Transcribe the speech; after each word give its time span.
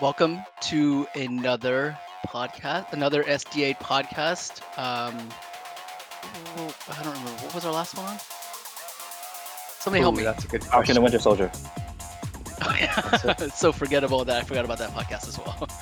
welcome 0.00 0.40
to 0.62 1.06
another 1.14 1.96
podcast, 2.28 2.92
another 2.92 3.22
SDA 3.24 3.76
podcast. 3.78 4.60
Um, 4.78 5.16
oh, 6.56 6.74
I 6.90 7.02
don't 7.02 7.12
remember 7.12 7.30
what 7.42 7.54
was 7.54 7.64
our 7.64 7.72
last 7.72 7.96
one 7.96 8.06
on. 8.06 8.18
Somebody 9.78 10.00
help 10.02 10.16
me. 10.16 10.22
That's 10.22 10.44
a 10.44 10.48
good 10.48 10.62
Falcon 10.62 10.78
question. 10.78 10.96
and 10.96 11.04
Winter 11.04 11.18
Soldier. 11.18 11.50
Oh, 12.62 12.76
yeah. 12.78 13.18
it's 13.38 13.58
so 13.58 13.72
forgettable 13.72 14.24
that 14.26 14.36
I 14.36 14.42
forgot 14.44 14.64
about 14.64 14.78
that 14.78 14.90
podcast 14.90 15.28
as 15.28 15.38
well. 15.38 15.68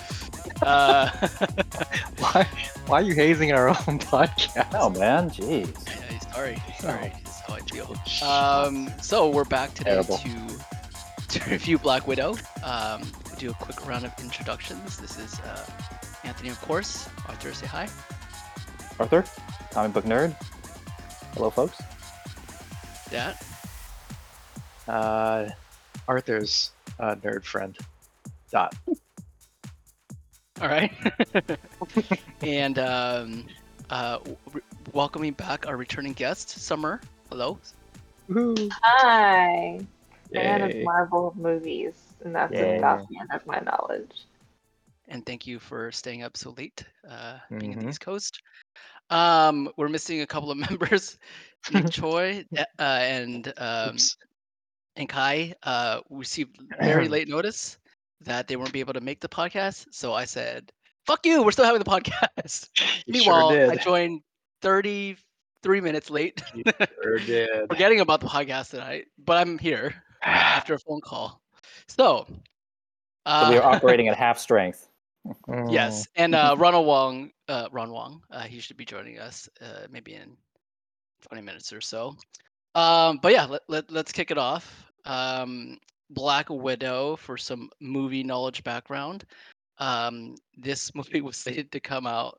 Uh, 0.62 1.08
Why, 2.18 2.42
why 2.86 2.98
are 2.98 3.02
you 3.04 3.14
hazing 3.14 3.52
our 3.52 3.68
own 3.68 3.76
podcast? 4.00 4.66
Oh 4.74 4.90
man, 4.90 5.30
jeez. 5.30 5.68
yeah, 5.86 6.18
sorry, 6.32 6.60
sorry. 6.80 7.12
That's 7.24 7.40
how 7.42 7.54
I 7.54 7.60
feel. 7.60 8.26
Um, 8.28 8.90
so 9.00 9.28
we're 9.28 9.44
back 9.44 9.72
today 9.74 9.90
Terrible. 9.90 10.18
to 10.18 11.38
to 11.38 11.50
review 11.50 11.78
Black 11.78 12.08
Widow. 12.08 12.34
Um, 12.64 13.02
we 13.02 13.06
do 13.38 13.50
a 13.50 13.54
quick 13.54 13.86
round 13.86 14.04
of 14.04 14.12
introductions. 14.20 14.98
This 14.98 15.16
is 15.18 15.38
uh, 15.40 15.64
Anthony, 16.24 16.48
of 16.48 16.60
course. 16.60 17.08
Arthur, 17.28 17.54
say 17.54 17.66
hi. 17.66 17.88
Arthur, 18.98 19.24
comic 19.70 19.92
book 19.92 20.04
nerd. 20.04 20.34
Hello, 21.34 21.48
folks. 21.48 21.80
Dat. 23.10 23.40
Uh, 24.88 25.48
Arthur's 26.08 26.72
uh, 26.98 27.14
nerd 27.16 27.44
friend. 27.44 27.78
Dot. 28.50 28.74
All 30.60 30.68
right. 30.68 30.92
and 32.42 32.78
um, 32.80 33.46
uh, 33.90 34.18
w- 34.18 34.64
welcoming 34.92 35.32
back 35.34 35.68
our 35.68 35.76
returning 35.76 36.12
guest, 36.12 36.50
Summer. 36.50 37.00
Hello. 37.30 37.58
Woohoo! 38.28 38.68
Hi. 38.82 39.78
Fan 40.32 40.62
of 40.62 40.74
Marvel 40.82 41.32
movies, 41.36 41.94
and 42.24 42.34
that's 42.34 42.52
Yay. 42.52 42.78
about 42.78 43.08
the 43.08 43.18
end 43.18 43.30
of 43.32 43.46
my 43.46 43.60
knowledge. 43.60 44.24
and 45.10 45.24
thank 45.24 45.46
you 45.46 45.58
for 45.58 45.90
staying 45.90 46.22
up 46.22 46.36
so 46.36 46.54
late, 46.58 46.84
uh, 47.08 47.38
being 47.58 47.72
in 47.72 47.78
Mhm. 47.78 47.82
the 47.84 47.88
East 47.88 48.00
Coast. 48.02 48.42
Um, 49.10 49.70
we're 49.78 49.88
missing 49.88 50.20
a 50.20 50.26
couple 50.26 50.50
of 50.50 50.58
members, 50.70 51.18
Nick 51.72 51.90
Choi 51.90 52.44
uh, 52.78 52.82
and 52.82 53.52
um, 53.56 53.94
Oops. 53.94 54.16
and 54.96 55.08
Kai. 55.08 55.54
Uh, 55.62 56.00
received 56.10 56.58
very 56.82 57.08
late 57.14 57.28
notice 57.28 57.78
that 58.20 58.48
they 58.48 58.56
weren't 58.56 58.72
be 58.72 58.80
able 58.80 58.92
to 58.94 59.00
make 59.00 59.20
the 59.20 59.28
podcast, 59.28 59.86
so 59.92 60.12
I 60.12 60.24
said, 60.26 60.70
"Fuck 61.06 61.24
you, 61.24 61.42
we're 61.42 61.52
still 61.52 61.64
having 61.64 61.82
the 61.82 61.88
podcast." 61.88 62.68
You 63.06 63.14
Meanwhile, 63.14 63.50
sure 63.50 63.70
I 63.70 63.76
joined 63.76 64.20
thirty-three 64.60 65.80
minutes 65.80 66.10
late, 66.10 66.42
You 66.54 66.64
sure 67.02 67.18
did. 67.18 67.68
forgetting 67.70 68.00
about 68.00 68.20
the 68.20 68.26
podcast 68.26 68.70
tonight, 68.70 69.06
but 69.18 69.38
I'm 69.38 69.56
here 69.58 69.94
after 70.22 70.74
a 70.74 70.78
phone 70.80 71.00
call. 71.00 71.40
So, 71.86 72.26
uh, 73.26 73.44
So 73.44 73.50
we 73.50 73.58
are 73.58 73.74
operating 73.74 74.08
at 74.08 74.16
half 74.16 74.38
strength. 74.38 74.88
Yes, 75.68 76.08
and 76.16 76.34
uh, 76.34 76.56
Ronald 76.58 76.86
Wong, 76.86 77.30
uh, 77.48 77.68
Ron 77.70 77.90
Wong, 77.90 78.22
uh, 78.30 78.42
he 78.42 78.60
should 78.60 78.78
be 78.78 78.86
joining 78.86 79.18
us 79.18 79.46
uh, 79.60 79.86
maybe 79.90 80.14
in 80.14 80.36
20 81.28 81.42
minutes 81.42 81.70
or 81.70 81.82
so. 81.82 82.16
Um, 82.74 83.18
but 83.22 83.32
yeah, 83.32 83.44
let, 83.44 83.62
let, 83.68 83.90
let's 83.90 84.12
kick 84.12 84.30
it 84.30 84.38
off. 84.38 84.86
Um, 85.04 85.78
Black 86.10 86.48
Widow 86.48 87.16
for 87.16 87.36
some 87.36 87.68
movie 87.80 88.22
knowledge 88.22 88.64
background. 88.64 89.24
Um, 89.78 90.36
this 90.56 90.94
movie 90.94 91.20
was 91.20 91.36
slated 91.36 91.70
to 91.72 91.80
come 91.80 92.06
out 92.06 92.38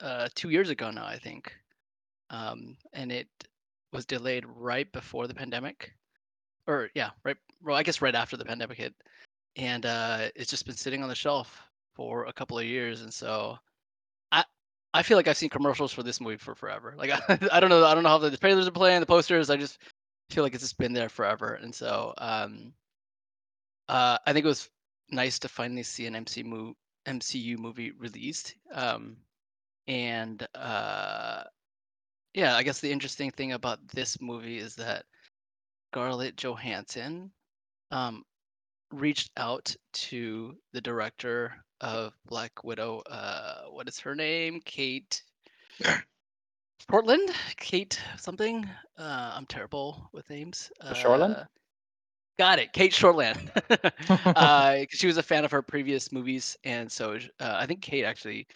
uh, 0.00 0.28
two 0.34 0.50
years 0.50 0.70
ago 0.70 0.90
now, 0.90 1.06
I 1.06 1.18
think, 1.18 1.52
um, 2.30 2.76
and 2.92 3.10
it 3.10 3.28
was 3.92 4.04
delayed 4.04 4.44
right 4.46 4.90
before 4.92 5.26
the 5.26 5.34
pandemic, 5.34 5.94
or 6.66 6.90
yeah, 6.94 7.10
right. 7.24 7.36
Well, 7.62 7.76
I 7.76 7.82
guess 7.82 8.02
right 8.02 8.14
after 8.14 8.36
the 8.36 8.44
pandemic 8.44 8.78
hit, 8.78 8.94
and 9.56 9.86
uh, 9.86 10.28
it's 10.34 10.50
just 10.50 10.66
been 10.66 10.76
sitting 10.76 11.02
on 11.02 11.08
the 11.08 11.14
shelf 11.14 11.60
for 11.94 12.26
a 12.26 12.32
couple 12.32 12.58
of 12.58 12.64
years, 12.64 13.02
and 13.02 13.12
so 13.12 13.58
I 14.32 14.44
I 14.94 15.02
feel 15.02 15.16
like 15.16 15.28
I've 15.28 15.36
seen 15.36 15.50
commercials 15.50 15.92
for 15.92 16.02
this 16.02 16.20
movie 16.20 16.36
for 16.36 16.54
forever. 16.54 16.94
Like 16.96 17.10
I, 17.10 17.48
I 17.52 17.60
don't 17.60 17.70
know 17.70 17.84
I 17.84 17.94
don't 17.94 18.02
know 18.02 18.10
how 18.10 18.18
the 18.18 18.36
trailers 18.36 18.68
are 18.68 18.72
playing, 18.72 19.00
the 19.00 19.06
posters. 19.06 19.50
I 19.50 19.56
just 19.56 19.78
feel 20.30 20.44
like 20.44 20.54
it's 20.54 20.62
just 20.62 20.78
been 20.78 20.92
there 20.92 21.08
forever, 21.08 21.54
and 21.54 21.74
so 21.74 22.14
um, 22.18 22.72
uh, 23.88 24.18
I 24.26 24.32
think 24.32 24.44
it 24.44 24.48
was 24.48 24.68
nice 25.10 25.38
to 25.40 25.48
finally 25.48 25.82
see 25.82 26.06
an 26.06 26.16
MC 26.16 26.44
MCU 27.06 27.58
movie 27.58 27.92
released. 27.92 28.54
Um, 28.72 29.16
and 29.86 30.46
uh, 30.54 31.44
yeah, 32.34 32.56
I 32.56 32.62
guess 32.62 32.80
the 32.80 32.90
interesting 32.90 33.30
thing 33.30 33.52
about 33.52 33.86
this 33.88 34.20
movie 34.20 34.58
is 34.58 34.74
that 34.76 35.04
Scarlett 35.90 36.36
Johansson 36.36 37.30
um, 37.90 38.24
reached 38.92 39.30
out 39.36 39.74
to 39.92 40.56
the 40.72 40.80
director 40.80 41.54
of 41.80 42.14
Black 42.26 42.64
Widow. 42.64 43.02
Uh, 43.08 43.62
what 43.70 43.88
is 43.88 43.98
her 44.00 44.14
name? 44.14 44.60
Kate 44.64 45.22
Portland? 46.88 47.30
Kate 47.56 48.00
something? 48.16 48.68
Uh, 48.98 49.32
I'm 49.34 49.46
terrible 49.46 50.08
with 50.12 50.28
names. 50.30 50.70
Shortland? 50.92 51.40
Uh, 51.40 51.44
Got 52.38 52.58
it, 52.58 52.72
Kate 52.72 52.92
Shortland. 52.92 53.48
uh, 54.36 54.84
she 54.90 55.06
was 55.06 55.16
a 55.16 55.22
fan 55.22 55.44
of 55.44 55.50
her 55.50 55.62
previous 55.62 56.12
movies, 56.12 56.56
and 56.64 56.90
so 56.90 57.18
uh, 57.40 57.56
I 57.58 57.64
think 57.66 57.80
Kate 57.80 58.04
actually 58.04 58.46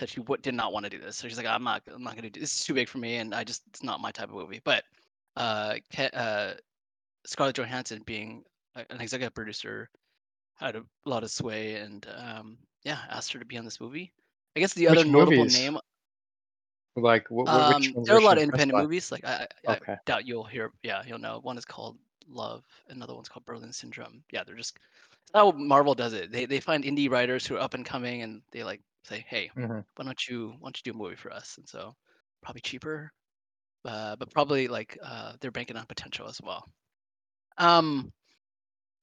said 0.00 0.08
she 0.08 0.20
w- 0.20 0.40
did 0.42 0.54
not 0.54 0.72
want 0.72 0.84
to 0.84 0.90
do 0.90 0.98
this. 0.98 1.16
So 1.16 1.28
she's 1.28 1.36
like, 1.36 1.46
I'm 1.46 1.62
not, 1.62 1.82
I'm 1.92 2.02
not 2.02 2.16
gonna 2.16 2.30
do 2.30 2.40
this. 2.40 2.56
Is 2.58 2.64
too 2.64 2.74
big 2.74 2.88
for 2.88 2.98
me, 2.98 3.16
and 3.16 3.32
I 3.34 3.44
just 3.44 3.62
it's 3.68 3.82
not 3.84 4.00
my 4.00 4.10
type 4.10 4.28
of 4.28 4.34
movie. 4.34 4.60
But 4.64 4.82
uh, 5.36 5.74
Ke- 5.94 6.10
uh, 6.12 6.54
Scarlett 7.26 7.56
Johansson 7.56 8.02
being 8.02 8.44
an 8.74 9.00
executive 9.00 9.34
producer 9.34 9.90
had 10.56 10.76
a 10.76 10.84
lot 11.06 11.24
of 11.24 11.30
sway, 11.32 11.76
and 11.76 12.06
um, 12.08 12.58
yeah, 12.84 13.04
asked 13.10 13.32
her 13.34 13.38
to 13.40 13.44
be 13.46 13.58
on 13.58 13.64
this 13.66 13.80
movie. 13.80 14.12
I 14.56 14.60
guess 14.60 14.74
the 14.74 14.88
Which 14.88 14.88
other 14.88 15.06
notable 15.06 15.44
movies? 15.44 15.46
name, 15.46 15.78
Like, 16.96 17.28
wh- 17.28 17.48
wh- 17.48 17.66
um, 17.76 17.84
which 17.84 17.94
there 18.04 18.14
are 18.16 18.18
a 18.20 18.24
lot 18.24 18.36
of 18.36 18.42
independent 18.42 18.76
movies. 18.78 19.10
Like 19.10 19.24
I, 19.24 19.46
I, 19.66 19.72
Okay. 19.72 19.96
I 19.96 19.98
doubt 20.06 20.26
you'll 20.26 20.44
hear. 20.44 20.72
Yeah, 20.82 21.02
you'll 21.06 21.18
know. 21.18 21.38
One 21.40 21.56
is 21.58 21.64
called 21.64 21.98
Love. 22.26 22.64
Another 22.88 23.14
one's 23.14 23.28
called 23.28 23.46
Berlin 23.46 23.72
Syndrome. 23.72 24.24
Yeah, 24.32 24.44
they're 24.44 24.54
just 24.56 24.78
how 25.34 25.52
Marvel 25.52 25.94
does 25.94 26.14
it. 26.14 26.32
They 26.32 26.46
they 26.46 26.60
find 26.60 26.84
indie 26.84 27.10
writers 27.10 27.46
who 27.46 27.56
are 27.56 27.60
up 27.60 27.74
and 27.74 27.86
coming, 27.86 28.22
and 28.22 28.42
they 28.52 28.64
like 28.64 28.82
say, 29.04 29.24
hey, 29.28 29.50
Mhm. 29.54 29.84
why 29.96 30.06
don't 30.06 30.28
you 30.28 30.50
why 30.60 30.68
don't 30.68 30.78
you 30.78 30.92
do 30.92 30.98
a 30.98 31.02
movie 31.02 31.16
for 31.16 31.32
us? 31.32 31.58
And 31.58 31.68
so 31.68 31.96
probably 32.42 32.62
cheaper, 32.62 33.12
uh, 33.86 34.16
but 34.16 34.30
probably 34.32 34.68
like 34.68 34.98
uh, 35.02 35.36
they're 35.40 35.52
banking 35.52 35.76
on 35.76 35.86
potential 35.86 36.28
as 36.28 36.40
well. 36.42 36.64
Um, 37.58 38.12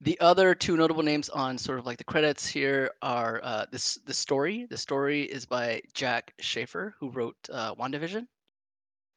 the 0.02 0.20
other 0.20 0.56
two 0.56 0.78
notable 0.78 1.04
names 1.04 1.30
on 1.30 1.58
sort 1.58 1.80
of 1.80 1.86
like 1.86 1.98
the 1.98 2.04
credits 2.06 2.48
here 2.48 2.92
are 3.02 3.42
uh, 3.44 3.66
this 3.72 3.96
the 4.06 4.14
story. 4.14 4.66
The 4.66 4.78
story 4.78 5.24
is 5.24 5.46
by 5.46 5.82
Jac 5.94 6.34
Schaeffer, 6.40 6.96
who 7.00 7.12
wrote 7.12 7.38
uh, 7.52 7.76
WandaVision. 7.76 8.28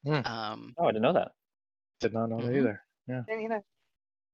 Hmm. 0.04 0.20
Um, 0.24 0.76
Oh, 0.76 0.84
I 0.86 0.92
didn't 0.92 1.02
know 1.02 1.12
that. 1.12 1.32
Did 2.00 2.14
not 2.14 2.28
know 2.30 2.42
that 2.42 2.52
Mhm. 2.52 2.56
either. 2.56 2.82
And, 3.28 3.42
you 3.42 3.48
know, 3.48 3.62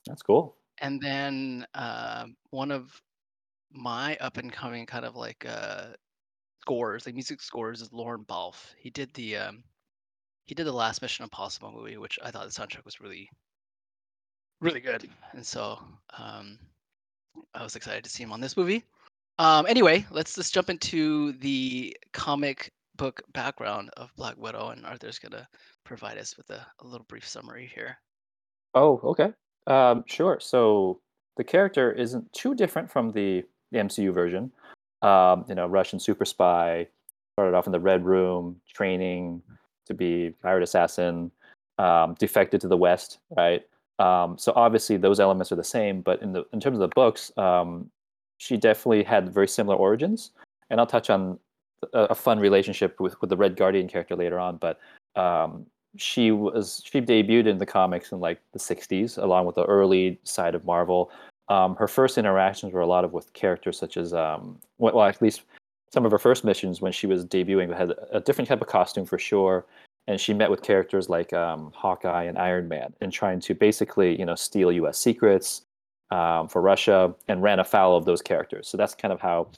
That's 0.06 0.22
cool. 0.22 0.56
and 0.80 1.00
then 1.00 1.66
uh, 1.74 2.26
one 2.50 2.70
of 2.70 3.00
my 3.72 4.16
up 4.18 4.36
and 4.38 4.52
coming 4.52 4.86
kind 4.86 5.04
of 5.04 5.16
like 5.16 5.44
uh, 5.46 5.94
scores, 6.62 7.06
like 7.06 7.14
music 7.14 7.40
scores, 7.42 7.82
is 7.82 7.92
Lorne 7.92 8.24
Balfe. 8.24 8.74
He 8.78 8.90
did 8.90 9.12
the 9.14 9.36
um, 9.38 9.64
he 10.46 10.54
did 10.54 10.66
the 10.66 10.72
last 10.72 11.02
Mission 11.02 11.24
Impossible 11.24 11.72
movie, 11.72 11.98
which 11.98 12.18
I 12.22 12.30
thought 12.30 12.46
the 12.46 12.52
soundtrack 12.52 12.84
was 12.84 13.00
really 13.00 13.30
really 14.64 14.80
good, 14.80 15.08
and 15.32 15.44
so 15.44 15.78
um, 16.18 16.58
I 17.54 17.62
was 17.62 17.76
excited 17.76 18.02
to 18.04 18.10
see 18.10 18.22
him 18.22 18.32
on 18.32 18.40
this 18.40 18.56
movie. 18.56 18.82
Um, 19.38 19.66
anyway, 19.66 20.06
let's 20.10 20.34
just 20.34 20.54
jump 20.54 20.70
into 20.70 21.32
the 21.34 21.94
comic 22.12 22.72
book 22.96 23.20
background 23.32 23.90
of 23.96 24.10
Black 24.16 24.36
Widow, 24.38 24.70
and 24.70 24.86
Arthur's 24.86 25.18
gonna 25.18 25.46
provide 25.84 26.18
us 26.18 26.36
with 26.36 26.48
a, 26.50 26.66
a 26.80 26.86
little 26.86 27.04
brief 27.08 27.28
summary 27.28 27.70
here. 27.74 27.98
Oh, 28.74 29.00
okay. 29.04 29.32
Um, 29.66 30.04
sure. 30.06 30.38
So 30.40 31.00
the 31.36 31.44
character 31.44 31.92
isn't 31.92 32.32
too 32.32 32.54
different 32.54 32.90
from 32.90 33.12
the, 33.12 33.44
the 33.70 33.78
MCU 33.78 34.12
version. 34.12 34.50
Um, 35.02 35.44
you 35.48 35.54
know, 35.54 35.66
Russian 35.66 36.00
super 36.00 36.24
spy 36.24 36.88
started 37.34 37.56
off 37.56 37.66
in 37.66 37.72
the 37.72 37.80
Red 37.80 38.04
Room, 38.04 38.60
training 38.72 39.42
to 39.86 39.94
be 39.94 40.30
pirate 40.42 40.62
assassin, 40.62 41.30
um, 41.78 42.14
defected 42.18 42.60
to 42.62 42.68
the 42.68 42.76
West, 42.76 43.18
right? 43.36 43.62
Um, 43.98 44.36
so 44.38 44.52
obviously 44.56 44.96
those 44.96 45.20
elements 45.20 45.52
are 45.52 45.56
the 45.56 45.64
same, 45.64 46.00
but 46.00 46.20
in 46.22 46.32
the 46.32 46.44
in 46.52 46.60
terms 46.60 46.76
of 46.76 46.80
the 46.80 46.94
books, 46.94 47.32
um, 47.36 47.90
she 48.38 48.56
definitely 48.56 49.02
had 49.02 49.32
very 49.32 49.48
similar 49.48 49.76
origins. 49.76 50.32
And 50.70 50.80
I'll 50.80 50.86
touch 50.86 51.10
on 51.10 51.38
a, 51.92 52.00
a 52.04 52.14
fun 52.14 52.38
relationship 52.38 53.00
with 53.00 53.20
with 53.20 53.30
the 53.30 53.36
Red 53.36 53.56
Guardian 53.56 53.88
character 53.88 54.16
later 54.16 54.38
on, 54.38 54.56
but 54.56 54.80
um, 55.16 55.66
she 55.96 56.30
was 56.30 56.82
she 56.84 57.00
debuted 57.00 57.46
in 57.46 57.58
the 57.58 57.66
comics 57.66 58.12
in 58.12 58.20
like 58.20 58.40
the 58.52 58.58
60s 58.58 59.18
along 59.18 59.46
with 59.46 59.54
the 59.54 59.64
early 59.64 60.18
side 60.24 60.54
of 60.54 60.64
marvel 60.64 61.10
um, 61.48 61.76
her 61.76 61.86
first 61.86 62.18
interactions 62.18 62.72
were 62.72 62.80
a 62.80 62.86
lot 62.86 63.04
of 63.04 63.12
with 63.12 63.32
characters 63.32 63.78
such 63.78 63.96
as 63.96 64.12
um, 64.12 64.58
well 64.78 65.02
at 65.02 65.22
least 65.22 65.42
some 65.92 66.04
of 66.04 66.10
her 66.10 66.18
first 66.18 66.44
missions 66.44 66.80
when 66.80 66.90
she 66.90 67.06
was 67.06 67.24
debuting 67.24 67.74
had 67.76 67.92
a 68.10 68.20
different 68.20 68.48
type 68.48 68.60
of 68.60 68.66
costume 68.66 69.06
for 69.06 69.18
sure 69.18 69.64
and 70.06 70.20
she 70.20 70.34
met 70.34 70.50
with 70.50 70.62
characters 70.62 71.08
like 71.08 71.32
um, 71.32 71.72
hawkeye 71.74 72.24
and 72.24 72.38
iron 72.38 72.68
man 72.68 72.92
and 73.00 73.12
trying 73.12 73.40
to 73.40 73.54
basically 73.54 74.18
you 74.18 74.24
know 74.24 74.34
steal 74.34 74.68
us 74.86 74.98
secrets 74.98 75.62
um, 76.10 76.48
for 76.48 76.62
Russia 76.62 77.14
and 77.28 77.42
ran 77.42 77.58
afoul 77.58 77.96
of 77.96 78.04
those 78.04 78.22
characters. 78.22 78.68
So 78.68 78.76
that's 78.76 78.94
kind 78.94 79.12
of 79.12 79.20
how 79.20 79.48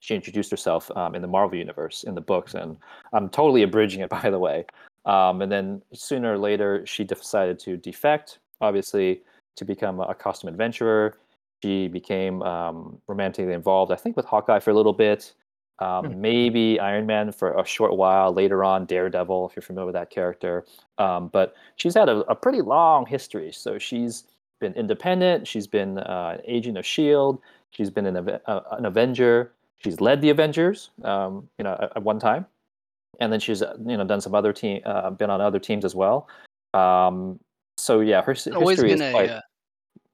she 0.00 0.14
introduced 0.14 0.50
herself 0.50 0.90
um, 0.96 1.14
in 1.14 1.22
the 1.22 1.28
Marvel 1.28 1.58
universe 1.58 2.04
in 2.04 2.14
the 2.14 2.20
books. 2.20 2.54
And 2.54 2.76
I'm 3.12 3.28
totally 3.28 3.62
abridging 3.62 4.00
it, 4.00 4.10
by 4.22 4.30
the 4.30 4.38
way. 4.38 4.66
Um, 5.04 5.40
and 5.42 5.50
then 5.50 5.82
sooner 5.92 6.34
or 6.34 6.38
later, 6.38 6.84
she 6.84 7.04
decided 7.04 7.58
to 7.60 7.76
defect, 7.76 8.38
obviously, 8.60 9.22
to 9.56 9.64
become 9.64 10.00
a 10.00 10.14
costume 10.14 10.48
adventurer. 10.48 11.16
She 11.62 11.88
became 11.88 12.42
um, 12.42 13.00
romantically 13.06 13.54
involved, 13.54 13.92
I 13.92 13.96
think, 13.96 14.16
with 14.16 14.26
Hawkeye 14.26 14.58
for 14.58 14.70
a 14.70 14.74
little 14.74 14.92
bit. 14.92 15.32
Um, 15.78 16.06
Hmm. 16.06 16.20
Maybe 16.20 16.80
Iron 16.80 17.04
Man 17.06 17.32
for 17.32 17.52
a 17.58 17.64
short 17.66 17.96
while. 17.96 18.32
Later 18.32 18.64
on, 18.64 18.86
Daredevil, 18.86 19.48
if 19.50 19.56
you're 19.56 19.62
familiar 19.62 19.86
with 19.86 19.94
that 19.94 20.10
character. 20.10 20.64
Um, 20.98 21.28
but 21.28 21.54
she's 21.76 21.94
had 21.94 22.08
a, 22.08 22.18
a 22.30 22.34
pretty 22.34 22.62
long 22.62 23.04
history. 23.06 23.52
So 23.52 23.78
she's 23.78 24.24
been 24.58 24.72
independent. 24.72 25.46
She's 25.46 25.66
been 25.66 25.98
uh, 25.98 26.36
an 26.38 26.40
agent 26.46 26.78
of 26.78 26.86
Shield. 26.86 27.40
She's 27.70 27.90
been 27.90 28.06
an, 28.06 28.16
uh, 28.16 28.60
an 28.72 28.86
Avenger. 28.86 29.52
She's 29.84 30.00
led 30.00 30.22
the 30.22 30.30
Avengers, 30.30 30.90
um, 31.04 31.46
you 31.58 31.64
know, 31.64 31.74
at, 31.78 31.96
at 31.96 32.02
one 32.02 32.18
time, 32.18 32.46
and 33.20 33.30
then 33.30 33.38
she's 33.38 33.60
uh, 33.60 33.76
you 33.84 33.98
know 33.98 34.04
done 34.04 34.22
some 34.22 34.34
other 34.34 34.54
team, 34.54 34.80
uh, 34.86 35.10
been 35.10 35.28
on 35.28 35.42
other 35.42 35.58
teams 35.58 35.84
as 35.84 35.94
well. 35.94 36.26
Um, 36.72 37.38
so 37.76 38.00
yeah, 38.00 38.22
her 38.22 38.32
s- 38.32 38.46
always 38.48 38.78
history 38.78 38.88
been 38.94 39.02
is 39.02 39.08
a. 39.08 39.12
quite. 39.12 39.30
Uh, 39.30 39.40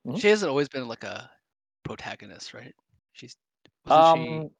Mhm. 0.05 0.21
She 0.21 0.27
hasn't 0.27 0.51
always 0.51 0.69
been 0.69 0.89
like 0.89 1.05
a 1.05 1.31
protagonist, 1.85 2.55
right? 2.55 2.75
She's 3.13 3.37
wasn't 3.87 4.29
Um, 4.29 4.51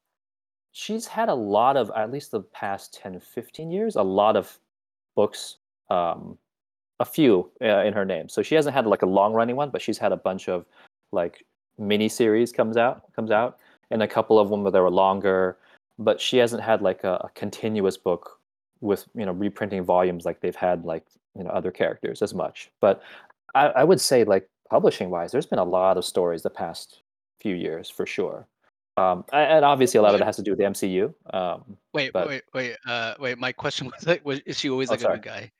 she's 0.73 1.07
had 1.07 1.29
a 1.29 1.33
lot 1.33 1.77
of, 1.77 1.89
at 1.95 2.11
least 2.11 2.31
the 2.31 2.41
past 2.41 2.93
10, 2.95 3.19
15 3.19 3.71
years, 3.71 3.95
a 3.95 4.03
lot 4.03 4.35
of 4.35 4.59
books, 5.15 5.57
um, 5.89 6.37
a 6.99 7.05
few 7.05 7.49
uh, 7.61 7.83
in 7.83 7.93
her 7.93 8.03
name. 8.03 8.27
So 8.27 8.41
she 8.41 8.55
hasn't 8.55 8.75
had 8.75 8.85
like 8.85 9.03
a 9.03 9.07
long 9.07 9.33
running 9.33 9.55
one, 9.55 9.69
but 9.69 9.81
she's 9.81 9.97
had 9.97 10.11
a 10.11 10.17
bunch 10.17 10.49
of 10.49 10.65
like 11.11 11.45
mini 11.77 12.09
series 12.09 12.51
comes 12.51 12.75
out, 12.75 13.13
comes 13.15 13.31
out, 13.31 13.59
and 13.91 14.03
a 14.03 14.07
couple 14.07 14.39
of 14.39 14.49
them 14.49 14.63
that 14.63 14.73
were 14.73 14.89
longer. 14.89 15.57
But 15.99 16.19
she 16.19 16.37
hasn't 16.37 16.63
had 16.63 16.81
like 16.81 17.03
a, 17.03 17.13
a 17.13 17.31
continuous 17.35 17.97
book 17.97 18.39
with 18.81 19.05
you 19.15 19.25
know 19.25 19.31
reprinting 19.31 19.83
volumes 19.83 20.25
like 20.25 20.41
they've 20.41 20.55
had 20.55 20.83
like 20.83 21.05
you 21.37 21.43
know 21.43 21.51
other 21.51 21.71
characters 21.71 22.21
as 22.21 22.33
much. 22.33 22.71
But 22.81 23.01
I, 23.53 23.67
I 23.67 23.83
would 23.83 24.01
say 24.01 24.23
like 24.23 24.49
publishing 24.69 25.09
wise, 25.09 25.31
there's 25.31 25.45
been 25.45 25.59
a 25.59 25.63
lot 25.63 25.97
of 25.97 26.05
stories 26.05 26.41
the 26.41 26.49
past 26.49 27.01
few 27.39 27.55
years 27.55 27.89
for 27.89 28.05
sure. 28.05 28.47
Um, 28.97 29.25
and 29.33 29.65
obviously, 29.65 29.97
a 29.97 30.01
lot 30.01 30.13
of 30.13 30.21
it 30.21 30.23
has 30.23 30.35
to 30.35 30.41
do 30.43 30.51
with 30.51 30.59
the 30.59 30.65
MCU. 30.65 31.13
Um, 31.33 31.77
Wait, 31.93 32.13
but- 32.13 32.27
wait, 32.27 32.43
wait, 32.53 32.77
uh, 32.85 33.15
wait. 33.19 33.37
My 33.39 33.51
question 33.51 33.87
was 33.97 34.05
like, 34.05 34.23
was, 34.25 34.39
is 34.45 34.59
she 34.59 34.69
always 34.69 34.89
Oh, 34.89 34.93
like 34.93 34.99
a 34.99 35.03
sorry. 35.03 35.17
good 35.17 35.23
guy? 35.23 35.51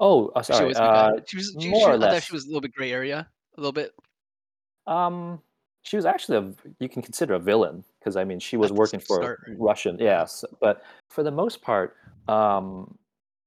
oh, 0.00 0.28
uh, 0.36 0.42
she 0.42 0.52
sorry. 0.52 0.70
a 0.72 0.74
good 0.74 0.82
Uh. 0.82 1.12
She 1.26 1.36
was 1.38 1.56
she, 1.58 1.68
more 1.70 1.80
she, 1.80 1.84
or 1.86 1.88
I 1.90 1.92
thought 1.92 2.00
less. 2.12 2.24
she 2.24 2.34
was 2.34 2.44
a 2.44 2.48
little 2.48 2.60
bit 2.60 2.72
gray 2.74 2.92
area, 2.92 3.26
a 3.56 3.60
little 3.60 3.72
bit. 3.72 3.94
Um, 4.86 5.40
she 5.82 5.96
was 5.96 6.04
actually 6.04 6.38
a 6.38 6.72
you 6.80 6.88
can 6.88 7.00
consider 7.02 7.34
a 7.34 7.38
villain 7.38 7.82
because 7.98 8.16
I 8.16 8.24
mean 8.24 8.38
she 8.38 8.56
was 8.56 8.72
working 8.72 9.00
for 9.00 9.16
start, 9.16 9.40
right? 9.48 9.56
Russian, 9.58 9.96
yes, 9.98 10.44
but 10.60 10.82
for 11.08 11.22
the 11.22 11.30
most 11.30 11.62
part, 11.62 11.96
um, 12.28 12.96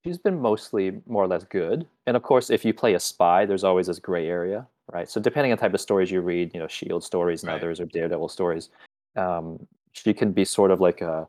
she's 0.04 0.18
been 0.18 0.40
mostly 0.40 1.00
more 1.06 1.22
or 1.24 1.28
less 1.28 1.44
good. 1.44 1.86
And 2.06 2.16
of 2.16 2.22
course, 2.22 2.50
if 2.50 2.64
you 2.64 2.74
play 2.74 2.94
a 2.94 3.00
spy, 3.00 3.46
there's 3.46 3.62
always 3.64 3.86
this 3.86 3.98
gray 3.98 4.26
area, 4.28 4.66
right? 4.92 5.08
So 5.08 5.20
depending 5.20 5.52
on 5.52 5.56
the 5.56 5.60
type 5.60 5.74
of 5.74 5.80
stories 5.80 6.10
you 6.10 6.20
read, 6.20 6.52
you 6.54 6.60
know, 6.60 6.68
Shield 6.68 7.04
stories 7.04 7.42
and 7.42 7.48
Right. 7.48 7.56
others 7.56 7.80
or 7.80 7.86
Daredevil 7.86 8.28
stories, 8.28 8.70
um, 9.16 9.66
she 9.92 10.14
can 10.14 10.32
be 10.32 10.44
sort 10.44 10.70
of 10.70 10.80
like 10.80 11.00
a 11.00 11.28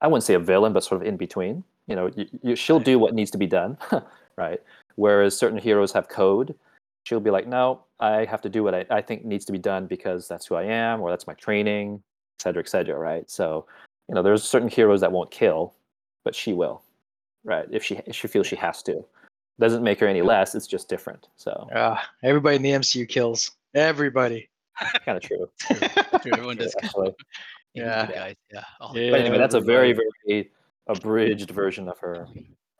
I 0.00 0.08
wouldn't 0.08 0.24
say 0.24 0.34
a 0.34 0.38
villain, 0.38 0.72
but 0.72 0.84
sort 0.84 1.00
of 1.00 1.08
in 1.08 1.16
between. 1.16 1.64
You 1.86 1.96
know, 1.96 2.10
you, 2.14 2.26
you, 2.42 2.56
she'll 2.56 2.80
do 2.80 2.98
what 2.98 3.14
needs 3.14 3.30
to 3.30 3.38
be 3.38 3.46
done, 3.46 3.78
right? 4.36 4.60
Whereas 4.96 5.36
certain 5.36 5.58
heroes 5.58 5.92
have 5.92 6.08
code. 6.08 6.54
She'll 7.04 7.20
be 7.20 7.30
like, 7.30 7.46
no, 7.46 7.84
I 8.00 8.24
have 8.24 8.42
to 8.42 8.48
do 8.48 8.64
what 8.64 8.74
I, 8.74 8.84
I 8.90 9.00
think 9.00 9.24
needs 9.24 9.44
to 9.46 9.52
be 9.52 9.58
done 9.58 9.86
because 9.86 10.28
that's 10.28 10.46
who 10.46 10.56
I 10.56 10.64
am, 10.64 11.00
or 11.00 11.10
that's 11.10 11.26
my 11.26 11.34
training, 11.34 12.02
et 12.38 12.42
cetera, 12.42 12.62
et 12.62 12.68
cetera, 12.68 12.98
right? 12.98 13.30
So, 13.30 13.66
you 14.08 14.14
know, 14.14 14.22
there's 14.22 14.42
certain 14.42 14.68
heroes 14.68 15.00
that 15.00 15.12
won't 15.12 15.30
kill, 15.30 15.74
but 16.24 16.34
she 16.34 16.52
will, 16.52 16.82
right? 17.44 17.66
If 17.70 17.84
she 17.84 18.00
if 18.06 18.16
she 18.16 18.28
feels 18.28 18.46
she 18.46 18.56
has 18.56 18.82
to, 18.84 19.04
doesn't 19.58 19.82
make 19.82 20.00
her 20.00 20.06
any 20.06 20.22
less. 20.22 20.54
It's 20.54 20.66
just 20.66 20.88
different. 20.88 21.28
So, 21.36 21.50
Uh, 21.74 21.96
everybody 22.22 22.56
in 22.56 22.62
the 22.62 22.70
MCU 22.72 23.08
kills. 23.08 23.52
Everybody. 23.74 24.48
kind 25.04 25.16
of 25.16 25.22
true. 25.28 25.48
True, 26.22 26.32
everyone 26.32 26.56
does. 26.56 26.74
actually. 26.82 27.14
Even 27.74 27.88
Yeah. 27.88 28.10
yeah. 28.10 28.32
Yeah. 28.52 29.10
But 29.10 29.20
anyway, 29.20 29.38
that's 29.38 29.54
a 29.54 29.60
very 29.60 29.92
very 29.92 30.50
abridged 30.86 31.50
version 31.50 31.88
of 31.88 31.98
her. 31.98 32.26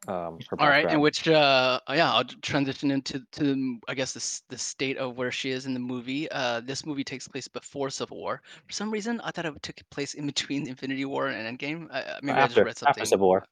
Um, 0.08 0.38
her 0.50 0.60
All 0.60 0.68
right, 0.68 0.86
and 0.88 1.00
which 1.02 1.26
uh 1.26 1.80
yeah, 1.90 2.12
I'll 2.14 2.22
transition 2.24 2.92
into 2.92 3.20
to 3.32 3.78
I 3.88 3.94
guess 3.94 4.12
the 4.12 4.54
the 4.54 4.58
state 4.58 4.98
of 4.98 5.16
where 5.16 5.32
she 5.32 5.50
is 5.50 5.66
in 5.66 5.74
the 5.74 5.80
movie. 5.80 6.30
Uh, 6.30 6.60
this 6.60 6.86
movie 6.86 7.02
takes 7.02 7.26
place 7.26 7.48
before 7.48 7.90
Civil 7.90 8.18
War. 8.18 8.40
For 8.66 8.72
some 8.72 8.90
reason, 8.90 9.20
I 9.22 9.32
thought 9.32 9.46
it 9.46 9.62
took 9.62 9.80
place 9.90 10.14
in 10.14 10.24
between 10.26 10.68
Infinity 10.72 11.04
War 11.06 11.26
and 11.28 11.58
Endgame. 11.58 11.88
I, 11.90 12.02
I- 12.02 12.18
maybe 12.22 12.38
I 12.38 12.46
just 12.46 12.56
read 12.58 12.76
something 12.76 12.90
after 13.02 13.04
Civil 13.04 13.26
War. 13.26 13.44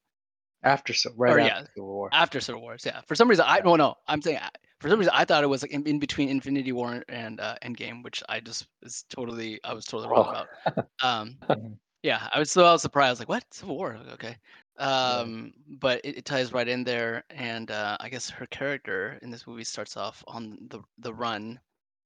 After 0.64 0.92
so 0.94 1.10
right 1.16 1.34
Or, 1.34 1.40
after 1.40 1.60
yeah. 1.60 1.66
Civil 1.74 1.88
War. 1.94 2.08
after 2.12 2.40
Civil 2.40 2.62
Wars. 2.62 2.82
Yeah, 2.86 3.00
for 3.06 3.14
some 3.14 3.28
reason 3.28 3.44
I 3.46 3.60
no 3.60 3.76
no 3.76 3.94
I'm 4.08 4.22
saying 4.22 4.38
I- 4.42 4.48
for 4.80 4.90
some 4.90 4.98
reason 4.98 5.12
I 5.14 5.24
thought 5.24 5.44
it 5.44 5.48
was 5.48 5.62
like 5.62 5.70
in, 5.72 5.86
in 5.86 5.98
between 5.98 6.28
Infinity 6.28 6.72
War 6.72 7.02
and 7.08 7.40
uh, 7.40 7.56
Endgame, 7.62 8.02
which 8.04 8.22
I 8.28 8.40
just 8.40 8.66
is 8.82 9.04
totally 9.08 9.60
I 9.64 9.72
was 9.74 9.84
totally 9.86 10.08
wrong 10.10 10.26
Oh. 10.26 10.30
about. 10.30 10.86
Um, 11.02 11.36
yeah, 12.02 12.28
I 12.32 12.38
was 12.38 12.50
so 12.50 12.64
I 12.64 12.72
was 12.72 12.82
surprised 12.82 13.18
like 13.18 13.28
what 13.28 13.44
Civil 13.52 13.76
War? 13.76 13.98
Okay, 14.14 14.36
um, 14.78 15.52
but 15.80 16.00
it, 16.04 16.18
it 16.18 16.24
ties 16.24 16.52
right 16.52 16.68
in 16.68 16.84
there, 16.84 17.24
and 17.30 17.70
uh, 17.70 17.96
I 18.00 18.08
guess 18.10 18.28
her 18.30 18.46
character 18.46 19.18
in 19.22 19.30
this 19.30 19.46
movie 19.46 19.64
starts 19.64 19.96
off 19.96 20.22
on 20.26 20.58
the 20.68 20.80
the 20.98 21.12
run, 21.14 21.58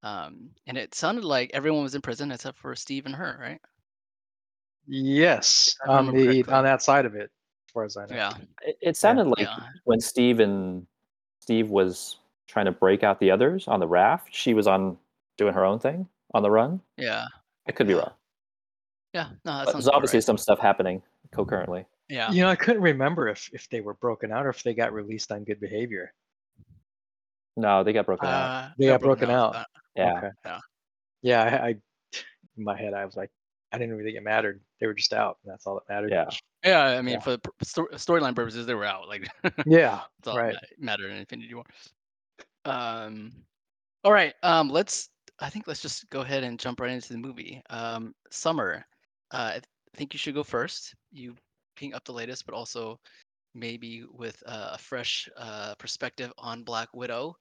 um, 0.03 0.51
and 0.67 0.77
it 0.79 0.95
sounded 0.95 1.25
like 1.25 1.51
everyone 1.53 1.83
was 1.83 1.95
in 1.95 2.01
prison 2.01 2.31
except 2.33 2.59
for 2.59 2.75
Steve 2.77 3.07
and 3.07 3.15
her, 3.15 3.37
right? 3.41 3.61
Yes, 4.87 5.75
on 5.87 6.07
the 6.07 6.43
correctly. 6.43 6.53
on 6.55 6.65
that 6.65 6.83
side 6.83 7.05
of 7.05 7.15
it, 7.15 7.31
far 7.79 7.85
as 7.85 7.97
I 7.97 8.07
know. 8.07 8.17
Yeah, 8.17 8.33
It, 8.63 8.79
it 8.81 8.97
sounded 8.97 9.27
like 9.29 9.47
yeah, 9.47 9.59
when 9.85 10.01
Steve 10.01 10.41
and 10.41 10.87
Steve 11.41 11.71
was 11.71 12.17
trying 12.49 12.65
to 12.67 12.73
break 12.73 13.03
out 13.05 13.21
the 13.21 13.31
others 13.31 13.69
on 13.69 13.79
the 13.81 13.87
raft, 13.87 14.35
she 14.35 14.55
was 14.55 14.67
on 14.67 14.97
doing 15.37 15.55
her 15.55 15.65
own 15.65 15.79
thing 15.79 16.09
on 16.35 16.43
the 16.43 16.51
run. 16.51 16.81
yeah, 16.97 17.27
I 17.69 17.73
could 17.73 17.87
be 17.87 17.95
wrong, 17.95 18.13
yeah. 19.15 19.29
No, 19.45 19.59
that 19.59 19.65
but 19.67 19.73
sounds 19.73 19.85
there's 19.85 19.89
obviously 19.95 20.17
right. 20.19 20.25
some 20.25 20.39
stuff 20.39 20.59
happening 20.59 21.03
concurrently. 21.33 21.85
Yeah. 22.09 22.31
You 22.33 22.43
know, 22.43 22.49
I 22.49 22.57
couldn't 22.57 22.83
remember 22.83 23.29
if 23.29 23.49
if 23.53 23.69
they 23.69 23.81
were 23.81 23.95
broken 23.95 24.33
out 24.33 24.47
or 24.47 24.51
if 24.51 24.63
they 24.63 24.75
got 24.75 24.93
released 24.93 25.31
on 25.31 25.45
good 25.45 25.61
behavior. 25.61 26.13
No, 27.57 27.85
they 27.85 27.93
got 27.93 28.07
broken 28.07 28.29
out. 28.29 28.51
Uh, 28.51 28.69
They 28.79 28.87
got 28.87 29.01
got 29.01 29.07
broken 29.07 29.31
out. 29.31 29.57
uh, 29.57 29.65
Yeah, 29.95 30.19
Okay. 30.19 30.31
Yeah. 30.45 30.59
Yeah, 31.23 31.43
I, 31.45 31.67
I 31.69 31.75
in 32.57 32.65
my 32.65 32.77
head 32.77 32.95
I 32.95 33.05
was 33.05 33.15
like, 33.17 33.31
I 33.73 33.79
didn't 33.79 33.93
really 33.97 34.05
think 34.05 34.17
it 34.17 34.23
mattered. 34.25 34.61
They 34.81 34.87
were 34.87 34.95
just 34.95 35.13
out, 35.13 35.39
and 35.45 35.53
that's 35.53 35.67
all 35.67 35.75
that 35.75 35.89
mattered. 35.93 36.11
yeah. 36.11 36.29
Yeah, 36.65 36.83
I 36.85 37.03
mean, 37.03 37.15
Yeah. 37.15 37.21
for 37.21 37.39
sto- 37.63 37.87
storyline 37.95 38.35
purposes, 38.35 38.67
they 38.67 38.75
were 38.75 38.85
out. 38.85 39.07
Like, 39.09 39.29
Yeah. 39.67 40.01
that's 40.19 40.29
all 40.29 40.39
right. 40.39 40.55
that 40.55 40.65
mattered 40.79 41.11
in 41.11 41.17
Infinity 41.19 41.55
War. 41.55 41.65
Um, 42.65 43.33
all 44.05 44.13
right. 44.13 44.35
Um, 44.43 44.69
let's. 44.69 45.11
I 45.41 45.51
think 45.51 45.69
let's 45.69 45.81
just 45.81 46.09
go 46.11 46.21
ahead 46.23 46.43
and 46.43 46.59
jump 46.59 46.81
right 46.81 46.91
into 46.91 47.13
the 47.13 47.19
movie. 47.19 47.63
Um, 47.71 48.15
Summer. 48.31 48.85
Uh, 49.31 49.51
I 49.51 49.53
th- 49.53 49.65
think 49.95 50.13
you 50.13 50.19
should 50.19 50.35
go 50.35 50.43
first. 50.43 50.95
You 51.13 51.35
being 51.79 51.95
up 51.95 52.05
the 52.05 52.13
latest, 52.13 52.45
but 52.45 52.55
also 52.55 52.99
maybe 53.55 54.05
with 54.13 54.43
uh, 54.47 54.71
a 54.73 54.79
fresh 54.79 55.29
uh, 55.37 55.75
perspective 55.79 56.33
on 56.39 56.65
Black 56.65 56.89
Widow. 56.93 57.37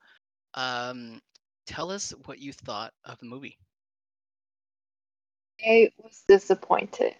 Um, 0.54 1.20
tell 1.66 1.90
us 1.92 2.14
what 2.26 2.40
you 2.40 2.54
thought 2.54 2.94
of 3.06 3.18
the 3.20 3.26
movie. 3.26 3.58
I 5.66 5.92
was 6.04 6.24
disappointed 6.28 7.16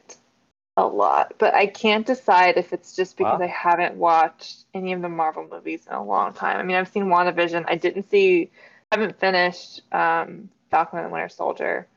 a 0.76 0.86
lot, 0.86 1.34
but 1.40 1.54
I 1.56 1.68
can't 1.68 2.06
decide 2.06 2.58
if 2.58 2.72
it's 2.74 2.96
just 2.96 3.18
because 3.18 3.40
Wow. 3.40 3.46
I 3.46 3.50
haven't 3.50 3.96
watched 3.96 4.66
any 4.74 4.94
of 4.94 5.02
the 5.02 5.10
Marvel 5.10 5.48
movies 5.50 5.88
in 5.88 5.94
a 5.94 6.04
long 6.04 6.34
time. 6.34 6.58
I 6.58 6.64
mean, 6.64 6.78
I've 6.78 6.88
seen 6.88 7.06
WandaVision. 7.06 7.66
I 7.68 7.76
didn't 7.76 8.10
see, 8.10 8.52
haven't 8.92 9.20
finished 9.20 9.82
um, 9.92 10.50
Falcon 10.70 11.00
and 11.00 11.12
Winter 11.12 11.30
Soldier, 11.30 11.88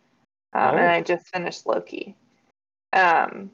um, 0.54 0.76
and 0.76 0.86
Oh. 0.86 0.90
I 0.90 1.02
just 1.02 1.28
finished 1.28 1.66
Loki. 1.66 2.16
Um, 2.92 3.50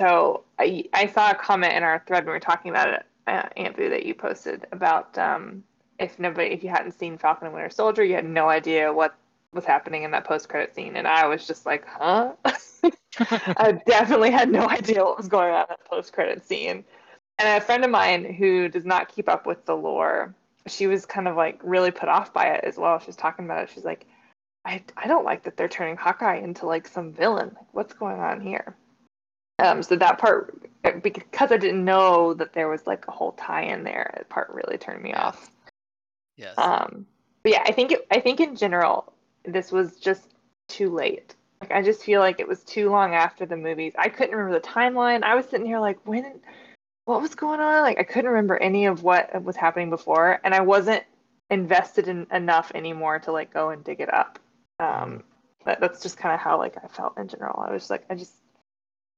so 0.00 0.44
I 0.58 0.84
I 0.92 1.06
saw 1.06 1.30
a 1.30 1.34
comment 1.34 1.74
in 1.74 1.82
our 1.82 2.02
thread 2.06 2.24
when 2.24 2.32
we 2.32 2.36
were 2.36 2.40
talking 2.40 2.70
about 2.70 2.88
it, 2.88 3.06
uh, 3.26 3.48
Aunt 3.56 3.76
Boo, 3.76 3.90
that 3.90 4.06
you 4.06 4.14
posted 4.14 4.66
about 4.72 5.16
um, 5.18 5.64
if 5.98 6.18
nobody, 6.18 6.48
if 6.54 6.62
you 6.64 6.70
hadn't 6.70 6.92
seen 6.98 7.18
Falcon 7.18 7.46
and 7.46 7.54
Winter 7.54 7.70
Soldier, 7.70 8.04
you 8.04 8.14
had 8.14 8.24
no 8.26 8.48
idea 8.48 8.92
what 8.92 9.14
was 9.56 9.64
happening 9.64 10.04
in 10.04 10.12
that 10.12 10.24
post 10.24 10.48
credit 10.48 10.74
scene, 10.74 10.96
and 10.96 11.08
I 11.08 11.26
was 11.26 11.46
just 11.46 11.66
like, 11.66 11.84
huh. 11.86 12.34
I 13.18 13.80
definitely 13.86 14.30
had 14.30 14.50
no 14.50 14.68
idea 14.68 15.02
what 15.02 15.16
was 15.16 15.28
going 15.28 15.52
on 15.52 15.62
in 15.62 15.66
that 15.70 15.84
post 15.84 16.12
credit 16.12 16.46
scene. 16.46 16.84
And 17.38 17.62
a 17.62 17.64
friend 17.64 17.84
of 17.84 17.90
mine 17.90 18.32
who 18.32 18.68
does 18.68 18.84
not 18.84 19.08
keep 19.08 19.28
up 19.28 19.46
with 19.46 19.64
the 19.66 19.74
lore, 19.74 20.34
she 20.66 20.86
was 20.86 21.04
kind 21.04 21.28
of 21.28 21.36
like 21.36 21.60
really 21.62 21.90
put 21.90 22.08
off 22.08 22.32
by 22.32 22.46
it 22.46 22.64
as 22.64 22.76
well. 22.76 22.98
She's 22.98 23.16
talking 23.16 23.44
about 23.44 23.64
it. 23.64 23.70
She's 23.74 23.84
like, 23.84 24.06
I, 24.64 24.82
I 24.96 25.06
don't 25.06 25.24
like 25.24 25.44
that 25.44 25.56
they're 25.56 25.68
turning 25.68 25.96
Hawkeye 25.96 26.38
into 26.38 26.66
like 26.66 26.88
some 26.88 27.12
villain. 27.12 27.52
Like, 27.54 27.72
what's 27.72 27.94
going 27.94 28.20
on 28.20 28.40
here? 28.40 28.76
Um, 29.58 29.82
so 29.82 29.96
that 29.96 30.18
part, 30.18 30.68
because 31.02 31.52
I 31.52 31.56
didn't 31.56 31.84
know 31.84 32.34
that 32.34 32.52
there 32.52 32.68
was 32.68 32.86
like 32.86 33.06
a 33.08 33.12
whole 33.12 33.32
tie 33.32 33.62
in 33.62 33.84
there, 33.84 34.10
that 34.14 34.28
part 34.28 34.50
really 34.50 34.76
turned 34.76 35.02
me 35.02 35.14
off. 35.14 35.50
Yes. 36.36 36.54
Um, 36.58 37.06
but 37.42 37.52
yeah, 37.52 37.62
I 37.64 37.72
think 37.72 37.92
it, 37.92 38.06
I 38.10 38.20
think 38.20 38.40
in 38.40 38.56
general, 38.56 39.12
this 39.46 39.72
was 39.72 39.96
just 39.96 40.34
too 40.68 40.90
late. 40.90 41.34
Like 41.60 41.72
I 41.72 41.82
just 41.82 42.02
feel 42.02 42.20
like 42.20 42.40
it 42.40 42.48
was 42.48 42.62
too 42.64 42.90
long 42.90 43.14
after 43.14 43.46
the 43.46 43.56
movies. 43.56 43.94
I 43.98 44.08
couldn't 44.08 44.34
remember 44.34 44.58
the 44.58 44.66
timeline. 44.66 45.22
I 45.22 45.34
was 45.34 45.46
sitting 45.46 45.66
here 45.66 45.78
like 45.78 45.98
when 46.06 46.40
what 47.06 47.22
was 47.22 47.34
going 47.34 47.60
on? 47.60 47.82
Like 47.82 47.98
I 47.98 48.02
couldn't 48.02 48.30
remember 48.30 48.56
any 48.56 48.86
of 48.86 49.02
what 49.02 49.42
was 49.42 49.56
happening 49.56 49.90
before 49.90 50.40
and 50.44 50.54
I 50.54 50.60
wasn't 50.60 51.04
invested 51.50 52.08
in 52.08 52.26
enough 52.32 52.72
anymore 52.74 53.20
to 53.20 53.32
like 53.32 53.52
go 53.52 53.70
and 53.70 53.82
dig 53.84 54.00
it 54.00 54.12
up. 54.12 54.38
Um 54.80 55.22
that, 55.64 55.80
that's 55.80 56.02
just 56.02 56.18
kind 56.18 56.34
of 56.34 56.40
how 56.40 56.58
like 56.58 56.76
I 56.82 56.88
felt 56.88 57.16
in 57.16 57.28
general. 57.28 57.64
I 57.66 57.72
was 57.72 57.88
like 57.88 58.04
I 58.10 58.14
just 58.14 58.34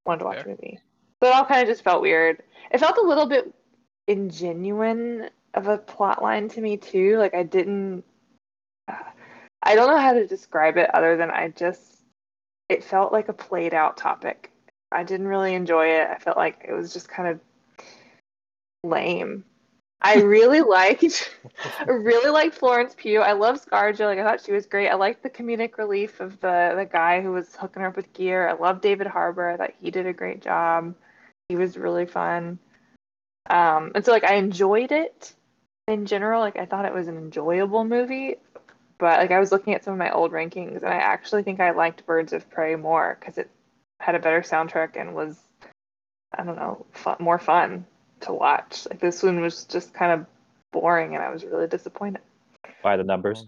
wanted 0.06 0.20
to 0.20 0.24
watch 0.26 0.34
Fair. 0.36 0.44
the 0.44 0.50
movie. 0.50 0.78
So 1.20 1.28
it 1.28 1.34
all 1.34 1.44
kind 1.44 1.62
of 1.62 1.68
just 1.68 1.82
felt 1.82 2.02
weird. 2.02 2.42
It 2.70 2.78
felt 2.78 2.98
a 2.98 3.06
little 3.06 3.26
bit 3.26 3.52
ingenuine 4.08 5.28
of 5.54 5.66
a 5.66 5.78
plot 5.78 6.22
line 6.22 6.48
to 6.50 6.60
me 6.60 6.76
too. 6.76 7.18
Like 7.18 7.34
I 7.34 7.42
didn't 7.42 8.04
I 9.68 9.74
don't 9.74 9.88
know 9.88 10.00
how 10.00 10.14
to 10.14 10.26
describe 10.26 10.78
it 10.78 10.88
other 10.94 11.18
than 11.18 11.30
I 11.30 11.48
just 11.48 11.98
it 12.70 12.82
felt 12.82 13.12
like 13.12 13.28
a 13.28 13.34
played 13.34 13.74
out 13.74 13.98
topic. 13.98 14.50
I 14.90 15.04
didn't 15.04 15.28
really 15.28 15.52
enjoy 15.52 15.88
it. 15.88 16.08
I 16.08 16.16
felt 16.16 16.38
like 16.38 16.64
it 16.66 16.72
was 16.72 16.90
just 16.90 17.06
kind 17.06 17.28
of 17.28 17.40
lame. 18.82 19.44
I 20.00 20.14
really 20.22 20.62
liked 20.62 21.34
I 21.80 21.84
really 21.90 22.30
liked 22.30 22.54
Florence 22.54 22.94
Pugh. 22.96 23.20
I 23.20 23.32
love 23.32 23.62
Scarjo. 23.62 24.06
Like 24.06 24.18
I 24.18 24.24
thought 24.24 24.42
she 24.42 24.52
was 24.52 24.64
great. 24.64 24.88
I 24.88 24.94
liked 24.94 25.22
the 25.22 25.28
comedic 25.28 25.76
relief 25.76 26.20
of 26.20 26.40
the 26.40 26.72
the 26.74 26.88
guy 26.90 27.20
who 27.20 27.32
was 27.32 27.54
hooking 27.54 27.82
her 27.82 27.88
up 27.88 27.96
with 27.96 28.10
gear. 28.14 28.48
I 28.48 28.54
love 28.54 28.80
David 28.80 29.06
Harbour. 29.06 29.50
I 29.50 29.58
thought 29.58 29.74
he 29.82 29.90
did 29.90 30.06
a 30.06 30.14
great 30.14 30.40
job. 30.40 30.94
He 31.50 31.56
was 31.56 31.76
really 31.76 32.06
fun. 32.06 32.58
Um, 33.50 33.92
and 33.94 34.02
so 34.02 34.12
like 34.12 34.24
I 34.24 34.36
enjoyed 34.36 34.92
it 34.92 35.34
in 35.88 36.06
general. 36.06 36.40
Like 36.40 36.56
I 36.56 36.64
thought 36.64 36.86
it 36.86 36.94
was 36.94 37.08
an 37.08 37.18
enjoyable 37.18 37.84
movie. 37.84 38.36
But 38.98 39.20
like 39.20 39.30
I 39.30 39.38
was 39.38 39.52
looking 39.52 39.74
at 39.74 39.84
some 39.84 39.92
of 39.92 39.98
my 39.98 40.10
old 40.10 40.32
rankings, 40.32 40.76
and 40.76 40.86
I 40.86 40.96
actually 40.96 41.42
think 41.44 41.60
I 41.60 41.70
liked 41.70 42.04
Birds 42.06 42.32
of 42.32 42.50
Prey 42.50 42.74
more 42.74 43.16
because 43.18 43.38
it 43.38 43.48
had 44.00 44.14
a 44.14 44.18
better 44.18 44.40
soundtrack 44.40 44.96
and 45.00 45.14
was, 45.14 45.38
I 46.36 46.42
don't 46.44 46.56
know, 46.56 46.84
fun, 46.92 47.16
more 47.20 47.38
fun 47.38 47.86
to 48.20 48.32
watch. 48.32 48.86
Like 48.90 49.00
this 49.00 49.22
one 49.22 49.40
was 49.40 49.64
just 49.64 49.94
kind 49.94 50.12
of 50.12 50.26
boring, 50.72 51.14
and 51.14 51.22
I 51.22 51.30
was 51.30 51.44
really 51.44 51.68
disappointed. 51.68 52.22
by 52.82 52.96
the 52.96 53.04
numbers. 53.04 53.44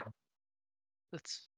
That's 1.12 1.48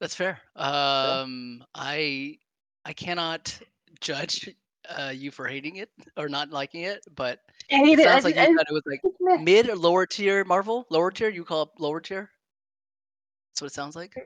that's 0.00 0.14
fair. 0.14 0.38
Um, 0.54 1.64
I 1.74 2.36
I 2.84 2.92
cannot 2.92 3.58
judge 4.00 4.54
uh, 4.88 5.12
you 5.14 5.30
for 5.30 5.46
hating 5.46 5.76
it 5.76 5.88
or 6.18 6.28
not 6.28 6.50
liking 6.50 6.82
it, 6.82 7.02
but 7.14 7.40
I 7.72 7.76
it 7.76 7.86
hate 7.86 7.98
it. 8.00 8.06
I 8.06 8.12
sounds 8.12 8.24
like 8.24 8.34
just- 8.34 8.48
you 8.48 8.54
I 8.54 8.56
thought 8.58 8.66
it 8.68 8.74
was 8.74 8.82
like 8.86 9.40
mid 9.42 9.70
or 9.70 9.76
lower 9.76 10.04
tier 10.04 10.44
Marvel. 10.44 10.86
Lower 10.90 11.10
tier? 11.10 11.30
You 11.30 11.44
call 11.44 11.62
it 11.62 11.68
lower 11.78 12.00
tier? 12.00 12.30
That's 13.54 13.62
what 13.62 13.70
it 13.70 13.74
sounds 13.74 13.94
like. 13.94 14.16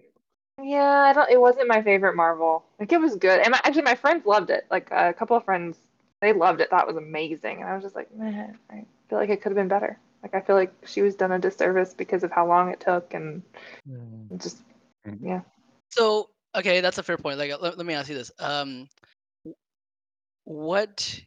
Yeah, 0.62 1.02
I 1.02 1.12
don't. 1.12 1.30
It 1.30 1.38
wasn't 1.38 1.68
my 1.68 1.82
favorite 1.82 2.16
Marvel. 2.16 2.64
Like 2.80 2.90
it 2.92 2.98
was 2.98 3.14
good, 3.16 3.40
and 3.40 3.50
my, 3.50 3.60
actually 3.62 3.82
my 3.82 3.94
friends 3.94 4.24
loved 4.24 4.48
it. 4.48 4.64
Like 4.70 4.88
a 4.90 5.12
couple 5.12 5.36
of 5.36 5.44
friends, 5.44 5.76
they 6.22 6.32
loved 6.32 6.62
it. 6.62 6.70
Thought 6.70 6.84
it 6.84 6.94
was 6.94 6.96
amazing, 6.96 7.60
and 7.60 7.68
I 7.68 7.74
was 7.74 7.84
just 7.84 7.94
like, 7.94 8.10
man, 8.16 8.58
I 8.70 8.86
feel 9.10 9.18
like 9.18 9.28
it 9.28 9.42
could 9.42 9.50
have 9.50 9.56
been 9.56 9.68
better. 9.68 9.98
Like 10.22 10.34
I 10.34 10.40
feel 10.40 10.56
like 10.56 10.72
she 10.86 11.02
was 11.02 11.14
done 11.14 11.30
a 11.32 11.38
disservice 11.38 11.92
because 11.92 12.24
of 12.24 12.32
how 12.32 12.46
long 12.46 12.70
it 12.70 12.80
took, 12.80 13.12
and 13.12 13.42
Mm. 13.86 14.40
just 14.40 14.62
yeah. 15.20 15.42
So 15.90 16.30
okay, 16.54 16.80
that's 16.80 16.96
a 16.96 17.02
fair 17.02 17.18
point. 17.18 17.38
Like, 17.38 17.52
let, 17.60 17.76
let 17.76 17.86
me 17.86 17.92
ask 17.92 18.08
you 18.08 18.14
this: 18.14 18.30
um, 18.38 18.88
what 20.44 21.20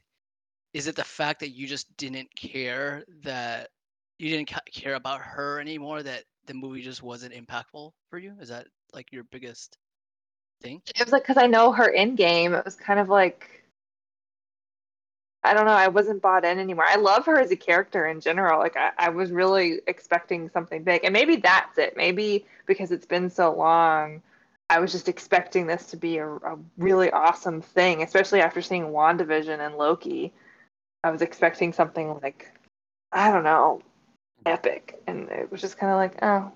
is 0.74 0.88
it? 0.88 0.96
The 0.96 1.04
fact 1.04 1.42
that 1.42 1.52
you 1.52 1.68
just 1.68 1.96
didn't 1.98 2.34
care 2.36 3.04
that 3.24 3.70
you 4.18 4.30
didn't 4.30 4.50
ca- 4.50 4.60
care 4.74 4.96
about 4.96 5.22
her 5.22 5.60
anymore? 5.60 6.02
That 6.02 6.24
the 6.46 6.54
movie 6.54 6.82
just 6.82 7.04
wasn't 7.04 7.34
impactful 7.34 7.92
for 8.10 8.18
you? 8.18 8.36
Is 8.40 8.50
that 8.50 8.68
like 8.94 9.12
your 9.12 9.24
biggest 9.26 9.78
thing? 10.62 10.82
it 10.88 11.04
was 11.04 11.12
like 11.12 11.24
because 11.24 11.38
I 11.42 11.48
know 11.48 11.72
her 11.72 11.88
in 11.88 12.16
game. 12.16 12.54
It 12.54 12.66
was 12.66 12.76
kind 12.76 13.00
of 13.00 13.10
like 13.10 13.62
I 15.44 15.54
don't 15.56 15.66
know. 15.66 15.72
I 15.72 15.88
wasn't 15.88 16.22
bought 16.22 16.46
in 16.46 16.60
anymore. 16.60 16.86
I 16.88 16.98
love 16.98 17.26
her 17.26 17.40
as 17.40 17.50
a 17.50 17.56
character 17.56 18.06
in 18.06 18.22
general. 18.22 18.60
Like 18.60 18.78
I, 18.78 18.92
I 18.98 19.10
was 19.10 19.32
really 19.32 19.82
expecting 19.88 20.50
something 20.50 20.84
big, 20.84 21.04
and 21.04 21.14
maybe 21.14 21.38
that's 21.38 21.78
it. 21.78 21.98
Maybe 21.98 22.46
because 22.68 22.92
it's 22.92 23.08
been 23.08 23.30
so 23.30 23.54
long, 23.54 24.22
I 24.70 24.80
was 24.80 24.92
just 24.92 25.10
expecting 25.10 25.66
this 25.66 25.88
to 25.88 25.98
be 25.98 26.18
a, 26.18 26.28
a 26.28 26.58
really 26.78 27.10
awesome 27.12 27.62
thing, 27.62 28.04
especially 28.04 28.42
after 28.42 28.62
seeing 28.62 28.86
WandaVision 28.86 29.60
and 29.60 29.76
Loki. 29.78 30.32
I 31.04 31.10
was 31.10 31.24
expecting 31.24 31.74
something 31.74 32.20
like 32.22 32.54
I 33.12 33.32
don't 33.32 33.44
know, 33.44 33.82
epic, 34.46 35.02
and 35.08 35.30
it 35.30 35.52
was 35.52 35.62
just 35.62 35.78
kind 35.78 35.92
of 35.92 35.98
like, 35.98 36.18
oh, 36.24 36.52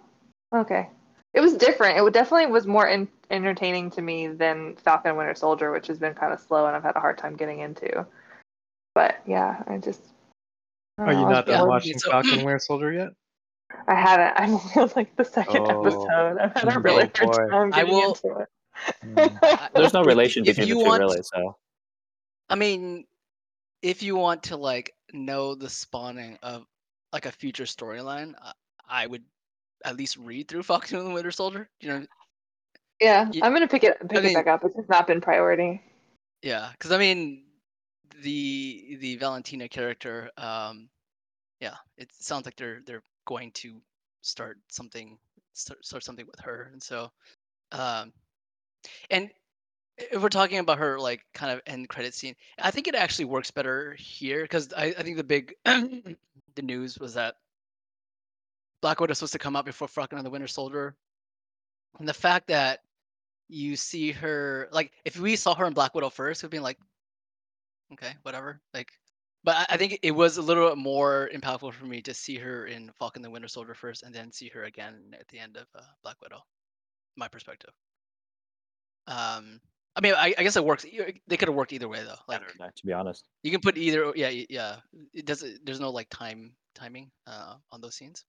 okay. 0.62 0.89
It 1.34 1.42
was 1.42 1.54
different. 1.56 1.98
It 1.98 2.13
definitely 2.13 2.48
was 2.51 2.65
more 2.65 2.88
in, 2.88 3.08
entertaining 3.30 3.92
to 3.92 4.01
me 4.01 4.27
than 4.27 4.75
Falcon 4.77 5.18
Winter 5.18 5.36
Soldier, 5.36 5.72
which 5.72 5.88
has 5.88 5.98
been 5.98 6.13
kind 6.13 6.32
of 6.32 6.39
slow 6.39 6.65
and 6.68 6.75
I've 6.75 6.84
had 6.84 6.96
a 6.96 7.00
hard 7.01 7.18
time 7.18 7.36
getting 7.36 7.60
into. 7.60 8.06
But 8.94 9.18
yeah, 9.27 9.62
I 9.68 9.77
just. 9.77 10.01
I 10.98 11.04
Are 11.04 11.13
know, 11.13 11.20
you 11.20 11.25
I 11.25 11.32
not 11.32 11.46
done 11.46 11.68
watching 11.68 11.98
So- 12.00 12.12
Falcon 12.12 12.38
Winter 12.46 12.60
Soldier 12.60 12.92
yet? 12.94 13.10
I 13.88 13.96
haven't. 13.96 14.34
I'm 14.38 14.56
on 14.82 14.92
like 14.96 15.13
the 15.18 15.25
second 15.25 15.68
Oh. 15.70 15.82
episode. 15.82 16.38
I've 16.39 16.54
had 16.54 16.68
a 16.70 16.77
Oh, 16.77 16.80
really 16.80 17.12
hard 17.13 17.32
boy. 17.32 17.48
time 17.50 17.74
I 17.74 17.82
getting 17.82 17.94
will- 17.94 18.13
into 18.24 18.39
it. 18.39 18.48
Mm. 19.06 19.72
There's 19.74 19.94
no 19.94 20.04
relation 20.04 20.44
if 20.46 20.56
between 20.56 20.68
you 20.70 20.75
the 20.75 20.80
two, 20.84 20.88
want- 20.89 21.00
really. 21.01 21.22
So 21.22 21.58
I 22.50 22.56
mean, 22.56 23.06
if 23.82 24.04
you 24.04 24.15
want 24.15 24.44
to 24.44 24.56
like 24.56 24.94
know 25.12 25.56
the 25.56 25.70
spawning 25.70 26.38
of 26.44 26.65
like 27.15 27.25
a 27.27 27.34
future 27.34 27.65
storyline, 27.65 28.36
uh, 28.43 28.53
I 28.89 29.07
would 29.07 29.24
at 29.86 29.98
least 29.98 30.17
read 30.17 30.50
through 30.50 30.63
Falcon 30.69 31.00
and 31.00 31.07
the 31.10 31.13
Winter 31.13 31.31
Soldier. 31.31 31.69
You 31.81 31.89
know, 31.89 32.05
yeah, 33.01 33.31
Ye- 33.31 33.41
I'm 33.41 33.53
gonna 33.53 33.67
pick 33.67 33.84
it 33.84 33.98
pick 34.10 34.24
I 34.24 34.27
it 34.27 34.34
back 34.34 34.48
up. 34.48 34.63
It's 34.65 34.75
just 34.75 34.89
not 34.89 35.07
been 35.07 35.22
priority. 35.22 35.81
yeah, 36.43 36.69
because 36.72 36.91
I 36.91 36.98
mean, 36.98 37.43
the 38.24 38.98
the 39.01 39.17
Valentina 39.17 39.67
character, 39.69 40.29
um, 40.38 40.89
yeah, 41.62 41.75
it 41.98 42.12
sounds 42.13 42.45
like 42.45 42.55
they're 42.57 42.81
they're 42.86 43.03
going 43.25 43.51
to 43.53 43.81
start 44.22 44.57
something 44.69 45.17
start, 45.53 45.86
start 45.86 46.03
something 46.03 46.25
with 46.27 46.39
her, 46.41 46.69
and 46.74 46.81
so, 46.81 47.12
um, 47.72 48.13
and 49.10 49.29
if 49.98 50.22
we're 50.22 50.29
talking 50.29 50.60
about 50.60 50.79
her 50.79 51.00
like 51.00 51.25
kind 51.34 51.51
of 51.51 51.62
end 51.67 51.89
credit 51.89 52.13
scene, 52.13 52.36
I 52.60 52.72
think 52.72 52.88
it 52.88 52.95
actually 52.95 53.25
works 53.25 53.51
better 53.51 53.93
here 54.00 54.43
because 54.43 54.74
I, 54.74 54.86
I 54.98 55.03
think 55.03 55.17
the 55.17 55.24
big 55.24 55.55
the 56.55 56.62
news 56.62 56.97
was 57.00 57.13
that 57.15 57.35
Black 58.81 59.00
Widow 59.00 59.12
was 59.12 59.19
supposed 59.19 59.33
to 59.33 59.39
come 59.39 59.55
out 59.55 59.65
before 59.65 59.88
Falcon 59.88 60.17
and 60.17 60.25
the 60.25 60.31
Winter 60.31 60.47
Soldier, 60.47 60.95
and 62.00 62.07
the 62.07 62.13
fact 62.13 62.47
that 62.47 62.81
you 63.47 63.75
see 63.75 64.12
her 64.12 64.67
like 64.71 64.91
if 65.05 65.19
we 65.19 65.35
saw 65.35 65.53
her 65.55 65.65
in 65.65 65.74
Black 65.74 65.93
Widow 65.95 66.09
first, 66.09 66.43
we'd 66.43 66.51
be 66.51 66.59
like, 66.59 66.77
okay, 67.93 68.13
whatever. 68.24 68.62
Like, 68.74 68.91
but 69.43 69.67
I, 69.69 69.77
think 69.77 70.00
it 70.01 70.12
was 70.12 70.38
a 70.38 70.41
little 70.41 70.69
bit 70.69 70.77
more 70.77 71.29
impactful 71.33 71.74
for 71.74 71.85
me 71.85 72.01
to 72.01 72.13
see 72.13 72.38
her 72.38 72.65
in 72.65 72.91
Falcon 72.97 73.19
and 73.19 73.25
the 73.25 73.29
Winter 73.29 73.47
Soldier 73.47 73.75
first, 73.75 74.03
and 74.03 74.13
then 74.13 74.31
see 74.31 74.50
her 74.50 74.63
again 74.63 75.13
at 75.19 75.27
the 75.27 75.39
end 75.39 75.57
of 75.57 75.67
uh, 75.75 75.81
Black 76.03 76.19
Widow. 76.21 76.41
My 77.15 77.27
perspective. 77.27 77.71
Um, 79.07 79.62
I 79.95 80.01
mean, 80.01 80.13
I, 80.13 80.33
I 80.37 80.43
guess 80.43 80.55
it 80.57 80.65
works. 80.65 80.85
They 81.27 81.37
could 81.37 81.47
have 81.47 81.55
worked 81.55 81.71
either 81.73 81.87
way 81.87 81.99
though. 82.03 82.15
Like, 82.27 82.41
better, 82.41 82.51
than 82.57 82.67
that, 82.67 82.75
to 82.75 82.85
be 82.85 82.93
honest. 82.93 83.23
you 83.43 83.51
can 83.51 83.61
put 83.61 83.77
either. 83.77 84.11
Yeah, 84.15 84.29
yeah. 84.49 84.77
It 85.13 85.25
does. 85.25 85.43
There's 85.63 85.79
no 85.79 85.89
like 85.89 86.09
time 86.09 86.53
timing 86.73 87.11
uh, 87.27 87.55
on 87.71 87.81
those 87.81 87.95
scenes. 87.95 88.25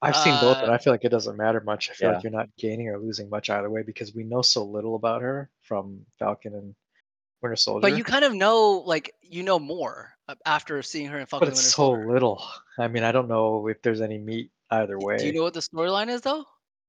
I've 0.00 0.16
seen 0.16 0.34
both, 0.40 0.58
and 0.58 0.70
Uh, 0.70 0.74
I 0.74 0.78
feel 0.78 0.92
like 0.92 1.04
it 1.04 1.08
doesn't 1.08 1.36
matter 1.36 1.60
much. 1.60 1.90
I 1.90 1.94
feel 1.94 2.08
Yeah. 2.08 2.14
like 2.14 2.22
you're 2.22 2.32
not 2.32 2.48
gaining 2.56 2.88
or 2.88 2.98
losing 2.98 3.28
much 3.28 3.50
either 3.50 3.68
way 3.68 3.82
because 3.82 4.14
we 4.14 4.22
know 4.22 4.42
so 4.42 4.64
little 4.64 4.94
about 4.94 5.22
her 5.22 5.50
from 5.62 6.06
Falcon 6.20 6.54
and 6.54 6.74
Winter 7.42 7.56
Soldier. 7.56 7.80
But 7.80 7.98
you 7.98 8.04
kind 8.04 8.24
of 8.24 8.32
know, 8.32 8.82
like, 8.86 9.12
you 9.22 9.42
know 9.42 9.58
more 9.58 10.14
uh, 10.28 10.36
after 10.46 10.80
seeing 10.82 11.08
her 11.08 11.18
in 11.18 11.26
Falcon 11.26 11.48
but 11.48 11.48
and 11.48 11.56
Winter 11.56 11.66
it's 11.66 11.74
so 11.74 11.82
Soldier. 11.82 12.12
little. 12.12 12.42
I 12.78 12.86
mean, 12.86 13.02
I 13.02 13.10
don't 13.10 13.26
know 13.28 13.66
if 13.66 13.82
there's 13.82 14.00
any 14.00 14.18
meat 14.18 14.52
either 14.70 14.98
way. 15.00 15.16
Do 15.18 15.26
you 15.26 15.32
know 15.32 15.42
what 15.42 15.54
the 15.54 15.60
storyline 15.60 16.08
is 16.10 16.20
though? 16.20 16.44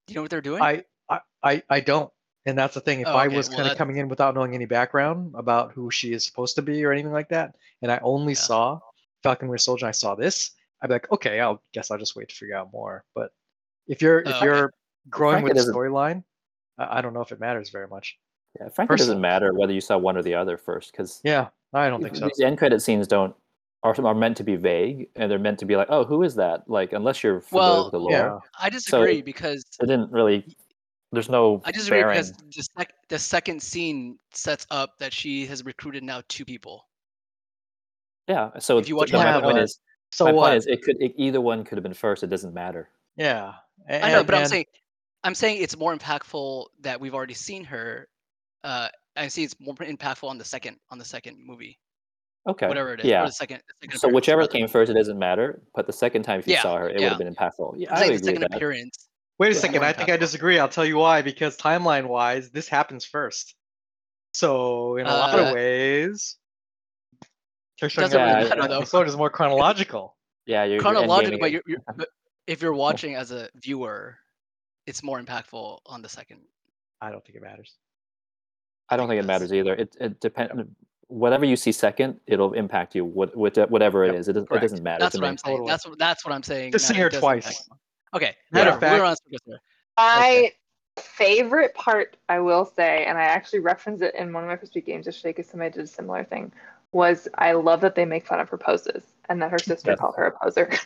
Do 0.06 0.12
you 0.12 0.14
know 0.14 0.22
what 0.22 0.30
they're 0.30 0.40
doing? 0.40 0.62
I, 0.62 0.84
I, 1.08 1.20
I, 1.42 1.62
I 1.68 1.80
don't. 1.80 2.12
And 2.46 2.56
that's 2.56 2.74
the 2.74 2.80
thing. 2.80 3.00
If 3.00 3.08
Oh, 3.08 3.12
I 3.12 3.28
was 3.28 3.48
well, 3.48 3.58
kind 3.58 3.66
of 3.68 3.72
that- 3.72 3.78
coming 3.78 3.96
in 3.98 4.08
without 4.08 4.34
knowing 4.34 4.54
any 4.54 4.64
background 4.64 5.34
about 5.36 5.72
who 5.72 5.90
she 5.90 6.12
is 6.12 6.24
supposed 6.24 6.54
to 6.56 6.62
be 6.62 6.84
or 6.84 6.92
anything 6.92 7.12
like 7.12 7.28
that, 7.28 7.54
and 7.82 7.92
I 7.92 7.98
only 8.02 8.32
Yeah. 8.32 8.38
saw 8.40 8.80
Falcon 9.22 9.48
Winter 9.48 9.58
Soldier, 9.62 9.84
and 9.84 9.90
I 9.90 9.92
saw 9.92 10.14
this, 10.14 10.52
I'd 10.80 10.86
be 10.88 10.94
like, 10.94 11.10
okay, 11.12 11.40
I'll 11.40 11.62
guess 11.74 11.90
I'll 11.90 11.98
just 11.98 12.16
wait 12.16 12.30
to 12.30 12.34
figure 12.34 12.56
out 12.56 12.72
more. 12.72 13.04
But 13.14 13.32
if 13.86 14.00
you're 14.00 14.20
if 14.20 14.36
Oh, 14.40 14.44
you're 14.44 14.72
growing 15.10 15.42
Frankly, 15.42 15.52
with 15.60 15.66
the 15.66 15.72
storyline, 15.72 16.24
I, 16.78 16.98
I 16.98 17.00
don't 17.02 17.12
know 17.12 17.20
if 17.20 17.30
it 17.32 17.40
matters 17.40 17.68
very 17.70 17.88
much. 17.88 18.18
Yeah, 18.58 18.68
frankly, 18.70 18.94
it 18.94 18.98
doesn't 18.98 19.20
matter 19.20 19.52
whether 19.52 19.72
you 19.72 19.80
saw 19.82 19.98
one 19.98 20.16
or 20.16 20.22
the 20.22 20.34
other 20.34 20.56
first, 20.56 20.92
because 20.92 21.20
Yeah, 21.22 21.48
I 21.74 21.88
don't 21.90 22.02
think 22.02 22.16
so. 22.16 22.26
these 22.26 22.40
end 22.40 22.56
credit 22.58 22.80
scenes 22.80 23.06
don't 23.06 23.34
are, 23.82 23.94
are 24.04 24.14
meant 24.14 24.36
to 24.38 24.44
be 24.44 24.56
vague, 24.56 25.08
and 25.16 25.30
they're 25.30 25.38
meant 25.38 25.58
to 25.60 25.66
be 25.66 25.76
like, 25.76 25.86
oh, 25.90 26.04
who 26.04 26.22
is 26.22 26.34
that? 26.36 26.68
Like, 26.68 26.92
unless 26.94 27.22
you're 27.22 27.40
familiar 27.42 27.70
Well, 27.72 27.84
with 27.84 27.92
the 27.92 28.00
lore, 28.00 28.10
Yeah. 28.12 28.38
I 28.58 28.70
disagree 28.70 29.20
because 29.22 29.64
it 29.80 29.86
didn't 29.86 30.10
really. 30.10 30.46
There's 31.12 31.28
no 31.28 31.60
I 31.64 31.72
disagree 31.72 32.00
bearing. 32.00 32.14
because 32.14 32.32
the, 32.32 32.62
sec- 32.78 32.94
the 33.08 33.18
second 33.18 33.62
scene 33.62 34.18
sets 34.32 34.66
up 34.70 34.98
that 34.98 35.12
she 35.12 35.44
has 35.46 35.64
recruited 35.64 36.04
now 36.04 36.22
two 36.28 36.44
people. 36.44 36.86
Yeah. 38.28 38.50
So 38.58 38.78
If 38.78 38.88
you 38.88 38.96
watch 38.96 39.12
my 39.12 39.22
Black 39.24 39.42
point 39.42 39.58
is, 39.58 39.80
So 40.12 40.24
my 40.26 40.32
what? 40.32 40.46
point 40.50 40.58
is, 40.58 40.66
it 40.66 40.82
could 40.82 40.96
it, 41.02 41.12
either 41.16 41.40
one 41.40 41.64
could 41.64 41.76
have 41.78 41.82
been 41.82 41.94
first. 41.94 42.22
It 42.22 42.28
doesn't 42.30 42.54
matter. 42.54 42.88
yeah. 43.16 43.54
I 43.88 44.10
know, 44.12 44.18
and- 44.18 44.26
but 44.26 44.34
I'm 44.36 44.46
saying 44.46 44.66
I'm 45.24 45.34
saying 45.34 45.60
it's 45.62 45.76
more 45.76 45.94
impactful 45.96 46.66
that 46.80 47.00
we've 47.00 47.14
already 47.14 47.34
seen 47.34 47.64
her. 47.64 48.08
Uh, 48.64 48.88
I 49.16 49.28
see 49.28 49.42
it's 49.42 49.54
more 49.60 49.74
impactful 49.74 50.28
on 50.28 50.38
the 50.38 50.44
second 50.44 50.76
on 50.90 50.98
the 50.98 51.04
second 51.04 51.38
movie, 51.44 51.78
Okay. 52.48 52.68
whatever 52.68 52.94
it 52.94 53.00
is. 53.00 53.06
Yeah. 53.06 53.24
The 53.26 53.32
second. 53.32 53.58
the 53.80 53.86
second 53.88 53.98
So 54.00 54.08
whichever 54.08 54.40
rather. 54.42 54.52
came 54.52 54.68
first, 54.68 54.90
it 54.90 54.94
doesn't 54.94 55.18
matter. 55.18 55.62
But 55.74 55.86
the 55.86 55.92
second 55.92 56.22
time, 56.22 56.38
if 56.40 56.46
you 56.46 56.54
Yeah, 56.54 56.62
saw 56.62 56.76
her, 56.76 56.88
it 56.88 57.00
would 57.00 57.08
have 57.08 57.18
been 57.18 57.34
impactful. 57.34 57.74
Yeah, 57.78 57.90
I'm 57.90 57.96
I 57.96 57.98
saying 58.00 58.10
the 58.12 58.16
agree 58.16 58.26
second 58.26 58.42
with 58.42 58.50
that. 58.50 58.56
appearance. 58.56 59.08
Wait 59.40 59.52
a 59.52 59.54
Yeah. 59.54 59.60
second. 59.60 59.82
I 59.82 59.94
think 59.94 60.10
I 60.10 60.18
disagree. 60.18 60.58
I'll 60.58 60.68
tell 60.68 60.84
you 60.84 60.98
why. 60.98 61.22
Because 61.22 61.56
timeline 61.56 62.06
wise, 62.06 62.50
this 62.50 62.68
happens 62.68 63.06
first. 63.06 63.54
So 64.34 64.96
in 64.98 65.06
a 65.06 65.08
lot 65.08 65.34
Uh, 65.34 65.44
of 65.46 65.54
ways, 65.54 66.36
Tertiary 67.78 68.04
doesn't 68.04 68.20
really 68.20 68.48
matter, 68.50 68.68
though. 68.68 68.76
episode 68.80 69.08
is 69.08 69.16
more 69.16 69.30
chronological. 69.30 70.14
Yeah, 70.44 70.64
you're, 70.64 70.74
you're 70.74 70.82
chronologically, 70.82 71.38
endgaming 71.38 71.40
but 71.40 71.52
you're, 71.52 71.62
you're 71.66 71.80
but 71.96 72.08
if 72.46 72.60
you're 72.60 72.74
watching 72.74 73.14
as 73.14 73.30
a 73.30 73.48
viewer, 73.54 74.18
it's 74.86 75.02
more 75.02 75.18
impactful 75.18 75.78
on 75.86 76.02
the 76.02 76.08
second. 76.10 76.42
I 77.00 77.10
don't 77.10 77.24
think 77.24 77.36
it 77.36 77.42
matters. 77.42 77.78
I 78.90 78.98
don't 78.98 79.08
think 79.08 79.20
it 79.22 79.26
matters 79.26 79.54
either. 79.54 79.74
It 79.74 79.96
it 80.00 80.20
depends. 80.20 80.52
Whatever 81.06 81.46
you 81.46 81.56
see 81.56 81.72
second, 81.72 82.20
it'll 82.26 82.52
impact 82.52 82.94
you. 82.94 83.06
What, 83.06 83.34
what 83.34 83.56
whatever 83.70 84.04
it 84.04 84.08
Yep, 84.08 84.16
is, 84.16 84.28
it, 84.28 84.32
does, 84.34 84.44
it 84.50 84.60
doesn't 84.60 84.82
matter 84.82 85.00
That's 85.00 85.16
what. 85.16 85.24
I'm 85.24 85.38
saying. 85.38 85.56
Totally. 85.56 85.70
That's 85.70 85.86
what 85.86 85.98
that's 85.98 86.24
what 86.26 86.34
I'm 86.34 86.42
saying. 86.42 86.72
Just 86.72 86.84
no, 86.84 86.88
seeing 86.94 87.02
her 87.02 87.08
does 87.08 87.20
twice. 87.20 87.68
Okay. 88.14 88.36
Matter 88.50 88.70
of 88.70 88.76
We're 88.76 88.80
fact- 88.80 89.02
on 89.02 89.16
Circus 89.16 89.40
there. 89.46 89.60
My 89.98 90.52
favorite 90.98 91.74
part, 91.74 92.16
I 92.28 92.40
will 92.40 92.64
say, 92.64 93.04
and 93.04 93.16
I 93.18 93.22
actually 93.22 93.60
referenced 93.60 94.02
it 94.02 94.14
in 94.14 94.32
one 94.32 94.42
of 94.44 94.48
my 94.48 94.56
first 94.56 94.74
week 94.74 94.86
games 94.86 95.06
yesterday 95.06 95.30
because 95.34 95.50
somebody 95.50 95.72
did 95.72 95.84
a 95.84 95.86
similar 95.86 96.24
thing, 96.24 96.52
was 96.92 97.28
I 97.36 97.52
love 97.52 97.80
that 97.82 97.94
they 97.94 98.04
make 98.04 98.26
fun 98.26 98.40
of 98.40 98.48
her 98.48 98.56
poses 98.58 99.04
and 99.28 99.40
that 99.42 99.50
her 99.50 99.58
sister 99.58 99.90
Yes. 99.92 100.00
called 100.00 100.16
her 100.16 100.24
a 100.26 100.32
poser. 100.32 100.70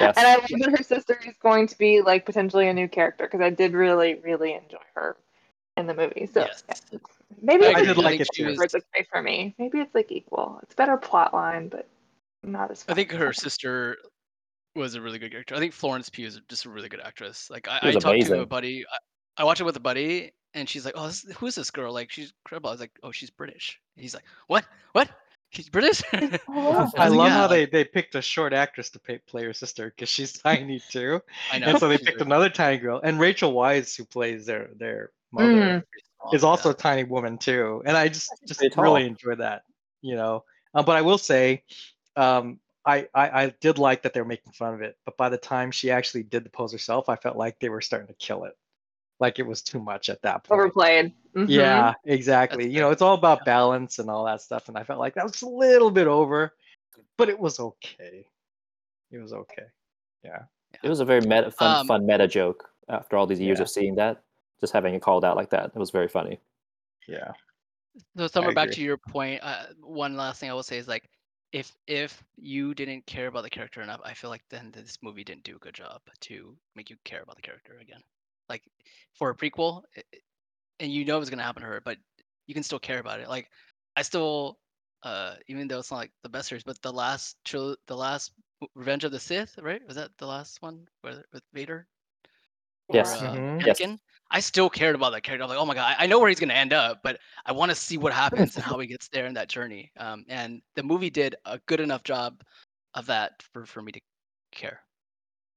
Yes. 0.00 0.14
and 0.16 0.26
I 0.26 0.34
love 0.36 0.46
that 0.48 0.70
her 0.76 0.82
sister 0.82 1.20
is 1.24 1.36
going 1.40 1.68
to 1.68 1.78
be 1.78 2.00
like 2.00 2.26
potentially 2.26 2.66
a 2.66 2.74
new 2.74 2.88
character 2.88 3.26
because 3.30 3.40
I 3.40 3.50
did 3.50 3.74
really, 3.74 4.14
really 4.16 4.52
enjoy 4.54 4.78
her 4.94 5.16
in 5.76 5.86
the 5.86 5.94
movie. 5.94 6.26
So 6.32 6.40
Yes. 6.40 6.64
yeah. 6.90 6.98
maybe 7.40 7.66
I 7.66 7.70
it's 7.78 7.82
did 7.82 7.98
like 7.98 8.18
it 8.20 8.26
too. 8.34 8.56
for 9.08 9.22
me. 9.22 9.54
Maybe 9.56 9.78
it's 9.78 9.94
like 9.94 10.10
equal. 10.10 10.58
It's 10.64 10.74
better 10.74 10.96
plot 10.96 11.32
line, 11.32 11.68
but 11.68 11.86
not 12.42 12.72
as. 12.72 12.84
I 12.88 12.94
think 12.94 13.12
her 13.12 13.32
sister 13.32 13.98
was 14.74 14.94
a 14.94 15.00
really 15.00 15.18
good 15.18 15.30
character. 15.30 15.54
I 15.54 15.58
think 15.58 15.72
Florence 15.72 16.08
Pugh 16.08 16.26
is 16.26 16.40
just 16.48 16.64
a 16.64 16.70
really 16.70 16.88
good 16.88 17.00
actress. 17.00 17.48
Like 17.50 17.68
I, 17.68 17.78
I 17.82 17.92
talked 17.92 18.26
to 18.26 18.40
a 18.40 18.46
buddy. 18.46 18.84
I, 18.90 19.42
I 19.42 19.44
watched 19.44 19.60
it 19.60 19.64
with 19.64 19.76
a 19.76 19.80
buddy, 19.80 20.32
and 20.54 20.68
she's 20.68 20.84
like, 20.84 20.94
"Oh, 20.96 21.06
this, 21.06 21.22
who 21.38 21.46
is 21.46 21.54
this 21.54 21.70
girl? 21.70 21.92
Like 21.92 22.10
she's 22.10 22.32
incredible." 22.44 22.70
I 22.70 22.72
was 22.72 22.80
like, 22.80 22.92
"Oh, 23.02 23.12
she's 23.12 23.30
British." 23.30 23.80
He's 23.96 24.14
like, 24.14 24.24
"What? 24.48 24.64
What? 24.92 25.08
She's 25.50 25.68
British?" 25.68 26.02
Oh, 26.48 26.90
I 26.96 27.08
was 27.08 27.14
love 27.16 27.28
"Yeah, 27.28 27.32
how 27.34 27.40
like- 27.42 27.50
they, 27.50 27.66
they 27.66 27.84
picked 27.84 28.14
a 28.16 28.22
short 28.22 28.52
actress 28.52 28.90
to 28.90 28.98
pay, 28.98 29.18
play 29.18 29.44
her 29.44 29.52
sister 29.52 29.90
because 29.90 30.08
she's 30.08 30.32
tiny 30.42 30.80
too, 30.90 31.20
I 31.52 31.58
know. 31.58 31.66
and 31.68 31.78
so 31.78 31.88
they 31.88 31.96
picked 31.98 32.18
very 32.18 32.26
another 32.26 32.48
tiny 32.48 32.78
girl. 32.78 33.00
And 33.02 33.20
Rachel 33.20 33.52
Weisz, 33.52 33.96
who 33.96 34.04
plays 34.04 34.46
their 34.46 34.70
their 34.76 35.10
mother, 35.32 35.52
Mm. 35.52 35.82
small, 36.20 36.34
is 36.34 36.42
yeah. 36.42 36.48
also 36.48 36.70
a 36.70 36.74
tiny 36.74 37.04
woman 37.04 37.38
too, 37.38 37.82
and 37.86 37.96
I 37.96 38.08
just 38.08 38.30
just 38.46 38.60
really 38.60 38.70
tall. 38.70 38.96
enjoy 38.96 39.34
that, 39.36 39.62
you 40.02 40.16
know. 40.16 40.44
Um, 40.74 40.84
but 40.84 40.96
I 40.96 41.02
will 41.02 41.18
say, 41.18 41.62
um, 42.16 42.58
I, 42.86 43.08
I 43.14 43.44
I 43.44 43.54
did 43.60 43.78
like 43.78 44.02
that 44.02 44.12
they 44.12 44.20
were 44.20 44.26
making 44.26 44.52
fun 44.52 44.74
of 44.74 44.82
it, 44.82 44.98
but 45.04 45.16
by 45.16 45.28
the 45.28 45.38
time 45.38 45.70
she 45.70 45.90
actually 45.90 46.22
did 46.22 46.44
the 46.44 46.50
pose 46.50 46.72
herself, 46.72 47.08
I 47.08 47.16
felt 47.16 47.36
like 47.36 47.58
they 47.58 47.68
were 47.70 47.80
starting 47.80 48.08
to 48.08 48.14
kill 48.14 48.44
it, 48.44 48.56
like 49.20 49.38
it 49.38 49.46
was 49.46 49.62
too 49.62 49.80
much 49.80 50.08
at 50.08 50.20
that 50.22 50.44
point. 50.44 50.60
overplayed. 50.60 51.12
Mhm. 51.34 51.48
Yeah, 51.48 51.94
exactly. 52.04 52.64
That's 52.64 52.74
You 52.74 52.80
know, 52.80 52.90
it's 52.90 53.02
all 53.02 53.14
about 53.14 53.44
balance 53.44 53.98
and 53.98 54.10
all 54.10 54.24
that 54.26 54.40
stuff, 54.42 54.68
and 54.68 54.76
I 54.76 54.84
felt 54.84 55.00
like 55.00 55.14
that 55.14 55.24
was 55.24 55.42
a 55.42 55.48
little 55.48 55.90
bit 55.90 56.06
over, 56.06 56.54
but 57.16 57.28
it 57.28 57.38
was 57.38 57.58
okay. 57.58 58.26
It 59.10 59.18
was 59.18 59.32
okay. 59.32 59.66
Yeah. 60.22 60.42
It 60.82 60.88
was 60.88 61.00
a 61.00 61.04
very 61.04 61.20
meta, 61.20 61.50
fun, 61.50 61.76
Um, 61.80 61.86
fun 61.86 62.06
meta 62.06 62.26
joke. 62.28 62.68
After 62.88 63.16
all 63.16 63.26
these 63.26 63.40
years 63.40 63.58
Yeah. 63.58 63.62
of 63.62 63.70
seeing 63.70 63.94
that, 63.94 64.22
just 64.60 64.72
having 64.72 64.94
it 64.94 65.00
called 65.00 65.24
out 65.24 65.36
like 65.36 65.50
that, 65.50 65.66
it 65.74 65.78
was 65.78 65.90
very 65.90 66.08
funny. 66.08 66.40
Yeah. 67.08 67.32
So 68.16 68.26
Summer, 68.26 68.52
back 68.52 68.70
to 68.72 68.82
your 68.82 68.96
point. 68.96 69.40
Uh, 69.42 69.66
one 69.80 70.16
last 70.16 70.40
thing 70.40 70.50
I 70.50 70.54
will 70.54 70.62
say 70.62 70.78
is 70.78 70.88
like, 70.88 71.08
if 71.54 71.76
if 71.88 72.24
you 72.36 72.74
didn't 72.74 73.06
care 73.06 73.28
about 73.28 73.44
the 73.44 73.50
character 73.50 73.82
enough, 73.82 74.02
I 74.04 74.14
feel 74.14 74.30
like 74.30 74.44
then 74.50 74.72
this 74.72 74.98
movie 75.02 75.24
didn't 75.24 75.44
do 75.44 75.56
a 75.56 75.60
good 75.60 75.74
job 75.76 76.02
to 76.22 76.58
make 76.76 76.90
you 76.90 76.98
care 77.04 77.22
about 77.22 77.36
the 77.36 77.42
character 77.42 77.78
again. 77.78 78.02
Like 78.50 78.64
for 79.14 79.30
a 79.30 79.36
prequel, 79.36 79.84
i- 79.96 80.04
i- 80.14 80.20
and 80.80 80.92
you 80.92 81.04
know 81.06 81.20
it's 81.20 81.30
gonna 81.30 81.44
happen 81.44 81.62
to 81.62 81.68
her, 81.68 81.80
but 81.82 81.98
you 82.46 82.54
can 82.54 82.64
still 82.64 82.80
care 82.80 83.00
about 83.00 83.20
it. 83.20 83.28
Like 83.30 83.50
I 83.96 84.02
still, 84.02 84.60
uh, 85.04 85.36
even 85.48 85.68
though 85.68 85.80
it's 85.80 85.92
not 85.92 85.98
like 85.98 86.12
the 86.24 86.30
best 86.30 86.48
series, 86.50 86.64
but 86.64 86.82
the 86.82 86.92
last 86.92 87.38
tril- 87.46 87.78
the 87.88 87.96
last 87.96 88.32
Revenge 88.74 89.04
of 89.04 89.12
the 89.12 89.20
Sith, 89.20 89.58
right? 89.58 89.86
Was 89.86 89.96
that 89.96 90.16
the 90.18 90.26
last 90.28 90.62
one 90.62 90.88
with, 91.04 91.24
with 91.32 91.44
Vader? 91.54 91.88
Or, 92.88 93.12
Yes. 93.12 93.14
uh, 93.14 93.40
Mhm. 93.58 93.64
Yes. 93.64 93.88
Anakin? 94.34 94.36
I 94.36 94.40
still 94.40 94.70
cared 94.70 94.94
about 94.94 95.12
that 95.12 95.22
character. 95.22 95.44
I'm 95.44 95.48
like, 95.48 95.58
oh 95.58 95.66
my 95.66 95.74
god, 95.74 95.96
I 95.98 96.04
I 96.04 96.06
know 96.06 96.18
where 96.18 96.28
he's 96.28 96.40
gonna 96.40 96.54
end 96.54 96.72
up, 96.72 97.02
but 97.02 97.18
I 97.46 97.52
want 97.52 97.70
to 97.70 97.74
see 97.74 97.98
what 97.98 98.12
happens 98.12 98.56
and 98.56 98.64
how 98.64 98.78
he 98.78 98.86
gets 98.86 99.08
there 99.08 99.26
in 99.26 99.34
that 99.34 99.48
journey. 99.48 99.92
Um, 99.96 100.24
and 100.28 100.62
the 100.74 100.82
movie 100.82 101.10
did 101.10 101.36
a 101.44 101.58
good 101.66 101.80
enough 101.80 102.02
job 102.02 102.42
of 102.94 103.06
that 103.06 103.42
for, 103.52 103.66
for 103.66 103.82
me 103.82 103.92
to 103.92 104.00
care. 104.52 104.80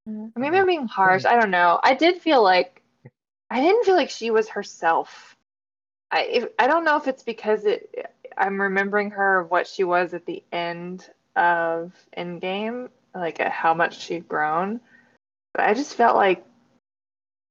Mm, 0.10 0.32
Maybe 0.36 0.58
I'm 0.58 0.66
being 0.66 0.88
harsh. 0.88 1.26
I 1.26 1.40
don't 1.40 1.52
know. 1.52 1.80
I 1.84 1.94
did 1.94 2.22
feel 2.22 2.44
like 2.44 2.82
I 3.50 3.62
didn't 3.62 3.86
feel 3.86 3.96
like 3.96 4.10
she 4.10 4.32
was 4.32 4.50
herself. 4.50 5.36
I 6.12 6.24
if, 6.24 6.48
I 6.60 6.68
don't 6.68 6.86
know 6.86 6.98
if 6.98 7.08
it's 7.08 7.24
because 7.24 7.66
it 7.66 8.14
I'm 8.38 8.62
remembering 8.62 9.12
her 9.12 9.40
of 9.40 9.52
what 9.52 9.68
she 9.68 9.84
was 9.84 10.14
at 10.14 10.26
the 10.26 10.44
end 10.52 11.10
of 11.36 11.94
Endgame, 12.18 12.90
like 13.16 13.40
how 13.40 13.74
much 13.74 14.00
she'd 14.00 14.28
grown. 14.28 14.80
But 15.54 15.66
I 15.68 15.74
just 15.74 15.96
felt 15.96 16.16
like 16.16 16.46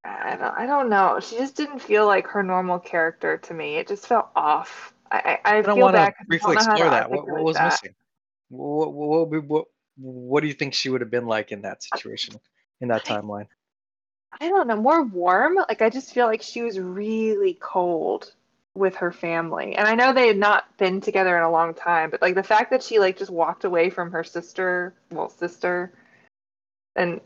I 0.06 0.36
don't 0.36 0.58
I 0.58 0.66
don't 0.66 0.88
know. 0.88 1.20
She 1.20 1.36
just 1.36 1.56
didn't 1.56 1.80
feel 1.80 2.06
like 2.06 2.26
her 2.28 2.42
normal 2.42 2.78
character 2.78 3.38
to 3.38 3.54
me. 3.54 3.76
It 3.76 3.88
just 3.88 4.06
felt 4.06 4.28
off. 4.36 4.94
I 5.10 5.38
I, 5.44 5.58
I 5.58 5.62
don't 5.62 5.78
want 5.78 5.96
to 5.96 6.12
briefly 6.26 6.54
don't 6.54 6.66
know 6.66 6.70
how 6.70 6.76
to 6.76 6.82
explore 6.82 6.90
that. 6.90 7.10
What, 7.10 7.28
what 7.28 7.44
was 7.44 7.56
that. 7.56 7.64
missing? 7.66 7.94
What, 8.48 8.92
what, 8.92 9.44
what, 9.48 9.64
what, 9.96 10.40
do 10.40 10.46
you 10.46 10.54
think 10.54 10.74
she 10.74 10.88
would 10.88 11.00
have 11.00 11.10
been 11.10 11.26
like 11.26 11.50
in 11.50 11.62
that 11.62 11.82
situation, 11.82 12.36
in 12.80 12.88
that 12.88 13.04
timeline? 13.04 13.48
I 14.40 14.48
don't 14.48 14.68
know, 14.68 14.76
more 14.76 15.02
warm. 15.02 15.56
Like 15.56 15.82
I 15.82 15.90
just 15.90 16.12
feel 16.12 16.26
like 16.26 16.42
she 16.42 16.62
was 16.62 16.78
really 16.78 17.54
cold 17.60 18.32
with 18.74 18.96
her 18.96 19.10
family. 19.10 19.74
And 19.74 19.88
I 19.88 19.94
know 19.94 20.12
they 20.12 20.28
had 20.28 20.36
not 20.36 20.76
been 20.76 21.00
together 21.00 21.36
in 21.36 21.42
a 21.42 21.50
long 21.50 21.74
time, 21.74 22.10
but 22.10 22.22
like 22.22 22.34
the 22.34 22.42
fact 22.42 22.70
that 22.70 22.82
she 22.82 22.98
like 22.98 23.18
just 23.18 23.30
walked 23.30 23.64
away 23.64 23.90
from 23.90 24.12
her 24.12 24.22
sister, 24.22 24.94
well, 25.10 25.30
sister, 25.30 25.92
and 26.94 27.20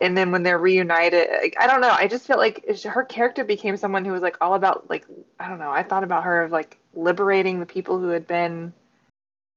and 0.00 0.16
then 0.16 0.30
when 0.30 0.42
they're 0.42 0.58
reunited, 0.58 1.28
like, 1.42 1.56
I 1.58 1.66
don't 1.66 1.80
know. 1.80 1.90
I 1.90 2.08
just 2.08 2.26
felt 2.26 2.38
like 2.38 2.64
her 2.84 3.04
character 3.04 3.44
became 3.44 3.76
someone 3.76 4.04
who 4.04 4.12
was 4.12 4.22
like 4.22 4.36
all 4.40 4.54
about 4.54 4.88
like 4.88 5.06
I 5.38 5.48
don't 5.48 5.58
know. 5.58 5.70
I 5.70 5.82
thought 5.82 6.04
about 6.04 6.24
her 6.24 6.42
of 6.42 6.52
like 6.52 6.78
liberating 6.94 7.60
the 7.60 7.66
people 7.66 7.98
who 7.98 8.08
had 8.08 8.26
been 8.26 8.72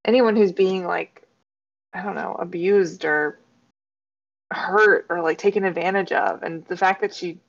anyone 0.06 0.36
who's 0.36 0.52
being 0.52 0.86
like 0.86 1.24
I 1.94 2.04
don't 2.04 2.16
know 2.16 2.36
abused 2.40 3.06
or 3.06 3.40
hurt 4.52 5.06
or 5.10 5.22
like 5.22 5.38
taken 5.38 5.64
advantage 5.64 6.12
of 6.12 6.44
and 6.44 6.66
the 6.66 6.78
fact 6.78 7.02
that 7.02 7.14
she 7.14 7.40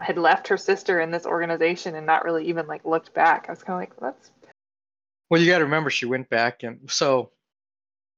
had 0.00 0.18
left 0.18 0.48
her 0.48 0.56
sister 0.56 1.00
in 1.00 1.10
this 1.10 1.26
organization 1.26 1.94
and 1.94 2.06
not 2.06 2.24
really 2.24 2.46
even 2.46 2.66
like 2.68 2.84
looked 2.84 3.12
back 3.12 3.46
i 3.48 3.52
was 3.52 3.62
kind 3.62 3.74
of 3.74 3.80
like 3.80 4.00
that's 4.00 4.30
Well, 5.30 5.40
you 5.40 5.50
got 5.50 5.58
to 5.58 5.64
remember 5.64 5.90
she 5.90 6.06
went 6.06 6.30
back 6.30 6.62
and 6.62 6.88
so 6.88 7.30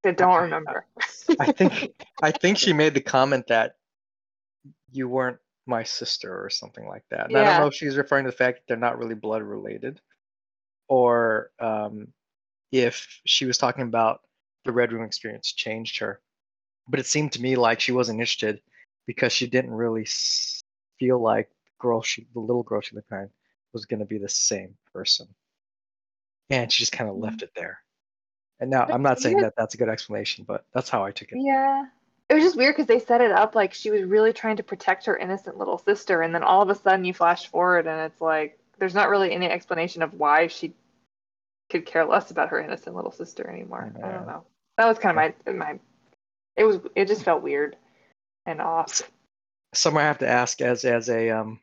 i 0.04 0.10
don't 0.10 0.42
remember 0.42 0.84
I 1.40 1.52
think 1.52 1.92
I 2.22 2.30
think 2.30 2.58
she 2.58 2.72
made 2.72 2.94
the 2.94 3.00
comment 3.00 3.46
that 3.48 3.76
you 4.92 5.08
weren't 5.08 5.38
my 5.66 5.82
sister 5.82 6.44
or 6.44 6.48
something 6.48 6.86
like 6.86 7.04
that. 7.10 7.28
And 7.28 7.36
I 7.36 7.44
don't 7.44 7.60
know 7.60 7.66
if 7.66 7.74
she's 7.74 7.96
referring 7.96 8.24
to 8.24 8.30
the 8.30 8.36
fact 8.36 8.58
that 8.58 8.62
they're 8.68 8.76
not 8.76 8.98
really 8.98 9.14
blood 9.14 9.42
related, 9.42 10.00
or 10.88 11.50
um, 11.58 12.08
if 12.70 13.20
she 13.26 13.44
was 13.44 13.58
talking 13.58 13.82
about 13.82 14.20
the 14.64 14.72
Red 14.72 14.92
Room 14.92 15.04
experience 15.04 15.52
changed 15.52 15.98
her. 15.98 16.20
But 16.88 17.00
it 17.00 17.06
seemed 17.06 17.32
to 17.32 17.42
me 17.42 17.56
like 17.56 17.80
she 17.80 17.92
wasn't 17.92 18.20
interested 18.20 18.60
because 19.06 19.32
she 19.32 19.48
didn't 19.48 19.72
really 19.72 20.06
feel 20.98 21.20
like 21.20 21.48
the 21.48 21.82
girl 21.82 22.00
she, 22.00 22.26
the 22.32 22.40
little 22.40 22.62
girl 22.62 22.80
she 22.80 22.94
looked 22.94 23.08
behind, 23.08 23.30
was 23.72 23.86
going 23.86 24.00
to 24.00 24.06
be 24.06 24.18
the 24.18 24.28
same 24.28 24.76
person, 24.92 25.26
and 26.48 26.72
she 26.72 26.82
just 26.82 26.92
kind 26.92 27.10
of 27.10 27.16
left 27.16 27.42
it 27.42 27.50
there. 27.56 27.80
And 28.60 28.70
now 28.70 28.86
I'm 28.88 29.02
not 29.02 29.20
saying 29.20 29.38
yeah. 29.38 29.44
that 29.44 29.54
that's 29.56 29.74
a 29.74 29.78
good 29.78 29.88
explanation, 29.88 30.44
but 30.46 30.64
that's 30.72 30.88
how 30.88 31.04
I 31.04 31.10
took 31.10 31.32
it. 31.32 31.38
yeah 31.40 31.86
it 32.28 32.34
was 32.34 32.42
just 32.44 32.56
weird 32.56 32.74
because 32.74 32.86
they 32.86 32.98
set 32.98 33.20
it 33.20 33.30
up 33.30 33.54
like 33.54 33.72
she 33.72 33.90
was 33.90 34.02
really 34.02 34.32
trying 34.32 34.56
to 34.56 34.62
protect 34.62 35.06
her 35.06 35.16
innocent 35.16 35.58
little 35.58 35.78
sister 35.78 36.22
and 36.22 36.34
then 36.34 36.42
all 36.42 36.62
of 36.62 36.68
a 36.68 36.74
sudden 36.74 37.04
you 37.04 37.14
flash 37.14 37.46
forward 37.48 37.86
and 37.86 38.00
it's 38.00 38.20
like 38.20 38.58
there's 38.78 38.94
not 38.94 39.08
really 39.08 39.32
any 39.32 39.46
explanation 39.46 40.02
of 40.02 40.12
why 40.14 40.46
she 40.46 40.74
could 41.70 41.86
care 41.86 42.04
less 42.04 42.30
about 42.30 42.48
her 42.50 42.60
innocent 42.60 42.94
little 42.96 43.12
sister 43.12 43.48
anymore 43.48 43.92
i 43.96 43.98
Yeah. 43.98 44.12
don't 44.12 44.26
know 44.26 44.44
that 44.76 44.86
was 44.86 44.98
kind 44.98 45.18
of 45.18 45.34
my 45.46 45.52
my 45.52 45.78
it 46.56 46.64
was 46.64 46.78
it 46.94 47.06
just 47.06 47.22
felt 47.22 47.42
weird 47.42 47.76
and 48.46 48.60
off 48.60 49.02
Somewhere 49.74 50.04
I 50.04 50.06
have 50.06 50.18
to 50.18 50.28
ask 50.28 50.60
as 50.62 50.84
as 50.84 51.10
a 51.10 51.30
um 51.30 51.60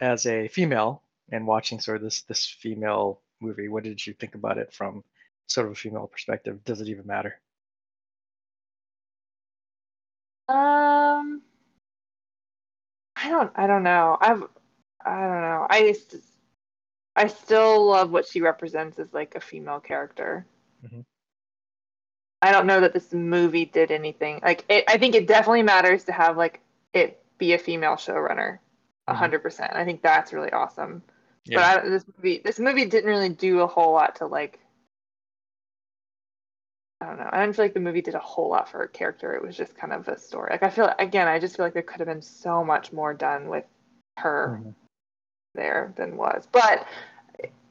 as 0.00 0.26
a 0.26 0.48
female 0.48 1.02
and 1.30 1.46
watching 1.46 1.80
sort 1.80 1.98
of 1.98 2.02
this 2.04 2.22
this 2.22 2.46
female 2.46 3.20
movie, 3.40 3.68
what 3.68 3.84
did 3.84 4.04
you 4.06 4.14
think 4.14 4.34
about 4.34 4.58
it 4.58 4.72
from 4.72 5.04
sort 5.48 5.66
of 5.66 5.72
a 5.72 5.76
female 5.76 6.06
perspective? 6.06 6.64
Does 6.64 6.80
it 6.80 6.88
even 6.88 7.06
matter? 7.06 7.38
Um, 10.48 11.42
I 13.16 13.28
don't. 13.28 13.52
I 13.54 13.66
don't 13.66 13.82
know. 13.82 14.16
I've. 14.20 14.42
I 15.04 15.20
don't 15.20 15.42
know. 15.42 15.66
I, 15.70 15.94
I 17.16 17.26
still 17.26 17.86
love 17.86 18.10
what 18.10 18.26
she 18.26 18.40
represents 18.40 18.98
as 18.98 19.12
like 19.12 19.34
a 19.34 19.40
female 19.40 19.80
character. 19.80 20.46
Mhm. 20.84 21.04
I 22.40 22.52
don't 22.52 22.66
know 22.66 22.80
that 22.80 22.92
this 22.92 23.12
movie 23.12 23.64
did 23.64 23.90
anything. 23.90 24.40
Like, 24.42 24.64
it, 24.68 24.84
I 24.88 24.96
think 24.98 25.14
it 25.14 25.26
definitely 25.26 25.62
matters 25.64 26.04
to 26.04 26.12
have 26.12 26.36
like 26.36 26.60
it 26.94 27.22
be 27.36 27.52
a 27.54 27.58
female 27.58 27.94
showrunner, 27.94 28.58
a 29.08 29.12
Mhm. 29.12 29.16
hundred 29.16 29.42
percent. 29.42 29.72
I 29.74 29.84
think 29.84 30.02
that's 30.02 30.32
really 30.32 30.52
awesome. 30.52 31.02
Yeah. 31.44 31.56
But 31.76 31.84
I, 31.84 31.88
this 31.88 32.04
movie, 32.16 32.38
this 32.44 32.58
movie 32.58 32.84
didn't 32.84 33.10
really 33.10 33.28
do 33.30 33.60
a 33.60 33.66
whole 33.66 33.92
lot 33.92 34.16
to 34.16 34.26
like. 34.26 34.60
I 37.00 37.06
don't 37.06 37.18
know. 37.18 37.28
I 37.30 37.38
don't 37.44 37.52
feel 37.54 37.64
like 37.64 37.74
the 37.74 37.80
movie 37.80 38.02
did 38.02 38.14
a 38.14 38.20
whole 38.20 38.48
lot 38.50 38.68
for 38.68 38.78
her 38.78 38.88
character. 38.88 39.34
It 39.34 39.42
was 39.42 39.56
just 39.56 39.76
kind 39.76 39.92
of 39.92 40.08
a 40.08 40.18
story. 40.18 40.50
Like 40.50 40.64
I 40.64 40.70
feel 40.70 40.92
again, 40.98 41.28
I 41.28 41.38
just 41.38 41.56
feel 41.56 41.66
like 41.66 41.72
there 41.72 41.82
could 41.82 42.00
have 42.00 42.08
been 42.08 42.22
so 42.22 42.64
much 42.64 42.92
more 42.92 43.14
done 43.14 43.48
with 43.48 43.64
her 44.16 44.60
Mhm. 44.60 44.74
there 45.54 45.92
than 45.96 46.16
was. 46.16 46.48
But 46.50 46.86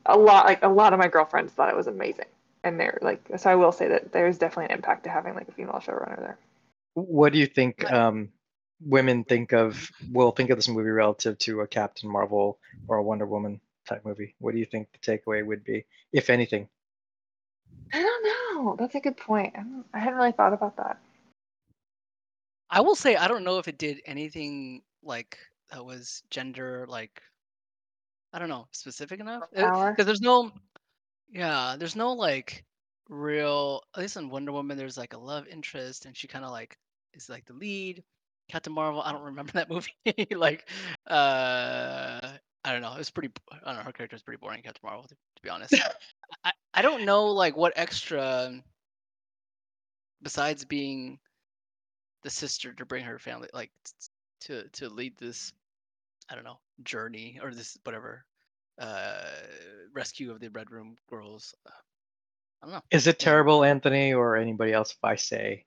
a 0.05 0.17
lot, 0.17 0.45
like 0.45 0.63
a 0.63 0.69
lot 0.69 0.93
of 0.93 0.99
my 0.99 1.09
girlfriends 1.09 1.51
thought 1.51 1.69
it 1.69 1.75
was 1.75 1.87
amazing, 1.87 2.27
and 2.63 2.79
they're 2.79 2.99
like, 3.01 3.21
so 3.35 3.49
I 3.49 3.55
will 3.55 3.73
say 3.73 3.89
that 3.89 4.13
there's 4.13 4.37
definitely 4.37 4.65
an 4.65 4.77
impact 4.77 5.03
to 5.03 5.09
having 5.09 5.33
like 5.33 5.49
a 5.49 5.51
female 5.51 5.81
showrunner 5.85 6.19
there. 6.19 6.37
What 6.93 7.33
do 7.33 7.39
you 7.39 7.47
think 7.47 7.83
um, 7.91 8.29
women 8.79 9.25
think 9.25 9.51
of? 9.51 9.91
Will 10.09 10.31
think 10.31 10.51
of 10.51 10.57
this 10.57 10.69
movie 10.69 10.89
relative 10.89 11.37
to 11.39 11.61
a 11.61 11.67
Captain 11.67 12.09
Marvel 12.09 12.59
or 12.87 12.95
a 12.95 13.03
Wonder 13.03 13.25
Woman 13.25 13.59
type 13.85 14.05
movie? 14.05 14.35
What 14.39 14.53
do 14.53 14.59
you 14.59 14.65
think 14.65 14.87
the 14.93 14.99
takeaway 14.99 15.45
would 15.45 15.65
be, 15.65 15.85
if 16.13 16.29
anything? 16.29 16.69
I 17.93 18.01
don't 18.01 18.23
know. 18.23 18.46
Oh, 18.59 18.75
that's 18.75 18.95
a 18.95 18.99
good 18.99 19.17
point. 19.17 19.53
I, 19.55 19.63
I 19.93 19.99
hadn't 19.99 20.17
really 20.17 20.31
thought 20.31 20.51
about 20.51 20.75
that. 20.77 20.97
I 22.71 22.81
will 22.81 22.95
say 22.95 23.15
I 23.15 23.27
don't 23.27 23.43
know 23.43 23.59
if 23.59 23.67
it 23.67 23.77
did 23.77 24.01
anything 24.07 24.81
like 25.03 25.37
that 25.69 25.85
was 25.85 26.23
gender 26.31 26.85
like 26.89 27.21
I 28.33 28.39
don't 28.39 28.49
know 28.49 28.67
specific 28.71 29.19
enough 29.19 29.43
because 29.51 30.05
there's 30.07 30.21
no 30.21 30.51
yeah 31.29 31.75
there's 31.77 31.95
no 31.95 32.13
like 32.13 32.65
real 33.09 33.83
at 33.95 34.01
least 34.01 34.17
in 34.17 34.29
Wonder 34.29 34.51
Woman 34.51 34.75
there's 34.75 34.97
like 34.97 35.13
a 35.13 35.19
love 35.19 35.47
interest 35.47 36.07
and 36.07 36.17
she 36.17 36.27
kind 36.27 36.43
of 36.43 36.49
like 36.49 36.77
is 37.13 37.29
like 37.29 37.45
the 37.45 37.53
lead. 37.53 38.03
Captain 38.49 38.73
Marvel 38.73 39.01
I 39.01 39.11
don't 39.11 39.23
remember 39.23 39.51
that 39.53 39.69
movie 39.69 39.93
like 40.35 40.67
uh 41.05 42.19
I 42.65 42.71
don't 42.71 42.81
know 42.81 42.93
it 42.93 42.97
was 42.97 43.11
pretty 43.11 43.29
I 43.51 43.71
don't 43.71 43.77
know 43.77 43.83
her 43.83 43.93
character 43.93 44.15
is 44.15 44.23
pretty 44.23 44.39
boring 44.41 44.63
Captain 44.63 44.81
Marvel 44.83 45.03
to, 45.07 45.15
to 45.37 45.41
be 45.43 45.49
honest. 45.49 45.73
I 46.43 46.51
I 46.73 46.81
don't 46.81 47.05
know 47.05 47.27
like 47.27 47.55
what 47.55 47.73
extra 47.75 48.51
besides 50.21 50.65
being 50.65 51.19
the 52.23 52.29
sister 52.29 52.73
to 52.73 52.85
bring 52.85 53.05
her 53.05 53.19
family 53.19 53.47
like 53.53 53.71
to 54.41 54.67
to 54.69 54.89
lead 54.89 55.17
this 55.17 55.53
i 56.29 56.35
don't 56.35 56.43
know 56.43 56.59
journey 56.83 57.39
or 57.41 57.53
this 57.53 57.77
whatever 57.83 58.25
uh 58.79 59.29
rescue 59.93 60.31
of 60.31 60.39
the 60.39 60.49
red 60.49 60.71
room 60.71 60.95
girls 61.09 61.55
uh, 61.65 61.71
i 62.61 62.65
don't 62.65 62.75
know. 62.75 62.81
Is 62.91 63.07
it 63.07 63.19
terrible, 63.19 63.63
Anthony, 63.63 64.13
or 64.13 64.35
anybody 64.35 64.73
else, 64.73 64.91
if 64.91 65.03
I 65.03 65.15
say 65.15 65.65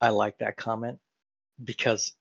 I 0.00 0.10
like 0.10 0.38
that 0.38 0.56
comment? 0.56 0.98
Because 1.62 2.12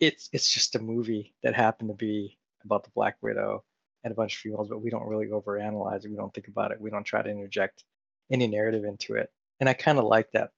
it's 0.00 0.28
it's 0.32 0.50
just 0.52 0.74
a 0.74 0.78
movie 0.78 1.34
that 1.42 1.54
happened 1.54 1.90
to 1.90 1.94
be 1.94 2.38
about 2.64 2.84
the 2.84 2.90
Black 2.90 3.16
Widow 3.22 3.64
a 4.12 4.14
bunch 4.14 4.34
of 4.34 4.40
females, 4.40 4.68
but 4.68 4.82
we 4.82 4.90
don't 4.90 5.06
really 5.06 5.26
overanalyze 5.26 6.04
it. 6.04 6.10
We 6.10 6.16
don't 6.16 6.32
think 6.34 6.48
about 6.48 6.72
it. 6.72 6.80
We 6.80 6.90
don't 6.90 7.04
try 7.04 7.22
to 7.22 7.30
interject 7.30 7.84
any 8.30 8.46
narrative 8.46 8.84
into 8.84 9.14
it. 9.14 9.30
And 9.60 9.68
I 9.68 9.72
kind 9.74 9.98
of 9.98 10.04
like 10.04 10.30
that 10.32 10.50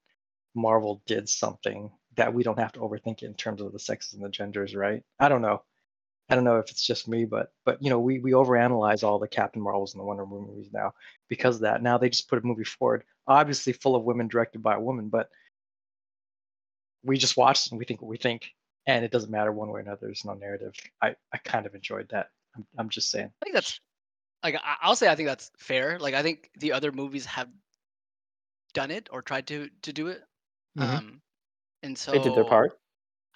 Marvel 0.54 1.02
did 1.06 1.28
something 1.28 1.90
that 2.16 2.34
we 2.34 2.42
don't 2.42 2.58
have 2.58 2.72
to 2.72 2.80
overthink 2.80 3.22
it 3.22 3.26
in 3.26 3.34
terms 3.34 3.60
of 3.60 3.72
the 3.72 3.78
sexes 3.78 4.14
and 4.14 4.24
the 4.24 4.28
genders, 4.28 4.74
right? 4.74 5.02
I 5.20 5.28
don't 5.28 5.42
know. 5.42 5.62
I 6.30 6.34
don't 6.34 6.44
know 6.44 6.58
if 6.58 6.70
it's 6.70 6.86
just 6.86 7.08
me, 7.08 7.24
but 7.24 7.52
but 7.64 7.82
you 7.82 7.88
know, 7.88 8.00
we 8.00 8.18
we 8.18 8.32
overanalyze 8.32 9.02
all 9.02 9.18
the 9.18 9.28
Captain 9.28 9.62
Marvels 9.62 9.94
and 9.94 10.00
the 10.00 10.04
Wonder 10.04 10.24
Woman 10.24 10.50
movies 10.50 10.70
now 10.72 10.92
because 11.28 11.56
of 11.56 11.62
that. 11.62 11.82
Now 11.82 11.96
they 11.96 12.10
just 12.10 12.28
put 12.28 12.38
a 12.42 12.46
movie 12.46 12.64
forward, 12.64 13.04
obviously 13.26 13.72
full 13.72 13.96
of 13.96 14.04
women, 14.04 14.28
directed 14.28 14.62
by 14.62 14.74
a 14.74 14.80
woman, 14.80 15.08
but 15.08 15.30
we 17.02 17.16
just 17.16 17.36
watch 17.36 17.70
and 17.70 17.78
we 17.78 17.84
think 17.84 18.02
what 18.02 18.08
we 18.08 18.18
think, 18.18 18.52
and 18.86 19.04
it 19.04 19.10
doesn't 19.10 19.30
matter 19.30 19.52
one 19.52 19.70
way 19.70 19.80
or 19.80 19.82
another. 19.82 20.00
There's 20.02 20.24
no 20.24 20.34
narrative. 20.34 20.74
I 21.00 21.16
I 21.32 21.38
kind 21.38 21.64
of 21.66 21.74
enjoyed 21.74 22.08
that. 22.10 22.28
I'm 22.58 22.66
I'm 22.78 22.90
just 22.90 23.10
saying. 23.10 23.32
i 23.42 23.46
think 23.46 23.54
that's 23.54 23.80
like 24.42 24.56
I- 24.56 24.76
i'll 24.82 24.96
say 24.96 25.08
i 25.08 25.14
think 25.16 25.28
that's 25.28 25.50
fair 25.58 25.98
like 25.98 26.14
i 26.14 26.22
think 26.22 26.50
the 26.58 26.72
other 26.72 26.92
movies 26.92 27.26
have 27.26 27.48
done 28.74 28.90
it 28.90 29.08
or 29.12 29.22
tried 29.22 29.46
to 29.48 29.68
to 29.82 29.92
do 29.92 30.08
it 30.08 30.22
Mhm. 30.76 31.02
um 31.02 31.22
and 31.82 31.98
so 31.98 32.12
They 32.12 32.18
did 32.18 32.34
their 32.34 32.44
part. 32.44 32.80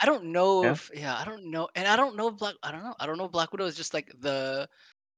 I 0.00 0.06
don't 0.06 0.26
know 0.26 0.64
Yeah. 0.64 0.72
if 0.72 0.90
yeah, 0.94 1.16
I 1.16 1.24
don't 1.24 1.46
know, 1.50 1.68
and 1.74 1.86
I 1.88 1.96
don't 1.96 2.16
know 2.16 2.28
if 2.28 2.36
Black. 2.38 2.54
I 2.62 2.72
don't 2.72 2.82
know. 2.82 2.94
I 3.00 3.06
don't 3.06 3.18
know 3.18 3.26
if 3.26 3.32
Black 3.32 3.52
Widow 3.52 3.66
is 3.66 3.76
just 3.76 3.94
like 3.94 4.12
the, 4.20 4.68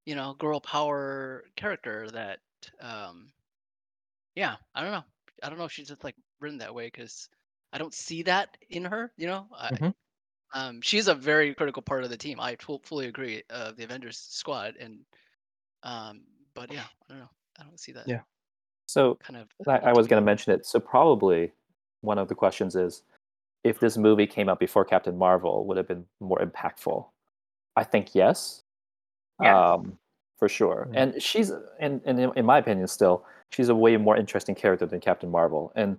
you 0.07 0.15
know, 0.15 0.35
girl 0.35 0.61
power 0.61 1.45
character 1.57 2.11
that. 2.11 2.41
um 2.81 3.33
Yeah, 4.35 4.57
I 4.75 4.83
don't 4.83 4.93
know. 4.93 5.05
I 5.43 5.49
don't 5.49 5.59
know 5.59 5.65
if 5.65 5.73
she's 5.73 5.89
just 5.89 6.05
like 6.05 6.17
written 6.41 6.59
that 6.59 6.75
way 6.75 6.87
because 6.87 7.29
I 7.73 7.79
don't 7.79 7.95
see 7.95 8.23
that 8.25 8.57
in 8.71 8.85
her. 8.85 9.13
You 9.17 9.27
know, 9.27 9.49
I, 9.57 9.71
Mhm. 9.71 9.95
Um, 10.55 10.81
she's 10.81 11.09
a 11.09 11.15
very 11.15 11.55
critical 11.55 11.83
part 11.83 12.05
of 12.05 12.11
the 12.11 12.17
team. 12.17 12.41
I 12.41 12.57
fully 12.83 13.07
agree. 13.07 13.43
Uh, 13.51 13.73
the 13.77 13.85
Avengers 13.85 14.17
squad, 14.17 14.75
and 14.81 15.01
um, 15.83 16.23
but 16.55 16.73
yeah, 16.73 16.85
I 17.09 17.13
don't 17.13 17.19
know. 17.19 17.31
I 17.61 17.65
don't 17.65 17.79
see 17.79 17.93
that 17.93 18.09
Yeah. 18.09 18.21
So 18.87 19.17
kind 19.17 19.37
of. 19.37 19.49
I, 19.69 19.91
I 19.91 19.93
was 19.93 20.07
going 20.07 20.21
to 20.21 20.25
mention 20.25 20.53
it. 20.53 20.65
So 20.67 20.81
probably 20.81 21.53
one 22.01 22.19
of 22.19 22.29
the 22.29 22.35
questions 22.35 22.77
is, 22.77 23.03
if 23.65 23.81
this 23.81 23.97
movie 23.97 24.27
came 24.27 24.49
out 24.49 24.61
before 24.61 24.85
Captain 24.85 25.17
Marvel, 25.17 25.67
would 25.67 25.77
it 25.77 25.81
have 25.81 25.89
been 25.89 26.05
more 26.21 26.39
impactful? 26.39 27.07
I 27.77 27.85
think 27.85 28.15
yes, 28.15 28.63
Yes. 29.41 29.55
um, 29.57 29.99
for 30.39 30.49
sure. 30.49 30.87
Mm. 30.91 30.97
And 30.97 31.23
she's, 31.23 31.51
and, 31.81 32.01
and 32.05 32.21
in, 32.21 32.31
in 32.37 32.45
my 32.45 32.59
opinion, 32.59 32.87
still, 32.87 33.25
she's 33.51 33.69
a 33.69 33.75
way 33.75 33.97
more 33.97 34.17
interesting 34.17 34.55
character 34.55 34.87
than 34.87 35.01
Captain 35.01 35.31
Marvel. 35.31 35.73
And 35.75 35.99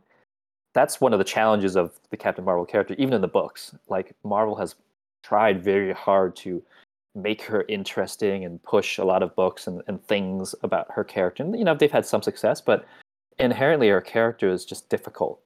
that's 0.75 0.99
one 0.99 1.13
of 1.13 1.19
the 1.19 1.25
challenges 1.25 1.77
of 1.77 1.97
the 2.11 2.17
Captain 2.17 2.43
Marvel 2.43 2.65
character, 2.65 2.95
even 2.97 3.13
in 3.13 3.21
the 3.21 3.29
books. 3.29 3.73
Like 3.87 4.13
Marvel 4.23 4.55
has 4.57 4.75
tried 5.23 5.63
very 5.63 5.93
hard 5.93 6.35
to 6.35 6.61
make 7.15 7.41
her 7.43 7.63
interesting 7.69 8.43
and 8.43 8.61
push 8.61 8.97
a 8.97 9.05
lot 9.05 9.23
of 9.23 9.33
books 9.37 9.67
and, 9.67 9.81
and 9.87 10.05
things 10.05 10.53
about 10.63 10.91
her 10.91 11.03
character. 11.05 11.43
And 11.43 11.57
you 11.57 11.63
know, 11.63 11.73
they've 11.73 11.89
had 11.89 12.05
some 12.05 12.21
success, 12.21 12.59
but 12.59 12.85
inherently 13.39 13.87
her 13.87 14.01
character 14.01 14.49
is 14.51 14.65
just 14.65 14.89
difficult, 14.89 15.39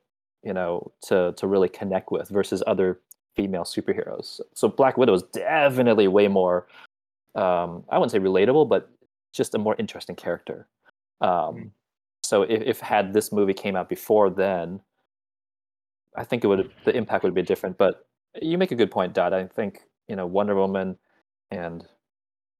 you 0.43 0.51
know, 0.51 0.91
to 1.03 1.33
to 1.37 1.45
really 1.47 1.69
connect 1.69 2.11
with 2.11 2.27
versus 2.29 2.63
other 2.65 2.99
female 3.35 3.63
superheroes. 3.63 4.41
So 4.55 4.67
Black 4.67 4.97
Widow 4.97 5.13
is 5.13 5.23
definitely 5.31 6.07
way 6.07 6.27
more 6.27 6.67
um 7.35 7.83
I 7.89 7.99
wouldn't 7.99 8.11
say 8.11 8.19
relatable, 8.19 8.67
but 8.67 8.89
just 9.31 9.53
a 9.53 9.59
more 9.59 9.75
interesting 9.77 10.15
character. 10.15 10.67
Um 11.21 11.29
Mm. 11.29 11.71
so 12.23 12.41
if, 12.43 12.61
if 12.63 12.79
had 12.79 13.13
this 13.13 13.31
movie 13.31 13.53
came 13.53 13.75
out 13.75 13.89
before 13.89 14.31
then, 14.31 14.81
I 16.15 16.23
think 16.23 16.43
it 16.43 16.47
would 16.47 16.71
the 16.85 16.95
impact 16.95 17.23
would 17.23 17.33
be 17.33 17.41
different. 17.41 17.77
But 17.77 18.05
you 18.41 18.57
make 18.57 18.71
a 18.71 18.75
good 18.75 18.91
point, 18.91 19.13
Dot. 19.13 19.33
I 19.33 19.45
think 19.45 19.81
you 20.07 20.15
know 20.15 20.25
Wonder 20.25 20.55
Woman 20.55 20.97
and 21.51 21.85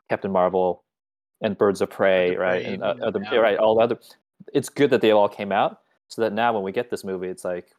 Captain 0.09 0.31
Marvel 0.31 0.83
and 1.41 1.57
Birds 1.57 1.81
of 1.81 1.89
Prey, 1.89 2.33
of 2.33 2.39
right, 2.39 2.63
Prey, 2.63 2.73
and 2.73 2.83
uh, 2.83 2.95
other, 3.03 3.21
yeah, 3.31 3.37
right, 3.37 3.57
all 3.57 3.75
the 3.75 3.81
other. 3.81 3.99
It's 4.53 4.69
good 4.69 4.89
that 4.89 5.01
they 5.01 5.11
all 5.11 5.29
came 5.29 5.51
out, 5.51 5.81
so 6.07 6.21
that 6.21 6.33
now 6.33 6.53
when 6.53 6.63
we 6.63 6.71
get 6.71 6.89
this 6.89 7.03
movie, 7.03 7.27
it's 7.27 7.45
like, 7.45 7.69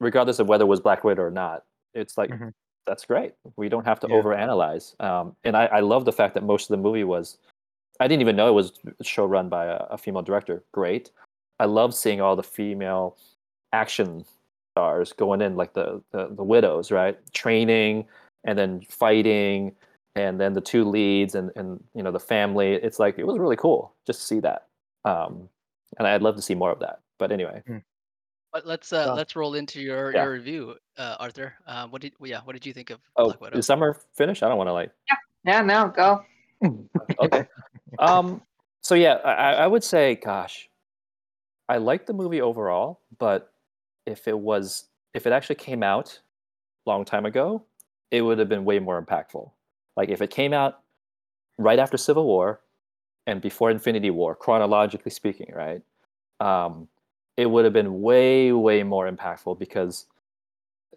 regardless 0.00 0.38
of 0.38 0.48
whether 0.48 0.64
it 0.64 0.68
was 0.68 0.80
Black 0.80 1.04
Widow 1.04 1.22
or 1.22 1.30
not, 1.30 1.64
it's 1.92 2.18
like 2.18 2.30
Mhm. 2.30 2.52
that's 2.86 3.04
great. 3.04 3.34
We 3.56 3.68
don't 3.68 3.84
have 3.84 4.00
to 4.00 4.08
Yeah. 4.08 4.16
overanalyze. 4.16 4.98
Um, 5.00 5.36
and 5.44 5.56
I, 5.56 5.66
I 5.66 5.80
love 5.80 6.04
the 6.04 6.12
fact 6.12 6.34
that 6.34 6.42
most 6.42 6.70
of 6.70 6.76
the 6.76 6.82
movie 6.82 7.04
was. 7.04 7.38
I 8.00 8.08
didn't 8.08 8.22
even 8.22 8.34
know 8.34 8.48
it 8.48 8.52
was 8.52 8.72
show 9.02 9.24
run 9.24 9.48
by 9.48 9.66
a, 9.66 9.76
a 9.90 9.98
female 9.98 10.22
director. 10.22 10.64
Great. 10.72 11.12
I 11.60 11.66
love 11.66 11.94
seeing 11.94 12.20
all 12.20 12.34
the 12.34 12.42
female 12.42 13.16
action 13.72 14.24
stars 14.74 15.12
going 15.12 15.40
in, 15.40 15.56
like 15.56 15.72
the, 15.72 16.02
the 16.10 16.28
the 16.34 16.42
widows, 16.42 16.90
right? 16.90 17.16
Training 17.32 18.06
and 18.44 18.58
then 18.58 18.82
fighting, 18.88 19.72
and 20.16 20.40
then 20.40 20.52
the 20.52 20.60
two 20.60 20.84
leads 20.84 21.36
and 21.36 21.50
and 21.54 21.82
you 21.94 22.02
know 22.02 22.10
the 22.10 22.18
family. 22.20 22.72
It's 22.74 22.98
like 22.98 23.18
it 23.18 23.26
was 23.26 23.38
really 23.38 23.56
cool 23.56 23.94
just 24.06 24.20
to 24.20 24.26
see 24.26 24.40
that. 24.40 24.66
Um, 25.04 25.48
and 25.98 26.08
I'd 26.08 26.22
love 26.22 26.34
to 26.36 26.42
see 26.42 26.54
more 26.56 26.72
of 26.72 26.80
that. 26.80 27.00
But 27.18 27.30
anyway, 27.30 27.62
But 28.52 28.66
let's 28.66 28.92
uh, 28.92 29.04
Well- 29.06 29.16
let's 29.16 29.36
roll 29.36 29.54
into 29.54 29.80
your 29.80 30.12
Yeah. 30.12 30.24
your 30.24 30.32
review, 30.32 30.74
uh, 30.98 31.16
Arthur. 31.20 31.54
Uh, 31.66 31.86
what 31.86 32.02
did 32.02 32.12
well, 32.18 32.30
yeah? 32.30 32.40
What 32.42 32.54
did 32.54 32.66
you 32.66 32.72
think 32.72 32.90
of 32.90 32.98
oh, 33.16 33.26
Black 33.26 33.40
Widow? 33.40 33.58
is 33.58 33.66
summer 33.66 33.96
finished? 34.14 34.42
I 34.42 34.48
don't 34.48 34.58
want 34.58 34.68
to 34.68 34.72
like 34.72 34.90
Yeah, 35.44 35.60
no, 35.60 35.88
go. 35.88 36.24
okay. 37.20 37.46
Um, 37.98 38.42
so 38.82 38.96
yeah, 38.96 39.14
I, 39.24 39.64
I 39.64 39.66
would 39.66 39.84
say, 39.84 40.16
gosh, 40.16 40.68
I 41.68 41.76
like 41.78 42.06
the 42.06 42.12
movie 42.12 42.40
overall, 42.40 43.00
but 43.18 43.53
if 44.06 44.28
it 44.28 44.38
was, 44.38 44.86
if 45.14 45.26
it 45.26 45.32
actually 45.32 45.56
came 45.56 45.82
out 45.82 46.20
long 46.86 47.04
time 47.04 47.26
ago, 47.26 47.62
it 48.10 48.22
would 48.22 48.38
have 48.38 48.48
been 48.48 48.64
way 48.64 48.78
more 48.78 49.02
impactful. 49.02 49.50
Like 49.96 50.08
if 50.08 50.20
it 50.22 50.30
came 50.30 50.52
out 50.52 50.80
right 51.58 51.78
after 51.78 51.96
Civil 51.96 52.26
War 52.26 52.60
and 53.26 53.40
before 53.40 53.70
Infinity 53.70 54.10
War, 54.10 54.34
chronologically 54.34 55.10
speaking, 55.10 55.52
right? 55.54 55.82
Um, 56.40 56.88
it 57.36 57.46
would 57.46 57.64
have 57.64 57.72
been 57.72 58.02
way, 58.02 58.52
way 58.52 58.82
more 58.82 59.10
impactful 59.10 59.58
because 59.58 60.06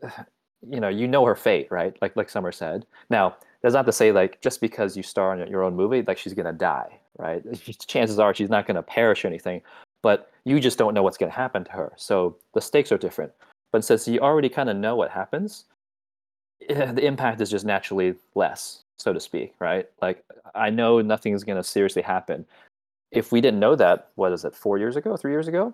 you 0.70 0.80
know 0.80 0.90
you 0.90 1.08
know 1.08 1.26
her 1.26 1.36
fate, 1.36 1.68
right? 1.70 1.96
Like 2.02 2.16
like 2.16 2.30
Summer 2.30 2.52
said. 2.52 2.86
Now 3.10 3.38
that's 3.62 3.74
not 3.74 3.86
to 3.86 3.92
say 3.92 4.12
like 4.12 4.42
just 4.42 4.62
because 4.62 4.98
you 4.98 5.04
star 5.04 5.40
in 5.40 5.48
your 5.50 5.64
own 5.64 5.76
movie, 5.76 6.04
like 6.06 6.18
she's 6.18 6.34
gonna 6.34 6.54
die, 6.54 7.00
right? 7.18 7.44
Chances 7.88 8.20
are 8.20 8.34
she's 8.34 8.50
not 8.50 8.66
gonna 8.68 8.84
perish 8.84 9.24
or 9.24 9.28
anything, 9.28 9.62
but 10.02 10.32
you 10.46 10.60
just 10.60 10.78
don't 10.78 10.94
know 10.94 11.04
what's 11.04 11.18
gonna 11.18 11.32
happen 11.32 11.64
to 11.66 11.72
her. 11.72 11.94
So 11.96 12.38
the 12.54 12.62
stakes 12.62 12.92
are 12.92 12.98
different. 12.98 13.32
But 13.72 13.84
since 13.84 14.08
you 14.08 14.20
already 14.20 14.50
kind 14.50 14.70
of 14.70 14.78
know 14.78 14.96
what 14.96 15.12
happens, 15.12 15.66
eh, 16.70 16.92
the 16.92 17.06
impact 17.06 17.42
is 17.42 17.50
just 17.50 17.66
naturally 17.66 18.16
less, 18.36 18.84
so 18.98 19.14
to 19.14 19.20
speak, 19.20 19.54
right? 19.60 19.90
Like 20.02 20.24
I 20.56 20.70
know 20.70 21.02
nothing's 21.02 21.44
gonna 21.44 21.64
seriously 21.64 22.02
happen. 22.02 22.46
If 23.12 23.32
we 23.32 23.42
didn't 23.42 23.60
know 23.60 23.76
that, 23.76 24.10
what 24.16 24.32
is 24.32 24.46
it, 24.46 24.56
four 24.56 24.78
years 24.78 24.96
ago, 24.96 25.16
three 25.18 25.32
years 25.32 25.48
ago, 25.48 25.74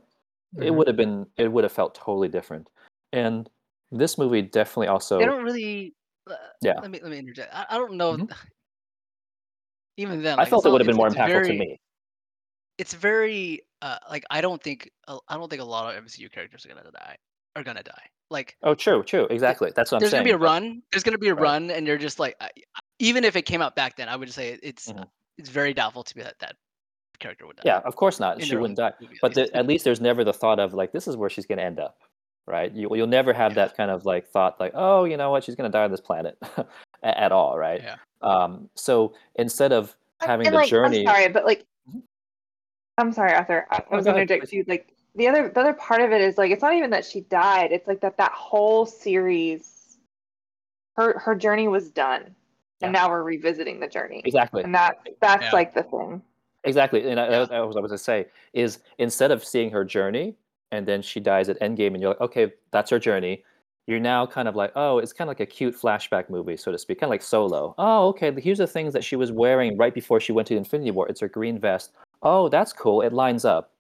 it 0.58 0.72
Mhm. 0.72 0.76
would 0.76 0.88
have 0.88 0.98
been 0.98 1.28
it 1.38 1.52
would 1.52 1.64
have 1.64 1.74
felt 1.74 1.96
totally 1.96 2.28
different. 2.28 2.70
And 3.12 3.50
this 3.92 4.18
movie 4.18 4.42
definitely 4.42 4.88
also 4.88 5.20
They 5.20 5.26
don't 5.26 5.44
really. 5.44 5.94
Uh, 6.30 6.36
Yeah. 6.62 6.80
Let 6.80 6.90
me 6.90 7.00
let 7.02 7.12
me 7.12 7.18
interject. 7.20 7.54
I, 7.54 7.66
I 7.70 7.78
don't 7.78 7.94
know. 7.94 8.18
Mhm. 8.18 8.30
Even 9.98 10.24
then, 10.24 10.40
I 10.40 10.46
felt 10.46 10.66
it 10.66 10.72
would 10.72 10.82
have 10.82 10.88
been 10.88 10.96
more 10.96 11.10
impactful 11.10 11.26
very, 11.28 11.48
to 11.50 11.54
me. 11.54 11.80
It's 12.80 12.94
very 12.96 13.62
uh, 13.84 13.98
like 14.10 14.24
I 14.32 14.42
don't 14.42 14.62
think 14.64 14.90
uh, 15.08 15.20
I 15.28 15.36
don't 15.38 15.50
think 15.50 15.62
a 15.62 15.66
lot 15.66 15.96
of 15.96 16.04
MCU 16.04 16.32
characters 16.32 16.66
are 16.66 16.70
gonna 16.70 16.84
die. 16.92 17.18
Are 17.56 17.64
gonna 17.64 17.84
die. 17.84 18.06
Like 18.32 18.58
Oh, 18.64 18.74
true, 18.74 19.04
true, 19.04 19.28
exactly. 19.30 19.72
That's 19.76 19.92
what 19.92 19.98
I'm 19.98 20.00
there's 20.00 20.12
saying. 20.12 20.24
There's 20.24 20.32
gonna 20.32 20.40
be 20.40 20.44
a 20.46 20.50
run. 20.72 20.82
There's 20.92 21.04
gonna 21.04 21.18
be 21.20 21.28
a 21.30 21.36
Right. 21.36 21.44
run, 21.44 21.70
and 21.70 21.86
you're 21.86 22.00
just 22.00 22.18
like, 22.20 22.36
I, 22.42 22.50
even 22.98 23.24
if 23.24 23.36
it 23.36 23.44
came 23.44 23.62
out 23.62 23.76
back 23.76 23.96
then, 23.98 24.10
I 24.10 24.16
would 24.16 24.32
say 24.34 24.58
it's 24.64 24.92
Mhm. 24.92 25.06
it's 25.38 25.50
very 25.50 25.74
doubtful 25.74 26.04
to 26.04 26.16
be 26.16 26.24
that 26.24 26.40
that 26.40 26.56
character 27.20 27.46
would 27.46 27.58
die. 27.58 27.64
Yeah, 27.66 27.80
of 27.86 27.96
course 27.96 28.20
not. 28.20 28.40
in 28.40 28.46
She 28.46 28.56
wouldn't 28.56 28.78
die. 28.78 28.94
movie, 29.00 29.14
at 29.16 29.22
But 29.22 29.36
least. 29.36 29.52
the, 29.52 29.58
at 29.58 29.68
least 29.68 29.84
there's 29.86 30.02
never 30.02 30.24
the 30.24 30.34
thought 30.34 30.60
of 30.60 30.74
like 30.74 30.92
this 30.94 31.08
is 31.08 31.16
where 31.16 31.30
she's 31.30 31.46
going 31.46 31.60
to 31.60 31.64
end 31.64 31.80
up, 31.80 32.00
right? 32.48 32.72
You 32.72 32.90
you'll 32.96 33.06
never 33.08 33.34
have 33.34 33.52
Yeah. 33.52 33.66
that 33.66 33.78
kind 33.78 33.92
of 33.92 34.06
like 34.06 34.28
thought 34.30 34.60
like 34.60 34.72
oh 34.76 35.04
you 35.04 35.18
know 35.18 35.30
what 35.30 35.44
she's 35.44 35.56
going 35.56 35.70
to 35.72 35.78
die 35.78 35.84
on 35.84 35.92
this 35.92 36.02
planet 36.02 36.38
at 37.04 37.32
all, 37.32 37.58
right? 37.58 37.82
Yeah. 37.84 37.98
Um. 38.22 38.70
So 38.76 39.14
instead 39.36 39.72
of 39.74 39.96
having 40.22 40.48
and 40.48 40.56
the 40.56 40.60
like, 40.60 40.70
journey, 40.70 41.08
I'm 41.08 41.14
sorry, 41.14 41.28
but 41.30 41.46
like. 41.46 41.66
I'm 42.98 43.12
sorry, 43.12 43.34
Arthur. 43.34 43.66
I, 43.72 43.78
I 43.78 43.84
oh, 43.92 43.96
was 43.98 44.06
go 44.06 44.12
ahead, 44.12 44.24
interject 44.24 44.52
too. 44.52 44.64
Like 44.68 44.94
the 45.16 45.28
other, 45.28 45.50
the 45.50 45.60
other 45.60 45.74
part 45.74 46.02
of 46.02 46.12
it 46.12 46.22
is 46.22 46.38
like 46.38 46.52
it's 46.52 46.62
not 46.62 46.74
even 46.76 46.90
that 46.92 47.06
she 47.06 47.22
died. 47.22 47.72
It's 47.72 47.88
like 47.88 48.02
that 48.02 48.18
that 48.18 48.32
whole 48.32 48.86
series, 48.86 49.98
her 50.96 51.18
her 51.20 51.36
journey 51.36 51.68
was 51.68 51.90
done, 51.90 52.36
Yeah. 52.80 52.88
and 52.88 52.94
now 52.94 53.10
we're 53.10 53.24
revisiting 53.24 53.80
the 53.80 53.88
journey, 53.88 54.22
exactly, 54.26 54.64
and 54.64 54.74
that 54.76 54.98
that's 55.22 55.46
Yeah. 55.46 55.52
like 55.54 55.74
the 55.74 55.84
thing. 55.84 56.22
exactly. 56.66 57.10
And 57.10 57.20
I, 57.20 57.26
Yeah. 57.26 57.30
that 57.32 57.40
was 57.40 57.50
what 57.50 57.58
I 57.58 57.62
was 57.66 57.76
going 57.76 57.90
to 57.90 57.98
say 57.98 58.28
is 58.54 58.80
instead 58.98 59.32
of 59.32 59.44
seeing 59.44 59.70
her 59.72 59.84
journey 59.84 60.36
and 60.72 60.88
then 60.88 61.02
she 61.04 61.20
dies 61.20 61.50
at 61.50 61.60
Endgame, 61.60 61.94
and 61.94 62.02
you're 62.02 62.10
like, 62.12 62.22
okay, 62.22 62.52
that's 62.72 62.90
her 62.90 62.98
journey. 62.98 63.44
You're 63.86 64.00
now 64.00 64.26
kind 64.26 64.48
of 64.48 64.56
like, 64.56 64.72
oh, 64.76 64.98
it's 64.98 65.14
kind 65.14 65.28
of 65.28 65.30
like 65.30 65.40
a 65.42 65.46
cute 65.46 65.76
flashback 65.76 66.30
movie, 66.32 66.58
so 66.58 66.72
to 66.72 66.80
speak, 66.80 67.00
kind 67.00 67.10
of 67.10 67.12
like 67.12 67.22
Solo. 67.22 67.76
Oh, 67.78 68.08
okay, 68.08 68.34
here's 68.42 68.58
the 68.58 68.66
things 68.66 68.92
that 68.94 69.04
she 69.04 69.16
was 69.16 69.32
wearing 69.32 69.78
right 69.78 69.94
before 69.94 70.20
she 70.20 70.32
went 70.32 70.48
to 70.48 70.56
Infinity 70.56 70.90
War. 70.92 71.08
It's 71.10 71.20
her 71.22 71.28
green 71.28 71.60
vest. 71.60 71.92
Oh, 72.24 72.50
that's 72.50 72.74
cool. 72.74 73.02
It 73.02 73.14
lines 73.14 73.46
up. 73.46 73.72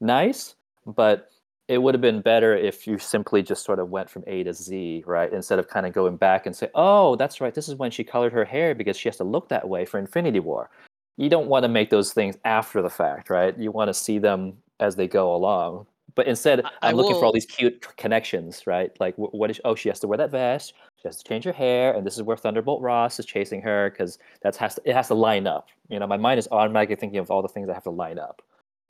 Nice, 0.00 0.54
but 0.86 1.30
it 1.68 1.78
would 1.78 1.94
have 1.94 2.00
been 2.00 2.20
better 2.20 2.54
if 2.56 2.86
you 2.86 2.98
simply 2.98 3.42
just 3.42 3.64
sort 3.64 3.78
of 3.78 3.90
went 3.90 4.08
from 4.08 4.22
A 4.26 4.44
to 4.44 4.52
Z, 4.52 5.02
right? 5.06 5.32
Instead 5.32 5.58
of 5.58 5.68
kind 5.68 5.86
of 5.86 5.92
going 5.92 6.16
back 6.16 6.46
and 6.46 6.54
say, 6.54 6.68
oh, 6.74 7.16
that's 7.16 7.40
right, 7.40 7.54
this 7.54 7.68
is 7.68 7.74
when 7.74 7.90
she 7.90 8.04
colored 8.04 8.32
her 8.32 8.44
hair 8.44 8.74
because 8.74 8.96
she 8.96 9.08
has 9.08 9.16
to 9.16 9.24
look 9.24 9.48
that 9.48 9.68
way 9.68 9.84
for 9.84 9.98
Infinity 9.98 10.40
War. 10.40 10.70
You 11.16 11.28
don't 11.30 11.48
want 11.48 11.64
to 11.64 11.68
make 11.68 11.90
those 11.90 12.12
things 12.12 12.36
after 12.44 12.82
the 12.82 12.90
fact, 12.90 13.30
right? 13.30 13.58
You 13.58 13.72
want 13.72 13.88
to 13.88 13.94
see 13.94 14.18
them 14.18 14.58
as 14.78 14.96
they 14.96 15.08
go 15.08 15.34
along. 15.34 15.86
But 16.16 16.26
instead, 16.26 16.64
I- 16.64 16.68
I 16.82 16.88
I'm 16.88 16.96
looking 16.96 17.14
for 17.14 17.24
all 17.24 17.32
these 17.32 17.46
cute 17.46 17.86
connections, 17.96 18.66
right? 18.66 18.90
Like, 18.98 19.14
wh- 19.14 19.32
what 19.32 19.50
is? 19.50 19.60
Oh, 19.64 19.74
she 19.76 19.88
has 19.90 20.00
to 20.00 20.08
wear 20.08 20.18
that 20.18 20.30
vest. 20.30 20.72
She 21.00 21.06
has 21.06 21.18
to 21.18 21.24
change 21.24 21.44
her 21.44 21.52
hair, 21.52 21.94
and 21.94 22.04
this 22.04 22.16
is 22.16 22.22
where 22.22 22.36
Thunderbolt 22.36 22.82
Ross 22.82 23.20
is 23.20 23.26
chasing 23.26 23.60
her 23.62 23.90
because 23.90 24.18
that's 24.42 24.56
has 24.56 24.74
to, 24.76 24.82
it 24.84 24.94
has 24.94 25.08
to 25.08 25.14
line 25.14 25.46
up. 25.46 25.68
You 25.88 26.00
know, 26.00 26.06
my 26.06 26.16
mind 26.16 26.38
is 26.38 26.48
automatically 26.50 26.96
thinking 26.96 27.18
of 27.18 27.30
all 27.30 27.42
the 27.42 27.48
things 27.48 27.68
that 27.68 27.74
have 27.74 27.84
to 27.84 27.90
line 27.90 28.18
up. 28.18 28.42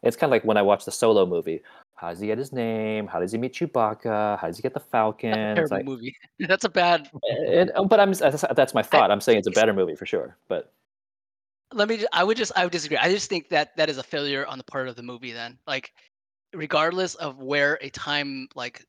It's 0.03 0.17
kind 0.17 0.29
of 0.29 0.33
like 0.33 0.45
when 0.45 0.57
I 0.57 0.63
watch 0.63 0.85
the 0.85 0.93
Solo 0.93 1.27
movie. 1.27 1.63
How 1.97 2.11
does 2.11 2.21
he 2.21 2.27
get 2.27 2.39
his 2.39 2.53
name? 2.53 3.07
How 3.07 3.19
does 3.19 3.33
he 3.33 3.39
meet 3.39 3.55
Chewbacca? 3.55 4.39
How 4.39 4.47
does 4.47 4.57
he 4.57 4.63
get 4.63 4.75
the 4.75 4.81
Falcon? 4.81 5.33
That's 5.33 5.59
a 5.59 5.63
It's 5.63 5.73
like, 5.73 5.85
movie. 5.85 6.15
That's 6.41 6.65
a 6.65 6.69
bad. 6.69 7.11
it, 7.23 7.71
oh, 7.75 7.87
but 7.87 7.99
I'm 7.99 8.13
that's, 8.13 8.75
my 8.75 8.83
thought. 8.83 9.11
I'm 9.11 9.21
saying 9.21 9.39
it's 9.39 9.49
a 9.49 9.53
better 9.53 9.73
movie 9.73 9.97
for 9.97 10.07
sure. 10.07 10.37
But 10.49 10.73
Let 11.73 11.89
me. 11.89 12.05
I 12.13 12.23
would 12.23 12.37
just. 12.37 12.53
I 12.55 12.65
would 12.65 12.73
disagree. 12.73 12.99
I 12.99 13.11
just 13.11 13.29
think 13.29 13.49
that 13.49 13.77
that 13.79 13.89
is 13.89 13.99
a 13.99 14.03
failure 14.03 14.47
on 14.47 14.59
the 14.59 14.65
part 14.65 14.87
of 14.87 14.95
the 14.95 15.03
movie. 15.03 15.33
Then, 15.33 15.59
like, 15.67 15.93
regardless 16.57 17.15
of 17.17 17.39
where 17.39 17.79
a 17.81 17.91
time 17.91 18.49
like 18.55 18.85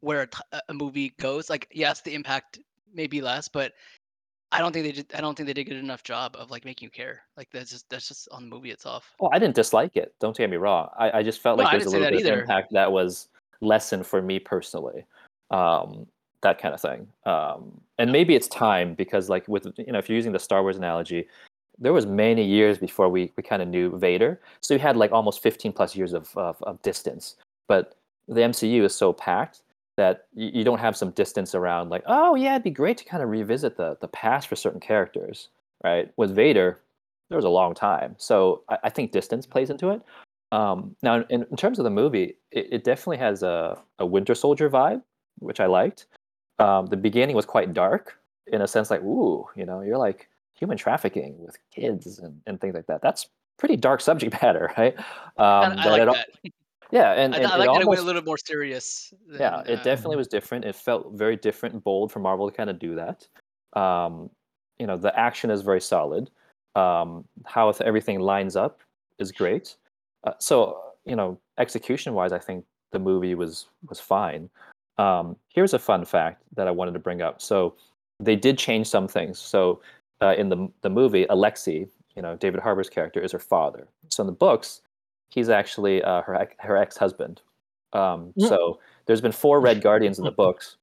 where 0.00 0.22
a, 0.22 0.26
t- 0.26 0.38
a- 0.68 0.74
movie 0.74 1.14
goes, 1.18 1.50
like, 1.50 1.66
yes, 1.72 2.02
the 2.02 2.14
impact 2.14 2.60
may 2.94 3.06
be 3.06 3.20
less, 3.20 3.48
but 3.48 3.72
I 4.52 4.60
don't 4.60 4.72
think 4.72 4.84
they 4.86 4.92
did. 4.92 5.06
I 5.14 5.20
don't 5.20 5.34
think 5.36 5.46
they 5.48 5.52
did 5.54 5.66
a 5.66 5.70
good 5.70 5.78
enough 5.82 6.04
job 6.04 6.36
of 6.38 6.50
like 6.50 6.64
making 6.64 6.86
you 6.86 6.90
care. 6.90 7.22
Like, 7.36 7.48
that's 7.52 7.70
just 7.70 7.88
that's 7.90 8.08
just 8.08 8.28
on 8.30 8.44
the 8.44 8.48
movie 8.48 8.70
itself. 8.70 9.12
oh, 9.20 9.28
I 9.32 9.38
didn't 9.38 9.56
dislike 9.56 9.96
it. 9.96 10.14
Don't 10.20 10.36
get 10.36 10.48
me 10.50 10.56
wrong. 10.56 10.88
I, 10.96 11.18
I 11.18 11.22
just 11.22 11.40
felt 11.40 11.58
No, 11.58 11.64
like 11.64 11.72
there's 11.72 11.86
a 11.86 11.90
little 11.90 12.10
bit 12.10 12.26
of 12.26 12.38
impact 12.38 12.72
that 12.72 12.92
was 12.92 13.28
lessened 13.60 14.06
for 14.06 14.22
me 14.22 14.38
personally. 14.38 15.04
Um, 15.50 16.06
that 16.42 16.60
kind 16.60 16.74
of 16.74 16.80
thing. 16.80 17.08
Um, 17.24 17.80
and 17.98 18.12
maybe 18.12 18.36
it's 18.36 18.46
time 18.48 18.94
because, 18.94 19.28
like, 19.28 19.48
with 19.48 19.66
you 19.78 19.92
know, 19.92 19.98
if 19.98 20.08
you're 20.08 20.16
using 20.16 20.32
the 20.32 20.38
Star 20.38 20.62
Wars 20.62 20.76
analogy, 20.76 21.26
there 21.78 21.92
was 21.92 22.06
many 22.06 22.44
years 22.44 22.78
before 22.78 23.08
we, 23.08 23.32
we 23.36 23.42
kind 23.42 23.62
of 23.62 23.68
knew 23.68 23.98
Vader. 23.98 24.40
So 24.60 24.74
you 24.74 24.80
had 24.80 24.96
like 24.96 25.12
almost 25.12 25.42
15 25.42 25.72
plus 25.72 25.94
years 25.94 26.12
of, 26.12 26.34
of, 26.36 26.62
of 26.62 26.80
distance. 26.82 27.36
But 27.68 27.96
the 28.28 28.40
MCU 28.40 28.82
is 28.82 28.94
so 28.94 29.12
packed 29.12 29.62
that 29.96 30.26
you, 30.34 30.50
you 30.52 30.64
don't 30.64 30.78
have 30.78 30.96
some 30.96 31.10
distance 31.10 31.54
around 31.54 31.90
like, 31.90 32.02
oh 32.06 32.34
yeah, 32.34 32.52
it'd 32.52 32.64
be 32.64 32.70
great 32.70 32.98
to 32.98 33.04
kind 33.04 33.22
of 33.22 33.28
revisit 33.28 33.76
the, 33.76 33.96
the 34.00 34.08
past 34.08 34.48
for 34.48 34.56
certain 34.56 34.80
characters, 34.80 35.48
right? 35.84 36.12
With 36.16 36.34
Vader, 36.34 36.80
there 37.28 37.36
was 37.36 37.44
a 37.44 37.50
long 37.50 37.74
time. 37.74 38.14
So 38.18 38.62
I, 38.68 38.78
I 38.84 38.90
think 38.90 39.12
distance 39.12 39.46
plays 39.46 39.70
into 39.70 39.90
it. 39.90 40.02
Um, 40.52 40.94
now, 41.02 41.24
in, 41.28 41.44
in 41.50 41.56
terms 41.56 41.78
of 41.78 41.84
the 41.84 41.90
movie, 41.90 42.36
it, 42.52 42.68
it 42.72 42.84
definitely 42.84 43.18
has 43.18 43.42
a, 43.42 43.78
a 43.98 44.06
Winter 44.06 44.34
Soldier 44.34 44.70
vibe, 44.70 45.02
which 45.40 45.60
I 45.60 45.66
liked. 45.66 46.06
Um, 46.58 46.86
the 46.86 46.96
beginning 46.96 47.36
was 47.36 47.44
quite 47.44 47.74
dark 47.74 48.18
in 48.46 48.62
a 48.62 48.68
sense, 48.68 48.90
like, 48.90 49.02
ooh, 49.02 49.46
you 49.56 49.66
know, 49.66 49.80
you're 49.80 49.98
like 49.98 50.28
human 50.58 50.76
trafficking 50.76 51.36
with 51.38 51.56
kids 51.74 52.18
and, 52.18 52.40
and 52.46 52.60
things 52.60 52.74
like 52.74 52.86
that. 52.86 53.02
That's 53.02 53.28
pretty 53.58 53.76
dark 53.76 54.00
subject 54.00 54.32
matter, 54.42 54.72
right? 54.76 54.96
Um, 55.36 55.72
And 55.72 55.80
I 55.80 55.88
like 55.90 56.02
it 56.02 56.06
that. 56.06 56.52
Yeah, 56.92 57.14
and, 57.14 57.34
I, 57.34 57.38
and 57.38 57.46
I 57.48 57.54
it 57.56 57.58
like 57.58 57.58
that 57.58 57.64
it 57.64 57.68
went 57.68 57.84
almost- 57.84 58.02
a 58.02 58.04
little 58.04 58.22
more 58.22 58.38
serious. 58.38 59.12
Than, 59.26 59.40
yeah, 59.40 59.60
it 59.66 59.80
uh, 59.80 59.82
definitely 59.82 60.16
was 60.16 60.28
different. 60.28 60.64
It 60.64 60.76
felt 60.76 61.14
very 61.14 61.34
different 61.34 61.74
and 61.74 61.82
bold 61.82 62.12
for 62.12 62.20
Marvel 62.20 62.48
to 62.48 62.56
kind 62.56 62.70
of 62.70 62.78
do 62.78 62.94
that. 62.94 63.26
Um, 63.78 64.30
you 64.78 64.86
know, 64.86 64.96
the 64.96 65.16
action 65.18 65.50
is 65.50 65.62
very 65.62 65.80
solid. 65.80 66.30
Um, 66.76 67.24
how 67.44 67.70
everything 67.70 68.20
lines 68.20 68.54
up 68.54 68.82
is 69.18 69.32
great. 69.32 69.74
Uh, 70.24 70.34
so, 70.38 70.80
you 71.04 71.16
know, 71.16 71.38
execution-wise, 71.58 72.30
I 72.30 72.38
think 72.38 72.64
the 72.92 73.00
movie 73.00 73.34
was 73.34 73.66
was 73.88 73.98
fine. 73.98 74.48
Um, 74.96 75.36
here's 75.48 75.74
a 75.74 75.78
fun 75.80 76.04
fact 76.04 76.42
that 76.54 76.68
I 76.68 76.70
wanted 76.70 76.92
to 76.92 77.00
bring 77.00 77.20
up. 77.20 77.42
So, 77.42 77.74
they 78.20 78.36
did 78.36 78.58
change 78.58 78.86
some 78.86 79.08
things. 79.08 79.38
So, 79.40 79.80
uh, 80.22 80.34
in 80.36 80.48
the 80.48 80.68
the 80.82 80.90
movie, 80.90 81.26
Alexei, 81.30 81.86
you 82.14 82.22
know, 82.22 82.36
David 82.36 82.60
Harbour's 82.60 82.88
character 82.90 83.20
is 83.20 83.32
her 83.32 83.38
father. 83.38 83.88
So 84.08 84.22
in 84.22 84.26
the 84.26 84.32
books, 84.32 84.82
he's 85.28 85.48
actually 85.48 86.02
uh, 86.02 86.22
her 86.22 86.34
ex- 86.34 86.56
her 86.58 86.76
ex-husband. 86.76 87.42
Um, 87.92 88.32
Mm. 88.38 88.48
So 88.48 88.80
there's 89.06 89.20
been 89.20 89.32
four 89.32 89.60
Red 89.60 89.80
Guardians 89.82 90.18
in 90.18 90.24
the 90.24 90.30
books, 90.44 90.76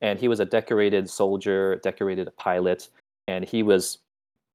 and 0.00 0.18
he 0.18 0.28
was 0.28 0.40
a 0.40 0.44
decorated 0.44 1.08
soldier, 1.08 1.76
decorated 1.82 2.28
pilot, 2.36 2.88
and 3.28 3.44
he 3.44 3.62
was 3.62 3.98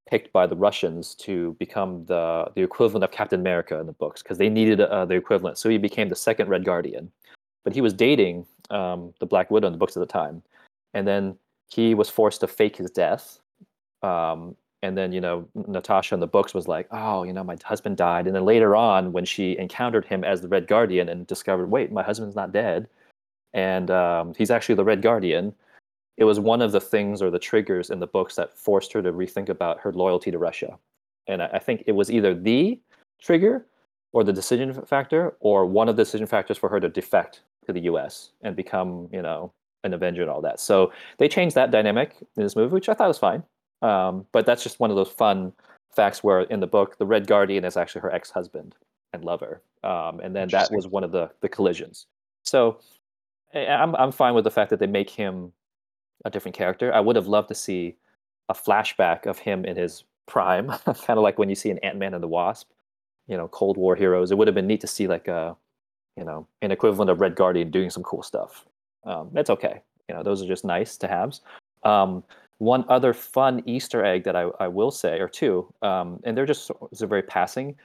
picked 0.09 0.31
by 0.31 0.47
the 0.47 0.55
Russians 0.55 1.15
to 1.15 1.53
become 1.59 2.05
the 2.05 2.51
the 2.55 2.61
equivalent 2.63 3.03
of 3.03 3.11
Captain 3.11 3.39
America 3.39 3.79
in 3.79 3.87
the 3.87 3.93
books 3.93 4.23
because 4.23 4.37
they 4.37 4.49
needed 4.49 4.79
uh, 4.81 5.05
the 5.05 5.15
equivalent. 5.15 5.57
So 5.57 5.69
he 5.69 5.77
became 5.77 6.09
the 6.09 6.15
second 6.15 6.49
Red 6.49 6.63
Guardian. 6.65 7.11
But 7.63 7.73
he 7.73 7.81
was 7.81 7.93
dating 7.93 8.45
um, 8.69 9.13
the 9.19 9.25
Black 9.25 9.51
Widow 9.51 9.67
in 9.67 9.73
the 9.73 9.79
books 9.79 9.97
at 9.97 9.99
the 9.99 10.05
time, 10.05 10.41
and 10.93 11.05
then 11.05 11.37
he 11.69 11.93
was 11.93 12.09
forced 12.09 12.39
to 12.41 12.47
fake 12.47 12.77
his 12.77 12.89
death. 12.91 13.39
Um, 14.07 14.55
and 14.83 14.97
then 14.97 15.11
you 15.11 15.21
know 15.21 15.47
Natasha 15.55 16.13
in 16.13 16.19
the 16.19 16.27
books 16.27 16.53
was 16.53 16.67
like, 16.67 16.87
"Oh, 16.91 17.23
you 17.23 17.33
know, 17.33 17.43
my 17.43 17.57
husband 17.63 17.97
died." 17.97 18.27
And 18.27 18.35
then 18.35 18.45
later 18.45 18.75
on, 18.75 19.11
when 19.11 19.25
she 19.25 19.57
encountered 19.57 20.05
him 20.05 20.23
as 20.23 20.41
the 20.41 20.47
Red 20.47 20.67
Guardian 20.67 21.09
and 21.09 21.25
discovered, 21.27 21.69
"Wait, 21.71 21.91
my 21.91 22.03
husband's 22.03 22.35
not 22.35 22.51
dead," 22.51 22.87
and 23.53 23.89
um, 23.91 24.33
he's 24.37 24.51
actually 24.51 24.75
the 24.75 24.83
Red 24.83 25.01
Guardian. 25.01 25.53
It 26.17 26.25
was 26.25 26.39
one 26.39 26.61
of 26.61 26.71
the 26.71 26.81
things 26.81 27.21
or 27.21 27.29
the 27.29 27.39
triggers 27.39 27.89
in 27.89 27.99
the 27.99 28.07
books 28.07 28.35
that 28.35 28.57
forced 28.57 28.93
her 28.93 29.01
to 29.03 29.13
rethink 29.13 29.49
about 29.49 29.79
her 29.79 29.93
loyalty 29.93 30.31
to 30.31 30.37
Russia. 30.39 30.77
And 31.27 31.43
I, 31.43 31.47
I 31.53 31.59
think 31.59 31.83
it 31.85 31.91
was 31.93 32.09
either 32.11 32.33
the 32.33 32.79
trigger 33.21 33.65
or 34.13 34.23
the 34.23 34.33
decision 34.33 34.73
factor 34.85 35.35
or 35.41 35.65
one 35.65 35.89
of 35.89 35.95
the 35.95 36.03
decision 36.03 36.25
factors 36.27 36.57
for 36.57 36.69
her 36.69 36.79
to 36.79 36.89
defect 36.89 37.41
to 37.67 37.73
the 37.73 37.81
US 37.81 38.31
and 38.41 38.55
become, 38.55 39.09
you 39.11 39.21
know, 39.21 39.51
an 39.83 39.93
Avenger 39.93 40.21
and 40.23 40.31
all 40.31 40.41
that. 40.41 40.59
So 40.59 40.91
they 41.17 41.27
changed 41.27 41.55
that 41.55 41.69
dynamic 41.71 42.15
in 42.35 42.43
this 42.43 42.55
movie, 42.55 42.73
which 42.73 42.89
I 42.89 42.93
thought 42.93 43.09
was 43.09 43.19
fine. 43.19 43.43
Um, 43.81 44.25
but 44.31 44.45
that's 44.45 44.63
just 44.63 44.79
one 44.79 44.89
of 44.89 44.95
those 44.95 45.09
fun 45.09 45.53
facts 45.95 46.23
where 46.23 46.41
in 46.41 46.59
the 46.59 46.67
book, 46.67 46.97
the 46.97 47.05
Red 47.05 47.27
Guardian 47.27 47.63
is 47.63 47.77
actually 47.77 48.01
her 48.01 48.13
ex 48.13 48.29
husband 48.29 48.75
and 49.13 49.23
lover. 49.23 49.61
Um, 49.83 50.19
and 50.19 50.35
then 50.35 50.47
that 50.49 50.69
was 50.71 50.87
one 50.87 51.03
of 51.03 51.11
the, 51.11 51.29
the 51.41 51.49
collisions. 51.49 52.07
So 52.43 52.79
I'm, 53.53 53.95
I'm 53.95 54.11
fine 54.11 54.33
with 54.33 54.43
the 54.43 54.51
fact 54.51 54.69
that 54.69 54.79
they 54.79 54.87
make 54.87 55.09
him 55.09 55.51
a 56.25 56.29
different 56.29 56.55
character. 56.55 56.93
I 56.93 56.99
would 56.99 57.15
have 57.15 57.27
loved 57.27 57.47
to 57.49 57.55
see 57.55 57.95
a 58.49 58.53
flashback 58.53 59.25
of 59.25 59.39
him 59.39 59.65
in 59.65 59.75
his 59.75 60.03
prime, 60.27 60.67
kind 60.85 61.17
of 61.17 61.23
like 61.23 61.37
when 61.37 61.49
you 61.49 61.55
see 61.55 61.69
an 61.69 61.77
Ant 61.79 61.97
Man 61.97 62.13
and 62.13 62.23
the 62.23 62.27
Wasp, 62.27 62.69
you 63.27 63.37
know, 63.37 63.47
Cold 63.47 63.77
War 63.77 63.95
heroes. 63.95 64.31
It 64.31 64.37
would 64.37 64.47
have 64.47 64.55
been 64.55 64.67
neat 64.67 64.81
to 64.81 64.87
see 64.87 65.07
like 65.07 65.27
a, 65.27 65.55
you 66.15 66.23
know, 66.23 66.47
an 66.61 66.71
equivalent 66.71 67.09
of 67.09 67.21
Red 67.21 67.35
Guardian 67.35 67.71
doing 67.71 67.89
some 67.89 68.03
cool 68.03 68.23
stuff. 68.23 68.65
Um, 69.03 69.29
that's 69.33 69.49
okay. 69.49 69.81
You 70.09 70.15
know, 70.15 70.23
those 70.23 70.41
are 70.41 70.47
just 70.47 70.65
nice 70.65 70.97
to 70.97 71.07
haves. 71.07 71.41
Um, 71.83 72.23
one 72.59 72.85
other 72.89 73.13
fun 73.13 73.61
Easter 73.65 74.03
egg 74.03 74.23
that 74.23 74.35
I, 74.35 74.49
I 74.59 74.67
will 74.67 74.91
say, 74.91 75.19
or 75.19 75.27
two, 75.29 75.71
um, 75.81 76.19
and 76.23 76.35
they're 76.37 76.45
just 76.45 76.71
they're 76.97 77.07
very 77.07 77.21
passing, 77.21 77.75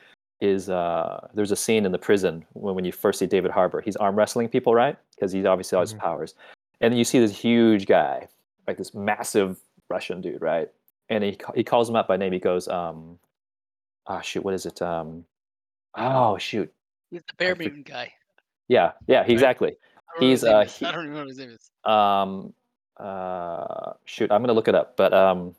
is 0.40 0.70
uh, 0.70 1.28
there's 1.34 1.52
a 1.52 1.56
scene 1.56 1.84
in 1.84 1.92
the 1.92 1.98
prison 1.98 2.44
when, 2.54 2.74
when 2.74 2.84
you 2.84 2.92
first 2.92 3.18
see 3.18 3.26
David 3.26 3.50
Harbour. 3.50 3.80
He's 3.80 3.96
arm 3.96 4.16
wrestling 4.16 4.48
people, 4.48 4.74
right? 4.74 4.96
Because 5.14 5.30
he's 5.32 5.44
obviously 5.44 5.78
has 5.78 5.92
Mhm. 5.94 5.98
powers. 5.98 6.34
And 6.80 6.90
then 6.92 6.98
you 6.98 7.04
see 7.04 7.18
this 7.20 7.36
huge 7.36 7.86
guy, 7.86 8.26
like 8.66 8.76
this 8.78 8.94
massive 8.94 9.60
Russian 9.88 10.20
dude, 10.20 10.40
right? 10.42 10.68
And 11.10 11.22
he 11.22 11.36
he 11.54 11.62
calls 11.64 11.88
him 11.88 11.96
up 11.96 12.08
by 12.08 12.16
name. 12.16 12.32
He 12.32 12.38
goes, 12.38 12.66
um, 12.68 13.18
ah, 14.06 14.20
shoot, 14.20 14.42
what 14.44 14.54
is 14.54 14.64
it? 14.66 14.80
Um, 14.82 15.24
oh, 15.96 16.38
shoot, 16.38 16.72
He's 17.10 17.20
the 17.28 17.34
bear 17.36 17.54
forget- 17.54 17.72
mutant 17.72 17.86
guy. 17.86 18.12
yeah, 18.68 18.92
yeah, 19.06 19.22
exactly. 19.28 19.68
I 19.68 20.20
don't 20.20 20.22
know 20.22 20.26
what 20.26 20.30
He's, 20.30 20.44
uh, 20.44 20.64
he- 20.64 20.86
I 20.86 20.92
don't 20.92 21.04
even 21.04 21.12
know 21.14 21.20
what 21.20 21.28
his 21.28 21.38
name 21.38 21.50
is. 21.50 21.70
Um, 21.84 22.54
uh, 22.98 23.92
shoot, 24.04 24.30
I'm 24.30 24.42
gonna 24.42 24.52
look 24.52 24.68
it 24.68 24.74
up, 24.74 24.96
but 24.96 25.12
um, 25.12 25.54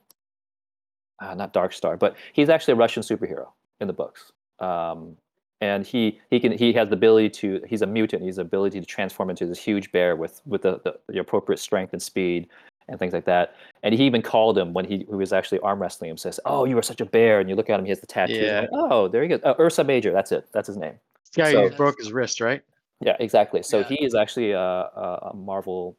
uh, 1.19 1.34
not 1.36 1.54
Dark 1.54 1.74
Star, 1.74 1.98
but 1.98 2.15
he's 2.34 2.50
actually 2.50 2.74
a 2.74 2.78
Russian 2.78 3.04
superhero 3.04 3.48
in 3.80 3.88
the 3.88 3.93
books. 3.93 4.32
Um, 4.60 5.17
and 5.62 5.86
he 5.86 6.19
he 6.30 6.39
can 6.39 6.52
he 6.52 6.74
has 6.74 6.89
the 6.89 6.96
ability 6.96 7.30
to 7.30 7.62
he's 7.67 7.82
a 7.82 7.86
mutant. 7.88 8.22
He's 8.22 8.36
the 8.36 8.41
ability 8.41 8.80
to 8.80 8.86
transform 8.86 9.30
into 9.30 9.46
this 9.46 9.60
huge 9.60 9.91
bear 9.91 10.15
with 10.15 10.41
with 10.46 10.62
the, 10.62 10.80
the, 10.84 11.00
the 11.08 11.19
appropriate 11.19 11.60
strength 11.60 11.93
and 11.93 12.02
speed 12.02 12.50
and 12.89 13.00
things 13.00 13.13
like 13.13 13.24
that. 13.26 13.56
And 13.82 13.96
he 13.96 14.06
even 14.06 14.22
called 14.22 14.58
him 14.58 14.74
when 14.74 14.84
he, 14.84 14.98
he 14.98 15.15
was 15.15 15.32
actually 15.32 15.60
arm 15.60 15.82
wrestling 15.82 16.10
him. 16.12 16.17
Says, 16.17 16.39
"Oh, 16.46 16.65
you 16.65 16.78
are 16.78 16.82
such 16.82 17.00
a 17.00 17.06
bear!" 17.06 17.39
And 17.39 17.50
you 17.50 17.56
look 17.56 17.69
at 17.69 17.80
him, 17.80 17.86
he 17.86 17.89
has 17.89 18.02
the 18.02 18.08
tattoo. 18.08 18.34
Yeah. 18.34 18.62
Like, 18.62 18.69
oh, 18.74 19.08
there 19.08 19.22
he 19.22 19.30
goes. 19.30 19.39
Uh, 19.43 19.54
Ursa 19.58 19.86
Major. 19.86 20.12
That's 20.12 20.34
it. 20.34 20.48
That's 20.52 20.67
his 20.67 20.76
name. 20.76 20.96
Yeah, 21.36 21.50
So- 21.52 21.69
he 21.69 21.76
broke 21.76 21.98
his 21.98 22.12
wrist, 22.12 22.41
right? 22.41 22.62
Yeah, 23.00 23.15
exactly. 23.19 23.63
So 23.63 23.80
Yeah. 23.80 23.86
he 23.86 24.06
is 24.06 24.15
actually 24.15 24.52
a, 24.52 24.60
a 24.62 25.32
Marvel, 25.34 25.98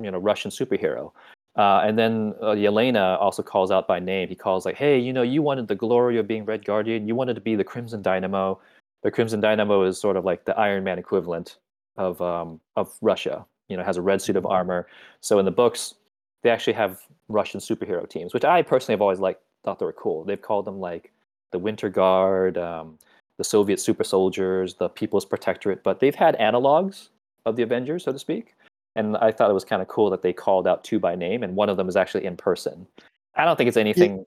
you 0.00 0.10
know, 0.10 0.18
Russian 0.18 0.50
superhero. 0.50 1.12
Uh, 1.56 1.82
and 1.84 1.96
then 1.98 2.34
uh, 2.42 2.46
Yelena 2.46 3.18
also 3.20 3.42
calls 3.42 3.70
out 3.70 3.86
by 3.86 4.00
name. 4.00 4.28
He 4.28 4.34
calls 4.34 4.64
like, 4.66 4.76
"Hey, 4.76 4.98
you 4.98 5.12
know, 5.12 5.22
you 5.22 5.40
wanted 5.40 5.68
the 5.68 5.74
glory 5.76 6.18
of 6.18 6.26
being 6.26 6.44
Red 6.44 6.64
Guardian. 6.64 7.06
You 7.06 7.14
wanted 7.14 7.34
to 7.34 7.40
be 7.40 7.54
the 7.54 7.62
Crimson 7.64 8.02
Dynamo. 8.02 8.60
The 9.02 9.10
Crimson 9.10 9.40
Dynamo 9.40 9.84
is 9.84 10.00
sort 10.00 10.16
of 10.16 10.24
like 10.24 10.44
the 10.44 10.58
Iron 10.58 10.82
Man 10.82 10.98
equivalent 10.98 11.58
of 11.96 12.20
um, 12.20 12.60
of 12.74 12.96
Russia. 13.00 13.46
You 13.68 13.76
know, 13.76 13.84
has 13.84 13.96
a 13.96 14.02
red 14.02 14.20
suit 14.20 14.36
of 14.36 14.44
armor. 14.44 14.88
So 15.20 15.38
in 15.38 15.44
the 15.44 15.50
books, 15.50 15.94
they 16.42 16.50
actually 16.50 16.74
have 16.74 17.00
Russian 17.28 17.60
superhero 17.60 18.08
teams, 18.08 18.34
which 18.34 18.44
I 18.44 18.62
personally 18.62 18.94
have 18.94 19.02
always 19.02 19.20
like 19.20 19.40
thought 19.64 19.78
they 19.78 19.86
were 19.86 19.92
cool. 19.92 20.24
They've 20.24 20.40
called 20.40 20.66
them 20.66 20.78
like 20.80 21.12
the 21.52 21.58
Winter 21.58 21.88
Guard, 21.88 22.58
um, 22.58 22.98
the 23.38 23.44
Soviet 23.44 23.80
super 23.80 24.04
soldiers, 24.04 24.74
the 24.74 24.88
People's 24.88 25.24
Protectorate, 25.24 25.82
but 25.82 26.00
they've 26.00 26.14
had 26.14 26.36
analogs 26.38 27.08
of 27.46 27.56
the 27.56 27.62
Avengers, 27.62 28.04
so 28.04 28.12
to 28.12 28.18
speak. 28.18 28.54
And 28.96 29.16
I 29.16 29.32
thought 29.32 29.50
it 29.50 29.54
was 29.54 29.64
kind 29.64 29.82
of 29.82 29.88
cool 29.88 30.10
that 30.10 30.22
they 30.22 30.32
called 30.32 30.68
out 30.68 30.84
two 30.84 30.98
by 31.00 31.16
name, 31.16 31.42
and 31.42 31.56
one 31.56 31.68
of 31.68 31.76
them 31.76 31.88
is 31.88 31.96
actually 31.96 32.24
in 32.26 32.36
person. 32.36 32.86
I 33.34 33.44
don't 33.44 33.56
think 33.56 33.68
it's 33.68 33.76
anything 33.76 34.24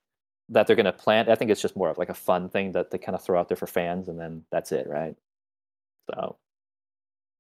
that 0.50 0.68
they're 0.68 0.76
going 0.76 0.86
to 0.86 0.92
plant. 0.94 1.30
I 1.30 1.36
think 1.36 1.52
it's 1.52 1.62
just 1.62 1.78
more 1.78 1.90
of 1.90 1.98
like 1.98 2.10
a 2.10 2.14
fun 2.14 2.50
thing 2.50 2.74
that 2.74 2.92
they 2.92 2.98
kind 2.98 3.16
of 3.16 3.24
throw 3.24 3.40
out 3.40 3.48
there 3.48 3.56
for 3.58 3.68
fans, 3.68 4.10
and 4.10 4.20
then 4.20 4.44
that's 4.52 4.72
it, 4.74 4.88
right? 4.88 5.16
So, 6.12 6.38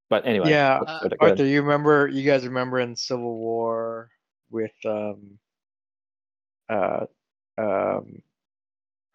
but 0.09 0.25
anyway, 0.25 0.49
Yeah, 0.51 0.79
uh, 0.79 0.99
go 1.03 1.09
to- 1.09 1.15
go 1.17 1.25
ahead. 1.25 1.31
Arthur, 1.39 1.45
you 1.49 1.61
remember? 1.61 2.07
You 2.07 2.23
guys 2.23 2.45
remember 2.45 2.79
in 2.79 2.95
Civil 2.95 3.35
War 3.37 4.09
with 4.49 4.71
um, 4.85 5.37
uh, 6.69 7.05
um, 7.57 8.21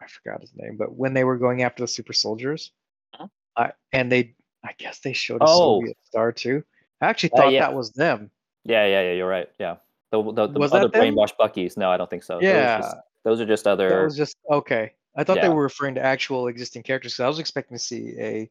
I 0.01 0.07
forgot 0.07 0.41
his 0.41 0.51
name, 0.55 0.77
but 0.77 0.93
when 0.95 1.13
they 1.15 1.23
were 1.23 1.37
going 1.37 1.63
after 1.63 1.81
the 1.83 1.87
super 1.87 2.13
soldiers, 2.13 2.71
Huh? 3.15 3.27
I 3.57 3.71
and 3.91 4.11
they, 4.11 4.35
I 4.63 4.73
guess 4.77 4.99
they 4.99 5.13
showed 5.13 5.41
a 5.41 5.45
Oh. 5.47 5.79
Soviet 5.81 5.97
star 6.03 6.31
too. 6.31 6.63
I 7.03 7.09
actually 7.09 7.31
Uh, 7.33 7.37
thought 7.37 7.51
yeah. 7.51 7.59
that 7.61 7.73
was 7.75 7.91
them. 7.91 8.31
Yeah, 8.63 8.85
yeah, 8.85 9.01
yeah. 9.01 9.11
You're 9.13 9.27
right. 9.29 9.49
Yeah, 9.59 9.75
the 10.11 10.23
the, 10.23 10.47
the 10.47 10.59
other 10.61 10.89
brainwashed 10.89 11.35
Buckies. 11.39 11.75
No, 11.77 11.91
I 11.91 11.97
don't 11.97 12.09
think 12.09 12.23
so. 12.23 12.35
Those 12.39 12.43
are 12.43 12.47
Yeah, 12.53 12.77
just- 12.79 12.97
those 13.23 13.41
are 13.41 13.45
just 13.45 13.63
that 13.65 13.71
other. 13.71 14.03
was 14.05 14.17
just 14.17 14.37
okay. 14.49 14.93
I 15.15 15.23
thought 15.23 15.41
they 15.41 15.49
were 15.49 15.61
referring 15.61 15.95
to 15.95 16.01
actual 16.01 16.47
existing 16.47 16.83
characters. 16.83 17.15
'cause 17.15 17.23
I 17.23 17.27
was 17.27 17.39
expecting 17.39 17.77
to 17.77 17.83
see 17.83 18.15
a 18.19 18.49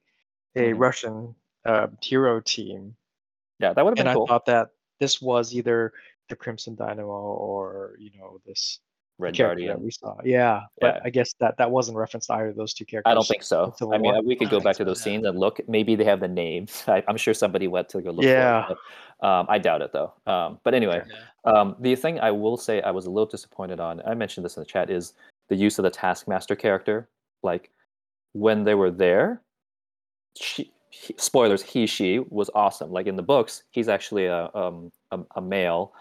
a 0.54 0.72
Mhm. 0.72 0.78
Russian 0.78 1.34
uh, 1.64 1.86
hero 2.02 2.40
team, 2.40 2.94
Yeah, 3.58 3.72
that 3.72 3.84
would 3.84 3.92
have 3.92 3.96
been 3.96 4.06
and 4.08 4.16
been 4.16 4.22
I 4.24 4.26
thought 4.26 4.46
that 4.46 4.70
this 5.00 5.22
was 5.22 5.54
either 5.54 5.92
the 6.28 6.36
Crimson 6.36 6.74
Dynamo 6.74 7.10
or 7.12 7.94
you 7.98 8.10
know 8.18 8.40
this 8.44 8.80
Red 9.18 9.34
character 9.34 9.66
that 9.68 9.80
we 9.80 9.90
saw. 9.90 10.16
Yeah, 10.24 10.62
but 10.80 10.96
Yeah. 10.96 11.00
I 11.04 11.10
guess 11.10 11.34
that 11.34 11.56
that 11.58 11.70
wasn't 11.70 11.96
referenced 11.96 12.28
to 12.28 12.34
either 12.34 12.48
of 12.48 12.56
those 12.56 12.74
two 12.74 12.84
characters. 12.84 13.10
I 13.10 13.14
don't 13.14 13.26
think 13.26 13.42
so. 13.42 13.74
I 13.92 13.98
mean, 13.98 14.12
War. 14.12 14.22
we 14.22 14.34
could 14.34 14.50
go 14.50 14.58
back 14.58 14.76
to 14.76 14.84
those 14.84 15.00
yeah. 15.00 15.04
scenes 15.04 15.26
and 15.26 15.38
look. 15.38 15.60
Maybe 15.68 15.94
they 15.94 16.04
have 16.04 16.20
the 16.20 16.28
names. 16.28 16.84
I, 16.88 17.02
I'm 17.06 17.16
sure 17.16 17.34
somebody 17.34 17.68
went 17.68 17.88
to 17.90 18.02
go 18.02 18.10
look 18.10 18.24
Yeah. 18.24 18.70
it. 18.70 18.76
But, 19.20 19.26
um, 19.26 19.46
I 19.48 19.58
doubt 19.58 19.82
it 19.82 19.92
though. 19.92 20.12
Um, 20.26 20.58
but 20.64 20.74
anyway, 20.74 21.02
Yeah. 21.06 21.52
um, 21.52 21.76
the 21.78 21.94
thing 21.94 22.18
I 22.20 22.30
will 22.30 22.56
say 22.56 22.82
I 22.82 22.90
was 22.90 23.06
a 23.06 23.10
little 23.10 23.26
disappointed 23.26 23.78
on. 23.80 24.02
I 24.06 24.14
mentioned 24.14 24.44
this 24.44 24.56
in 24.56 24.62
the 24.62 24.66
chat 24.66 24.90
is 24.90 25.12
the 25.48 25.56
use 25.56 25.78
of 25.78 25.84
the 25.84 25.90
Taskmaster 25.90 26.56
character. 26.56 27.08
Like 27.42 27.70
when 28.32 28.64
they 28.64 28.74
were 28.74 28.90
there, 28.90 29.42
she, 30.36 30.72
he, 30.90 31.14
spoilers, 31.18 31.62
he 31.62 31.86
she 31.86 32.18
was 32.30 32.50
awesome. 32.54 32.90
Like 32.90 33.06
in 33.06 33.16
the 33.16 33.22
books, 33.22 33.62
he's 33.70 33.88
actually 33.88 34.26
a 34.26 34.50
um, 34.54 34.90
a, 35.10 35.20
a 35.36 35.40
male, 35.40 35.92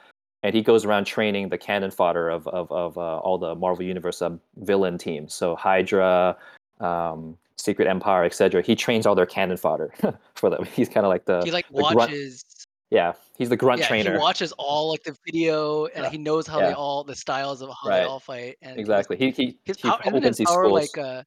and 0.44 0.56
he 0.56 0.62
goes 0.62 0.86
around 0.86 1.06
training 1.06 1.50
the 1.50 1.58
cannon 1.58 1.92
fodder 1.92 2.30
of 2.30 2.48
of, 2.48 2.72
of 2.72 2.98
uh, 2.98 3.18
all 3.20 3.38
the 3.38 3.56
Marvel 3.56 3.86
Universe 3.86 4.22
um, 4.22 4.40
villain 4.58 4.98
teams. 4.98 5.34
So 5.34 5.56
Hydra, 5.56 6.36
um, 6.80 7.38
Secret 7.58 7.88
Empire, 7.88 8.24
etc. 8.26 8.62
He 8.62 8.76
trains 8.76 9.06
all 9.06 9.16
their 9.16 9.26
cannon 9.26 9.58
fodder 9.58 9.94
for 10.36 10.50
them. 10.50 10.66
He's 10.66 10.90
kind 10.90 11.06
of 11.06 11.10
like 11.10 11.26
the 11.26 11.42
He 11.44 11.52
like 11.52 11.68
the 11.68 11.74
grunt- 11.82 11.96
watches. 11.96 12.44
yeah. 12.90 13.14
He's 13.38 13.50
the 13.50 13.58
grunt 13.58 13.82
yeah, 13.82 13.88
trainer. 13.88 14.12
he 14.14 14.18
watches 14.20 14.52
all 14.60 14.90
like 14.92 15.04
the 15.04 15.16
video, 15.26 15.86
and 15.88 16.04
Yeah. 16.04 16.10
he 16.12 16.18
knows 16.18 16.46
how 16.48 16.60
Yeah. 16.60 16.68
they 16.70 16.74
all 16.74 17.04
the 17.04 17.16
styles 17.16 17.62
of 17.62 17.70
how 17.70 17.90
Right. 17.90 18.00
they 18.02 18.06
all 18.06 18.20
fight. 18.20 18.58
And 18.62 18.80
exactly. 18.80 19.18
He 19.18 19.32
he, 19.32 19.58
His, 19.66 19.78
he 19.78 19.90
power, 19.90 20.00
opens 20.06 20.38
his 20.38 20.48
power, 20.48 20.66
schools. 20.66 20.96
like 20.96 20.98
uh, 20.98 21.24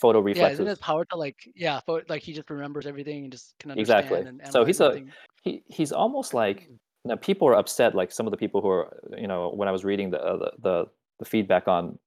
photo 0.00 0.20
reflexes. 0.20 0.38
yeah, 0.38 0.42
reflexes. 0.44 0.60
isn't 0.60 0.66
his 0.68 0.78
power 0.78 1.04
to 1.06 1.16
like 1.16 1.36
yeah, 1.54 1.80
pho- 1.80 2.02
like 2.08 2.22
he 2.22 2.32
just 2.32 2.48
remembers 2.50 2.86
everything 2.86 3.24
and 3.24 3.32
just 3.32 3.54
can 3.60 3.70
understand. 3.70 4.04
Exactly. 4.04 4.28
And 4.28 4.52
So 4.52 4.64
he's 4.64 4.80
analyze 4.80 5.02
a- 5.08 5.12
he 5.42 5.62
he's 5.68 5.92
almost 5.92 6.34
like 6.34 6.68
now 7.08 7.16
people 7.16 7.48
are 7.48 7.54
upset 7.54 7.94
like 7.94 8.12
some 8.12 8.26
of 8.26 8.30
the 8.30 8.36
people 8.36 8.60
who 8.60 8.68
are 8.68 8.96
you 9.16 9.26
know 9.26 9.50
when 9.50 9.68
i 9.68 9.72
was 9.72 9.84
reading 9.84 10.10
the 10.10 10.22
uh, 10.22 10.50
the, 10.62 10.86
the 11.18 11.24
feedback 11.24 11.66
on 11.66 11.98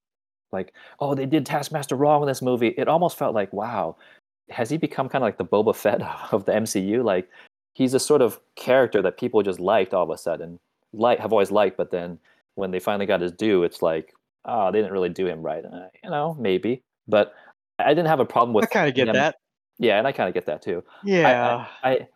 like 0.52 0.74
oh 1.00 1.14
they 1.16 1.26
did 1.26 1.46
taskmaster 1.46 1.96
wrong 1.96 2.22
in 2.22 2.28
this 2.28 2.42
movie 2.42 2.70
it 2.78 2.88
almost 2.88 3.18
felt 3.18 3.34
like 3.36 3.52
wow 3.52 3.96
has 4.50 4.70
he 4.70 4.78
become 4.78 5.08
kind 5.10 5.24
of 5.24 5.28
like 5.28 5.38
the 5.38 5.46
boba 5.46 5.76
fett 5.76 6.02
of 6.32 6.46
the 6.46 6.52
mcu 6.52 7.04
like 7.04 7.28
he's 7.74 7.94
a 7.94 8.00
sort 8.00 8.22
of 8.22 8.40
character 8.56 9.02
that 9.02 9.18
people 9.18 9.42
just 9.42 9.60
liked 9.60 9.94
all 9.94 10.04
of 10.04 10.10
a 10.10 10.18
sudden 10.18 10.60
like 10.94 11.20
have 11.20 11.32
always 11.32 11.52
liked 11.52 11.78
but 11.78 11.92
then 11.92 12.18
when 12.56 12.72
they 12.72 12.80
finally 12.80 13.06
got 13.06 13.22
his 13.22 13.32
due 13.32 13.64
it's 13.64 13.82
like 13.82 14.14
oh 14.46 14.72
they 14.72 14.80
didn't 14.80 14.94
really 14.94 15.10
do 15.10 15.26
him 15.26 15.42
right 15.42 15.66
uh, 15.66 15.88
you 16.04 16.10
know 16.10 16.36
maybe 16.40 16.82
but 17.08 17.34
i 17.80 17.90
didn't 17.90 18.08
have 18.08 18.20
a 18.20 18.26
problem 18.26 18.54
with 18.54 18.66
I 18.66 18.68
kind 18.68 18.90
of 18.90 18.96
get 18.96 19.08
him- 19.08 19.16
that. 19.16 19.36
yeah 19.80 19.98
and 19.98 20.06
i 20.08 20.12
kind 20.12 20.28
of 20.28 20.34
get 20.34 20.46
that 20.46 20.62
too. 20.62 20.84
Yeah, 21.04 21.66
I 21.84 21.92
I 21.92 22.08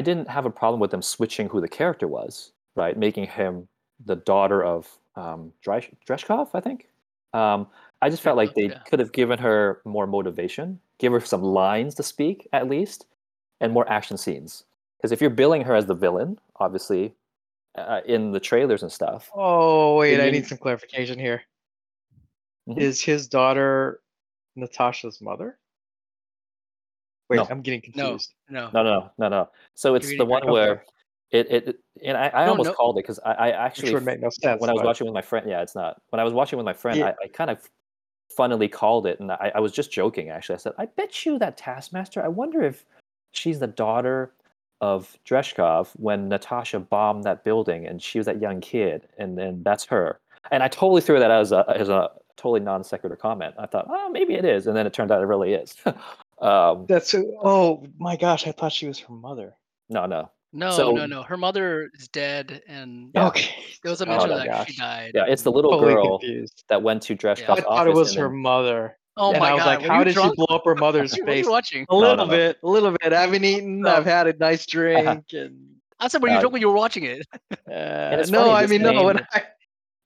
didn't 0.00 0.28
have 0.28 0.46
a 0.46 0.50
problem 0.50 0.80
with 0.80 0.90
them 0.92 1.02
switching 1.02 1.48
who 1.48 1.60
the 1.60 1.68
character 1.68 2.06
was, 2.06 2.52
right? 2.76 2.96
Making 2.96 3.26
him 3.26 3.66
the 4.04 4.16
daughter 4.16 4.62
of 4.64 4.88
um, 5.16 5.52
Dresh- 5.62 5.90
Dreshkov, 6.08 6.50
I 6.54 6.60
think. 6.60 6.88
Um, 7.32 7.66
I 8.02 8.08
just 8.08 8.22
felt 8.22 8.36
like 8.36 8.54
they 8.54 8.68
yeah. 8.68 8.78
could 8.88 8.98
have 9.00 9.12
given 9.12 9.38
her 9.38 9.82
more 9.84 10.06
motivation, 10.06 10.80
give 10.98 11.12
her 11.12 11.20
some 11.20 11.42
lines 11.42 11.94
to 11.96 12.02
speak 12.02 12.48
at 12.52 12.68
least, 12.68 13.06
and 13.60 13.72
more 13.72 13.88
action 13.90 14.16
scenes. 14.16 14.64
Because 14.98 15.12
if 15.12 15.20
you're 15.20 15.30
billing 15.30 15.62
her 15.62 15.74
as 15.74 15.86
the 15.86 15.94
villain, 15.94 16.38
obviously, 16.56 17.14
uh, 17.76 18.00
in 18.06 18.32
the 18.32 18.40
trailers 18.40 18.82
and 18.82 18.90
stuff, 18.92 19.30
Oh 19.34 19.96
wait, 19.96 20.20
I 20.20 20.24
mean- 20.24 20.34
need 20.34 20.46
some 20.46 20.58
clarification 20.58 21.18
here. 21.18 21.42
Is 22.76 23.00
Mhm. 23.00 23.04
his 23.04 23.28
daughter 23.28 24.00
Natasha's 24.56 25.20
mother? 25.20 25.58
Wait, 27.30 27.36
No. 27.36 27.46
I'm 27.48 27.62
getting 27.62 27.80
confused. 27.80 28.34
no, 28.50 28.68
no, 28.74 28.82
no, 28.82 28.82
no, 28.82 29.10
no, 29.18 29.28
no. 29.28 29.48
So 29.74 29.94
it's 29.94 30.08
the 30.16 30.24
one 30.24 30.42
okay. 30.42 30.50
where 30.50 30.84
it, 31.30 31.46
it, 31.50 31.68
it- 31.68 31.80
and 32.04 32.16
I, 32.16 32.30
I 32.34 32.44
No, 32.46 32.52
almost 32.52 32.68
no. 32.68 32.74
called 32.74 32.96
it 32.98 33.02
because 33.02 33.20
I, 33.24 33.32
I 33.32 33.46
Which 33.46 33.54
actually 33.56 33.94
would 33.94 34.04
make 34.04 34.20
no 34.20 34.30
sense. 34.30 34.60
when 34.60 34.68
I 34.68 34.72
was 34.72 34.80
but- 34.80 34.86
watching 34.86 35.06
with 35.06 35.14
my 35.14 35.22
friend, 35.22 35.48
yeah, 35.48 35.62
it's 35.62 35.74
not. 35.74 36.00
When 36.10 36.18
I 36.18 36.24
was 36.24 36.32
watching 36.34 36.56
with 36.58 36.66
my 36.66 36.72
friend, 36.72 36.98
Yeah. 36.98 37.12
I, 37.20 37.24
I 37.24 37.28
kind 37.28 37.50
of 37.50 37.68
funnily 38.36 38.68
called 38.68 39.06
it, 39.06 39.20
and 39.20 39.30
I, 39.30 39.52
I 39.54 39.60
was 39.60 39.70
just 39.72 39.92
joking. 39.92 40.28
Actually, 40.30 40.54
I 40.56 40.58
said, 40.58 40.72
"I 40.78 40.86
bet 40.86 41.24
you 41.24 41.38
that 41.38 41.56
Taskmaster. 41.56 42.22
I 42.24 42.28
wonder 42.28 42.62
if 42.62 42.84
she's 43.32 43.58
the 43.60 43.66
daughter 43.68 44.32
of 44.80 45.16
Dreshkov 45.26 45.88
when 45.96 46.28
Natasha 46.28 46.80
bombed 46.80 47.24
that 47.24 47.44
building, 47.44 47.86
and 47.86 48.02
she 48.02 48.18
was 48.18 48.26
that 48.26 48.40
young 48.40 48.60
kid, 48.60 49.06
and 49.18 49.36
then 49.38 49.62
that's 49.62 49.84
her." 49.84 50.18
And 50.50 50.62
I 50.62 50.68
totally 50.68 51.00
threw 51.02 51.18
that 51.20 51.30
as 51.30 51.52
a 51.52 51.64
as 51.68 51.88
a 51.90 52.10
totally 52.36 52.60
non 52.60 52.82
sequitur 52.82 53.16
comment. 53.16 53.54
I 53.58 53.66
thought, 53.66 53.86
"Oh, 53.90 54.08
maybe 54.10 54.34
it 54.34 54.44
is," 54.46 54.66
and 54.68 54.74
then 54.76 54.86
it 54.86 54.92
turned 54.94 55.10
out 55.12 55.20
it 55.20 55.26
really 55.26 55.52
is. 55.52 55.76
um, 56.40 56.86
That's 56.88 57.10
who- 57.10 57.36
oh 57.42 57.86
my 57.98 58.16
gosh, 58.16 58.46
I 58.46 58.52
thought 58.52 58.72
she 58.72 58.86
was 58.86 58.98
her 59.00 59.12
mother. 59.14 59.54
no, 59.88 60.06
no, 60.06 60.30
No, 60.52 60.70
So- 60.72 60.90
no, 60.92 61.06
no. 61.06 61.22
Her 61.22 61.36
mother 61.36 61.90
is 61.94 62.08
dead, 62.08 62.62
and 62.66 63.10
Yeah. 63.14 63.28
Okay. 63.28 63.54
there 63.84 63.90
was 63.90 64.00
a 64.00 64.04
Oh 64.04 64.08
mention 64.08 64.30
my 64.30 64.36
that 64.38 64.46
gosh. 64.46 64.66
she 64.68 64.76
died. 64.76 65.12
Yeah, 65.14 65.24
it's 65.28 65.42
the 65.42 65.52
little 65.52 65.70
Totally 65.72 65.94
girl 65.94 66.18
confused. 66.18 66.64
that 66.68 66.82
went 66.82 67.02
to 67.02 67.14
Dreshkov's 67.16 67.40
Yeah. 67.48 67.52
I 67.52 67.60
thought 67.60 67.86
it 67.86 67.94
was 67.94 68.14
her 68.14 68.28
then- 68.28 68.36
mother. 68.38 68.96
Oh 69.16 69.30
and 69.32 69.40
my 69.40 69.50
I 69.50 69.54
was 69.54 69.60
god! 69.64 69.66
like, 69.66 69.80
were 69.82 69.94
how 69.94 70.04
did 70.04 70.14
drunk? 70.14 70.32
she 70.32 70.36
blow 70.36 70.56
up 70.56 70.62
her 70.64 70.74
mother's 70.86 71.12
What 71.12 71.22
were 71.26 71.30
you 71.34 71.42
face? 71.42 71.46
watching? 71.50 71.86
A 71.90 71.94
little 71.94 72.16
no, 72.16 72.24
no. 72.24 72.30
bit, 72.30 72.56
a 72.62 72.68
little 72.68 72.90
bit. 73.00 73.12
I 73.12 73.20
haven't 73.20 73.44
eaten. 73.44 73.80
No. 73.82 73.94
I've 73.96 74.06
had 74.06 74.26
a 74.28 74.32
nice 74.38 74.64
drink, 74.66 75.06
and 75.32 75.54
I 76.00 76.08
said, 76.08 76.22
were 76.22 76.28
you 76.28 76.36
Uh, 76.36 76.40
drunk 76.40 76.52
when 76.54 76.62
you 76.62 76.68
were 76.68 76.74
watching 76.76 77.04
it? 77.04 77.26
uh, 77.52 77.56
no, 77.66 78.24
funny, 78.24 78.50
I 78.50 78.62
this 78.62 78.70
mean 78.70 78.82
no. 78.82 78.92
name- 78.92 79.04
When 79.04 79.18
I, 79.32 79.42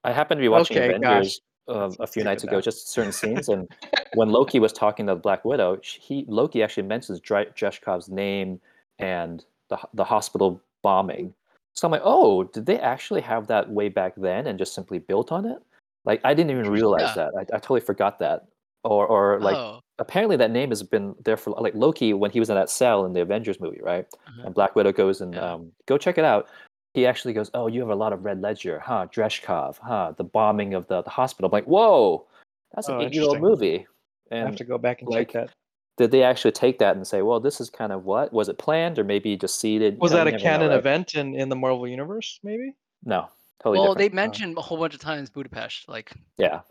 I 0.03 0.11
happened 0.11 0.39
to 0.39 0.41
be 0.43 0.49
watching 0.49 0.77
Okay. 0.77 0.93
Avengers 0.93 1.39
uh, 1.69 1.89
a 1.99 2.05
few 2.05 2.21
stupid 2.21 2.25
nights 2.25 2.43
ago, 2.43 2.59
just 2.61 2.89
certain 2.91 3.11
scenes, 3.11 3.47
and 3.49 3.67
when 4.15 4.29
Loki 4.29 4.59
was 4.59 4.73
talking 4.73 5.07
to 5.07 5.13
the 5.13 5.19
Black 5.19 5.45
Widow, 5.45 5.79
he 5.83 6.25
Loki 6.27 6.63
actually 6.63 6.83
mentions 6.83 7.19
Dre- 7.19 7.51
Dreshkov's 7.55 8.09
name 8.09 8.59
and 8.99 9.43
the 9.69 9.77
the 9.93 10.03
hospital 10.03 10.61
bombing. 10.81 11.33
So 11.73 11.87
I'm 11.87 11.91
like, 11.91 12.01
oh, 12.03 12.43
did 12.43 12.65
they 12.65 12.79
actually 12.79 13.21
have 13.21 13.47
that 13.47 13.69
way 13.69 13.89
back 13.89 14.13
then 14.15 14.47
and 14.47 14.57
just 14.57 14.73
simply 14.73 14.99
built 14.99 15.31
on 15.31 15.45
it? 15.45 15.57
Like 16.05 16.21
I 16.23 16.33
didn't 16.33 16.51
even 16.51 16.69
realize 16.69 17.15
Yeah. 17.15 17.25
that. 17.25 17.31
I, 17.37 17.41
I 17.55 17.59
totally 17.59 17.81
forgot 17.81 18.19
that. 18.19 18.45
Or 18.83 19.07
or 19.07 19.39
like 19.41 19.57
oh, 19.57 19.79
apparently 19.97 20.37
that 20.37 20.51
name 20.51 20.69
has 20.69 20.83
been 20.83 21.15
there 21.23 21.37
for 21.37 21.51
like 21.51 21.73
Loki 21.73 22.13
when 22.13 22.29
he 22.31 22.39
was 22.39 22.49
in 22.49 22.55
that 22.55 22.69
cell 22.69 23.05
in 23.05 23.13
the 23.13 23.21
Avengers 23.21 23.59
movie, 23.59 23.81
right? 23.81 24.05
Uh-huh. 24.27 24.43
And 24.45 24.53
Black 24.53 24.75
Widow 24.75 24.91
goes 24.91 25.21
and 25.21 25.33
Yeah. 25.33 25.53
um, 25.53 25.71
go 25.87 25.97
check 25.97 26.17
it 26.17 26.23
out. 26.23 26.47
He 26.93 27.05
actually 27.05 27.33
goes, 27.33 27.49
"Oh, 27.53 27.67
you 27.67 27.81
have 27.81 27.89
a 27.89 27.95
lot 27.95 28.13
of 28.13 28.23
Red 28.23 28.41
Ledger, 28.41 28.79
huh? 28.79 29.07
Dreshkov, 29.11 29.79
huh? 29.79 30.13
The 30.15 30.23
bombing 30.23 30.75
of 30.75 30.87
the, 30.87 31.01
the 31.01 31.09
hospital." 31.09 31.47
I'm 31.47 31.51
like, 31.51 31.65
"Whoa, 31.65 32.25
that's 32.73 32.87
an 32.87 32.95
Oh, 32.95 33.01
eight-year-old 33.01 33.41
movie." 33.41 33.85
I 34.31 34.37
have 34.37 34.55
to 34.57 34.63
go 34.63 34.77
back 34.77 35.01
and 35.01 35.09
like, 35.09 35.31
check 35.31 35.47
that. 35.47 35.53
did 35.97 36.11
they 36.11 36.23
actually 36.23 36.51
take 36.51 36.79
that 36.79 36.95
and 36.95 37.05
say, 37.05 37.21
"Well, 37.21 37.39
this 37.39 37.61
is 37.61 37.69
kind 37.69 37.91
of 37.91 38.05
what 38.05 38.33
was 38.33 38.49
it 38.49 38.57
planned, 38.57 38.97
or 38.99 39.03
maybe 39.03 39.35
just 39.37 39.59
seeded"? 39.59 39.99
Was 39.99 40.11
that 40.11 40.27
a 40.27 40.31
never 40.31 40.37
know, 40.37 40.43
canon 40.43 40.69
right? 40.69 40.77
event 40.77 41.15
in 41.15 41.35
in 41.35 41.49
the 41.49 41.55
Marvel 41.55 41.87
universe? 41.87 42.39
Maybe. 42.43 42.73
No, 43.03 43.27
totally 43.61 43.79
well, 43.79 43.93
they 43.95 44.05
different. 44.05 44.15
mentioned 44.15 44.57
a 44.57 44.61
whole 44.61 44.77
bunch 44.77 44.93
of 44.95 44.99
times 44.99 45.29
Budapest. 45.29 45.87
Like, 45.87 46.11
yeah, 46.37 46.61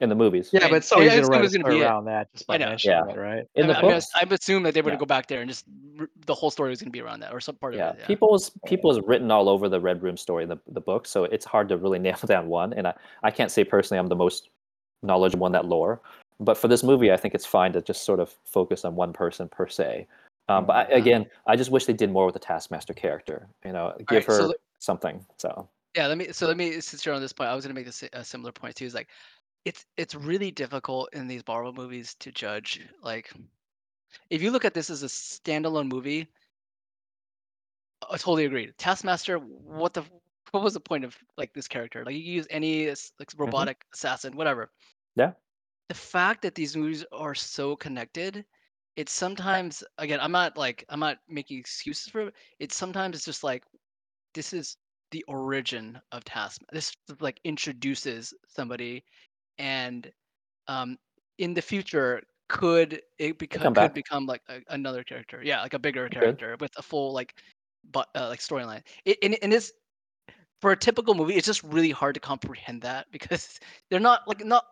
in 0.00 0.08
the 0.08 0.14
movies. 0.16 0.50
Yeah, 0.52 0.68
but 0.68 0.82
so 0.84 0.96
I- 0.96 1.02
I 1.02 1.06
easy 1.06 1.14
to 1.16 1.20
assume 1.22 1.30
write 1.32 1.40
a 1.40 1.44
it's 1.44 1.52
gonna 1.54 1.62
story 1.64 1.74
be 1.76 1.82
it. 1.82 1.86
around 1.86 2.04
that 2.06 2.32
just 2.32 2.46
by 2.48 2.54
I 2.54 2.58
know. 2.58 2.66
mentioning 2.70 2.98
Yeah. 3.08 3.14
it, 3.14 3.18
right? 3.18 3.44
In 3.54 3.64
I, 3.64 3.66
the 3.66 3.66
mean, 3.68 3.76
I'm 3.76 3.82
gonna- 3.82 3.94
books, 3.94 4.06
I'm 4.16 4.32
assuming 4.32 4.62
that 4.64 4.74
they 4.74 4.82
were 4.82 4.88
Yeah. 4.88 4.94
gonna 4.96 5.00
go 5.00 5.06
back 5.06 5.28
there 5.28 5.40
and 5.40 5.48
just 5.48 5.64
r- 6.00 6.08
the 6.26 6.34
whole 6.34 6.50
story 6.50 6.70
was 6.70 6.80
gonna 6.82 6.90
be 6.90 7.00
around 7.00 7.20
that 7.20 7.32
or 7.32 7.38
some 7.40 7.54
part 7.54 7.74
yeah, 7.74 7.90
of 7.90 7.94
it. 7.96 8.00
Yeah. 8.00 8.06
people 8.08 8.30
was 8.32 8.50
people 8.66 8.90
is 8.90 9.00
written 9.06 9.30
all 9.30 9.48
over 9.48 9.68
the 9.68 9.80
Red 9.80 10.02
Room 10.02 10.16
story 10.16 10.42
in 10.42 10.48
the 10.48 10.58
the 10.66 10.80
book, 10.80 11.06
so 11.06 11.24
it's 11.24 11.44
hard 11.46 11.68
to 11.68 11.76
really 11.78 11.98
nail 12.08 12.18
down 12.26 12.48
one. 12.48 12.72
And 12.72 12.88
I 12.88 12.94
I 13.22 13.30
can't 13.30 13.50
say 13.52 13.62
personally 13.64 14.00
I'm 14.00 14.08
the 14.08 14.16
most 14.16 14.50
knowledgeable 15.02 15.46
in 15.46 15.52
that 15.52 15.66
lore, 15.66 16.00
but 16.40 16.56
for 16.56 16.68
this 16.68 16.82
movie, 16.82 17.12
I 17.12 17.16
think 17.16 17.34
it's 17.34 17.46
fine 17.46 17.72
to 17.72 17.82
just 17.82 18.04
sort 18.04 18.20
of 18.20 18.34
focus 18.44 18.84
on 18.84 18.96
one 18.96 19.12
person 19.12 19.48
per 19.48 19.68
se. 19.68 20.06
Um, 20.48 20.66
but 20.66 20.76
I, 20.76 20.84
Mhm. 20.92 20.96
again, 20.96 21.30
I 21.46 21.56
just 21.56 21.70
wish 21.70 21.86
they 21.86 21.92
did 21.92 22.10
more 22.10 22.26
with 22.26 22.34
the 22.34 22.40
Taskmaster 22.40 22.92
character. 22.92 23.48
You 23.64 23.72
know, 23.72 23.94
give 23.98 24.10
right, 24.10 24.24
so 24.26 24.42
her 24.42 24.48
le- 24.48 24.54
something. 24.78 25.24
So 25.38 25.68
Yeah, 25.96 26.06
let 26.08 26.18
me. 26.18 26.32
So 26.32 26.46
let 26.46 26.56
me. 26.56 26.80
Since 26.80 27.06
you're 27.06 27.14
on 27.14 27.20
this 27.22 27.32
point, 27.32 27.50
I 27.50 27.54
was 27.54 27.64
gonna 27.64 27.74
make 27.74 27.86
this 27.86 28.02
a 28.12 28.24
similar 28.24 28.52
point 28.52 28.76
too. 28.76 28.84
Is 28.84 28.94
like, 28.94 29.08
it's 29.64 29.86
it's 29.96 30.14
really 30.14 30.50
difficult 30.50 31.08
in 31.14 31.26
these 31.28 31.42
Marvel 31.46 31.72
movies 31.72 32.14
to 32.16 32.32
judge. 32.32 32.86
Like, 33.00 33.32
if 34.28 34.42
you 34.42 34.50
look 34.50 34.64
at 34.64 34.74
this 34.74 34.90
as 34.90 35.02
a 35.02 35.06
standalone 35.06 35.88
movie, 35.88 36.28
I 38.10 38.16
totally 38.18 38.44
agree. 38.44 38.70
Taskmaster, 38.76 39.38
what 39.38 39.94
the 39.94 40.04
what 40.50 40.62
was 40.62 40.74
the 40.74 40.80
point 40.80 41.04
of 41.04 41.16
like 41.36 41.52
this 41.54 41.68
character? 41.68 42.04
Like 42.04 42.14
you 42.14 42.20
use 42.22 42.46
any 42.50 42.88
like 42.88 43.30
robotic 43.36 43.84
assassin, 43.94 44.36
whatever. 44.36 44.70
Yeah. 45.16 45.32
The 45.88 45.94
fact 45.94 46.42
that 46.42 46.54
these 46.54 46.76
movies 46.76 47.04
are 47.12 47.34
so 47.34 47.76
connected, 47.76 48.44
it's 48.96 49.12
sometimes 49.12 49.82
again, 49.98 50.20
I'm 50.20 50.32
not 50.32 50.56
like 50.56 50.84
I'm 50.88 51.00
not 51.00 51.18
making 51.28 51.58
excuses 51.58 52.08
for 52.10 52.28
it. 52.28 52.34
It's 52.58 52.76
sometimes 52.76 53.16
it's 53.16 53.24
just 53.24 53.44
like 53.44 53.64
this 54.34 54.52
is 54.52 54.76
the 55.10 55.24
origin 55.28 56.00
of 56.12 56.24
Task. 56.24 56.60
This 56.72 56.92
like 57.20 57.40
introduces 57.44 58.32
somebody, 58.48 59.04
and 59.58 60.10
um, 60.68 60.98
in 61.38 61.54
the 61.54 61.62
future 61.62 62.22
could 62.48 63.00
it 63.18 63.38
beca- 63.38 63.60
come 63.60 63.74
could 63.74 63.74
back. 63.74 63.94
become 63.94 64.26
like 64.26 64.42
a, 64.48 64.60
another 64.68 65.02
character? 65.04 65.40
Yeah, 65.42 65.62
like 65.62 65.74
a 65.74 65.78
bigger 65.78 66.08
character 66.08 66.56
with 66.60 66.72
a 66.76 66.82
full 66.82 67.12
like, 67.12 67.34
but 67.90 68.08
uh, 68.14 68.28
like 68.28 68.40
storyline. 68.40 68.82
It 69.04 69.18
and, 69.22 69.36
and 69.42 69.52
it's 69.52 69.72
for 70.64 70.72
a 70.72 70.76
typical 70.78 71.12
movie, 71.12 71.34
it's 71.34 71.44
just 71.46 71.62
really 71.62 71.90
hard 71.90 72.14
to 72.14 72.20
comprehend 72.20 72.80
that 72.80 73.04
because 73.12 73.60
they're 73.90 74.00
not 74.00 74.26
like 74.26 74.42
not 74.42 74.64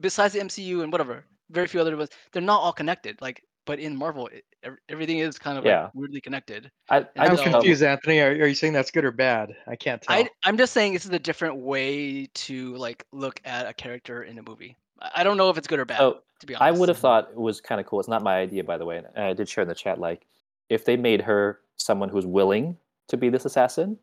besides 0.00 0.32
the 0.32 0.40
MCU 0.40 0.82
and 0.82 0.90
whatever, 0.90 1.26
very 1.50 1.66
few 1.66 1.78
other 1.78 1.94
ones. 1.94 2.08
They're 2.32 2.40
not 2.40 2.60
all 2.62 2.72
connected. 2.72 3.20
Like, 3.20 3.42
but 3.66 3.78
in 3.78 3.94
Marvel, 3.94 4.28
it, 4.28 4.46
everything 4.88 5.18
is 5.18 5.38
kind 5.38 5.58
of 5.58 5.66
Yeah. 5.66 5.82
like 5.82 5.94
weirdly 5.94 6.22
connected. 6.22 6.70
I, 6.88 6.96
And 7.00 7.06
I 7.18 7.26
I'm 7.26 7.36
so- 7.36 7.42
confused, 7.42 7.82
Anthony. 7.82 8.18
Are, 8.20 8.30
are 8.30 8.46
you 8.46 8.54
saying 8.54 8.72
that's 8.72 8.90
good 8.90 9.04
or 9.04 9.10
bad? 9.12 9.54
I 9.66 9.76
can't 9.76 10.00
tell. 10.00 10.16
I 10.16 10.30
I'm 10.46 10.56
just 10.56 10.72
saying 10.72 10.94
this 10.94 11.04
is 11.04 11.10
a 11.10 11.18
different 11.18 11.56
way 11.56 12.30
to 12.46 12.74
like 12.76 13.04
look 13.12 13.38
at 13.44 13.66
a 13.66 13.74
character 13.74 14.22
in 14.22 14.38
a 14.38 14.42
movie. 14.42 14.74
I 15.02 15.10
I 15.16 15.22
don't 15.22 15.36
know 15.36 15.50
if 15.50 15.58
it's 15.58 15.66
good 15.68 15.80
or 15.80 15.84
bad. 15.84 15.98
So 15.98 16.20
to 16.40 16.46
be 16.46 16.54
honest, 16.54 16.62
I 16.66 16.70
would 16.70 16.88
have 16.88 16.96
thought 16.96 17.28
it 17.30 17.36
was 17.38 17.60
kind 17.60 17.78
of 17.78 17.86
cool. 17.86 18.00
It's 18.00 18.08
not 18.08 18.22
my 18.22 18.38
idea, 18.38 18.64
by 18.64 18.78
the 18.78 18.86
way. 18.86 18.96
And 18.96 19.06
I 19.22 19.34
did 19.34 19.50
share 19.50 19.60
in 19.60 19.68
the 19.68 19.74
chat, 19.74 20.00
like, 20.00 20.24
if 20.70 20.86
they 20.86 20.96
made 20.96 21.20
her 21.20 21.60
someone 21.76 22.08
who's 22.08 22.24
willing 22.24 22.78
to 23.08 23.18
be 23.18 23.28
this 23.28 23.44
assassin, 23.44 23.98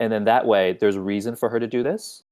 and 0.00 0.12
then 0.12 0.24
that 0.24 0.46
way 0.46 0.72
there's 0.72 0.96
a 0.96 1.00
reason 1.00 1.36
for 1.36 1.48
her 1.48 1.60
to 1.60 1.66
do 1.66 1.82
this, 1.82 2.22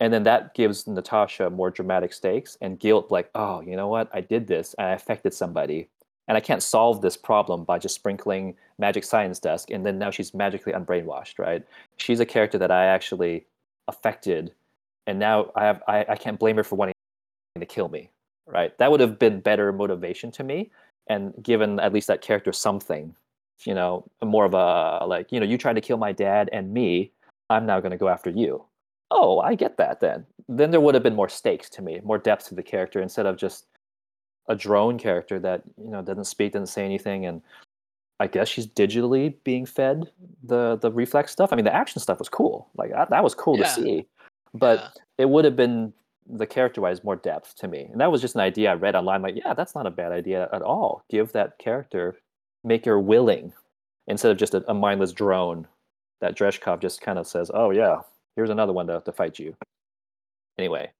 and 0.00 0.12
then 0.12 0.24
that 0.24 0.54
gives 0.54 0.86
Natasha 0.86 1.50
more 1.50 1.70
dramatic 1.70 2.12
stakes 2.12 2.58
and 2.60 2.80
guilt, 2.80 3.10
like, 3.10 3.30
oh, 3.34 3.60
you 3.60 3.76
know 3.76 3.88
what? 3.88 4.10
I 4.12 4.20
did 4.20 4.46
this 4.46 4.74
and 4.78 4.86
I 4.86 4.92
affected 4.92 5.32
somebody. 5.32 5.88
And 6.28 6.36
I 6.36 6.40
can't 6.40 6.62
solve 6.62 7.02
this 7.02 7.16
problem 7.16 7.64
by 7.64 7.78
just 7.78 7.96
sprinkling 7.96 8.54
magic 8.78 9.04
science 9.04 9.38
desk, 9.40 9.70
and 9.70 9.84
then 9.84 9.98
now 9.98 10.10
she's 10.10 10.32
magically 10.32 10.72
unbrainwashed, 10.72 11.38
right? 11.38 11.64
She's 11.96 12.20
a 12.20 12.26
character 12.26 12.58
that 12.58 12.70
I 12.70 12.86
actually 12.86 13.44
affected, 13.88 14.52
and 15.06 15.18
now 15.18 15.50
I 15.56 15.64
have 15.64 15.82
I, 15.88 16.06
I 16.08 16.16
can't 16.16 16.38
blame 16.38 16.56
her 16.56 16.64
for 16.64 16.76
wanting 16.76 16.94
to 17.58 17.66
kill 17.66 17.88
me, 17.88 18.10
right? 18.46 18.76
That 18.78 18.90
would 18.90 19.00
have 19.00 19.18
been 19.18 19.40
better 19.40 19.72
motivation 19.72 20.30
to 20.32 20.44
me, 20.44 20.70
and 21.08 21.34
given 21.42 21.80
at 21.80 21.92
least 21.92 22.06
that 22.06 22.22
character 22.22 22.52
something, 22.52 23.14
you 23.60 23.74
know, 23.74 24.04
more 24.22 24.44
of 24.44 24.54
a 24.54 25.04
like, 25.06 25.32
you 25.32 25.40
know, 25.40 25.46
you 25.46 25.58
tried 25.58 25.74
to 25.74 25.80
kill 25.80 25.96
my 25.96 26.12
dad 26.12 26.48
and 26.52 26.72
me, 26.72 27.12
I'm 27.50 27.66
now 27.66 27.80
going 27.80 27.92
to 27.92 27.98
go 27.98 28.08
after 28.08 28.30
you. 28.30 28.64
Oh, 29.10 29.40
I 29.40 29.54
get 29.54 29.76
that 29.76 30.00
then. 30.00 30.26
Then 30.48 30.70
there 30.70 30.80
would 30.80 30.94
have 30.94 31.02
been 31.02 31.14
more 31.14 31.28
stakes 31.28 31.68
to 31.70 31.82
me, 31.82 32.00
more 32.02 32.18
depth 32.18 32.48
to 32.48 32.54
the 32.54 32.62
character 32.62 33.00
instead 33.00 33.26
of 33.26 33.36
just 33.36 33.66
a 34.48 34.56
drone 34.56 34.98
character 34.98 35.38
that 35.38 35.62
you 35.82 35.90
know 35.90 36.02
doesn't 36.02 36.24
speak, 36.24 36.52
doesn't 36.52 36.66
say 36.66 36.84
anything, 36.84 37.26
and 37.26 37.42
I 38.20 38.26
guess 38.26 38.48
she's 38.48 38.66
digitally 38.66 39.34
being 39.44 39.66
fed 39.66 40.10
the 40.42 40.76
the 40.76 40.90
reflex 40.90 41.30
stuff. 41.30 41.52
I 41.52 41.56
mean, 41.56 41.64
the 41.64 41.74
action 41.74 42.00
stuff 42.00 42.18
was 42.18 42.28
cool, 42.28 42.68
like 42.76 42.90
that, 42.90 43.10
that 43.10 43.22
was 43.22 43.34
cool 43.34 43.56
Yeah. 43.56 43.64
to 43.64 43.70
see, 43.70 44.06
but 44.54 44.78
Yeah. 44.80 44.88
it 45.18 45.28
would 45.30 45.44
have 45.44 45.56
been 45.56 45.92
the 46.26 46.46
character 46.46 46.80
wise 46.80 47.04
more 47.04 47.16
depth 47.16 47.54
to 47.56 47.68
me, 47.68 47.88
and 47.92 48.00
that 48.00 48.10
was 48.10 48.20
just 48.20 48.34
an 48.34 48.40
idea 48.40 48.70
I 48.70 48.74
read 48.74 48.96
online. 48.96 49.22
Like, 49.22 49.36
yeah, 49.36 49.54
that's 49.54 49.74
not 49.74 49.86
a 49.86 49.90
bad 49.90 50.10
idea 50.10 50.48
at 50.52 50.62
all. 50.62 51.04
Give 51.08 51.30
that 51.32 51.58
character, 51.58 52.16
make 52.64 52.84
her 52.84 52.98
willing, 52.98 53.52
instead 54.06 54.30
of 54.30 54.38
just 54.38 54.54
a, 54.54 54.68
a 54.70 54.74
mindless 54.74 55.12
drone 55.12 55.66
that 56.20 56.36
Dreshkov 56.36 56.80
just 56.80 57.00
kind 57.00 57.18
of 57.18 57.26
says, 57.26 57.50
"Oh 57.52 57.70
yeah, 57.70 58.00
here's 58.36 58.50
another 58.50 58.72
one 58.72 58.86
to, 58.86 59.00
to 59.04 59.12
fight 59.12 59.38
you." 59.38 59.54
Anyway, 60.58 60.90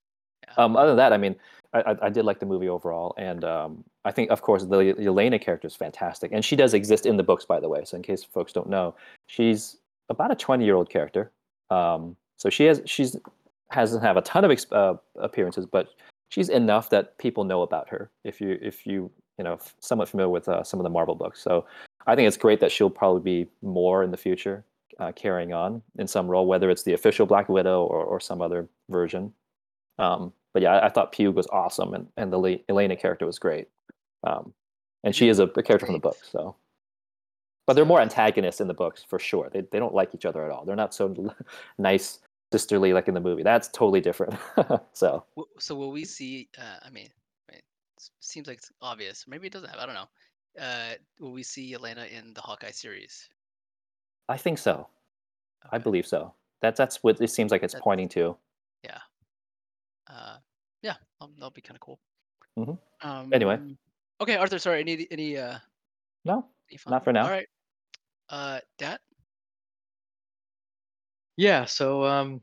Yeah. 0.49 0.65
um, 0.65 0.77
other 0.77 0.89
than 0.89 0.97
that, 0.97 1.13
I 1.13 1.19
mean, 1.19 1.37
I, 1.75 1.97
I, 2.03 2.09
did 2.09 2.25
like 2.25 2.39
the 2.39 2.47
movie 2.47 2.69
overall, 2.69 3.15
and 3.17 3.45
um, 3.45 3.85
I 4.05 4.11
think, 4.13 4.31
of 4.31 4.43
course, 4.43 4.65
the 4.65 4.77
Yelena 4.77 5.41
character 5.41 5.67
is 5.69 5.77
fantastic, 5.77 6.33
and 6.33 6.45
she 6.45 6.57
does 6.57 6.75
exist 6.75 7.07
in 7.07 7.17
the 7.17 7.23
books, 7.23 7.45
by 7.45 7.61
the 7.61 7.69
way. 7.69 7.85
So, 7.85 7.97
in 7.97 8.03
case 8.03 8.25
folks 8.25 8.53
don't 8.53 8.69
know, 8.69 8.95
she's 9.27 9.79
about 10.09 10.31
a 10.31 10.35
twenty-year-old 10.35 10.91
character. 10.91 11.31
Um, 11.71 12.17
so 12.37 12.51
she 12.51 12.65
has 12.65 12.83
she's 12.85 13.17
hasn't 13.71 14.03
have 14.03 14.17
a 14.17 14.23
ton 14.23 14.45
of 14.45 14.65
uh, 14.73 14.95
appearances, 15.17 15.65
but 15.65 15.89
she's 16.29 16.49
enough 16.49 16.91
that 16.91 17.17
people 17.19 17.45
know 17.45 17.63
about 17.63 17.89
her. 17.89 18.11
If 18.25 18.41
you 18.41 18.59
if 18.61 18.87
you 18.87 19.11
you 19.39 19.45
know 19.45 19.59
somewhat 19.81 20.09
familiar 20.09 20.31
with 20.31 20.49
uh, 20.49 20.63
some 20.63 20.81
of 20.81 20.85
the 20.85 20.91
Marvel 20.91 21.15
books, 21.15 21.41
so 21.41 21.67
I 22.07 22.15
think 22.15 22.27
it's 22.29 22.37
great 22.37 22.61
that 22.61 22.73
she'll 22.73 22.91
probably 22.91 23.45
be 23.45 23.51
more 23.63 24.03
in 24.03 24.11
the 24.11 24.17
future, 24.17 24.65
uh, 24.99 25.13
carrying 25.13 25.53
on 25.53 25.83
in 25.99 26.07
some 26.07 26.29
role, 26.29 26.47
whether 26.47 26.71
it's 26.71 26.83
the 26.83 26.95
official 26.95 27.27
Black 27.27 27.49
Widow 27.49 27.85
or, 27.85 28.05
or 28.05 28.21
some 28.21 28.43
other 28.43 28.69
version. 28.91 29.33
Um, 29.99 30.33
but 30.53 30.63
yeah, 30.63 30.73
I, 30.73 30.87
I 30.87 30.89
thought 30.89 31.13
Pugh 31.13 31.31
was 31.31 31.47
awesome, 31.49 31.95
and, 31.95 32.09
and 32.17 32.33
the 32.33 32.39
Le- 32.39 32.59
Yelena 32.59 32.99
character 32.99 33.27
was 33.27 33.39
great. 33.39 33.69
Um, 34.25 34.53
and 35.05 35.15
she 35.15 35.29
is 35.29 35.39
a, 35.39 35.45
a 35.45 35.63
character 35.63 35.87
from 35.87 35.95
the 35.95 36.01
book, 36.01 36.19
so. 36.23 36.57
But 37.67 37.75
they're 37.75 37.85
more 37.85 38.01
antagonists 38.01 38.61
in 38.61 38.67
the 38.67 38.75
books 38.75 39.05
for 39.07 39.21
sure. 39.21 39.49
They 39.53 39.61
they 39.61 39.79
don't 39.79 39.95
like 39.95 40.15
each 40.15 40.25
other 40.25 40.45
at 40.45 40.51
all. 40.51 40.65
They're 40.65 40.75
not 40.75 40.95
so 40.95 41.35
nice, 41.79 42.19
sisterly 42.51 42.93
like 42.93 43.07
in 43.07 43.15
the 43.15 43.21
movie. 43.21 43.45
That's 43.45 43.69
totally 43.69 44.01
different. 44.01 44.35
so 44.93 45.25
So 45.61 45.77
will 45.77 45.93
we 45.93 46.05
see? 46.05 46.49
Uh, 46.59 46.85
I 46.85 46.91
mean, 46.91 46.91
I 46.91 46.91
mean, 46.91 47.07
it 47.07 47.13
seems 48.21 48.47
like 48.49 48.59
it's 48.59 48.71
obvious. 48.81 49.25
Maybe 49.29 49.47
it 49.47 49.53
doesn't 49.53 49.69
have. 49.69 49.79
I 49.79 49.87
don't 49.87 49.95
know. 49.95 50.09
Uh, 50.61 50.93
will 51.21 51.33
we 51.33 51.43
see 51.43 51.73
Yelena 51.73 52.11
in 52.11 52.35
the 52.35 52.41
Hawkeye 52.41 52.71
series? 52.71 53.29
I 54.29 54.37
think 54.37 54.59
so. 54.59 54.87
I 55.71 55.79
believe 55.79 56.07
so. 56.07 56.35
That's 56.61 56.79
that's 56.79 57.03
what 57.03 57.21
it 57.21 57.31
seems 57.31 57.51
like 57.51 57.63
it's 57.63 57.73
That's- 57.75 57.85
pointing 57.85 58.09
to. 58.11 58.37
Yeah. 58.85 58.99
Uh, 60.09 60.37
yeah, 60.83 60.95
um, 61.21 61.33
that'll 61.37 61.51
be 61.51 61.61
kind 61.61 61.77
of 61.77 61.81
cool. 61.81 62.01
Mm-hmm. 62.59 63.09
Um, 63.09 63.33
Anyway. 63.33 63.59
Okay, 64.21 64.37
Arthur. 64.37 64.59
Sorry. 64.59 64.81
Any 64.81 65.07
any 65.11 65.37
uh 65.39 65.59
No, 66.25 66.47
any 66.71 66.77
fun- 66.79 66.91
Not 66.93 67.05
for 67.05 67.13
now. 67.13 67.25
All 67.25 67.31
right. 67.31 67.49
Uh, 68.29 68.61
Dat. 68.79 69.01
yeah, 71.37 71.65
so 71.65 72.05
um, 72.05 72.43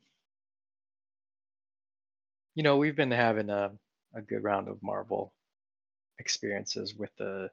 you 2.56 2.64
know, 2.64 2.78
we've 2.78 2.96
been 2.96 3.12
having 3.12 3.50
a 3.50 3.72
a 4.16 4.22
good 4.22 4.44
round 4.44 4.68
of 4.68 4.82
Marvel 4.82 5.34
experiences 6.20 6.96
with 6.96 7.16
the 7.18 7.50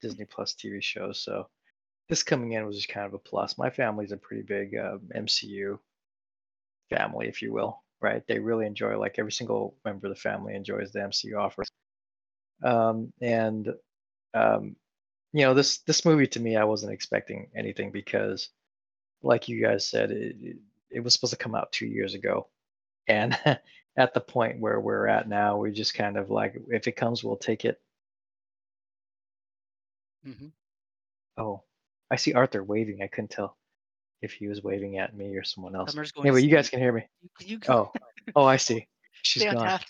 Disney 0.00 0.24
Plus 0.24 0.54
TV 0.54 0.82
shows. 0.82 1.20
So 1.22 1.48
this 2.08 2.22
coming 2.22 2.52
in 2.52 2.66
was 2.66 2.76
just 2.76 2.88
kind 2.88 3.06
of 3.06 3.14
a 3.14 3.18
plus. 3.18 3.58
My 3.58 3.70
family's 3.70 4.12
a 4.12 4.16
pretty 4.16 4.42
big 4.42 4.76
uh, 4.76 4.98
MCU 5.14 5.78
family, 6.90 7.28
if 7.28 7.40
you 7.42 7.52
will, 7.52 7.82
right? 8.00 8.22
They 8.26 8.38
really 8.38 8.66
enjoy 8.66 8.98
like 8.98 9.18
every 9.18 9.32
single 9.32 9.76
member 9.84 10.08
of 10.08 10.14
the 10.14 10.20
family 10.20 10.54
enjoys 10.54 10.92
the 10.92 11.00
MCU 11.00 11.38
offers. 11.38 11.68
Um, 12.62 13.12
and 13.20 13.68
um, 14.34 14.76
you 15.32 15.42
know, 15.44 15.54
this 15.54 15.78
this 15.78 16.04
movie 16.04 16.26
to 16.28 16.40
me, 16.40 16.56
I 16.56 16.64
wasn't 16.64 16.92
expecting 16.92 17.48
anything 17.54 17.92
because, 17.92 18.48
like 19.22 19.48
you 19.48 19.62
guys 19.62 19.86
said, 19.86 20.10
it, 20.10 20.36
it, 20.40 20.56
it 20.90 21.00
was 21.00 21.14
supposed 21.14 21.32
to 21.32 21.38
come 21.38 21.54
out 21.54 21.72
two 21.72 21.86
years 21.86 22.14
ago, 22.14 22.48
and 23.06 23.38
at 23.96 24.14
the 24.14 24.20
point 24.20 24.60
where 24.60 24.80
we're 24.80 25.06
at 25.06 25.28
now, 25.28 25.56
we 25.56 25.70
just 25.70 25.94
kind 25.94 26.16
of 26.16 26.30
like, 26.30 26.56
if 26.68 26.88
it 26.88 26.96
comes, 26.96 27.22
we'll 27.22 27.36
take 27.36 27.64
it. 27.64 27.80
Hmm 30.24 30.48
Oh, 31.36 31.62
I 32.10 32.16
see 32.16 32.34
Arthur 32.34 32.62
waving. 32.62 33.02
I 33.02 33.06
couldn't 33.06 33.30
tell 33.30 33.56
if 34.20 34.32
he 34.32 34.48
was 34.48 34.62
waving 34.62 34.98
at 34.98 35.16
me 35.16 35.36
or 35.36 35.44
someone 35.44 35.74
else. 35.74 35.92
Summer's 35.92 36.12
going 36.12 36.24
to 36.24 36.28
Anyway, 36.28 36.42
you 36.46 36.54
guys 36.54 36.68
can 36.68 36.80
hear 36.80 36.92
me. 36.92 37.06
You, 37.40 37.58
Oh, 37.68 37.92
oh, 38.34 38.44
I 38.44 38.56
see. 38.56 38.86
She's 39.22 39.44
gone. 39.44 39.80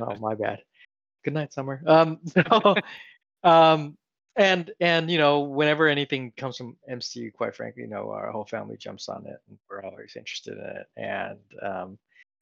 Oh, 0.00 0.16
my 0.20 0.34
bad. 0.34 0.62
Good 1.24 1.34
night, 1.34 1.52
Summer. 1.52 1.82
Um, 1.86 2.20
so, 2.26 2.76
um, 3.42 3.96
and 4.36 4.70
and 4.80 5.10
you 5.10 5.18
know, 5.18 5.40
whenever 5.40 5.88
anything 5.88 6.32
comes 6.36 6.56
from 6.56 6.76
MCU, 6.90 7.32
quite 7.32 7.54
frankly, 7.54 7.82
you 7.82 7.88
know, 7.88 8.10
our 8.10 8.30
whole 8.30 8.44
family 8.44 8.76
jumps 8.76 9.08
on 9.08 9.26
it, 9.26 9.36
and 9.48 9.58
we're 9.68 9.82
always 9.84 10.14
interested 10.16 10.56
in 10.56 10.64
it. 10.64 10.86
And 10.96 11.38
um, 11.62 11.98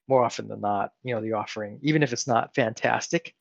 more 0.07 0.23
often 0.23 0.47
than 0.47 0.61
not, 0.61 0.91
you 1.03 1.13
know, 1.13 1.21
the 1.21 1.33
offering, 1.33 1.79
even 1.81 2.03
if 2.03 2.13
it's 2.13 2.27
not 2.27 2.55
fantastic, 2.55 3.35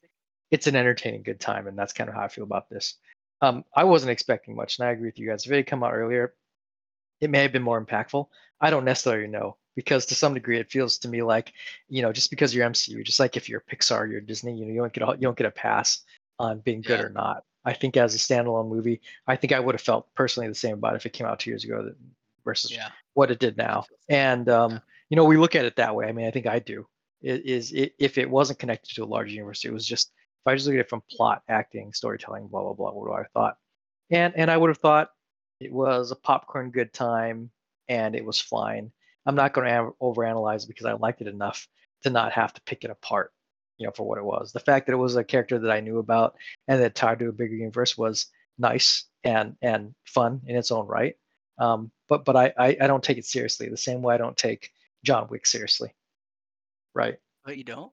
it's 0.50 0.66
an 0.66 0.76
entertaining 0.76 1.22
good 1.22 1.40
time, 1.40 1.66
and 1.66 1.78
that's 1.78 1.92
kind 1.92 2.08
of 2.08 2.16
how 2.16 2.22
I 2.22 2.28
feel 2.28 2.44
about 2.44 2.68
this. 2.70 2.94
Um, 3.40 3.64
I 3.74 3.84
wasn't 3.84 4.10
expecting 4.10 4.56
much, 4.56 4.78
and 4.78 4.88
I 4.88 4.92
agree 4.92 5.08
with 5.08 5.18
you 5.18 5.28
guys. 5.28 5.46
If 5.46 5.52
it 5.52 5.56
had 5.56 5.66
come 5.66 5.84
out 5.84 5.94
earlier, 5.94 6.34
it 7.20 7.30
may 7.30 7.42
have 7.42 7.52
been 7.52 7.62
more 7.62 7.84
impactful. 7.84 8.26
I 8.60 8.70
don't 8.70 8.84
necessarily 8.84 9.28
know 9.28 9.56
because 9.76 10.06
to 10.06 10.14
some 10.16 10.34
degree 10.34 10.58
it 10.58 10.70
feels 10.70 10.98
to 10.98 11.08
me 11.08 11.22
like, 11.22 11.52
you 11.88 12.02
know, 12.02 12.12
just 12.12 12.30
because 12.30 12.52
you're 12.54 12.68
MCU, 12.68 13.04
just 13.04 13.20
like 13.20 13.36
if 13.36 13.48
you're 13.48 13.62
Pixar, 13.70 14.10
you're 14.10 14.20
Disney, 14.20 14.56
you 14.56 14.66
know, 14.66 14.72
you 14.72 14.80
don't 14.80 14.92
get 14.92 15.08
a, 15.08 15.12
you 15.12 15.22
don't 15.22 15.36
get 15.36 15.46
a 15.46 15.52
pass 15.52 16.00
on 16.40 16.58
being 16.60 16.80
good 16.82 16.98
Yeah. 16.98 17.06
or 17.06 17.10
not. 17.10 17.44
I 17.64 17.72
think 17.74 17.96
as 17.96 18.14
a 18.14 18.18
standalone 18.18 18.68
movie, 18.68 19.00
I 19.26 19.36
think 19.36 19.52
I 19.52 19.60
would 19.60 19.74
have 19.74 19.82
felt 19.82 20.12
personally 20.14 20.48
the 20.48 20.54
same 20.54 20.74
about 20.74 20.94
it 20.94 20.96
if 20.96 21.06
it 21.06 21.12
came 21.12 21.26
out 21.26 21.38
two 21.38 21.50
years 21.50 21.64
ago 21.64 21.92
versus 22.44 22.72
Yeah. 22.72 22.88
what 23.14 23.30
it 23.30 23.38
did 23.38 23.56
now. 23.56 23.84
And 24.08 24.48
um, 24.48 24.72
Yeah. 24.72 24.78
you 25.10 25.16
know, 25.16 25.24
we 25.24 25.36
look 25.36 25.54
at 25.54 25.64
it 25.64 25.76
that 25.76 25.94
way. 25.94 26.06
I 26.06 26.12
mean, 26.12 26.26
I 26.26 26.30
think 26.32 26.46
I 26.46 26.58
do. 26.58 26.88
It 27.20 27.44
is 27.46 27.72
it, 27.72 27.94
if 27.98 28.18
it 28.18 28.28
wasn't 28.28 28.58
connected 28.58 28.94
to 28.94 29.04
a 29.04 29.06
larger 29.06 29.32
universe, 29.32 29.64
it 29.64 29.72
was 29.72 29.86
just 29.86 30.12
if 30.40 30.46
I 30.46 30.54
just 30.54 30.66
look 30.66 30.74
at 30.74 30.80
it 30.80 30.90
from 30.90 31.02
plot, 31.10 31.42
acting, 31.48 31.92
storytelling, 31.92 32.48
blah 32.48 32.62
blah 32.62 32.72
blah. 32.72 32.92
What 32.92 33.06
do 33.06 33.12
I 33.12 33.24
thought? 33.34 33.56
And 34.10 34.34
and 34.36 34.50
I 34.50 34.56
would 34.56 34.70
have 34.70 34.78
thought 34.78 35.10
it 35.60 35.72
was 35.72 36.10
a 36.10 36.16
popcorn 36.16 36.70
good 36.70 36.92
time 36.92 37.50
and 37.88 38.14
it 38.14 38.24
was 38.24 38.40
fine. 38.40 38.92
I'm 39.26 39.34
not 39.34 39.52
going 39.52 39.66
to 39.66 39.90
overanalyze 40.00 40.64
it 40.64 40.68
because 40.68 40.86
I 40.86 40.92
liked 40.92 41.20
it 41.20 41.26
enough 41.26 41.68
to 42.02 42.10
not 42.10 42.32
have 42.32 42.52
to 42.54 42.62
pick 42.62 42.84
it 42.84 42.90
apart, 42.90 43.32
you 43.76 43.86
know, 43.86 43.92
for 43.92 44.04
what 44.06 44.18
it 44.18 44.24
was. 44.24 44.52
The 44.52 44.60
fact 44.60 44.86
that 44.86 44.92
it 44.92 44.96
was 44.96 45.16
a 45.16 45.24
character 45.24 45.58
that 45.58 45.70
I 45.70 45.80
knew 45.80 45.98
about 45.98 46.36
and 46.68 46.80
that 46.80 46.94
tied 46.94 47.18
to 47.18 47.28
a 47.28 47.32
bigger 47.32 47.54
universe 47.54 47.98
was 47.98 48.26
nice 48.58 49.04
and 49.24 49.56
and 49.62 49.94
fun 50.04 50.40
in 50.46 50.56
its 50.56 50.70
own 50.70 50.86
right. 50.86 51.16
Um, 51.58 51.90
but 52.08 52.24
but 52.24 52.36
I, 52.36 52.52
I 52.56 52.76
I 52.80 52.86
don't 52.86 53.02
take 53.02 53.18
it 53.18 53.24
seriously 53.24 53.68
the 53.68 53.76
same 53.76 54.00
way 54.00 54.14
I 54.14 54.18
don't 54.18 54.36
take 54.36 54.70
John 55.04 55.26
Wick 55.28 55.46
seriously, 55.46 55.92
right? 56.94 57.18
But 57.44 57.56
you 57.58 57.64
don't. 57.64 57.92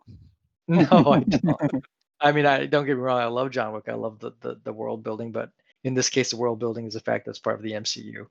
No, 0.68 1.12
I 1.12 1.20
don't. 1.20 1.86
I 2.20 2.32
mean, 2.32 2.46
I 2.46 2.66
don't 2.66 2.86
get 2.86 2.96
me 2.96 3.02
wrong. 3.02 3.20
I 3.20 3.26
love 3.26 3.52
John 3.52 3.74
Wick. 3.74 3.86
I 3.88 3.94
love 3.94 4.20
the, 4.20 4.32
the 4.42 4.60
the 4.64 4.74
world 4.74 5.04
building, 5.04 5.32
but 5.32 5.52
in 5.84 5.94
this 5.94 6.10
case, 6.10 6.32
the 6.32 6.38
world 6.38 6.60
building 6.60 6.86
is 6.86 6.96
a 6.96 7.00
fact 7.00 7.26
that's 7.26 7.40
part 7.40 7.58
of 7.58 7.64
the 7.64 7.74
MCU, 7.74 8.28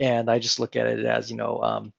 and 0.00 0.30
I 0.30 0.38
just 0.38 0.60
look 0.60 0.76
at 0.76 0.86
it 0.86 1.04
as 1.04 1.30
you 1.30 1.36
know, 1.36 1.60
um, 1.62 1.92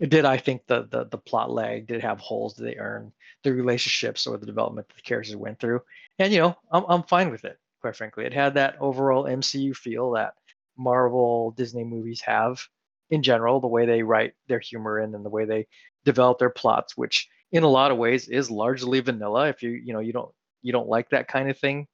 did 0.00 0.24
I 0.24 0.36
think 0.36 0.66
the 0.66 0.86
the 0.90 1.04
the 1.06 1.18
plot 1.18 1.50
lag 1.50 1.86
did 1.86 2.02
have 2.02 2.20
holes? 2.20 2.54
Did 2.54 2.66
they 2.66 2.76
earn 2.76 3.12
the 3.42 3.52
relationships 3.52 4.26
or 4.26 4.36
the 4.36 4.46
development 4.46 4.88
that 4.88 4.96
the 4.96 5.02
characters 5.02 5.36
went 5.36 5.60
through? 5.60 5.80
And 6.18 6.32
you 6.32 6.40
know, 6.40 6.56
I'm 6.70 6.84
I'm 6.88 7.02
fine 7.04 7.30
with 7.30 7.44
it. 7.44 7.58
Quite 7.80 7.96
frankly, 7.96 8.24
it 8.24 8.32
had 8.32 8.54
that 8.54 8.76
overall 8.80 9.24
MCU 9.24 9.76
feel 9.76 10.12
that 10.12 10.34
Marvel 10.76 11.52
Disney 11.52 11.84
movies 11.84 12.20
have 12.22 12.66
in 13.10 13.22
general, 13.22 13.60
the 13.60 13.66
way 13.68 13.86
they 13.86 14.02
write 14.02 14.34
their 14.48 14.58
humor 14.58 14.98
in 15.00 15.14
and 15.14 15.24
the 15.24 15.30
way 15.30 15.44
they 15.44 15.66
develop 16.04 16.38
their 16.38 16.50
plots, 16.50 16.96
which 16.96 17.28
in 17.52 17.62
a 17.62 17.68
lot 17.68 17.90
of 17.90 17.98
ways 17.98 18.28
is 18.28 18.50
largely 18.50 19.00
vanilla. 19.00 19.48
If 19.48 19.62
you 19.62 19.70
you 19.70 19.92
know 19.92 20.00
you 20.00 20.12
don't 20.12 20.34
you 20.64 20.72
don't 20.72 20.88
like 20.88 21.10
that 21.10 21.28
kind 21.28 21.48
of 21.48 21.58
thing, 21.58 21.86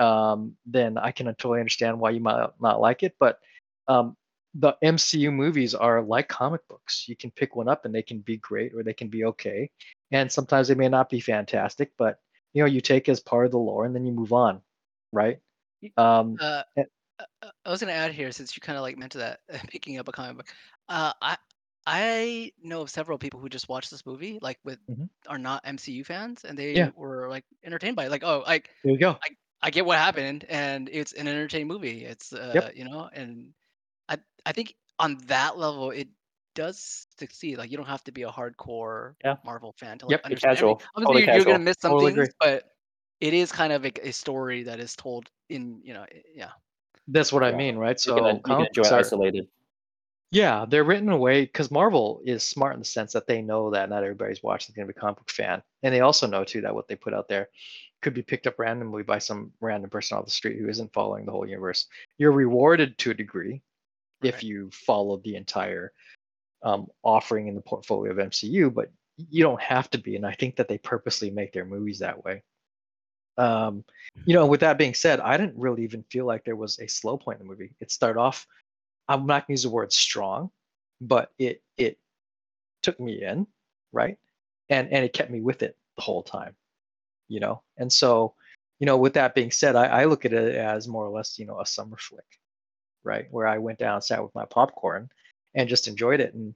um, 0.00 0.56
then 0.66 0.98
I 0.98 1.12
can 1.12 1.26
totally 1.26 1.60
understand 1.60 2.00
why 2.00 2.10
you 2.10 2.20
might 2.20 2.48
not 2.60 2.80
like 2.80 3.04
it. 3.04 3.14
But 3.20 3.38
um, 3.86 4.16
the 4.54 4.76
MCU 4.82 5.30
movies 5.30 5.74
are 5.74 6.02
like 6.02 6.28
comic 6.28 6.66
books. 6.68 7.06
You 7.06 7.14
can 7.14 7.30
pick 7.30 7.54
one 7.54 7.68
up 7.68 7.84
and 7.84 7.94
they 7.94 8.02
can 8.02 8.18
be 8.18 8.38
great 8.38 8.74
or 8.74 8.82
they 8.82 8.94
can 8.94 9.08
be 9.08 9.24
okay, 9.26 9.70
and 10.10 10.32
sometimes 10.32 10.66
they 10.66 10.74
may 10.74 10.88
not 10.88 11.08
be 11.10 11.20
fantastic, 11.20 11.92
but 11.96 12.18
you 12.54 12.62
know 12.62 12.66
you 12.66 12.80
take 12.80 13.08
as 13.08 13.20
part 13.20 13.46
of 13.46 13.52
the 13.52 13.58
lore 13.58 13.84
and 13.84 13.94
then 13.94 14.04
you 14.04 14.12
move 14.12 14.32
on, 14.32 14.60
right? 15.12 15.38
Um, 15.96 16.36
Uh, 16.40 16.62
Eh. 16.76 16.84
uh, 17.42 17.50
I 17.64 17.70
was 17.70 17.80
gonna 17.80 17.92
add 17.92 18.12
here 18.12 18.32
since 18.32 18.56
you 18.56 18.60
kind 18.60 18.76
of 18.76 18.82
like 18.82 18.98
mentioned 18.98 19.22
that 19.22 19.40
picking 19.68 19.98
up 19.98 20.08
a 20.08 20.12
comic 20.12 20.38
book. 20.38 20.48
Uh, 20.88 21.12
I 21.20 21.36
I 21.86 22.52
know 22.62 22.82
of 22.82 22.90
several 22.90 23.18
people 23.18 23.40
who 23.40 23.48
just 23.48 23.68
watched 23.68 23.90
this 23.90 24.06
movie, 24.06 24.38
like 24.42 24.58
with 24.64 24.78
Mhm. 24.88 25.08
are 25.28 25.38
not 25.38 25.62
MCU 25.64 26.04
fans, 26.04 26.44
and 26.44 26.58
they 26.58 26.78
Yeah. 26.78 26.90
were 26.90 27.28
like 27.28 27.44
entertained 27.64 27.96
by 27.96 28.06
it. 28.06 28.10
Like, 28.10 28.24
oh, 28.24 28.40
like 28.46 28.70
there 28.82 28.92
you 28.92 28.98
go. 28.98 29.20
I 29.62 29.70
get 29.70 29.84
what 29.86 29.98
happened, 29.98 30.44
and 30.48 30.88
it's 30.90 31.12
an 31.14 31.28
entertaining 31.28 31.68
movie. 31.68 32.04
It's 32.04 32.32
uh, 32.32 32.70
you 32.74 32.84
know, 32.88 33.10
and 33.12 33.54
I 34.08 34.18
I 34.46 34.52
think 34.52 34.76
on 35.00 35.18
that 35.26 35.58
level 35.58 35.90
it 35.92 36.08
does 36.54 37.06
succeed. 37.18 37.58
Like 37.58 37.70
you 37.72 37.76
don't 37.78 37.86
have 37.86 38.04
to 38.04 38.12
be 38.12 38.22
a 38.24 38.30
hardcore 38.32 39.16
Yeah. 39.24 39.36
Marvel 39.44 39.74
fan 39.78 39.98
to 40.00 40.06
like 40.06 40.22
Be 40.28 40.36
understand. 40.36 40.58
I 40.58 40.62
mean, 40.62 40.76
casual, 40.76 40.88
obviously, 40.96 41.16
totally 41.16 41.24
you're, 41.24 41.30
you're 41.32 41.46
gonna 41.46 41.58
miss 41.60 41.78
some 41.80 41.96
Totally 41.96 41.96
things, 41.96 42.12
agree. 42.12 42.28
but 42.40 42.64
it 43.20 43.34
is 43.34 43.52
kind 43.52 43.72
of 43.74 43.84
a, 43.86 44.08
a 44.08 44.12
story 44.12 44.62
that 44.64 44.80
is 44.80 44.96
told 44.96 45.30
in 45.50 45.80
you 45.84 45.94
know, 45.94 46.06
yeah. 46.34 46.52
That's 47.06 47.32
what 47.32 47.42
I 47.44 47.52
mean, 47.52 47.76
right? 47.76 47.98
You 48.04 48.12
So 48.12 48.14
can, 48.14 48.40
you 48.44 48.56
can 48.56 48.66
enjoy 48.66 48.84
books 48.84 48.90
it 48.90 48.92
are, 48.92 49.00
isolated. 49.00 49.48
Yeah, 50.32 50.64
they're 50.68 50.84
written 50.84 51.08
in 51.08 51.14
a 51.14 51.18
way 51.18 51.42
because 51.42 51.72
Marvel 51.72 52.20
is 52.24 52.44
smart 52.44 52.74
in 52.74 52.80
the 52.80 52.84
sense 52.84 53.12
that 53.14 53.26
they 53.26 53.42
know 53.42 53.70
that 53.70 53.88
not 53.88 54.04
everybody's 54.04 54.42
watching 54.42 54.72
is 54.72 54.76
going 54.76 54.86
to 54.86 54.94
be 54.94 54.96
a 54.96 55.00
comic 55.00 55.16
book 55.16 55.30
fan, 55.30 55.62
and 55.82 55.92
they 55.92 56.00
also 56.00 56.26
know 56.26 56.44
too 56.44 56.60
that 56.60 56.74
what 56.74 56.86
they 56.86 56.94
put 56.94 57.14
out 57.14 57.28
there 57.28 57.48
could 58.00 58.14
be 58.14 58.22
picked 58.22 58.46
up 58.46 58.58
randomly 58.58 59.02
by 59.02 59.18
some 59.18 59.52
random 59.60 59.90
person 59.90 60.16
off 60.16 60.24
the 60.24 60.30
street 60.30 60.58
who 60.58 60.68
isn't 60.68 60.92
following 60.92 61.26
the 61.26 61.32
whole 61.32 61.46
universe. 61.46 61.86
You're 62.16 62.32
rewarded 62.32 62.96
to 62.98 63.10
a 63.10 63.14
degree 63.14 63.60
if 64.22 64.44
you 64.44 64.70
follow 64.70 65.16
the 65.18 65.34
entire 65.34 65.92
um, 66.62 66.86
offering 67.02 67.48
in 67.48 67.54
the 67.54 67.60
portfolio 67.60 68.12
of 68.12 68.18
MCU, 68.18 68.72
but 68.72 68.90
you 69.16 69.42
don't 69.42 69.60
have 69.60 69.90
to 69.90 69.98
be, 69.98 70.14
and 70.14 70.24
I 70.24 70.32
think 70.32 70.56
that 70.56 70.68
they 70.68 70.78
purposely 70.78 71.30
make 71.30 71.52
their 71.52 71.64
movies 71.64 71.98
that 71.98 72.24
way. 72.24 72.42
Um, 73.36 73.84
you 74.26 74.34
know, 74.34 74.46
with 74.46 74.60
that 74.60 74.78
being 74.78 74.94
said, 74.94 75.18
I 75.20 75.36
didn't 75.36 75.58
really 75.58 75.82
even 75.82 76.04
feel 76.04 76.26
like 76.26 76.44
there 76.44 76.56
was 76.56 76.78
a 76.78 76.86
slow 76.86 77.16
point 77.16 77.40
in 77.40 77.46
the 77.46 77.50
movie. 77.50 77.72
It 77.80 77.90
started 77.90 78.20
off 78.20 78.46
I'm 79.10 79.26
not 79.26 79.46
gonna 79.46 79.54
use 79.54 79.64
the 79.64 79.70
word 79.70 79.92
strong, 79.92 80.50
but 81.00 81.32
it 81.38 81.62
it 81.76 81.98
took 82.82 83.00
me 83.00 83.24
in, 83.24 83.46
right? 83.92 84.18
And 84.70 84.88
and 84.92 85.04
it 85.04 85.12
kept 85.12 85.30
me 85.30 85.40
with 85.40 85.62
it 85.64 85.76
the 85.96 86.02
whole 86.02 86.22
time, 86.22 86.54
you 87.28 87.40
know. 87.40 87.62
And 87.76 87.92
so, 87.92 88.34
you 88.78 88.86
know, 88.86 88.96
with 88.98 89.14
that 89.14 89.34
being 89.34 89.50
said, 89.50 89.76
I, 89.76 89.86
I 89.86 90.04
look 90.04 90.24
at 90.24 90.32
it 90.32 90.54
as 90.54 90.86
more 90.88 91.04
or 91.04 91.10
less, 91.10 91.38
you 91.40 91.46
know, 91.46 91.60
a 91.60 91.66
summer 91.66 91.96
flick, 91.98 92.24
right? 93.04 93.26
Where 93.32 93.48
I 93.48 93.58
went 93.58 93.80
down, 93.80 94.00
sat 94.00 94.22
with 94.22 94.34
my 94.36 94.44
popcorn, 94.44 95.10
and 95.54 95.68
just 95.68 95.88
enjoyed 95.88 96.20
it. 96.20 96.34
And 96.34 96.54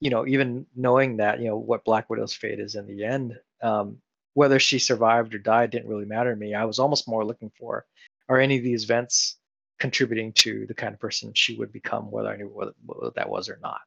you 0.00 0.10
know, 0.10 0.26
even 0.26 0.66
knowing 0.76 1.18
that, 1.18 1.40
you 1.40 1.46
know, 1.46 1.56
what 1.56 1.84
Black 1.84 2.10
Widow's 2.10 2.34
fate 2.34 2.60
is 2.60 2.74
in 2.74 2.86
the 2.88 3.04
end, 3.04 3.38
um, 3.62 3.98
whether 4.34 4.58
she 4.58 4.80
survived 4.80 5.34
or 5.34 5.38
died 5.38 5.70
didn't 5.70 5.88
really 5.88 6.06
matter 6.06 6.32
to 6.34 6.40
me. 6.40 6.54
I 6.54 6.64
was 6.64 6.80
almost 6.80 7.08
more 7.08 7.24
looking 7.24 7.52
for 7.58 7.86
are 8.28 8.38
any 8.40 8.58
of 8.58 8.64
these 8.64 8.84
events 8.84 9.36
contributing 9.78 10.32
to 10.32 10.66
the 10.66 10.74
kind 10.74 10.92
of 10.94 11.00
person 11.00 11.32
she 11.34 11.56
would 11.56 11.72
become, 11.72 12.10
whether 12.10 12.28
I 12.28 12.36
knew 12.36 12.48
what, 12.48 12.74
what 12.84 13.14
that 13.14 13.28
was 13.28 13.48
or 13.48 13.58
not. 13.62 13.80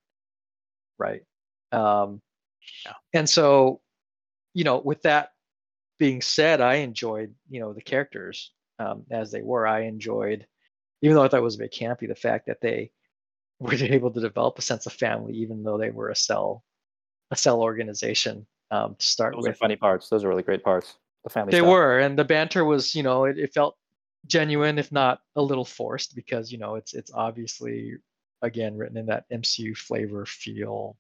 Right. 0.98 1.22
Um, 1.72 2.22
Yeah. 2.86 2.94
And 3.14 3.30
so, 3.30 3.82
you 4.54 4.64
know, 4.64 4.80
with 4.80 5.02
that 5.04 5.32
being 6.00 6.22
said, 6.22 6.62
I 6.62 6.76
enjoyed, 6.76 7.34
you 7.50 7.60
know, 7.60 7.74
the 7.74 7.82
characters 7.82 8.52
um, 8.80 9.04
as 9.12 9.32
they 9.32 9.42
were. 9.42 9.68
I 9.68 9.82
enjoyed, 9.82 10.48
even 11.02 11.16
though 11.16 11.24
I 11.24 11.28
thought 11.28 11.40
it 11.40 11.44
was 11.44 11.56
a 11.56 11.60
bit 11.60 11.74
campy, 11.74 12.08
the 12.08 12.16
fact 12.16 12.48
that 12.48 12.62
they 12.62 12.92
were 13.60 13.74
able 13.74 14.12
to 14.12 14.20
develop 14.22 14.58
a 14.58 14.62
sense 14.62 14.86
of 14.86 14.94
family, 14.94 15.34
even 15.34 15.64
though 15.64 15.78
they 15.78 15.90
were 15.92 16.10
a 16.10 16.16
cell, 16.16 16.64
a 17.32 17.36
cell 17.36 17.62
organization 17.62 18.46
um, 18.72 18.96
to 18.98 19.06
start 19.06 19.36
Those 19.36 19.46
are 19.46 19.50
with. 19.50 19.58
funny 19.58 19.76
parts. 19.76 20.10
Those 20.10 20.24
are 20.24 20.30
really 20.30 20.44
great 20.44 20.64
parts. 20.64 20.96
The 21.24 21.30
family 21.30 21.52
They 21.52 21.60
stuff. 21.60 21.70
were, 21.70 22.00
and 22.00 22.18
the 22.18 22.24
banter 22.26 22.66
was, 22.66 22.96
you 22.96 23.04
know, 23.04 23.26
it, 23.26 23.38
it 23.38 23.54
felt 23.54 23.76
genuine, 24.28 24.78
if 24.80 24.92
not 24.92 25.22
a 25.36 25.42
little 25.42 25.66
forced, 25.66 26.16
because 26.16 26.52
you 26.52 26.58
know 26.58 26.76
it's 26.76 26.94
it's 26.94 27.12
obviously 27.14 27.98
again 28.42 28.78
written 28.78 28.98
in 28.98 29.06
that 29.08 29.30
MCU 29.30 29.76
flavor 29.78 30.26
feel, 30.26 30.98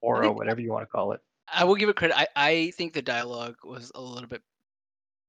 aura, 0.00 0.28
think- 0.28 0.36
whatever 0.36 0.60
you 0.60 0.70
want 0.70 0.82
to 0.82 0.90
call 0.90 1.12
it. 1.12 1.20
I 1.52 1.64
will 1.64 1.74
give 1.76 1.88
it 1.88 1.96
credit. 1.96 2.16
I, 2.16 2.28
I 2.36 2.70
think 2.76 2.92
the 2.92 3.02
dialogue 3.02 3.56
was 3.64 3.90
a 3.94 4.00
little 4.00 4.28
bit 4.28 4.42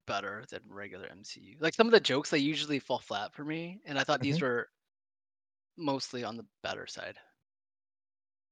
better 0.08 0.44
than 0.50 0.62
regular 0.70 1.08
MCU. 1.08 1.58
Like 1.60 1.74
some 1.74 1.88
of 1.88 1.92
the 1.94 2.00
jokes 2.00 2.30
they 2.30 2.38
usually 2.40 2.80
fall 2.80 3.00
flat 3.00 3.34
for 3.34 3.44
me, 3.44 3.82
and 3.86 3.98
I 3.98 4.04
thought 4.04 4.22
these 4.22 4.38
Mm-hmm. 4.38 4.46
were 4.46 4.70
mostly 5.78 6.24
on 6.24 6.38
the 6.38 6.46
better 6.64 6.86
side. 6.88 7.18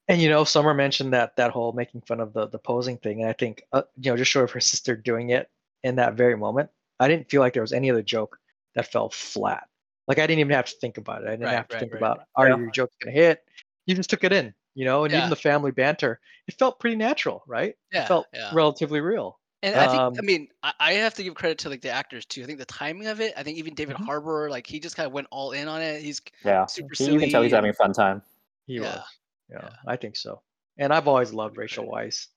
And 0.08 0.22
you 0.22 0.30
know, 0.30 0.44
Summer 0.44 0.74
mentioned 0.74 1.14
that 1.14 1.36
that 1.36 1.52
whole 1.52 1.72
making 1.72 2.02
fun 2.02 2.20
of 2.20 2.34
the 2.34 2.48
the 2.48 2.58
posing 2.60 2.98
thing, 2.98 3.22
and 3.22 3.30
I 3.30 3.34
think 3.34 3.64
uh, 3.72 3.84
you 3.98 4.12
know, 4.12 4.18
just 4.18 4.32
short 4.32 4.46
of 4.46 4.52
her 4.52 4.60
sister 4.60 4.96
doing 4.96 5.30
it 5.30 5.50
in 5.84 5.96
that 5.98 6.16
very 6.16 6.36
moment, 6.36 6.70
I 7.00 7.08
didn't 7.08 7.30
feel 7.30 7.42
like 7.42 7.54
there 7.54 7.64
was 7.64 7.74
any 7.74 7.90
other 7.90 8.02
joke 8.04 8.40
that 8.76 8.92
fell 8.92 9.10
flat. 9.10 9.68
Like 10.08 10.20
I 10.20 10.28
didn't 10.28 10.40
even 10.40 10.52
have 10.54 10.66
to 10.66 10.76
think 10.82 10.98
about 10.98 11.22
it. 11.24 11.28
I 11.28 11.32
didn't 11.32 11.46
Right, 11.46 11.56
have 11.56 11.68
to 11.70 11.76
right, 11.76 11.80
think 11.80 11.94
right. 11.94 12.00
about 12.00 12.22
are 12.36 12.50
Yeah. 12.50 12.58
your 12.58 12.72
jokes 12.72 12.96
gonna 13.02 13.12
hit. 13.16 13.44
You 13.86 13.96
just 13.96 14.10
took 14.10 14.24
it 14.24 14.34
in, 14.34 14.54
you 14.76 14.86
know, 14.86 15.04
and 15.06 15.12
Yeah. 15.12 15.20
even 15.20 15.30
the 15.30 15.36
family 15.36 15.72
banter, 15.72 16.20
it 16.48 16.56
felt 16.60 16.80
pretty 16.80 16.96
natural, 16.96 17.44
right? 17.48 17.76
Yeah, 17.92 18.04
it 18.04 18.08
felt 18.08 18.28
yeah. 18.34 18.50
relatively 18.54 19.02
real. 19.02 19.40
And 19.62 19.76
I 19.76 19.88
think, 19.88 20.00
I 20.02 20.06
Um, 20.06 20.14
mean, 20.26 20.48
I, 20.64 20.74
I 20.80 20.94
have 20.94 21.14
to 21.16 21.24
give 21.24 21.36
credit 21.36 21.58
to 21.60 21.70
like 21.70 21.82
the 21.82 21.90
actors 21.90 22.26
too. 22.26 22.44
I 22.44 22.46
think 22.46 22.60
the 22.60 22.66
timing 22.66 23.08
of 23.08 23.20
it. 23.20 23.34
I 23.36 23.44
think 23.44 23.58
even 23.58 23.74
David 23.76 23.98
Mhm. 23.98 24.06
Harbour, 24.06 24.50
like 24.50 24.66
he 24.66 24.80
just 24.80 24.96
kind 24.96 25.06
of 25.06 25.12
went 25.14 25.28
all 25.32 25.52
in 25.52 25.68
on 25.68 25.82
it. 25.82 26.02
He's 26.02 26.22
Yeah, 26.46 26.66
super 26.66 26.94
He- 26.98 27.12
you 27.12 27.20
can 27.20 27.30
tell 27.30 27.42
he's 27.44 27.52
having 27.52 27.70
a 27.70 27.74
fun 27.74 27.92
time. 27.94 28.22
He 28.68 28.76
Yeah, 28.76 28.96
was. 28.96 29.04
Yeah, 29.50 29.70
I 29.88 29.96
think 29.98 30.16
so. 30.16 30.42
And 30.78 30.94
I've 30.94 31.08
always 31.08 31.34
loved 31.34 31.58
Rachel. 31.58 31.86
Weisz. 31.86 32.28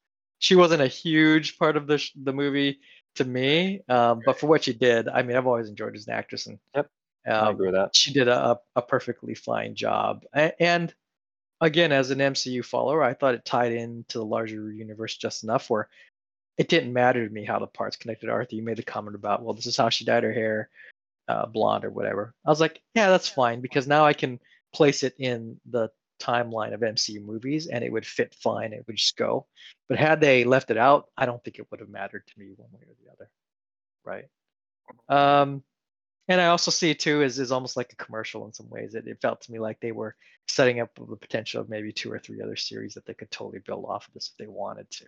She 0.41 0.57
wasn't 0.57 0.83
a 0.83 0.89
huge 0.89 1.59
part 1.59 1.77
of 1.77 1.87
the 1.87 1.99
sh- 1.99 2.13
the 2.17 2.33
movie 2.33 2.81
to 3.17 3.25
me, 3.25 3.83
um, 3.89 4.23
but 4.25 4.39
for 4.39 4.47
what 4.47 4.65
she 4.65 4.73
did, 4.73 5.09
I 5.09 5.23
mean, 5.23 5.37
I've 5.37 5.47
always 5.47 5.69
enjoyed 5.69 5.91
her 5.91 5.97
as 5.97 6.07
an 6.07 6.15
actress, 6.15 6.47
and 6.47 6.59
Yep, 6.75 6.89
I 7.27 7.31
um, 7.31 7.55
agree 7.55 7.67
with 7.69 7.75
that. 7.75 7.95
she 7.95 8.13
did 8.13 8.29
a, 8.29 8.53
a 8.53 8.61
a 8.77 8.83
perfectly 8.83 9.35
fine 9.35 9.75
job. 9.75 10.25
And 10.35 10.93
again, 11.61 11.93
as 11.93 12.11
an 12.11 12.19
MCU 12.19 12.65
follower, 12.65 13.03
I 13.03 13.15
thought 13.15 13.35
it 13.35 13.45
tied 13.45 13.73
into 13.73 14.19
the 14.19 14.25
larger 14.25 14.73
universe 14.73 15.17
just 15.17 15.45
enough 15.45 15.71
where 15.71 15.89
it 16.59 16.69
didn't 16.69 16.93
matter 16.93 17.27
to 17.27 17.33
me 17.33 17.45
how 17.45 17.59
the 17.59 17.67
parts 17.67 17.97
connected. 17.97 18.29
Arthur, 18.29 18.57
you 18.57 18.63
made 18.63 18.77
the 18.77 18.83
comment 18.83 19.17
about, 19.17 19.43
well, 19.43 19.55
this 19.55 19.67
is 19.67 19.77
how 19.77 19.89
she 19.89 20.05
dyed 20.05 20.25
her 20.25 20.33
hair, 20.33 20.69
uh, 21.29 21.47
blonde 21.47 21.85
or 21.85 21.91
whatever. 21.91 22.35
I 22.45 22.51
was 22.51 22.61
like, 22.61 22.83
yeah, 22.95 23.09
that's 23.09 23.29
fine 23.29 23.61
because 23.61 23.87
now 23.87 24.05
I 24.05 24.13
can 24.13 24.39
place 24.75 25.03
it 25.03 25.15
in 25.19 25.61
the 25.71 25.91
timeline 26.23 26.73
of 26.75 26.81
MCU 26.81 27.25
movies 27.25 27.67
and 27.67 27.83
it 27.83 27.93
would 27.93 28.07
fit 28.07 28.35
fine. 28.35 28.73
It 28.73 28.85
would 28.87 28.97
just 28.97 29.17
go. 29.17 29.47
But 29.89 29.99
had 29.99 30.21
they 30.21 30.45
left 30.45 30.71
it 30.71 30.77
out, 30.77 31.07
I 31.17 31.27
don't 31.27 31.43
think 31.43 31.59
it 31.59 31.67
would 31.71 31.81
have 31.81 31.89
mattered 31.89 32.27
to 32.27 32.39
me 32.39 32.53
one 32.57 32.71
way 32.73 32.81
or 32.87 32.95
the 33.05 33.11
other. 33.13 33.31
Right. 34.05 34.25
Um, 35.09 35.63
and 36.29 36.41
I 36.41 36.47
also 36.47 36.71
see 36.71 36.91
it 36.91 37.01
too 37.01 37.23
as, 37.23 37.39
as 37.39 37.53
almost 37.53 37.77
like 37.77 37.93
a 37.93 37.97
commercial 38.05 38.47
in 38.47 38.53
some 38.53 38.71
ways. 38.71 38.95
It, 38.95 39.07
it 39.07 39.19
felt 39.21 39.41
to 39.43 39.53
me 39.53 39.59
like 39.59 39.81
they 39.81 39.93
were 39.93 40.15
setting 40.49 40.81
up 40.81 40.91
the 40.95 41.17
potential 41.17 41.61
of 41.61 41.69
maybe 41.69 41.93
two 41.93 42.11
or 42.13 42.19
three 42.19 42.41
other 42.43 42.57
series 42.57 42.95
that 42.95 43.05
they 43.07 43.15
could 43.15 43.31
totally 43.31 43.61
build 43.61 43.85
off 43.87 44.07
of 44.09 44.15
this 44.15 44.31
if 44.33 44.37
they 44.39 44.47
wanted 44.49 44.91
to. 44.91 45.05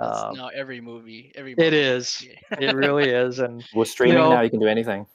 Um, 0.00 0.36
now 0.36 0.48
every 0.48 0.80
movie. 0.80 1.30
Every 1.34 1.52
it 1.52 1.58
Marvel 1.58 1.74
is. 1.78 2.26
movie. 2.50 2.66
It 2.66 2.74
really 2.74 3.10
is. 3.10 3.38
And 3.38 3.62
With 3.74 3.88
streaming 3.88 4.16
know- 4.16 4.30
now, 4.30 4.40
you 4.40 4.50
can 4.50 4.60
do 4.60 4.66
anything. 4.66 5.06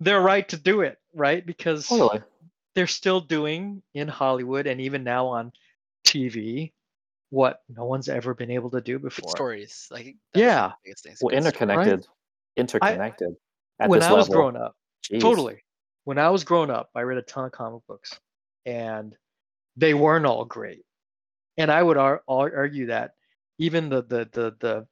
they're 0.00 0.20
right 0.20 0.48
to 0.48 0.56
do 0.56 0.80
it, 0.80 0.98
right? 1.14 1.46
Because 1.46 1.86
Totally. 1.86 2.20
They're 2.74 2.86
still 2.86 3.20
doing 3.20 3.82
in 3.94 4.08
Hollywood 4.08 4.66
and 4.66 4.80
even 4.80 5.04
now 5.04 5.26
on 5.26 5.52
TV 6.06 6.72
what 7.30 7.62
no 7.68 7.84
one's 7.84 8.08
ever 8.08 8.34
been 8.34 8.50
able 8.50 8.70
to 8.70 8.80
do 8.80 8.98
Good 8.98 9.14
before. 9.14 9.30
stories. 9.30 9.88
Like 9.90 10.04
that 10.04 10.12
was 10.12 10.16
the 10.34 10.40
Yeah. 10.40 10.72
biggest 10.84 11.04
thing, 11.04 11.16
Well, 11.20 11.30
good 11.30 11.42
story. 11.42 11.68
interconnected, 11.68 12.06
interconnected. 12.56 13.36
at 13.78 13.88
when 13.88 14.00
this 14.00 14.08
I 14.08 14.12
was 14.12 14.28
level. 14.28 14.42
growing 14.42 14.56
up, 14.56 14.76
Jeez. 15.02 15.20
totally. 15.20 15.62
When 16.04 16.18
I 16.18 16.30
was 16.30 16.44
growing 16.44 16.70
up, 16.70 16.90
I 16.94 17.02
read 17.02 17.18
a 17.18 17.22
ton 17.22 17.44
of 17.44 17.52
comic 17.52 17.86
books, 17.86 18.18
and 18.66 19.16
they 19.76 19.94
weren't 19.94 20.26
all 20.26 20.44
great. 20.44 20.84
And 21.56 21.70
I 21.70 21.82
would 21.82 21.96
ar- 21.96 22.22
ar- 22.28 22.54
argue 22.56 22.86
that 22.86 23.14
even 23.58 23.88
the 23.88 24.02
the 24.02 24.28
the 24.32 24.56
the 24.60 24.88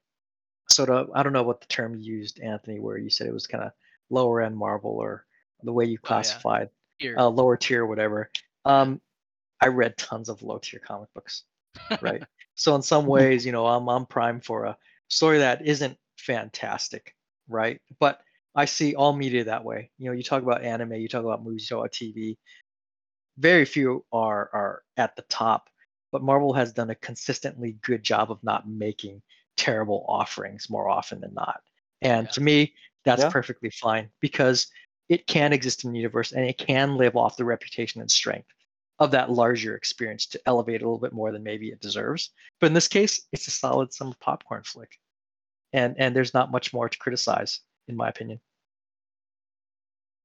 sort 0.70 0.88
of 0.88 1.10
I 1.14 1.22
don't 1.22 1.32
know 1.32 1.42
what 1.42 1.60
the 1.60 1.66
term 1.66 1.94
you 1.96 2.14
used, 2.16 2.40
Anthony, 2.40 2.78
where 2.80 2.96
you 2.96 3.10
said 3.10 3.26
it 3.26 3.32
was 3.34 3.46
kind 3.46 3.64
of 3.64 3.72
lower 4.08 4.40
end 4.40 4.56
Marvel 4.56 4.92
or 4.92 5.26
the 5.62 5.72
way 5.72 5.84
you 5.84 5.98
Oh, 6.04 6.08
yeah. 6.08 6.22
Here. 7.00 7.16
uh, 7.18 7.28
lower 7.28 7.56
tier, 7.56 7.86
whatever. 7.86 8.30
Um, 8.64 9.00
I 9.60 9.68
read 9.68 9.96
tons 9.96 10.28
of 10.28 10.42
low 10.42 10.58
tier 10.58 10.80
comic 10.80 11.08
books, 11.14 11.44
right? 12.00 12.22
so 12.54 12.74
in 12.76 12.82
some 12.82 13.06
ways, 13.06 13.44
you 13.44 13.52
know, 13.52 13.66
I'm 13.66 13.88
I'm 13.88 14.06
prime 14.06 14.40
for 14.40 14.64
a 14.64 14.76
story 15.08 15.38
that 15.38 15.66
isn't 15.66 15.96
fantastic, 16.18 17.14
right? 17.48 17.80
But 17.98 18.20
I 18.54 18.66
see 18.66 18.94
all 18.94 19.14
media 19.14 19.44
that 19.44 19.64
way. 19.64 19.90
You 19.98 20.06
know, 20.06 20.12
you 20.12 20.22
talk 20.22 20.42
about 20.42 20.62
anime, 20.62 20.92
you 20.94 21.08
talk 21.08 21.24
about 21.24 21.42
movies, 21.42 21.62
you 21.70 21.76
talk 21.76 21.84
about 21.84 21.92
TV. 21.92 22.36
Very 23.38 23.64
few 23.64 24.04
are 24.12 24.50
are 24.52 24.82
at 24.98 25.16
the 25.16 25.22
top, 25.22 25.70
but 26.12 26.22
Marvel 26.22 26.52
has 26.52 26.72
done 26.72 26.90
a 26.90 26.94
consistently 26.96 27.72
good 27.82 28.02
job 28.02 28.30
of 28.30 28.42
not 28.44 28.68
making 28.68 29.22
terrible 29.56 30.04
offerings 30.08 30.68
more 30.68 30.88
often 30.90 31.20
than 31.20 31.32
not. 31.34 31.62
And 32.02 32.26
Yeah. 32.26 32.32
to 32.32 32.40
me, 32.42 32.74
that's 33.04 33.22
Yeah. 33.22 33.30
perfectly 33.30 33.70
fine 33.70 34.10
because 34.20 34.66
it 35.10 35.26
can 35.26 35.52
exist 35.52 35.84
in 35.84 35.92
the 35.92 35.98
universe 35.98 36.32
and 36.32 36.46
it 36.46 36.56
can 36.56 36.96
live 36.96 37.16
off 37.16 37.36
the 37.36 37.44
reputation 37.44 38.00
and 38.00 38.10
strength 38.10 38.48
of 39.00 39.10
that 39.10 39.30
larger 39.30 39.74
experience 39.74 40.24
to 40.26 40.40
elevate 40.46 40.82
a 40.82 40.84
little 40.84 41.00
bit 41.00 41.12
more 41.12 41.32
than 41.32 41.42
maybe 41.42 41.68
it 41.68 41.80
deserves. 41.80 42.30
But 42.60 42.68
in 42.68 42.74
this 42.74 42.88
case, 42.88 43.26
it's 43.32 43.48
a 43.48 43.50
solid 43.50 43.92
summer 43.92 44.14
popcorn 44.20 44.62
flick. 44.62 44.98
And 45.72 45.94
and 45.98 46.14
there's 46.14 46.34
not 46.34 46.52
much 46.52 46.72
more 46.72 46.88
to 46.88 46.98
criticize, 46.98 47.60
in 47.88 47.96
my 47.96 48.08
opinion. 48.08 48.40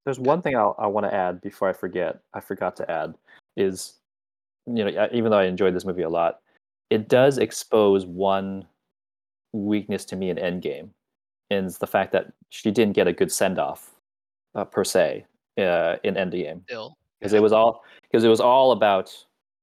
There's 0.05 0.19
one 0.19 0.41
thing 0.41 0.55
I'll, 0.55 0.75
I 0.77 0.87
want 0.87 1.05
to 1.07 1.13
add 1.13 1.41
before 1.41 1.67
I 1.67 1.73
forget. 1.73 2.19
I 2.33 2.39
forgot 2.39 2.75
to 2.77 2.91
add 2.91 3.15
is, 3.57 3.95
you 4.67 4.85
know, 4.85 5.07
even 5.11 5.31
though 5.31 5.39
I 5.39 5.45
enjoyed 5.45 5.75
this 5.75 5.85
movie 5.85 6.03
a 6.03 6.09
lot, 6.09 6.41
it 6.91 7.07
does 7.07 7.39
expose 7.39 8.05
one 8.05 8.67
weakness 9.51 10.05
to 10.05 10.15
me 10.15 10.29
in 10.29 10.37
Endgame, 10.37 10.89
and 11.49 11.65
it's 11.65 11.79
the 11.79 11.87
fact 11.87 12.11
that 12.11 12.33
she 12.49 12.69
didn't 12.69 12.93
get 12.93 13.07
a 13.07 13.13
good 13.13 13.31
send 13.31 13.57
off, 13.57 13.94
uh, 14.55 14.65
per 14.65 14.83
se, 14.83 15.25
uh, 15.57 15.95
in 16.03 16.15
Endgame 16.15 16.63
Still. 16.63 16.97
because 17.19 17.33
it 17.33 17.41
was 17.41 17.51
all 17.53 17.83
because 18.03 18.23
it 18.23 18.29
was 18.29 18.39
all 18.39 18.71
about 18.71 19.13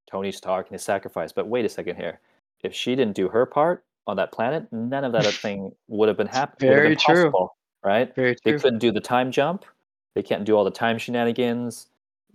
Tony 0.09 0.31
Stark 0.31 0.67
and 0.67 0.73
his 0.73 0.83
sacrifice. 0.83 1.31
But 1.31 1.47
wait 1.47 1.65
a 1.65 1.69
second 1.69 1.95
here, 1.95 2.19
if 2.63 2.73
she 2.73 2.95
didn't 2.95 3.15
do 3.15 3.27
her 3.29 3.45
part 3.45 3.83
on 4.07 4.15
that 4.17 4.31
planet, 4.31 4.67
none 4.71 5.03
of 5.03 5.11
that 5.13 5.25
thing 5.25 5.71
would 5.87 6.07
have 6.07 6.17
been 6.17 6.27
happening. 6.27 6.69
Very 6.71 6.95
true. 6.95 7.31
right? 7.83 8.13
Very 8.15 8.35
true. 8.35 8.53
They 8.53 8.59
couldn't 8.59 8.79
do 8.79 8.91
the 8.91 9.01
time 9.01 9.31
jump. 9.31 9.65
They 10.15 10.21
can't 10.23 10.43
do 10.45 10.55
all 10.55 10.63
the 10.63 10.71
time 10.71 10.97
shenanigans. 10.97 11.87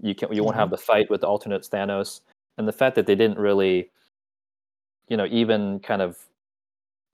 You 0.02 0.14
can't. 0.14 0.32
You 0.34 0.42
won't 0.44 0.54
Mm-hmm. 0.54 0.60
have 0.60 0.70
the 0.70 0.76
fight 0.78 1.10
with 1.10 1.20
the 1.22 1.26
alternate 1.28 1.62
Thanos, 1.62 2.20
and 2.56 2.66
the 2.66 2.72
fact 2.72 2.94
that 2.96 3.06
they 3.06 3.14
didn't 3.14 3.38
really, 3.38 3.90
you 5.08 5.16
know, 5.16 5.26
even 5.30 5.78
kind 5.80 6.02
of, 6.02 6.18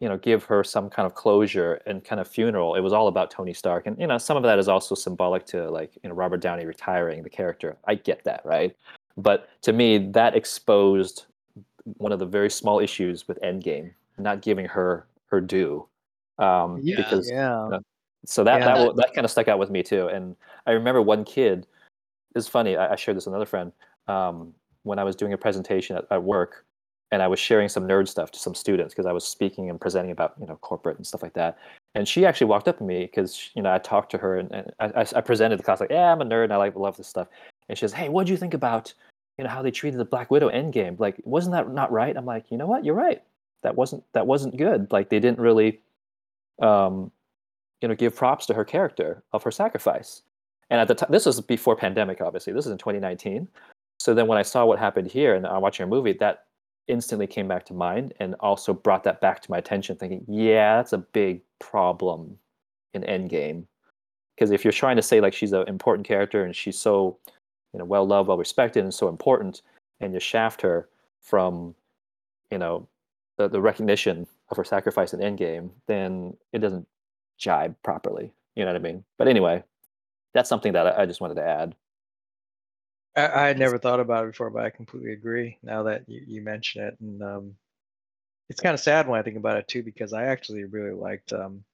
you 0.05 0.11
know, 0.11 0.19
give 0.19 0.45
her 0.45 0.63
some 0.63 0.91
kind 0.91 1.07
of 1.07 1.15
closure 1.15 1.81
and 1.87 2.05
kind 2.05 2.21
of 2.21 2.29
funeral. 2.29 2.75
It 2.75 2.81
was 2.81 2.93
all 2.93 3.09
about 3.09 3.31
Tony 3.31 3.55
Stark, 3.55 3.87
and 3.87 3.99
you 3.99 4.07
know, 4.07 4.19
some 4.19 4.37
of 4.37 4.43
that 4.43 4.59
is 4.59 4.69
also 4.69 4.95
symbolic 4.95 5.47
to 5.47 5.71
like 5.71 5.97
you 6.03 6.11
know 6.11 6.15
Robert 6.15 6.43
Downey 6.43 6.67
retiring 6.67 7.23
the 7.23 7.31
character. 7.31 7.79
I 7.87 7.95
get 7.95 8.23
that, 8.25 8.43
right? 8.45 8.77
But 9.17 9.49
to 9.63 9.73
me, 9.73 9.97
that 10.11 10.37
exposed 10.37 11.25
one 11.97 12.13
of 12.13 12.19
the 12.19 12.27
very 12.27 12.51
small 12.51 12.81
issues 12.81 13.27
with 13.27 13.41
Endgame, 13.41 13.95
not 14.19 14.43
giving 14.43 14.67
her 14.67 15.07
her 15.29 15.41
due, 15.41 15.89
um, 16.39 16.81
Yeah. 16.83 16.97
because 16.97 17.31
yeah. 17.31 17.69
know, 17.71 17.81
so 18.27 18.45
that 18.45 18.59
Yeah. 18.59 18.85
that 18.85 18.97
that 18.97 19.15
kind 19.15 19.25
of 19.25 19.31
stuck 19.31 19.49
out 19.49 19.59
with 19.59 19.71
me 19.71 19.83
too. 19.83 20.09
And 20.09 20.37
I 20.67 20.73
remember 20.73 21.01
one 21.01 21.25
kid. 21.25 21.67
It's 22.37 22.47
funny. 22.47 22.77
I, 22.77 22.93
I 22.93 22.97
shared 22.97 23.17
this 23.17 23.25
with 23.25 23.33
another 23.33 23.47
friend 23.47 23.73
um, 24.07 24.53
when 24.83 24.99
I 24.99 25.05
was 25.05 25.17
doing 25.17 25.33
a 25.33 25.39
presentation 25.39 25.97
at, 25.97 26.05
at 26.11 26.23
work, 26.23 26.67
and 27.15 27.23
I 27.23 27.29
was 27.29 27.39
sharing 27.39 27.69
some 27.69 27.87
nerd 27.87 28.09
stuff 28.09 28.33
to 28.33 28.41
some 28.41 28.57
students 28.57 28.93
because 28.93 29.07
I 29.07 29.13
was 29.13 29.25
speaking 29.25 29.71
and 29.71 29.81
presenting 29.81 30.11
about 30.11 30.35
you 30.41 30.47
know 30.47 30.57
corporate 30.57 30.97
and 30.97 31.07
stuff 31.07 31.23
like 31.23 31.35
that. 31.35 31.57
And 31.95 32.09
she 32.09 32.27
actually 32.27 32.49
walked 32.49 32.67
up 32.67 32.79
to 32.79 32.85
me 32.85 33.03
because 33.03 33.51
you 33.55 33.63
know 33.63 33.73
I 33.73 33.79
talked 33.79 34.11
to 34.11 34.19
her 34.19 34.37
and, 34.39 34.51
and 34.53 34.73
I, 34.81 35.07
I- 35.15 35.21
presented 35.21 35.61
the 35.61 35.63
class 35.63 35.79
like, 35.79 35.91
yeah, 35.91 36.11
I'm 36.11 36.21
a 36.21 36.25
nerd 36.25 36.45
and 36.45 36.53
I 36.53 36.57
like 36.57 36.75
love 36.75 36.97
this 36.97 37.07
stuff. 37.07 37.29
And 37.69 37.79
she 37.79 37.83
says, 37.83 37.93
hey, 37.93 38.09
what 38.09 38.27
do 38.27 38.33
you 38.33 38.37
think 38.37 38.53
about 38.53 38.93
you 39.39 39.45
know 39.45 39.51
how 39.51 39.63
they 39.63 39.71
treated 39.71 40.01
the 40.01 40.05
Black 40.05 40.31
Widow 40.33 40.51
Endgame? 40.51 40.99
Like, 40.99 41.21
wasn't 41.25 41.55
that 41.55 41.71
not 41.73 41.93
right? 41.93 42.17
I'm 42.17 42.27
like, 42.27 42.51
you 42.51 42.59
know 42.59 42.67
what? 42.67 42.85
You're 42.85 42.97
right. 42.97 43.23
That 43.63 43.77
wasn't 43.77 44.03
that 44.13 44.27
wasn't 44.27 44.57
good. 44.57 44.91
Like 44.91 45.09
they 45.09 45.21
didn't 45.21 45.39
really 45.39 45.81
um, 46.61 47.13
you 47.81 47.89
know, 47.89 47.95
give 47.95 48.17
props 48.17 48.47
to 48.47 48.55
her 48.55 48.65
character 48.65 49.23
of 49.33 49.45
her 49.45 49.51
sacrifice. 49.53 50.23
And 50.71 50.81
at 50.81 50.89
the 50.89 50.95
time, 50.95 51.11
this 51.13 51.27
was 51.27 51.41
before 51.41 51.77
pandemic, 51.77 52.21
obviously. 52.21 52.53
This 52.53 52.67
is 52.67 52.73
in 52.73 52.79
2019. 52.79 53.47
So 53.99 54.15
then 54.15 54.27
when 54.27 54.39
I 54.39 54.43
saw 54.43 54.65
what 54.65 54.79
happened 54.79 55.09
here 55.09 55.35
and 55.35 55.47
I'm 55.47 55.63
watching 55.63 55.85
a 55.85 55.87
movie, 55.87 56.15
that 56.15 56.47
instantly 56.89 57.27
came 57.27 57.49
back 57.49 57.65
to 57.67 57.75
mind 57.75 58.13
and 58.21 58.35
also 58.41 58.75
brought 58.75 59.05
that 59.05 59.21
back 59.21 59.41
to 59.41 59.51
my 59.51 59.59
attention, 59.59 59.97
thinking, 59.97 60.25
yeah, 60.29 60.77
that's 60.77 60.93
a 60.93 60.99
big 60.99 61.41
problem 61.59 62.39
in 62.93 63.03
Endgame. 63.03 63.65
Because 64.35 64.51
if 64.51 64.65
you're 64.65 64.73
trying 64.73 64.97
to 64.97 65.03
say 65.03 65.21
like 65.21 65.33
she's 65.33 65.53
an 65.53 65.67
important 65.69 66.07
character 66.07 66.45
and 66.45 66.55
she's 66.55 66.79
so, 66.79 67.19
you 67.73 67.79
know, 67.79 67.85
well 67.85 68.07
loved, 68.07 68.29
well 68.29 68.39
respected, 68.39 68.83
and 68.85 68.93
so 68.93 69.09
important, 69.09 69.63
and 70.01 70.13
you 70.13 70.21
shaft 70.21 70.61
her 70.63 70.89
from, 71.21 71.75
you 72.51 72.59
know, 72.59 72.87
the, 73.37 73.49
the 73.49 73.61
recognition 73.61 74.27
of 74.51 74.57
her 74.57 74.65
sacrifice 74.65 75.15
in 75.15 75.21
Endgame, 75.21 75.71
then 75.87 76.37
it 76.53 76.59
doesn't 76.59 76.87
jibe 77.39 77.75
properly. 77.83 78.33
You 78.55 78.65
know 78.65 78.73
what 78.73 78.81
I 78.81 78.83
mean? 78.85 79.05
But 79.19 79.29
anyway, 79.29 79.65
that's 80.35 80.49
something 80.49 80.73
that 80.75 80.87
I, 80.87 81.03
I 81.03 81.07
just 81.07 81.21
wanted 81.21 81.37
to 81.37 81.47
add. 81.47 81.75
I, 83.17 83.27
I 83.29 83.47
had 83.49 83.59
never 83.59 83.79
thought 83.79 84.01
about 84.01 84.25
it 84.25 84.33
before, 84.33 84.51
but 84.51 84.65
I 84.65 84.71
completely 84.71 85.13
agree 85.13 85.59
now 85.63 85.85
that 85.85 86.09
you, 86.09 86.23
you 86.27 86.43
mention 86.43 86.83
it. 86.85 86.99
And 87.01 87.23
um, 87.23 87.57
it's 88.49 88.61
kind 88.61 88.75
of 88.75 88.81
sad 88.81 89.09
when 89.09 89.19
I 89.19 89.23
think 89.23 89.37
about 89.37 89.59
it 89.59 89.69
too, 89.69 89.83
because 89.83 90.13
I 90.13 90.25
actually 90.27 90.65
really 90.65 90.95
liked 90.95 91.33
um, 91.33 91.65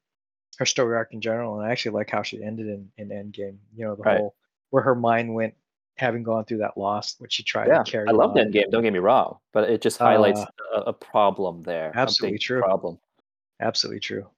her 0.58 0.66
story 0.66 0.96
arc 0.96 1.12
in 1.14 1.20
general, 1.20 1.58
and 1.58 1.66
I 1.66 1.72
actually 1.72 1.92
like 1.92 2.10
how 2.10 2.22
she 2.22 2.42
ended 2.42 2.68
in 2.68 2.92
in 2.98 3.08
Endgame. 3.10 3.58
You 3.76 3.86
know, 3.86 3.96
the 3.96 4.04
Right. 4.04 4.16
whole 4.16 4.36
where 4.70 4.82
her 4.84 4.94
mind 4.94 5.34
went, 5.34 5.54
having 5.96 6.22
gone 6.24 6.44
through 6.46 6.58
that 6.58 6.78
loss, 6.78 7.16
which 7.20 7.34
she 7.34 7.42
tried 7.44 7.66
Yeah, 7.66 7.84
to 7.84 7.90
carry. 7.90 8.08
I 8.08 8.12
loved 8.12 8.36
on. 8.36 8.36
Endgame. 8.36 8.70
Don't 8.70 8.82
get 8.82 8.92
me 8.92 8.98
wrong, 8.98 9.38
but 9.52 9.68
it 9.70 9.82
just 9.82 9.98
highlights 9.98 10.40
Uh, 10.40 10.46
a, 10.74 10.80
a 10.88 10.92
problem 10.92 11.62
there. 11.62 11.92
absolutely 11.94 12.38
true. 12.38 12.62
Problem. 12.62 12.98
Absolutely 13.60 14.00
true. 14.00 14.28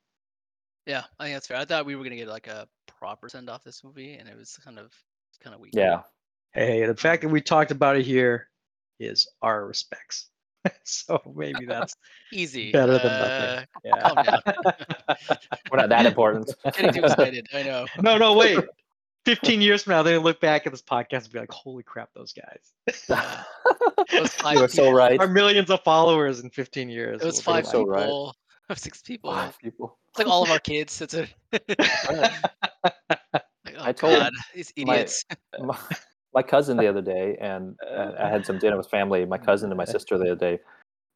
Yeah, 0.87 1.05
I 1.19 1.25
think 1.25 1.37
that's 1.37 1.47
fair. 1.47 1.57
I 1.59 1.65
thought 1.65 1.87
we 1.87 1.95
were 1.97 2.05
gonna 2.05 2.17
get 2.17 2.29
like 2.29 2.47
a 2.49 2.69
proper 2.87 3.29
send 3.29 3.49
off 3.49 3.63
this 3.65 3.85
movie, 3.85 4.15
and 4.15 4.29
it 4.29 4.37
was 4.37 4.57
kind 4.65 4.79
of 4.79 4.93
kind 5.41 5.55
of 5.55 5.61
weak. 5.61 5.77
Yeah. 5.77 6.03
Hey, 6.55 6.85
the 6.87 6.95
fact 6.97 7.23
that 7.23 7.29
we 7.29 7.41
talked 7.41 7.71
about 7.71 7.97
it 7.97 8.05
here 8.05 8.49
is 9.01 9.27
our 9.41 9.67
respects. 9.67 10.29
so 10.85 11.21
maybe 11.35 11.65
that's 11.67 11.95
easy. 12.33 12.71
better 12.73 12.99
than 12.99 13.07
Uh, 13.07 13.65
nothing. 13.85 13.93
calm 14.01 14.25
down. 14.25 14.41
Yeah. 15.09 15.37
We're 15.71 15.79
not 15.79 15.89
that 15.89 16.07
important. 16.07 16.55
Getting 16.65 16.93
too 16.93 17.05
excited. 17.05 17.49
I 17.55 17.63
know. 17.63 17.87
no, 18.01 18.19
no, 18.19 18.35
wait. 18.35 18.59
15 19.25 19.61
years 19.61 19.85
from 19.85 19.93
now, 19.93 20.03
they're 20.03 20.19
look 20.19 20.41
back 20.41 20.67
at 20.67 20.73
this 20.73 20.83
podcast 20.83 21.25
and 21.25 21.33
be 21.33 21.39
like, 21.39 21.53
holy 21.53 21.83
crap, 21.85 22.11
those 22.15 22.33
guys. 22.33 22.73
Those 24.11 24.33
five 24.35 24.57
you 24.57 24.65
are 24.65 24.69
so 24.69 24.91
right. 24.91 25.19
Our 25.21 25.29
millions 25.29 25.71
of 25.71 25.81
followers 25.85 26.41
in 26.41 26.51
15 26.51 26.89
years. 26.89 27.23
It 27.23 27.25
was 27.27 27.35
will 27.37 27.41
be 27.41 27.45
five 27.63 27.67
so 27.67 27.83
like- 27.83 28.09
right. 28.69 28.79
six 28.79 29.01
people. 29.01 29.31
Five 29.33 29.57
people. 29.59 29.99
It's 30.11 30.19
like 30.19 30.29
all 30.29 30.43
of 30.43 30.51
our 30.51 30.59
kids. 30.59 31.01
It's 31.01 31.15
a. 31.15 31.29
like, 31.53 31.79
oh 32.85 33.81
I 33.81 33.93
told 33.93 34.19
God, 34.19 34.33
these 34.55 34.73
idiots. 34.77 35.25
my, 35.59 35.67
my 35.67 35.79
cousin 36.41 36.79
the 36.79 36.87
other 36.89 37.03
day, 37.03 37.37
and 37.41 37.77
uh, 37.87 38.13
I 38.19 38.29
had 38.29 38.47
some 38.47 38.59
dinner 38.59 38.79
with 38.79 38.89
family. 38.89 39.27
My 39.27 39.37
cousin 39.37 39.71
and 39.71 39.77
my 39.77 39.85
sister 39.97 40.17
the 40.17 40.33
other 40.33 40.37
day, 40.37 40.61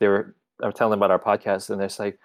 they 0.01 0.09
were 0.09 0.35
I 0.63 0.67
was 0.67 0.75
telling 0.75 0.91
them 0.91 1.03
about 1.03 1.11
our 1.11 1.19
podcast, 1.19 1.71
and 1.71 1.81
they're 1.81 1.89
just 1.89 1.99
like, 1.99 2.19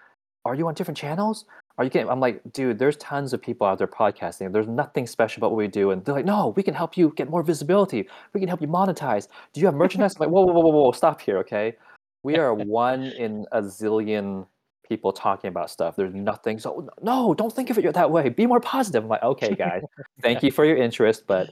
"Are 0.44 0.54
you 0.54 0.68
on 0.68 0.74
different 0.74 0.98
channels? 0.98 1.46
Are 1.78 1.84
you 1.84 1.90
getting?" 1.90 2.10
I'm 2.10 2.20
like, 2.20 2.42
"Dude, 2.52 2.78
there's 2.78 2.96
tons 2.96 3.32
of 3.32 3.40
people 3.40 3.66
out 3.66 3.78
there 3.78 3.86
podcasting. 3.86 4.52
There's 4.52 4.68
nothing 4.68 5.06
special 5.06 5.40
about 5.40 5.52
what 5.52 5.58
we 5.58 5.68
do." 5.68 5.92
And 5.92 6.04
they're 6.04 6.14
like, 6.14 6.24
"No, 6.24 6.52
we 6.56 6.62
can 6.62 6.74
help 6.74 6.96
you 6.96 7.12
get 7.16 7.30
more 7.30 7.42
visibility. 7.42 8.08
We 8.34 8.40
can 8.40 8.48
help 8.48 8.60
you 8.60 8.68
monetize. 8.68 9.28
Do 9.52 9.60
you 9.60 9.66
have 9.66 9.74
merchandise?" 9.74 10.16
I'm 10.16 10.20
like, 10.20 10.30
"Whoa, 10.30 10.42
whoa, 10.42 10.52
whoa, 10.52 10.60
whoa, 10.60 10.82
whoa! 10.84 10.92
Stop 10.92 11.20
here, 11.20 11.38
okay? 11.38 11.76
We 12.22 12.36
are 12.36 12.54
one 12.54 13.04
in 13.04 13.46
a 13.52 13.62
zillion." 13.62 14.46
people 14.88 15.12
talking 15.12 15.48
about 15.48 15.70
stuff 15.70 15.96
there's 15.96 16.12
nothing 16.12 16.58
so 16.58 16.86
no 17.00 17.32
don't 17.32 17.52
think 17.54 17.70
of 17.70 17.78
it 17.78 17.94
that 17.94 18.10
way 18.10 18.28
be 18.28 18.46
more 18.46 18.60
positive 18.60 19.04
i'm 19.04 19.08
like 19.08 19.22
okay 19.22 19.54
guys 19.54 19.80
thank 20.20 20.42
you 20.42 20.50
for 20.50 20.66
your 20.66 20.76
interest 20.76 21.22
but 21.26 21.48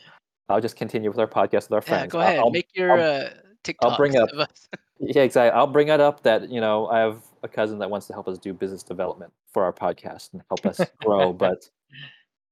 I'll 0.50 0.60
just 0.60 0.76
continue 0.76 1.08
with 1.10 1.18
our 1.18 1.26
podcast 1.28 1.70
with 1.70 1.72
our 1.72 1.76
Yeah, 1.78 1.98
friends. 1.98 2.12
go 2.12 2.20
ahead. 2.20 2.38
I'll, 2.38 2.50
Make 2.50 2.68
your 2.74 2.92
I'll- 3.00 3.22
uh, 3.26 3.30
TikTok. 3.62 3.96
bring 3.96 4.16
up- 4.16 4.28
of 4.30 4.40
us. 4.40 4.68
yeah, 4.98 5.22
exactly. 5.22 5.56
I'll 5.58 5.66
bring 5.66 5.88
it 5.88 6.00
up 6.00 6.22
that 6.24 6.50
you 6.50 6.60
know 6.60 6.86
I 6.88 6.98
have 7.00 7.22
a 7.42 7.48
cousin 7.48 7.78
that 7.78 7.90
wants 7.90 8.06
to 8.08 8.12
help 8.12 8.28
us 8.28 8.38
do 8.38 8.52
business 8.52 8.82
development 8.82 9.32
for 9.52 9.64
our 9.64 9.72
podcast 9.72 10.32
and 10.32 10.42
help 10.48 10.66
us 10.66 10.80
grow, 11.02 11.32
but 11.46 11.68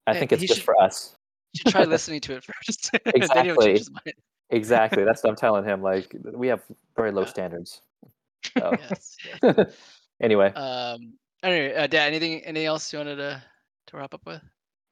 I 0.06 0.12
Hey, 0.14 0.20
think 0.20 0.32
it's 0.32 0.42
just 0.42 0.54
should- 0.56 0.64
for 0.64 0.80
us. 0.80 1.16
You 1.54 1.60
should 1.64 1.72
try 1.72 1.84
listening 1.96 2.20
to 2.22 2.36
it 2.36 2.44
first. 2.44 2.90
Exactly. 3.06 3.66
change 3.66 3.78
his 3.78 3.90
mind. 3.90 4.14
Exactly. 4.50 5.04
That's 5.04 5.22
what 5.22 5.30
I'm 5.30 5.36
telling 5.36 5.64
him. 5.64 5.82
Like 5.82 6.14
we 6.24 6.48
have 6.48 6.62
very 6.96 7.10
low 7.12 7.24
standards. 7.24 7.80
So 8.58 8.72
Yes. 8.78 9.16
anyway, 10.20 10.52
Um. 10.54 11.14
Anyway, 11.42 11.74
uh, 11.74 11.86
Dad, 11.86 12.06
anything 12.08 12.40
anything 12.44 12.66
else 12.66 12.92
you 12.92 12.98
wanted 12.98 13.16
to 13.16 13.42
to 13.88 13.96
wrap 13.96 14.12
up 14.14 14.26
with? 14.26 14.42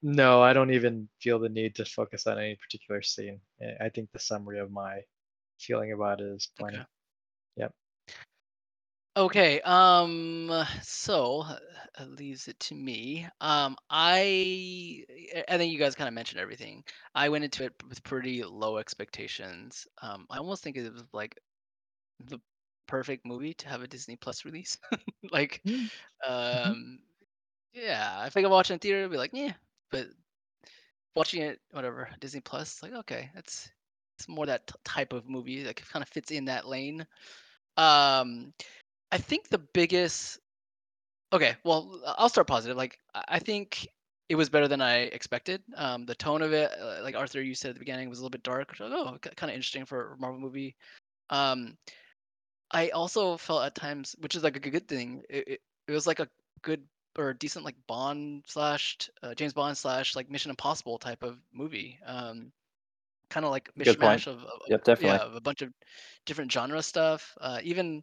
No, 0.08 0.40
I 0.40 0.52
don't 0.52 0.70
even 0.70 1.08
feel 1.20 1.40
the 1.40 1.48
need 1.48 1.74
to 1.74 1.84
focus 1.84 2.28
on 2.28 2.38
any 2.38 2.54
particular 2.54 3.02
scene. 3.02 3.40
I- 3.80 3.88
think 3.88 4.12
the 4.12 4.20
summary 4.20 4.60
of 4.60 4.70
my 4.70 5.00
feeling 5.58 5.90
about 5.90 6.20
it 6.20 6.28
is 6.28 6.48
plenty. 6.56 6.76
Okay. 6.76 6.86
Yep. 7.56 7.72
Okay. 9.16 9.60
Um. 9.62 10.64
So 10.82 11.40
uh, 11.42 12.04
leaves 12.04 12.46
it 12.46 12.60
to 12.60 12.76
me. 12.76 13.26
Um. 13.40 13.76
I 13.90 15.02
I 15.48 15.56
think 15.56 15.72
you 15.72 15.78
guys 15.80 15.96
kind 15.96 16.06
of 16.06 16.14
mentioned 16.14 16.40
everything. 16.40 16.84
I 17.12 17.28
went 17.28 17.42
into 17.42 17.64
it 17.64 17.72
with 17.88 18.04
pretty 18.04 18.44
low 18.44 18.76
expectations. 18.78 19.88
Um. 20.02 20.26
I 20.30 20.38
almost 20.38 20.62
think 20.62 20.76
it 20.76 20.92
was 20.92 21.02
like 21.12 21.36
the 22.26 22.38
perfect 22.86 23.26
movie 23.26 23.54
to 23.54 23.68
have 23.68 23.82
a 23.82 23.88
Disney 23.88 24.14
Plus 24.14 24.44
release. 24.44 24.78
like, 25.32 25.62
Mm. 25.66 25.90
um. 26.24 27.00
Yeah. 27.72 28.24
If 28.26 28.36
I 28.36 28.42
could 28.42 28.52
watch 28.52 28.70
it 28.70 28.74
in 28.74 28.78
theater, 28.78 29.04
I'd 29.04 29.10
be 29.10 29.16
like, 29.16 29.32
yeah. 29.34 29.54
But 29.90 30.06
watching 31.14 31.42
it, 31.42 31.60
whatever, 31.72 32.08
Disney 32.20 32.40
Plus, 32.40 32.82
like, 32.82 32.92
okay, 32.92 33.30
it's 33.34 33.70
it's 34.18 34.28
more 34.28 34.46
that 34.46 34.66
t- 34.66 34.74
type 34.84 35.12
of 35.12 35.28
movie 35.28 35.62
that 35.62 35.76
kind 35.76 36.02
of 36.02 36.08
fits 36.08 36.30
in 36.30 36.46
that 36.46 36.66
lane. 36.66 37.06
Um. 37.76 38.52
I 39.12 39.18
think 39.18 39.48
the 39.48 39.58
biggest. 39.72 40.40
Okay, 41.32 41.54
well, 41.64 42.02
I'll 42.18 42.28
start 42.28 42.48
positive. 42.48 42.76
Like, 42.76 42.98
I 43.14 43.38
think 43.38 43.86
it 44.28 44.34
was 44.34 44.48
better 44.48 44.66
than 44.66 44.82
I 44.82 45.02
expected. 45.02 45.62
Um, 45.76 46.06
the 46.06 46.14
tone 46.16 46.42
of 46.42 46.52
it, 46.52 46.72
uh, 46.72 47.02
like 47.04 47.14
Arthur, 47.14 47.40
you 47.40 47.54
said 47.54 47.68
at 47.68 47.74
the 47.74 47.78
beginning, 47.78 48.08
was 48.08 48.18
a 48.18 48.22
little 48.22 48.30
bit 48.30 48.42
dark. 48.42 48.70
Which 48.70 48.80
oh, 48.80 49.16
kind 49.22 49.50
of 49.50 49.54
interesting 49.54 49.84
for 49.84 50.14
a 50.14 50.18
Marvel 50.18 50.40
movie. 50.40 50.74
Um, 51.30 51.76
I 52.72 52.88
also 52.88 53.36
felt 53.36 53.64
at 53.64 53.76
times, 53.76 54.16
which 54.18 54.34
is 54.34 54.42
like 54.42 54.56
a 54.56 54.70
good 54.70 54.88
thing. 54.88 55.22
It, 55.30 55.48
it, 55.48 55.60
it 55.86 55.92
was 55.92 56.08
like 56.08 56.18
a 56.18 56.28
good 56.62 56.82
or 57.18 57.32
decent 57.32 57.64
like 57.64 57.76
Bond 57.86 58.44
slash 58.46 59.10
uh, 59.22 59.34
James 59.34 59.52
Bond 59.52 59.76
slash 59.76 60.16
like 60.16 60.30
Mission 60.30 60.50
Impossible 60.50 60.98
type 60.98 61.22
of 61.22 61.38
movie. 61.52 61.98
Um, 62.04 62.52
kind 63.28 63.44
of 63.44 63.50
like 63.50 63.70
mishmash 63.78 64.26
of, 64.26 64.44
of 64.44 64.60
Yep, 64.68 65.00
yeah, 65.00 65.16
of 65.16 65.34
a 65.34 65.40
bunch 65.40 65.62
of 65.62 65.72
different 66.24 66.52
genre 66.52 66.82
stuff. 66.82 67.36
Uh, 67.40 67.58
even 67.62 68.02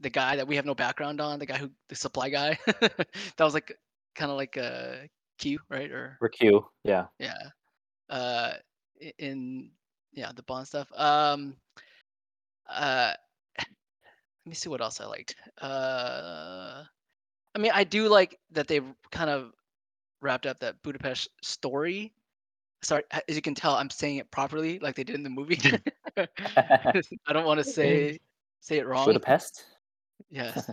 the 0.00 0.10
guy 0.10 0.36
that 0.36 0.46
we 0.46 0.56
have 0.56 0.66
no 0.66 0.74
background 0.74 1.20
on, 1.20 1.38
the 1.38 1.46
guy 1.46 1.58
who 1.58 1.70
the 1.88 1.94
supply 1.94 2.28
guy, 2.28 2.58
that 2.66 3.40
was 3.40 3.54
like 3.54 3.76
kind 4.14 4.30
of 4.30 4.36
like 4.36 4.56
a 4.56 5.08
Q, 5.38 5.58
right? 5.68 5.90
Or 5.90 6.18
we're 6.20 6.28
Q. 6.28 6.66
Yeah. 6.84 7.06
yeah, 7.18 7.34
uh, 8.10 8.52
in 9.18 9.70
yeah 10.12 10.32
the 10.34 10.42
Bond 10.42 10.66
stuff. 10.66 10.88
Um, 10.94 11.56
uh, 12.68 13.14
let 13.58 13.66
me 14.46 14.54
see 14.54 14.68
what 14.68 14.80
else 14.80 15.00
I 15.00 15.06
liked. 15.06 15.36
Uh, 15.60 16.84
I 17.54 17.58
mean, 17.58 17.72
I 17.74 17.84
do 17.84 18.08
like 18.08 18.38
that 18.52 18.66
they 18.66 18.80
kind 19.10 19.30
of 19.30 19.52
wrapped 20.20 20.46
up 20.46 20.60
that 20.60 20.82
Budapest 20.82 21.28
story. 21.42 22.12
Sorry, 22.82 23.04
as 23.28 23.36
you 23.36 23.42
can 23.42 23.54
tell, 23.54 23.74
I'm 23.74 23.90
saying 23.90 24.16
it 24.16 24.30
properly, 24.30 24.78
like 24.78 24.96
they 24.96 25.04
did 25.04 25.14
in 25.14 25.22
the 25.22 25.30
movie. 25.30 25.60
I 26.16 27.32
don't 27.32 27.44
want 27.44 27.58
to 27.58 27.64
say 27.70 28.18
say 28.60 28.78
it 28.78 28.86
wrong. 28.86 29.06
Budapest. 29.06 29.64
Yes. 30.30 30.70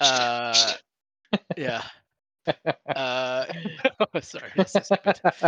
Uh, 0.00 0.72
yeah. 1.56 1.82
Uh, 2.94 3.46
sorry, 4.20 4.50
that's 4.56 4.72
so 4.72 4.80
stupid. 4.80 5.20
That's 5.24 5.42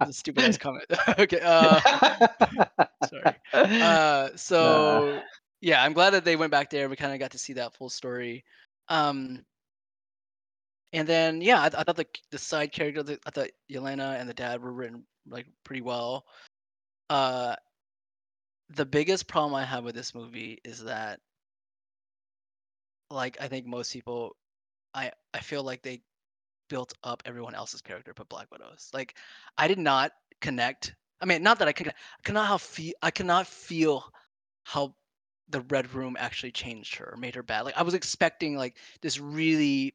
a 0.00 0.12
stupid 0.12 0.44
ass 0.44 0.58
comment. 0.58 0.84
okay. 1.18 1.40
Uh, 1.42 1.80
sorry. 3.08 3.34
uh, 3.52 4.28
so 4.36 5.20
yeah, 5.60 5.82
I'm 5.82 5.92
glad 5.92 6.10
that 6.10 6.24
they 6.24 6.36
went 6.36 6.50
back 6.50 6.70
there. 6.70 6.88
We 6.88 6.96
kind 6.96 7.12
of 7.12 7.18
got 7.18 7.32
to 7.32 7.38
see 7.38 7.54
that 7.54 7.74
full 7.74 7.90
story. 7.90 8.44
Um, 8.88 9.44
and 10.92 11.06
then 11.06 11.40
yeah, 11.40 11.60
I, 11.60 11.66
I 11.66 11.84
thought 11.84 11.96
the 11.96 12.06
the 12.30 12.38
side 12.38 12.72
character, 12.72 13.02
the, 13.02 13.18
I 13.26 13.30
thought 13.30 13.50
Yelena 13.70 14.18
and 14.18 14.28
the 14.28 14.34
dad 14.34 14.62
were 14.62 14.72
written 14.72 15.04
like 15.28 15.46
pretty 15.64 15.82
well. 15.82 16.24
Uh, 17.08 17.56
the 18.70 18.86
biggest 18.86 19.26
problem 19.26 19.54
I 19.54 19.64
have 19.64 19.84
with 19.84 19.94
this 19.94 20.14
movie 20.14 20.58
is 20.64 20.84
that, 20.84 21.20
like, 23.10 23.36
I 23.40 23.48
think 23.48 23.66
most 23.66 23.92
people, 23.92 24.36
I 24.94 25.12
I 25.34 25.40
feel 25.40 25.62
like 25.62 25.82
they 25.82 26.02
built 26.68 26.94
up 27.02 27.22
everyone 27.26 27.54
else's 27.54 27.82
character 27.82 28.12
but 28.14 28.28
Black 28.28 28.50
Widow's. 28.52 28.90
Like, 28.94 29.16
I 29.58 29.68
did 29.68 29.78
not 29.78 30.12
connect. 30.40 30.94
I 31.20 31.26
mean, 31.26 31.42
not 31.42 31.58
that 31.58 31.68
I 31.68 31.72
could. 31.72 31.88
I 31.88 31.92
cannot 32.24 32.46
how 32.46 32.58
feel. 32.58 32.94
I 33.02 33.10
cannot 33.10 33.46
feel 33.46 34.04
how 34.64 34.94
the 35.50 35.60
Red 35.62 35.92
Room 35.94 36.16
actually 36.18 36.52
changed 36.52 36.94
her 36.96 37.10
or 37.12 37.16
made 37.16 37.34
her 37.34 37.42
bad. 37.42 37.62
Like, 37.62 37.76
I 37.76 37.82
was 37.82 37.94
expecting 37.94 38.56
like 38.56 38.76
this 39.02 39.18
really, 39.18 39.94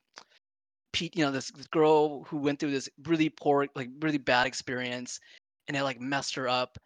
you 1.00 1.26
know, 1.26 1.32
this, 1.32 1.52
this 1.52 1.68
girl 1.68 2.24
who 2.24 2.38
went 2.38 2.60
through 2.60 2.72
this 2.72 2.90
really 3.06 3.30
poor, 3.30 3.68
like 3.76 3.90
really 4.00 4.18
bad 4.18 4.48
experience, 4.48 5.20
and 5.68 5.76
it 5.76 5.84
like 5.84 6.00
messed 6.00 6.36
her 6.36 6.48
up, 6.48 6.78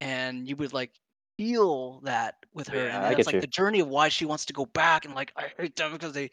and 0.00 0.48
you 0.48 0.56
would 0.56 0.72
like 0.72 0.92
feel 1.38 2.00
that 2.00 2.36
with 2.54 2.68
her, 2.68 2.78
Yeah, 2.78 2.96
and 2.96 3.06
I 3.06 3.12
it's 3.12 3.26
like 3.26 3.36
you. 3.36 3.40
the 3.40 3.46
journey 3.46 3.80
of 3.80 3.88
why 3.88 4.08
she 4.08 4.24
wants 4.26 4.44
to 4.46 4.52
go 4.52 4.66
back, 4.66 5.04
and 5.04 5.14
like 5.14 5.32
I 5.36 5.44
hate 5.56 5.76
them 5.76 5.92
because 5.92 6.12
they 6.12 6.30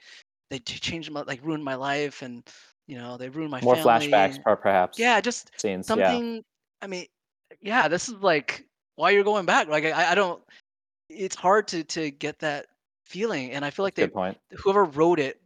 they 0.49 0.59
changed 0.59 1.11
my 1.11 1.21
like 1.21 1.43
ruined 1.43 1.63
my 1.63 1.75
life, 1.75 2.21
and 2.21 2.43
you 2.87 2.97
know 2.97 3.17
they 3.17 3.29
ruined 3.29 3.51
my 3.51 3.61
More 3.61 3.75
family. 3.75 4.07
flashbacks, 4.07 4.43
perhaps. 4.43 4.99
Yeah, 4.99 5.21
just 5.21 5.51
Scenes. 5.57 5.87
Yeah. 5.87 5.95
something. 5.95 6.43
I 6.81 6.87
mean, 6.87 7.05
yeah, 7.61 7.87
this 7.87 8.09
is 8.09 8.15
like 8.15 8.65
why 8.95 9.11
you're 9.11 9.23
going 9.23 9.45
back. 9.45 9.67
Like 9.67 9.85
I, 9.85 10.11
I 10.11 10.15
don't. 10.15 10.41
It's 11.15 11.35
hard 11.35 11.67
to 11.69 11.83
to 11.83 12.11
get 12.11 12.39
that 12.39 12.67
feeling, 13.03 13.51
and 13.51 13.63
I 13.63 13.69
feel 13.69 13.83
like 13.83 13.95
they 13.95 14.03
Good 14.03 14.13
point. 14.13 14.37
whoever 14.51 14.83
wrote 14.83 15.19
it 15.19 15.41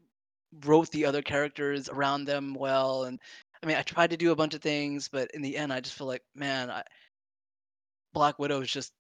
wrote 0.66 0.90
the 0.92 1.06
other 1.06 1.22
characters 1.22 1.90
around 1.90 2.26
them 2.26 2.56
well 2.56 3.04
and 3.04 3.20
i 3.62 3.68
mean 3.68 3.78
i 3.78 3.84
tried 3.84 4.10
to 4.10 4.18
do 4.18 4.32
a 4.32 4.36
bunch 4.36 4.56
of 4.56 4.62
things 4.64 5.08
but 5.08 5.30
in 5.36 5.44
the 5.44 5.56
end 5.56 5.72
i 5.72 5.80
just 5.80 5.96
feel 5.96 6.08
like 6.08 6.24
man 6.34 6.72
I, 6.72 6.82
black 8.14 8.40
widow 8.40 8.60
is 8.62 8.72
just 8.72 8.92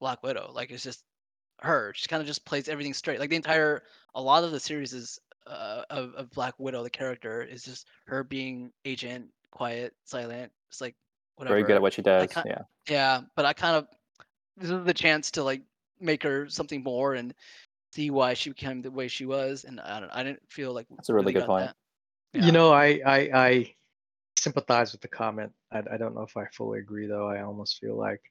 black 0.00 0.20
widow 0.24 0.50
like 0.52 0.72
it's 0.72 0.82
just 0.82 1.04
her. 1.62 1.92
She 1.94 2.08
kind 2.08 2.20
of 2.20 2.26
just 2.26 2.44
plays 2.44 2.68
everything 2.68 2.94
straight. 2.94 3.20
Like 3.20 3.30
the 3.30 3.36
entire, 3.36 3.82
a 4.14 4.22
lot 4.22 4.44
of 4.44 4.52
the 4.52 4.60
series 4.60 4.92
is 4.92 5.18
uh, 5.46 5.82
of 5.90 6.14
of 6.14 6.30
Black 6.30 6.54
Widow, 6.58 6.82
the 6.82 6.90
character 6.90 7.42
is 7.42 7.62
just 7.62 7.86
her 8.06 8.22
being 8.22 8.72
agent, 8.84 9.28
quiet, 9.50 9.94
silent, 10.04 10.52
It's 10.68 10.80
like 10.80 10.94
whatever. 11.36 11.56
Very 11.56 11.66
good 11.66 11.76
at 11.76 11.82
what 11.82 11.94
she 11.94 12.02
does. 12.02 12.28
Yeah. 12.44 12.62
Yeah, 12.88 13.20
but 13.34 13.44
I 13.44 13.52
kind 13.52 13.76
of 13.76 13.86
this 14.56 14.70
is 14.70 14.84
the 14.84 14.94
chance 14.94 15.32
to 15.32 15.42
like 15.42 15.62
make 16.02 16.22
her 16.22 16.48
something 16.48 16.82
more 16.82 17.14
and 17.14 17.34
see 17.92 18.10
why 18.10 18.34
she 18.34 18.50
became 18.50 18.82
the 18.82 18.90
way 18.90 19.08
she 19.08 19.26
was. 19.26 19.64
And 19.64 19.80
I 19.80 20.00
don't, 20.00 20.10
I 20.10 20.22
didn't 20.22 20.42
feel 20.48 20.72
like 20.72 20.86
That's 20.90 21.08
a 21.08 21.14
really 21.14 21.32
good 21.32 21.46
point. 21.46 21.70
Yeah. 22.32 22.46
You 22.46 22.52
know, 22.52 22.72
I, 22.72 23.00
I 23.04 23.30
I 23.34 23.74
sympathize 24.36 24.92
with 24.92 25.02
the 25.02 25.08
comment. 25.08 25.52
I 25.70 25.82
I 25.92 25.96
don't 25.96 26.14
know 26.14 26.22
if 26.22 26.36
I 26.36 26.46
fully 26.46 26.80
agree 26.80 27.06
though. 27.06 27.28
I 27.28 27.42
almost 27.42 27.78
feel 27.78 27.96
like 27.96 28.22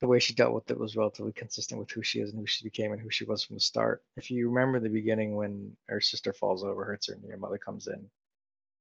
the 0.00 0.08
way 0.08 0.18
she 0.18 0.34
dealt 0.34 0.54
with 0.54 0.70
it 0.70 0.78
was 0.78 0.96
relatively 0.96 1.32
consistent 1.32 1.78
with 1.78 1.90
who 1.90 2.02
she 2.02 2.20
is 2.20 2.30
and 2.30 2.40
who 2.40 2.46
she 2.46 2.64
became 2.64 2.92
and 2.92 3.00
who 3.00 3.10
she 3.10 3.24
was 3.24 3.42
from 3.42 3.56
the 3.56 3.60
start. 3.60 4.02
If 4.16 4.30
you 4.30 4.48
remember 4.48 4.80
the 4.80 4.88
beginning 4.88 5.34
when 5.34 5.76
her 5.88 6.00
sister 6.00 6.32
falls 6.32 6.64
over, 6.64 6.84
hurts 6.84 7.06
her, 7.08 7.14
and 7.14 7.24
your 7.24 7.38
mother 7.38 7.58
comes 7.58 7.86
in, 7.86 8.06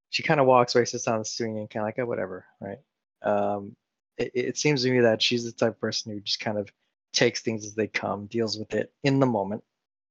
she 0.09 0.23
kind 0.23 0.39
of 0.39 0.47
walks 0.47 0.75
away, 0.75 0.85
sits 0.85 1.07
on 1.07 1.19
the 1.19 1.25
swing, 1.25 1.59
and 1.59 1.69
kind 1.69 1.83
of 1.83 1.87
like, 1.87 1.99
oh, 1.99 2.05
whatever, 2.05 2.45
right? 2.59 2.79
Um, 3.21 3.75
it, 4.17 4.31
it 4.33 4.57
seems 4.57 4.83
to 4.83 4.91
me 4.91 5.01
that 5.01 5.21
she's 5.21 5.45
the 5.45 5.51
type 5.51 5.73
of 5.73 5.79
person 5.79 6.11
who 6.11 6.19
just 6.19 6.39
kind 6.39 6.57
of 6.57 6.69
takes 7.14 7.41
things 7.41 7.66
as 7.66 7.76
they 7.76 7.88
come, 7.88 8.26
deals 8.28 8.57
with 8.57 8.74
it 8.74 8.91
in 9.03 9.20
the 9.20 9.26
moment, 9.26 9.64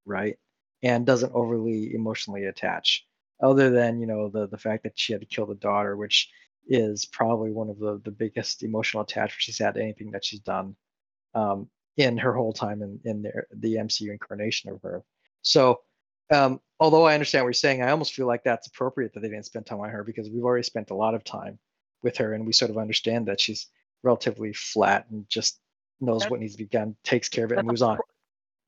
right? 0.06 0.38
And 0.82 1.06
doesn't 1.06 1.34
overly 1.34 1.94
emotionally 1.94 2.44
attach 2.44 3.06
other 3.42 3.70
than 3.70 4.00
you 4.00 4.06
know 4.06 4.28
the 4.28 4.46
the 4.46 4.58
fact 4.58 4.84
that 4.84 4.98
she 4.98 5.12
had 5.12 5.20
to 5.20 5.26
kill 5.26 5.46
the 5.46 5.54
daughter, 5.56 5.96
which 5.96 6.30
is 6.68 7.04
probably 7.04 7.50
one 7.50 7.68
of 7.68 7.78
the 7.78 8.00
the 8.04 8.10
biggest 8.10 8.62
emotional 8.62 9.02
attachment 9.02 9.42
she's 9.42 9.58
had 9.58 9.74
to 9.74 9.82
anything 9.82 10.12
that 10.12 10.24
she's 10.24 10.40
done 10.40 10.76
um, 11.34 11.68
in 11.96 12.16
her 12.16 12.32
whole 12.32 12.52
time 12.52 12.82
in 12.82 13.00
in 13.04 13.22
the, 13.22 13.32
the 13.56 13.74
MCU 13.74 14.10
incarnation 14.10 14.70
of 14.70 14.80
her. 14.82 15.02
So, 15.42 15.80
um, 16.32 16.60
although 16.78 17.04
I 17.04 17.14
understand 17.14 17.44
what 17.44 17.48
you're 17.48 17.54
saying, 17.54 17.82
I 17.82 17.90
almost 17.90 18.14
feel 18.14 18.26
like 18.26 18.44
that's 18.44 18.68
appropriate 18.68 19.12
that 19.14 19.20
they 19.20 19.28
didn't 19.28 19.46
spend 19.46 19.66
time 19.66 19.80
on 19.80 19.90
her 19.90 20.04
because 20.04 20.30
we've 20.30 20.44
already 20.44 20.62
spent 20.62 20.90
a 20.90 20.96
lot 20.96 21.14
of 21.14 21.24
time 21.24 21.58
with 22.02 22.16
her, 22.18 22.34
and 22.34 22.46
we 22.46 22.52
sort 22.52 22.70
of 22.70 22.78
understand 22.78 23.26
that 23.26 23.40
she's 23.40 23.66
relatively 24.04 24.52
flat 24.52 25.06
and 25.10 25.28
just 25.28 25.60
knows 26.02 26.22
That- 26.22 26.30
what 26.30 26.40
needs 26.40 26.52
to 26.54 26.58
be 26.58 26.66
done, 26.66 26.96
takes 27.04 27.28
care 27.28 27.44
of 27.44 27.52
it, 27.52 27.58
and 27.58 27.66
moves 27.66 27.82
on. 27.82 27.98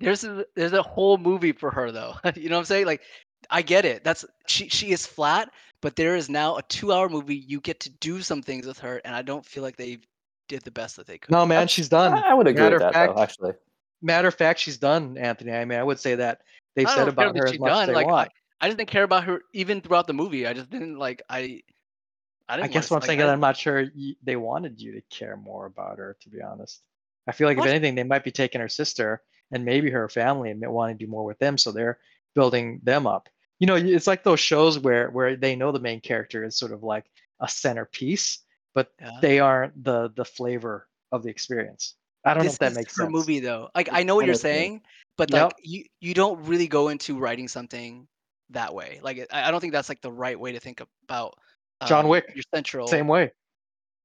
There's 0.01 0.25
a, 0.25 0.45
there's 0.57 0.73
a 0.73 0.83
whole 0.83 1.19
movie 1.19 1.53
for 1.53 1.71
her 1.71 1.93
though. 1.93 2.15
you 2.35 2.49
know 2.49 2.57
what 2.57 2.61
I'm 2.61 2.65
saying? 2.67 2.87
Like, 2.87 3.03
I 3.51 3.63
get 3.63 3.85
it. 3.85 4.03
That's 4.05 4.25
she 4.47 4.69
she 4.69 4.91
is 4.91 5.07
flat, 5.07 5.51
but 5.81 5.97
there 5.97 6.17
is 6.17 6.29
now 6.29 6.57
a 6.57 6.63
two 6.63 6.93
hour 6.93 7.09
movie. 7.09 7.37
You 7.37 7.61
get 7.61 7.81
to 7.81 7.91
do 7.91 8.21
some 8.23 8.43
things 8.43 8.67
with 8.67 8.79
her, 8.81 9.01
and 9.05 9.15
I 9.15 9.23
don't 9.23 9.45
feel 9.47 9.63
like 9.63 9.77
they 9.77 9.99
did 10.49 10.63
the 10.63 10.71
best 10.71 10.97
that 10.97 11.07
they 11.07 11.19
could. 11.19 11.31
No, 11.31 11.47
man, 11.47 11.69
she's 11.69 11.89
done. 11.89 12.13
I 12.15 12.31
I 12.31 12.35
would 12.35 12.47
agree 12.47 12.63
Matter 12.63 12.77
with 12.77 12.83
of 12.83 12.93
that 12.93 12.95
fact, 12.95 13.17
though. 13.17 13.23
Actually, 13.23 13.53
matter 14.03 14.29
of 14.29 14.35
fact, 14.35 14.61
she's 14.61 14.79
done, 14.79 15.17
Anthony. 15.17 15.53
I 15.53 15.65
mean, 15.65 15.79
I 15.79 15.83
would 15.83 16.01
say 16.01 16.15
that 16.17 16.41
they've 16.75 16.89
said 16.91 17.09
about 17.09 17.37
her 17.37 17.45
as 17.45 17.51
she's 17.53 17.61
much 17.61 17.71
as 17.71 17.77
done. 17.79 17.87
they 17.89 17.95
Like, 17.95 18.07
want. 18.07 18.31
I, 18.61 18.67
I 18.67 18.69
just 18.69 18.79
didn't 18.79 18.91
care 18.91 19.05
about 19.05 19.25
her 19.25 19.43
even 19.53 19.81
throughout 19.81 20.07
the 20.07 20.13
movie. 20.15 20.47
I 20.47 20.53
just 20.55 20.71
didn't 20.71 20.99
like 20.99 21.23
I. 21.29 21.63
I 22.49 22.61
I 22.63 22.67
guess 22.69 22.91
what 22.91 22.97
I'm 22.99 23.01
like, 23.01 23.07
saying 23.07 23.21
is 23.21 23.27
I, 23.27 23.33
I'm 23.33 23.41
not 23.41 23.57
sure 23.57 23.87
y- 23.97 24.17
they 24.23 24.37
wanted 24.37 24.79
you 24.81 24.93
to 24.93 25.01
care 25.03 25.37
more 25.37 25.65
about 25.67 25.97
her, 25.99 26.17
to 26.21 26.29
be 26.29 26.43
honest. 26.43 26.83
I 27.27 27.33
feel 27.33 27.49
like 27.49 27.59
if 27.59 27.67
anything, 27.67 27.95
they 27.95 28.03
might 28.03 28.25
be 28.25 28.31
taking 28.31 28.61
her 28.61 28.69
sister 28.69 29.23
and 29.53 29.65
maybe 29.65 29.91
her 29.91 30.09
family 30.09 30.51
and 30.51 30.61
want 30.67 30.99
to 30.99 31.05
do 31.05 31.11
more 31.11 31.25
with 31.25 31.39
them, 31.39 31.57
so 31.59 31.73
they're 31.73 31.99
building 32.35 32.81
them 32.83 33.07
up. 33.07 33.29
You 33.59 33.67
know, 33.67 33.77
it's 33.77 34.07
like 34.07 34.25
those 34.25 34.41
shows 34.41 34.79
where 34.79 35.11
where 35.11 35.37
they 35.37 35.57
know 35.57 35.73
the 35.73 35.81
main 35.81 36.01
character 36.01 36.45
is 36.45 36.57
sort 36.57 36.73
of 36.73 36.83
like 36.83 37.07
a 37.41 37.49
centerpiece, 37.49 38.41
but 38.75 38.93
Yeah. 39.01 39.19
they 39.23 39.39
aren't 39.41 39.83
the 39.83 40.11
the 40.15 40.25
flavor 40.25 40.89
of 41.13 41.23
the 41.23 41.31
experience. 41.31 41.95
I 42.25 42.35
don't 42.35 42.39
know 42.39 42.45
this 42.45 42.55
if 42.55 42.59
that 42.61 42.75
makes 42.75 42.97
sense. 42.97 43.11
movie 43.11 43.41
though. 43.41 43.71
Like 43.75 43.89
I 43.93 44.03
know 44.03 44.17
what 44.17 44.27
you're 44.27 44.35
what 44.35 44.41
saying, 44.41 44.83
but 45.17 45.31
Yep. 45.31 45.43
like 45.45 45.55
you 45.63 45.85
you 46.01 46.15
don't 46.15 46.45
really 46.45 46.69
go 46.69 46.89
into 46.89 47.19
writing 47.19 47.49
something 47.49 48.09
that 48.51 48.75
way. 48.75 49.01
Like 49.03 49.27
I 49.31 49.51
don't 49.51 49.61
think 49.61 49.73
that's 49.73 49.89
like 49.89 50.01
the 50.01 50.13
right 50.13 50.39
way 50.39 50.53
to 50.53 50.61
think 50.61 50.83
about 51.09 51.35
John 51.87 52.05
um, 52.05 52.11
Wick, 52.11 52.33
your 52.35 52.45
central. 52.55 52.89
Same 52.89 53.09
way. 53.09 53.33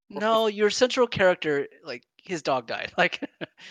No, 0.09 0.47
your 0.47 0.69
central 0.69 1.07
character, 1.07 1.67
like 1.83 2.03
his 2.23 2.41
dog 2.41 2.67
died. 2.67 2.91
Like 2.97 3.21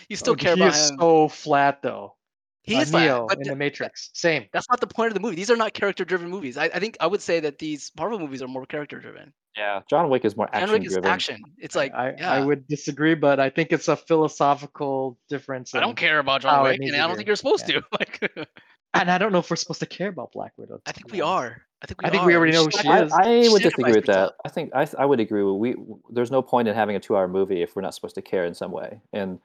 you 0.09 0.15
still 0.15 0.33
Oh, 0.33 0.35
care 0.35 0.55
he 0.55 0.61
about 0.61 0.75
is 0.75 0.89
him. 0.91 0.97
so 0.99 1.27
flat 1.29 1.81
though. 1.81 2.15
he 2.63 2.75
Uh, 2.75 2.81
is 2.81 2.89
flat, 2.91 3.01
Neo 3.03 3.25
but 3.27 3.37
in 3.39 3.47
the 3.47 3.55
Matrix. 3.55 4.09
Same. 4.13 4.45
that's 4.53 4.69
not 4.69 4.79
the 4.79 4.87
point 4.87 5.07
of 5.07 5.13
the 5.13 5.19
movie. 5.19 5.35
These 5.35 5.49
are 5.51 5.55
not 5.55 5.73
character-driven 5.73 6.29
movies. 6.29 6.57
I, 6.57 6.65
I 6.65 6.79
think 6.79 6.97
I 6.99 7.07
would 7.07 7.21
say 7.21 7.39
that 7.41 7.57
these 7.59 7.91
Marvel 7.97 8.19
movies 8.19 8.41
are 8.41 8.47
more 8.47 8.65
character-driven. 8.65 9.33
yeah, 9.57 9.81
John 9.89 10.09
Wick 10.09 10.23
is 10.25 10.35
more 10.37 10.47
action. 10.53 10.59
John 10.67 10.69
action 10.69 10.79
Wick 10.79 10.87
is 10.87 10.93
driven. 10.93 11.09
action. 11.11 11.41
It's 11.57 11.75
like 11.75 11.93
I, 11.93 12.13
yeah. 12.17 12.31
I 12.31 12.39
would 12.41 12.67
disagree, 12.67 13.15
but 13.15 13.39
I 13.39 13.49
think 13.49 13.71
it's 13.71 13.87
a 13.87 13.95
philosophical 13.95 15.17
difference. 15.29 15.73
I 15.75 15.79
don't 15.79 15.97
care 15.97 16.19
about 16.19 16.41
John 16.41 16.63
Wick, 16.63 16.79
and 16.81 16.95
I 16.95 17.07
don't 17.07 17.15
think 17.15 17.27
you're 17.27 17.35
supposed 17.35 17.67
Yeah. 17.69 17.79
to. 17.79 17.85
Like, 17.99 18.31
And 18.95 19.11
I 19.11 19.19
don't 19.19 19.31
know 19.31 19.37
if 19.39 19.49
we're 19.51 19.55
supposed 19.55 19.81
to 19.81 19.85
care 19.85 20.07
about 20.09 20.31
Black 20.31 20.53
Widow. 20.57 20.81
I 20.87 20.91
think 20.91 21.11
we 21.11 21.21
are. 21.21 21.61
I 21.81 21.85
think 21.87 22.01
we 22.01 22.07
I 22.07 22.11
think 22.11 22.23
we 22.25 22.35
already 22.35 22.51
know 22.51 22.65
who 22.65 22.71
she 22.71 22.87
not- 22.87 23.03
is. 23.05 23.13
I, 23.13 23.23
I 23.23 23.43
She 23.43 23.49
would 23.49 23.61
disagree 23.61 23.93
with 23.93 24.05
that. 24.07 24.13
herself. 24.13 24.33
I 24.45 24.49
think 24.49 24.71
I, 24.75 24.87
I 24.97 25.05
would 25.05 25.19
agree. 25.19 25.43
We 25.43 25.75
there's 26.09 26.31
no 26.31 26.41
point 26.41 26.67
in 26.67 26.75
having 26.75 26.95
a 26.95 26.99
two-hour 26.99 27.27
movie 27.27 27.61
if 27.61 27.75
we're 27.75 27.81
not 27.81 27.93
supposed 27.95 28.15
to 28.15 28.21
care 28.21 28.45
in 28.45 28.53
some 28.53 28.71
way. 28.71 28.99
And 29.13 29.39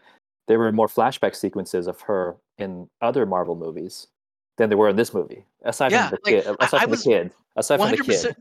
there 0.49 0.59
were 0.59 0.73
more 0.73 0.89
flashback 0.89 1.35
sequences 1.37 1.87
of 1.87 2.01
her 2.03 2.37
in 2.59 2.89
other 3.01 3.25
Marvel 3.25 3.55
movies 3.55 4.09
than 4.57 4.69
there 4.69 4.79
were 4.79 4.89
in 4.89 4.97
this 4.97 5.15
movie. 5.15 5.45
Aside 5.65 5.93
Yeah, 5.93 6.09
from 6.09 6.19
the 6.25 6.31
like, 6.33 6.45
kid, 6.45 6.57
aside 6.61 6.77
I 6.79 6.81
from 6.83 6.91
was 6.91 7.05
the 7.05 7.11
kid, 7.11 7.33
aside 7.57 7.81
from 7.81 7.91
the 7.91 7.97
kid. 7.99 8.37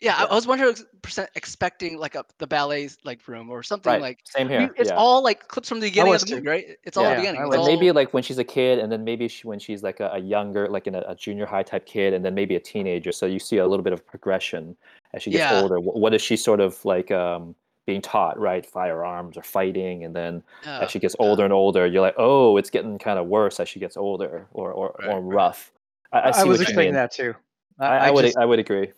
100%. 0.00 0.04
Yeah, 0.04 0.14
I- 0.16 0.20
Yeah. 0.22 0.26
I 0.30 0.34
was 0.34 0.46
100% 0.46 1.28
expecting 1.34 1.98
like 1.98 2.14
a 2.14 2.24
the 2.38 2.46
ballet's 2.46 2.98
like 3.04 3.26
room 3.28 3.50
or 3.50 3.62
something 3.62 3.92
Right. 3.92 4.00
like. 4.00 4.20
Same 4.24 4.48
we- 4.48 4.54
here. 4.54 4.74
it's 4.76 4.90
yeah. 4.90 4.96
all 4.96 5.22
like 5.22 5.48
clips 5.48 5.68
from 5.68 5.80
the 5.80 5.86
beginning 5.88 6.14
of 6.14 6.20
the 6.26 6.34
movie, 6.36 6.46
right? 6.48 6.66
It's 6.84 6.96
all 6.96 7.04
Yeah, 7.04 7.10
the 7.10 7.16
beginning. 7.20 7.46
It's 7.46 7.56
all, 7.56 7.66
maybe 7.66 7.92
like 7.92 8.12
when 8.14 8.22
she's 8.22 8.38
a 8.38 8.44
kid, 8.44 8.78
and 8.78 8.90
then 8.90 9.04
maybe 9.04 9.28
she, 9.28 9.46
when 9.46 9.58
she's 9.58 9.82
like 9.82 10.00
a, 10.00 10.10
a 10.12 10.18
younger, 10.18 10.68
like 10.68 10.86
in 10.86 10.94
a, 10.94 11.04
a 11.06 11.14
junior 11.14 11.46
high 11.46 11.62
type 11.62 11.86
kid, 11.86 12.14
and 12.14 12.24
then 12.24 12.34
maybe 12.34 12.56
a 12.56 12.60
teenager. 12.60 13.12
So 13.12 13.26
you 13.26 13.38
see 13.38 13.58
a 13.58 13.66
little 13.66 13.84
bit 13.84 13.92
of 13.92 14.06
progression 14.06 14.76
as 15.14 15.22
she 15.22 15.30
gets 15.30 15.50
Yeah. 15.50 15.60
older. 15.60 15.78
What 15.80 16.14
is 16.14 16.22
she 16.22 16.36
sort 16.36 16.60
of 16.60 16.82
like 16.84 17.10
um, 17.10 17.54
being 17.86 18.00
taught? 18.02 18.38
Right, 18.38 18.64
firearms 18.64 19.36
or 19.36 19.42
fighting, 19.42 20.04
and 20.04 20.14
then 20.14 20.42
yeah, 20.64 20.80
as 20.80 20.90
she 20.90 20.98
gets 20.98 21.14
yeah. 21.18 21.26
older 21.26 21.44
and 21.44 21.52
older, 21.52 21.86
you're 21.86 22.02
like, 22.02 22.14
oh, 22.16 22.56
it's 22.56 22.70
getting 22.70 22.98
kind 22.98 23.18
of 23.18 23.26
worse 23.26 23.60
as 23.60 23.68
she 23.68 23.80
gets 23.80 23.96
older 23.96 24.46
or 24.52 24.72
or, 24.72 24.94
Right, 25.00 25.08
or 25.08 25.20
right. 25.20 25.34
rough. 25.34 25.72
I, 26.12 26.18
I, 26.18 26.28
I, 26.28 26.30
see 26.32 26.48
was 26.48 26.58
what 26.58 26.68
you 26.68 26.72
expecting 26.72 26.84
mean. 26.86 26.94
that 26.94 27.12
too. 27.12 27.34
I, 27.78 27.86
I, 27.86 27.96
I, 27.96 28.08
I 28.08 28.10
would 28.10 28.24
just, 28.24 28.36
I 28.36 28.44
would 28.44 28.58
agree. 28.58 28.92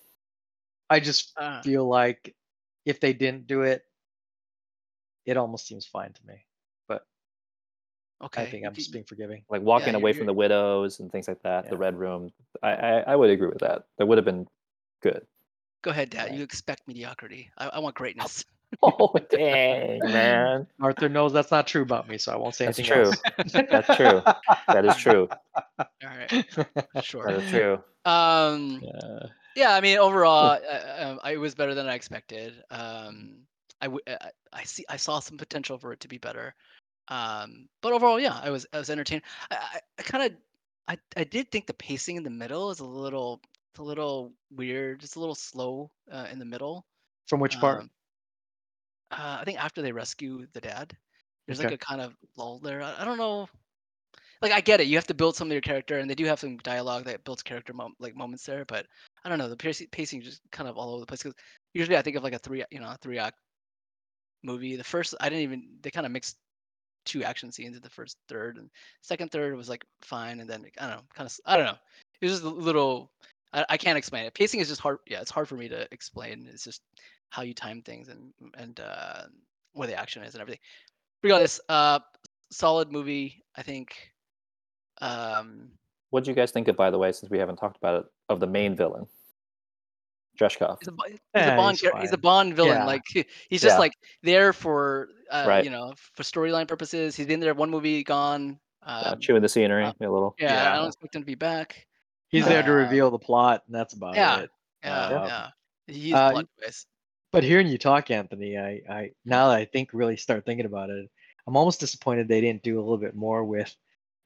I 0.93 1.01
just 1.01 1.33
Uh, 1.37 1.63
feel 1.63 1.87
like 1.89 2.35
if 2.85 3.01
they 3.01 3.13
didn't 3.13 3.47
do 3.47 3.63
it, 3.63 3.85
it 5.25 5.37
almost 5.37 5.67
seems 5.67 5.87
fine 5.87 6.13
to 6.13 6.27
me. 6.27 6.45
But 6.89 7.07
okay. 8.23 8.43
I 8.43 8.47
think 8.51 8.67
I'm 8.67 8.75
just 8.75 8.93
being 8.93 9.05
forgiving. 9.05 9.45
Like 9.49 9.63
walking 9.63 9.89
you're- 9.95 10.01
away 10.03 10.13
from 10.13 10.27
the 10.27 10.33
widows 10.35 11.01
and 11.01 11.11
things 11.11 11.29
like 11.29 11.43
that. 11.43 11.71
The 11.71 11.77
red 11.77 11.99
room. 11.99 12.31
I, 12.63 12.73
I 12.73 12.93
I 13.13 13.17
would 13.17 13.31
agree 13.31 13.49
with 13.49 13.61
that. 13.61 13.87
That 13.99 14.07
would 14.07 14.19
have 14.19 14.25
been 14.25 14.47
good. 15.01 15.27
Go 15.83 15.91
ahead, 15.91 16.11
Dad. 16.11 16.29
Right. 16.31 16.35
You 16.39 16.43
expect 16.45 16.87
mediocrity. 16.87 17.51
I, 17.59 17.69
I 17.69 17.79
want 17.81 17.95
greatness. 17.97 18.45
Oh 18.83 19.15
dang, 19.29 20.01
man. 20.03 20.67
Arthur 20.81 21.11
knows 21.11 21.35
that's 21.35 21.51
not 21.51 21.67
true 21.67 21.83
about 21.83 22.09
me, 22.09 22.17
so 22.17 22.33
I 22.33 22.37
won't 22.37 22.55
say 22.55 22.65
That's 22.65 22.79
anything 22.79 23.05
That's 23.05 23.21
true. 23.21 23.59
else. 23.61 23.69
That's 23.71 23.97
true. 23.99 24.23
That 24.69 24.85
is 24.87 24.97
true. 24.97 25.29
All 25.79 25.87
right, 26.03 26.47
sure. 27.05 27.31
is 27.31 27.51
true. 27.51 27.83
Um, 28.07 28.81
Yeah. 28.83 29.27
Yeah, 29.55 29.75
I 29.75 29.81
mean, 29.81 29.99
overall, 29.99 30.59
uh, 30.69 30.97
um, 30.99 31.21
I, 31.23 31.33
it 31.33 31.37
was 31.37 31.55
better 31.55 31.75
than 31.75 31.87
I 31.89 31.95
expected. 31.95 32.63
Um, 32.71 33.47
I, 33.81 33.87
w- 33.87 34.03
I 34.07 34.31
I 34.53 34.65
see 34.65 34.85
I 34.89 34.97
saw 34.97 35.19
some 35.21 35.37
potential 35.39 35.79
for 35.79 35.93
it 35.93 36.01
to 36.01 36.09
be 36.09 36.19
better. 36.19 36.55
Um, 37.09 37.69
but 37.83 37.93
overall, 37.93 38.21
yeah, 38.21 38.39
I 38.43 38.51
was 38.51 38.67
I 38.73 38.79
was 38.79 38.91
entertained. 38.91 39.23
I, 39.51 39.57
I, 39.57 39.81
I 40.01 40.03
kind 40.03 40.33
of 40.33 40.39
I, 40.89 40.99
I 41.17 41.25
did 41.25 41.51
think 41.53 41.67
the 41.67 41.75
pacing 41.75 42.17
in 42.17 42.25
the 42.25 42.31
middle 42.31 42.71
is 42.71 42.81
a 42.81 42.87
little 42.87 43.43
it's 43.73 43.81
a 43.81 43.85
little 43.85 44.35
weird, 44.51 45.01
just 45.01 45.17
a 45.17 45.21
little 45.21 45.35
slow 45.37 45.93
uh, 46.11 46.29
in 46.33 46.39
the 46.39 46.47
middle. 46.47 46.87
From 47.27 47.41
which 47.41 47.59
part? 47.59 47.83
Um, 47.83 47.91
uh, 49.11 49.39
I 49.41 49.45
think 49.45 49.63
after 49.63 49.83
they 49.83 49.93
rescue 49.93 50.47
the 50.53 50.61
dad, 50.61 50.97
there's 51.47 51.59
Okay. 51.59 51.69
like 51.69 51.71
a 51.71 51.79
kind 51.79 52.01
of 52.01 52.17
lull 52.37 52.59
there. 52.61 52.83
I, 52.83 53.03
I 53.03 53.05
don't 53.05 53.19
know. 53.19 53.49
Like 54.43 54.53
I 54.53 54.61
get 54.61 54.81
it, 54.81 54.89
you 54.89 54.97
have 54.97 55.07
to 55.07 55.15
build 55.15 55.37
some 55.37 55.49
of 55.49 55.53
your 55.53 55.61
character, 55.61 55.99
and 55.99 56.11
they 56.11 56.17
do 56.17 56.25
have 56.27 56.41
some 56.41 56.57
dialogue 56.59 57.05
that 57.05 57.25
builds 57.25 57.43
character 57.43 57.73
mom- 57.73 57.95
like 58.01 58.17
moments 58.17 58.45
there. 58.45 58.65
But 58.65 58.87
I 59.25 59.29
don't 59.29 59.39
know, 59.39 59.49
the 59.49 59.57
pacing 59.57 60.21
is 60.21 60.27
just 60.27 60.43
kind 60.51 60.69
of 60.69 60.77
all 60.77 60.91
over 60.91 61.01
the 61.01 61.07
place. 61.07 61.23
Because 61.23 61.37
usually 61.75 61.97
I 61.97 62.03
think 62.03 62.17
of 62.17 62.25
like 62.25 62.35
a 62.35 62.39
three, 62.41 62.65
you 62.73 62.81
know, 62.81 62.89
a 62.91 62.99
three 63.01 63.19
act 63.19 63.37
movie. 64.43 64.77
The 64.77 64.85
first, 64.85 65.15
I 65.21 65.29
didn't 65.29 65.45
even. 65.45 65.69
They 65.83 65.91
kind 65.91 66.07
of 66.07 66.13
mixed 66.13 66.37
two 67.05 67.25
action 67.25 67.53
scenes 67.53 67.77
in 67.77 67.83
the 67.83 67.91
first 67.91 68.17
third, 68.29 68.57
and 68.57 68.69
second 69.01 69.31
third 69.31 69.57
was 69.57 69.69
like 69.69 69.85
fine, 70.03 70.41
and 70.41 70.51
then 70.51 70.67
I 70.81 70.89
don't 70.89 70.97
know, 70.97 71.03
kind 71.15 71.27
of. 71.27 71.37
I 71.47 71.57
don't 71.57 71.67
know. 71.67 71.79
It 72.21 72.27
was 72.27 72.33
just 72.33 72.45
a 72.45 72.49
little. 72.49 73.13
I, 73.53 73.65
I 73.71 73.77
can't 73.77 73.99
explain 73.99 74.25
it. 74.25 74.35
Pacing 74.35 74.61
is 74.61 74.69
just 74.69 74.81
hard. 74.81 74.99
Yeah, 75.07 75.21
it's 75.21 75.31
hard 75.31 75.49
for 75.49 75.57
me 75.57 75.69
to 75.69 75.87
explain. 75.93 76.49
It's 76.53 76.65
just 76.65 76.83
how 77.31 77.43
you 77.43 77.55
time 77.55 77.83
things 77.83 78.09
and 78.09 78.33
and 78.57 78.81
uh, 78.81 79.23
where 79.75 79.89
the 79.89 79.95
action 79.99 80.23
is 80.25 80.35
and 80.35 80.43
everything. 80.43 80.61
Regardless, 81.23 81.61
uh, 81.69 82.01
solid 82.51 82.91
movie. 82.93 83.45
I 83.57 83.63
think. 83.63 84.12
Um, 85.03 85.69
What 86.11 86.25
do 86.25 86.31
you 86.31 86.35
guys 86.37 86.51
think 86.51 86.69
of, 86.69 86.77
by 86.77 86.91
the 86.91 86.99
way, 86.99 87.11
since 87.13 87.31
we 87.31 87.39
haven't 87.39 87.57
talked 87.57 87.77
about 87.77 88.05
it, 88.05 88.11
of 88.29 88.39
the 88.41 88.47
main 88.47 88.77
villain, 88.77 89.07
Dreshkov? 90.39 90.79
he's 90.81 90.89
a, 90.89 90.93
he's 91.09 91.19
Yeah, 91.35 91.55
a 91.55 91.57
Bond. 91.57 91.79
he's 91.81 91.91
He's 92.01 92.13
a. 92.13 92.19
Bond 92.19 92.55
villain. 92.55 92.73
Yeah. 92.79 92.85
Like 92.87 93.03
he's 93.49 93.61
just 93.63 93.75
Yeah. 93.75 93.79
like 93.79 93.93
there 94.23 94.53
for 94.53 95.09
uh, 95.31 95.45
Right. 95.49 95.65
you 95.65 95.71
know 95.71 95.93
for 96.15 96.23
storyline 96.23 96.69
purposes. 96.69 97.17
He's 97.17 97.27
been 97.27 97.41
there 97.41 97.55
one 97.55 97.71
movie, 97.71 98.03
gone. 98.05 98.59
Yeah, 98.87 98.99
Um, 98.99 99.21
chewing 99.21 99.43
the 99.43 99.49
scenery 99.49 99.85
uh, 99.85 99.93
a 100.01 100.09
little. 100.09 100.35
yeah, 100.39 100.73
I 100.73 100.77
don't 100.77 100.89
expect 100.89 101.15
him 101.15 101.23
to 101.23 101.27
be 101.27 101.35
back. 101.37 101.87
He's 102.29 102.47
there 102.47 102.63
to 102.63 102.71
Uh, 102.71 102.75
reveal 102.75 103.11
the 103.11 103.19
plot, 103.19 103.63
and 103.67 103.75
that's 103.75 103.95
about 103.95 104.15
yeah. 104.17 104.41
it. 104.41 104.51
Yeah, 104.83 105.05
Um, 105.07 105.27
yeah. 105.29 105.49
He's 105.87 106.15
uh, 106.15 106.31
plot 106.33 106.47
twist. 106.59 106.87
But 107.31 107.45
hearing 107.45 107.67
you 107.69 107.79
talk, 107.79 108.11
Anthony, 108.11 108.59
I, 108.59 108.83
I 108.91 109.11
now 109.25 109.49
that 109.49 109.57
I 109.59 109.65
think 109.67 109.91
really 109.93 110.17
start 110.17 110.45
thinking 110.45 110.67
about 110.67 110.91
it, 110.91 111.09
I'm 111.47 111.57
almost 111.57 111.81
disappointed 111.81 112.29
they 112.29 112.41
didn't 112.41 112.63
do 112.63 112.79
a 112.79 112.83
little 112.83 112.99
bit 112.99 113.15
more 113.15 113.45
with 113.45 113.75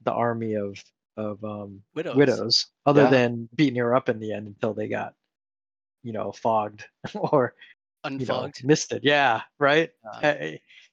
the 0.03 0.11
army 0.13 0.55
of 0.55 0.81
of 1.15 1.43
um, 1.43 1.81
Widows. 1.95 2.15
widows, 2.15 2.65
other 2.85 3.03
Yeah. 3.03 3.09
than 3.09 3.49
beating 3.55 3.79
her 3.79 3.95
up 3.95 4.07
in 4.07 4.19
the 4.19 4.33
end 4.33 4.45
until 4.47 4.73
they 4.75 4.87
got, 4.87 5.15
you 6.03 6.13
know, 6.13 6.31
fogged 6.31 6.85
or 7.15 7.55
you 8.05 8.11
know 8.25 8.43
Unfogged. 8.43 8.63
misted. 8.63 9.03
Yeah, 9.03 9.41
right. 9.59 9.91
Uh, 10.05 10.35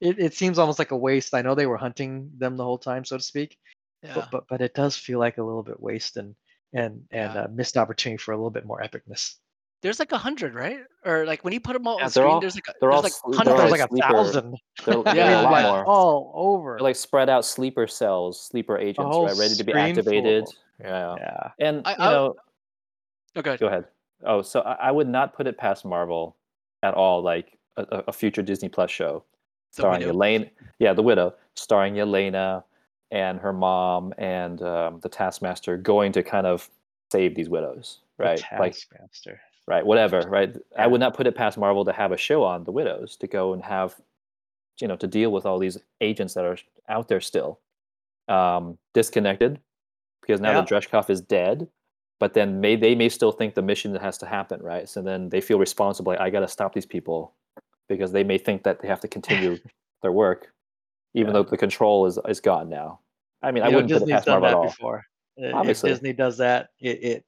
It 0.01 0.19
it 0.19 0.35
seems 0.35 0.59
almost 0.59 0.79
like 0.79 0.91
a 0.93 0.97
waste. 0.97 1.35
I 1.35 1.43
know 1.43 1.55
they 1.55 1.67
were 1.67 1.77
hunting 1.77 2.31
them 2.39 2.57
the 2.57 2.65
whole 2.65 2.79
time, 2.79 3.05
so 3.05 3.17
to 3.19 3.23
speak, 3.23 3.59
yeah. 4.03 4.15
but 4.15 4.31
but 4.31 4.49
but 4.49 4.61
it 4.63 4.75
does 4.75 4.97
feel 4.97 5.19
like 5.19 5.39
a 5.39 5.43
little 5.43 5.63
bit 5.63 5.79
waste 5.81 6.17
and 6.17 6.35
and 6.73 7.07
and 7.11 7.35
Yeah. 7.35 7.45
a 7.45 7.49
missed 7.49 7.77
opportunity 7.77 8.17
for 8.19 8.33
a 8.33 8.37
little 8.37 8.51
bit 8.51 8.65
more 8.67 8.81
epicness. 8.83 9.37
There's 9.85 9.99
like 10.01 10.11
a 10.13 10.19
hundred, 10.19 10.55
right? 10.55 10.79
Or 11.05 11.25
like 11.27 11.45
when 11.45 11.53
you 11.53 11.61
put 11.61 11.75
them 11.75 11.87
all 11.87 11.99
Yeah, 11.99 12.07
on 12.07 12.11
screen, 12.11 12.27
all- 12.27 12.41
there's 12.41 12.57
like 12.57 12.67
a, 12.69 12.75
they're 12.81 12.91
there's 12.91 12.97
all 12.97 13.03
like 13.03 13.13
sl- 13.13 13.31
they're 13.31 13.41
I 13.41 13.45
thought 13.45 13.47
hundreds. 13.47 13.57
there 13.57 13.65
was 13.65 13.71
like 13.71 13.81
like 13.81 13.91
a 13.91 13.93
sleeper- 13.93 14.25
thousand. 14.25 14.57
They're, 14.85 14.95
Yeah, 15.15 15.31
yeah, 15.31 15.41
a 15.41 15.43
lot 15.43 15.53
like- 15.53 15.65
more. 15.67 15.85
all 15.85 16.33
over. 16.35 16.71
They're 16.73 16.81
like 16.85 16.97
spread 16.97 17.29
out 17.29 17.45
sleeper 17.45 17.87
cells, 17.87 18.41
sleeper 18.41 18.77
agents, 18.79 19.15
right, 19.17 19.37
ready 19.39 19.55
to 19.55 19.63
be 19.65 19.73
screen 19.73 19.95
full. 19.95 20.01
activated. 20.01 20.45
Yeah. 20.81 21.15
yeah. 21.19 21.51
And 21.61 21.83
I- 21.87 21.91
you 21.93 21.97
I- 22.01 22.11
know, 22.13 22.35
Okay. 23.37 23.57
go 23.59 23.67
ahead. 23.69 23.85
Oh, 24.25 24.43
so 24.43 24.61
I, 24.63 24.89
I 24.89 24.91
would 24.91 25.09
not 25.09 25.35
put 25.37 25.47
it 25.47 25.59
past 25.59 25.85
Marvel 25.85 26.37
at 26.83 26.95
all, 26.95 27.23
like 27.23 27.59
a, 27.77 28.03
a- 28.09 28.13
future 28.13 28.43
Disney 28.43 28.69
Plus 28.71 28.91
show 28.91 29.23
The 29.75 29.83
starring 29.83 30.01
Widow. 30.01 30.13
Elaine. 30.13 30.51
Yeah, 30.79 30.95
the 30.95 31.03
widow, 31.03 31.35
starring 31.57 31.95
Yelena 31.95 32.65
and 33.11 33.39
her 33.39 33.53
mom 33.53 34.15
and 34.19 34.63
um, 34.63 35.01
the 35.01 35.09
Taskmaster 35.11 35.77
going 35.77 36.11
to 36.13 36.23
kind 36.23 36.47
of 36.47 36.71
save 37.13 37.35
these 37.35 37.49
widows, 37.51 37.99
The 38.19 38.25
right? 38.25 38.43
Like, 38.59 38.73
Taskmaster. 38.73 39.41
Right, 39.67 39.85
whatever, 39.87 40.21
right? 40.29 40.55
I 40.77 40.87
would 40.87 41.01
not 41.01 41.15
put 41.15 41.27
it 41.27 41.35
past 41.35 41.57
Marvel 41.57 41.87
to 41.87 41.93
have 41.93 42.13
a 42.13 42.19
show 42.19 42.43
on 42.43 42.65
the 42.65 42.71
widows 42.73 43.17
to 43.17 43.27
go 43.27 43.55
and 43.55 43.63
have, 43.63 43.95
you 44.79 44.87
know, 44.87 44.97
to 44.97 45.07
deal 45.07 45.33
with 45.33 45.47
all 45.47 45.59
these 45.59 45.79
agents 46.03 46.35
that 46.35 46.45
are 46.45 46.59
out 46.91 47.09
there 47.09 47.21
still, 47.23 47.61
um, 48.29 48.77
disconnected, 48.93 49.59
because 50.21 50.39
now 50.41 50.51
Yeah. 50.51 50.61
that 50.61 50.69
Dreykov 50.69 51.09
is 51.09 51.23
dead. 51.23 51.67
But 52.21 52.35
then 52.35 52.61
may 52.61 52.77
they 52.77 52.95
may 52.95 53.09
still 53.09 53.33
think 53.33 53.55
the 53.55 53.63
mission 53.63 53.95
has 53.97 54.19
to 54.19 54.27
happen, 54.27 54.63
right? 54.63 54.89
So 54.89 55.01
then 55.03 55.31
they 55.31 55.41
feel 55.41 55.59
responsible. 55.59 56.13
Like, 56.13 56.21
I 56.21 56.31
got 56.31 56.41
to 56.41 56.49
stop 56.49 56.73
these 56.75 56.87
people 56.87 57.35
because 57.89 58.13
they 58.13 58.23
may 58.23 58.39
think 58.39 58.63
that 58.65 58.81
they 58.81 58.89
have 58.89 59.01
to 59.01 59.09
continue 59.09 59.59
their 60.03 60.13
work, 60.13 60.53
even 61.15 61.29
Yeah. 61.29 61.33
though 61.43 61.43
the 61.43 61.57
control 61.57 62.05
is 62.07 62.19
is 62.29 62.41
gone 62.41 62.69
now. 62.69 63.01
I 63.43 63.51
mean, 63.51 63.63
I 63.63 63.69
know, 63.71 63.77
wouldn't 63.77 63.93
put 63.93 64.09
it 64.09 64.13
past 64.13 64.29
Marvel 64.29 64.47
at 64.49 64.55
all. 64.55 64.69
before. 64.69 65.05
Uh, 65.43 65.63
If 65.65 65.81
Disney 65.83 66.13
does 66.13 66.37
that, 66.39 66.69
it, 66.81 67.03
it 67.03 67.25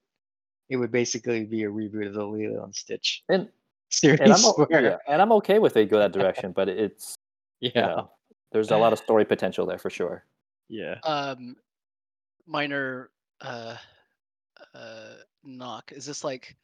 it 0.68 0.76
would 0.76 0.90
basically 0.90 1.44
be 1.44 1.64
a 1.64 1.68
reboot 1.70 2.06
of 2.08 2.14
the 2.14 2.24
Lilo 2.24 2.64
and 2.64 2.74
Stitch 2.74 3.22
And 3.28 3.48
series. 3.90 4.20
and 4.20 4.32
I'm 4.32 4.40
where- 4.56 4.82
yeah, 4.84 4.96
and 5.08 5.22
I'm 5.22 5.32
okay 5.32 5.58
with 5.58 5.76
it 5.76 5.88
go 5.90 5.98
that 5.98 6.12
direction, 6.12 6.52
but 6.52 6.68
it's 6.68 7.14
yeah, 7.60 7.70
you 7.74 7.80
know, 7.82 8.10
there's 8.52 8.70
a 8.70 8.76
lot 8.76 8.92
of 8.92 8.98
story 8.98 9.24
potential 9.24 9.66
there 9.66 9.78
for 9.78 9.90
sure. 9.90 10.24
yeah. 10.68 10.96
um 11.04 11.56
minor 12.46 13.10
uh 13.40 13.76
uh 14.74 15.14
knock 15.44 15.92
is 15.92 16.06
this 16.06 16.22
like 16.24 16.56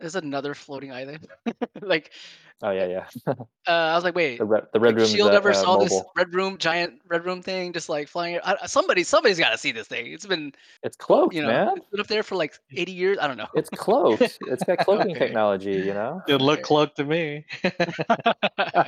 is 0.00 0.14
another 0.14 0.54
floating 0.54 0.92
island 0.92 1.26
like 1.82 2.12
Oh 2.60 2.70
yeah, 2.70 2.86
yeah. 2.86 3.06
uh 3.68 3.70
i 3.70 3.94
was 3.94 4.02
like 4.02 4.16
wait 4.16 4.38
The 4.38 4.44
red, 4.44 4.64
the 4.72 4.80
red 4.80 4.94
like, 4.94 4.96
room. 4.96 5.06
shield 5.08 5.30
ever 5.30 5.50
uh, 5.50 5.54
saw 5.54 5.76
this 5.78 5.94
red 6.16 6.34
room 6.34 6.58
giant 6.58 7.00
red 7.06 7.24
room 7.24 7.40
thing 7.40 7.72
just 7.72 7.88
like 7.88 8.08
flying 8.08 8.40
I, 8.42 8.56
I- 8.62 8.66
somebody 8.66 9.04
somebody's 9.04 9.38
got 9.38 9.50
to 9.50 9.58
see 9.58 9.70
this 9.70 9.86
thing 9.86 10.06
it's 10.12 10.26
been 10.26 10.52
It's 10.82 10.96
cloaked, 10.96 11.34
you 11.34 11.42
know 11.42 11.48
man. 11.48 11.68
it's 11.76 11.86
been 11.88 12.00
up 12.00 12.08
there 12.08 12.22
for 12.24 12.34
like 12.34 12.58
80 12.74 12.92
years 12.92 13.18
i 13.20 13.28
don't 13.28 13.36
know 13.38 13.46
It's 13.54 13.70
cloaked. 13.70 14.38
It's 14.40 14.64
got 14.64 14.78
cloaking 14.86 15.12
Okay. 15.14 15.26
technology, 15.26 15.70
you 15.86 15.94
know. 15.94 16.20
It 16.26 16.40
looked 16.42 16.64
cloaked 16.64 16.96
to 16.96 17.04
me. 17.04 17.46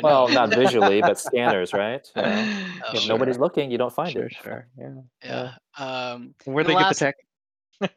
Well, 0.03 0.29
not 0.29 0.51
visually, 0.51 1.01
but 1.01 1.19
scanners, 1.19 1.73
right? 1.73 2.03
You 2.17 2.23
know, 2.23 2.45
Oh, 2.87 2.97
if 2.97 3.03
sure. 3.03 3.13
nobody's 3.15 3.39
looking, 3.39 3.71
you 3.71 3.79
don't 3.79 3.93
find 3.93 4.11
sure, 4.11 4.25
it. 4.27 4.33
sure. 4.43 4.67
Yeah. 4.79 4.95
yeah 5.25 5.51
um 5.79 6.35
Where'd 6.45 6.67
The 6.67 6.73
they 6.73 6.75
get 6.75 6.91
last- 6.91 6.99
the 6.99 7.05
tech? 7.07 7.17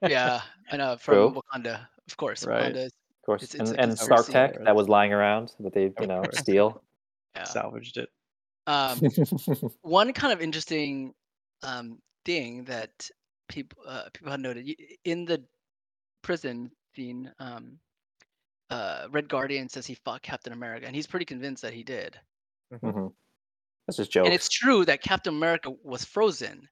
yeah 0.09 0.41
i 0.72 0.78
know 0.78 0.95
from 0.97 1.16
True. 1.16 1.41
wakanda 1.41 1.88
of 2.07 2.16
course 2.18 2.45
Right. 2.45 2.74
wakanda 2.74 2.89
Of 3.24 3.26
course, 3.26 3.43
It's- 3.43 3.55
it's 3.55 3.69
and, 3.69 3.78
like 3.78 3.80
and 3.89 3.97
Stark 3.97 4.11
overseas. 4.11 4.34
Tech 4.34 4.63
that 4.65 4.76
was 4.76 4.89
lying 4.89 5.13
around 5.13 5.53
that 5.59 5.74
they, 5.74 5.93
you 5.99 6.07
know, 6.07 6.21
course. 6.24 6.39
steal. 6.39 6.84
yeah 7.36 7.43
Salvaged 7.45 7.97
it. 7.97 8.09
um 8.67 8.99
one 9.82 10.11
kind 10.13 10.34
of 10.34 10.41
interesting 10.41 11.13
um, 11.63 11.99
thing 12.26 12.63
that 12.65 13.09
people 13.47 13.82
uh, 13.88 14.03
people 14.13 14.32
had 14.32 14.39
noted 14.41 14.69
in 15.05 15.26
the 15.26 15.41
prison 16.21 16.69
scene. 16.95 17.32
Um, 17.39 17.80
uh, 18.69 19.07
Red 19.11 19.30
Guardian 19.30 19.69
says 19.69 19.86
he 19.86 19.95
fought 19.95 20.21
Captain 20.21 20.51
America, 20.53 20.86
and 20.86 20.95
he's 20.95 21.07
pretty 21.07 21.26
convinced 21.26 21.61
that 21.63 21.74
he 21.74 21.84
did. 21.84 22.19
hmm 22.82 23.07
That's 23.88 23.97
just 23.97 24.11
joke. 24.11 24.26
And 24.26 24.34
it's 24.34 24.49
true 24.49 24.84
that 24.86 25.01
Captain 25.01 25.34
America 25.36 25.71
was 25.84 26.03
frozen. 26.03 26.67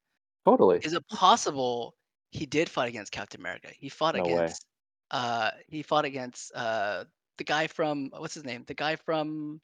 totally. 0.46 0.80
Is 0.84 0.94
it 0.94 1.08
possible 1.10 1.96
he 2.32 2.46
did 2.46 2.68
fight 2.70 2.90
against 2.90 3.12
Captain 3.12 3.40
America? 3.40 3.70
He 3.78 3.88
fought 3.90 4.16
No 4.16 4.24
way. 4.24 4.34
against. 4.34 4.66
Uh, 5.12 5.52
he 5.68 5.82
fought 5.84 6.06
against 6.06 6.52
uh, 6.56 7.04
the 7.38 7.44
guy 7.44 7.68
from 7.68 8.10
what's 8.18 8.34
his 8.34 8.46
name? 8.46 8.64
The 8.66 8.74
guy 8.74 8.96
from 8.96 9.60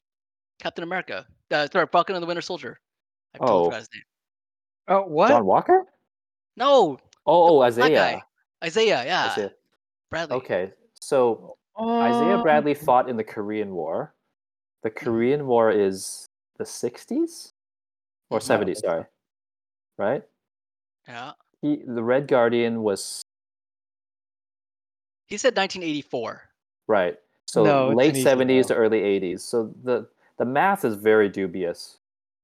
Captain 0.60 0.84
America. 0.84 1.26
Uh, 1.50 1.66
sorry, 1.72 1.86
Falcon 1.90 2.14
and 2.16 2.22
the 2.22 2.26
Winter 2.26 2.42
Soldier. 2.42 2.78
I 3.34 3.38
totally 3.38 3.58
Oh. 3.60 3.64
forgot 3.64 3.78
his 3.80 3.88
name. 3.94 4.02
Oh, 4.88 5.02
what? 5.02 5.28
John 5.28 5.44
Walker? 5.46 5.86
No, 6.56 6.98
Oh, 7.26 7.44
oh, 7.44 7.56
black 7.56 7.68
Isaiah. 7.68 7.96
guy. 7.96 8.22
Isaiah. 8.64 9.04
Yeah, 9.04 9.26
Isaiah. 9.32 9.52
Bradley. 10.10 10.36
Okay, 10.36 10.72
so 11.00 11.56
Isaiah 11.78 12.38
Oh, 12.38 12.42
Bradley 12.42 12.74
fought 12.74 13.08
in 13.08 13.16
the 13.16 13.24
Korean 13.24 13.74
War. 13.74 14.14
The 14.82 14.90
Korean 14.90 15.46
War 15.46 15.70
is 15.70 16.26
the 16.56 16.64
60s 16.64 17.52
or 18.30 18.38
Mhm. 18.40 18.42
70s, 18.42 18.80
sorry. 18.80 19.04
Right? 19.98 20.22
Yeah. 21.06 21.32
He, 21.60 21.82
the 21.86 22.02
Red 22.02 22.26
Guardian 22.28 22.82
was 22.82 23.22
He 25.28 25.36
said 25.36 25.56
1984. 25.56 26.42
right. 26.86 27.16
So 27.46 27.64
No, 27.64 27.88
late 27.88 28.14
70s 28.14 28.66
to 28.66 28.74
early 28.74 29.00
80s. 29.00 29.40
So 29.40 29.72
the 29.82 30.06
the 30.36 30.44
math 30.44 30.84
is 30.84 30.96
very 30.96 31.30
dubious 31.30 31.96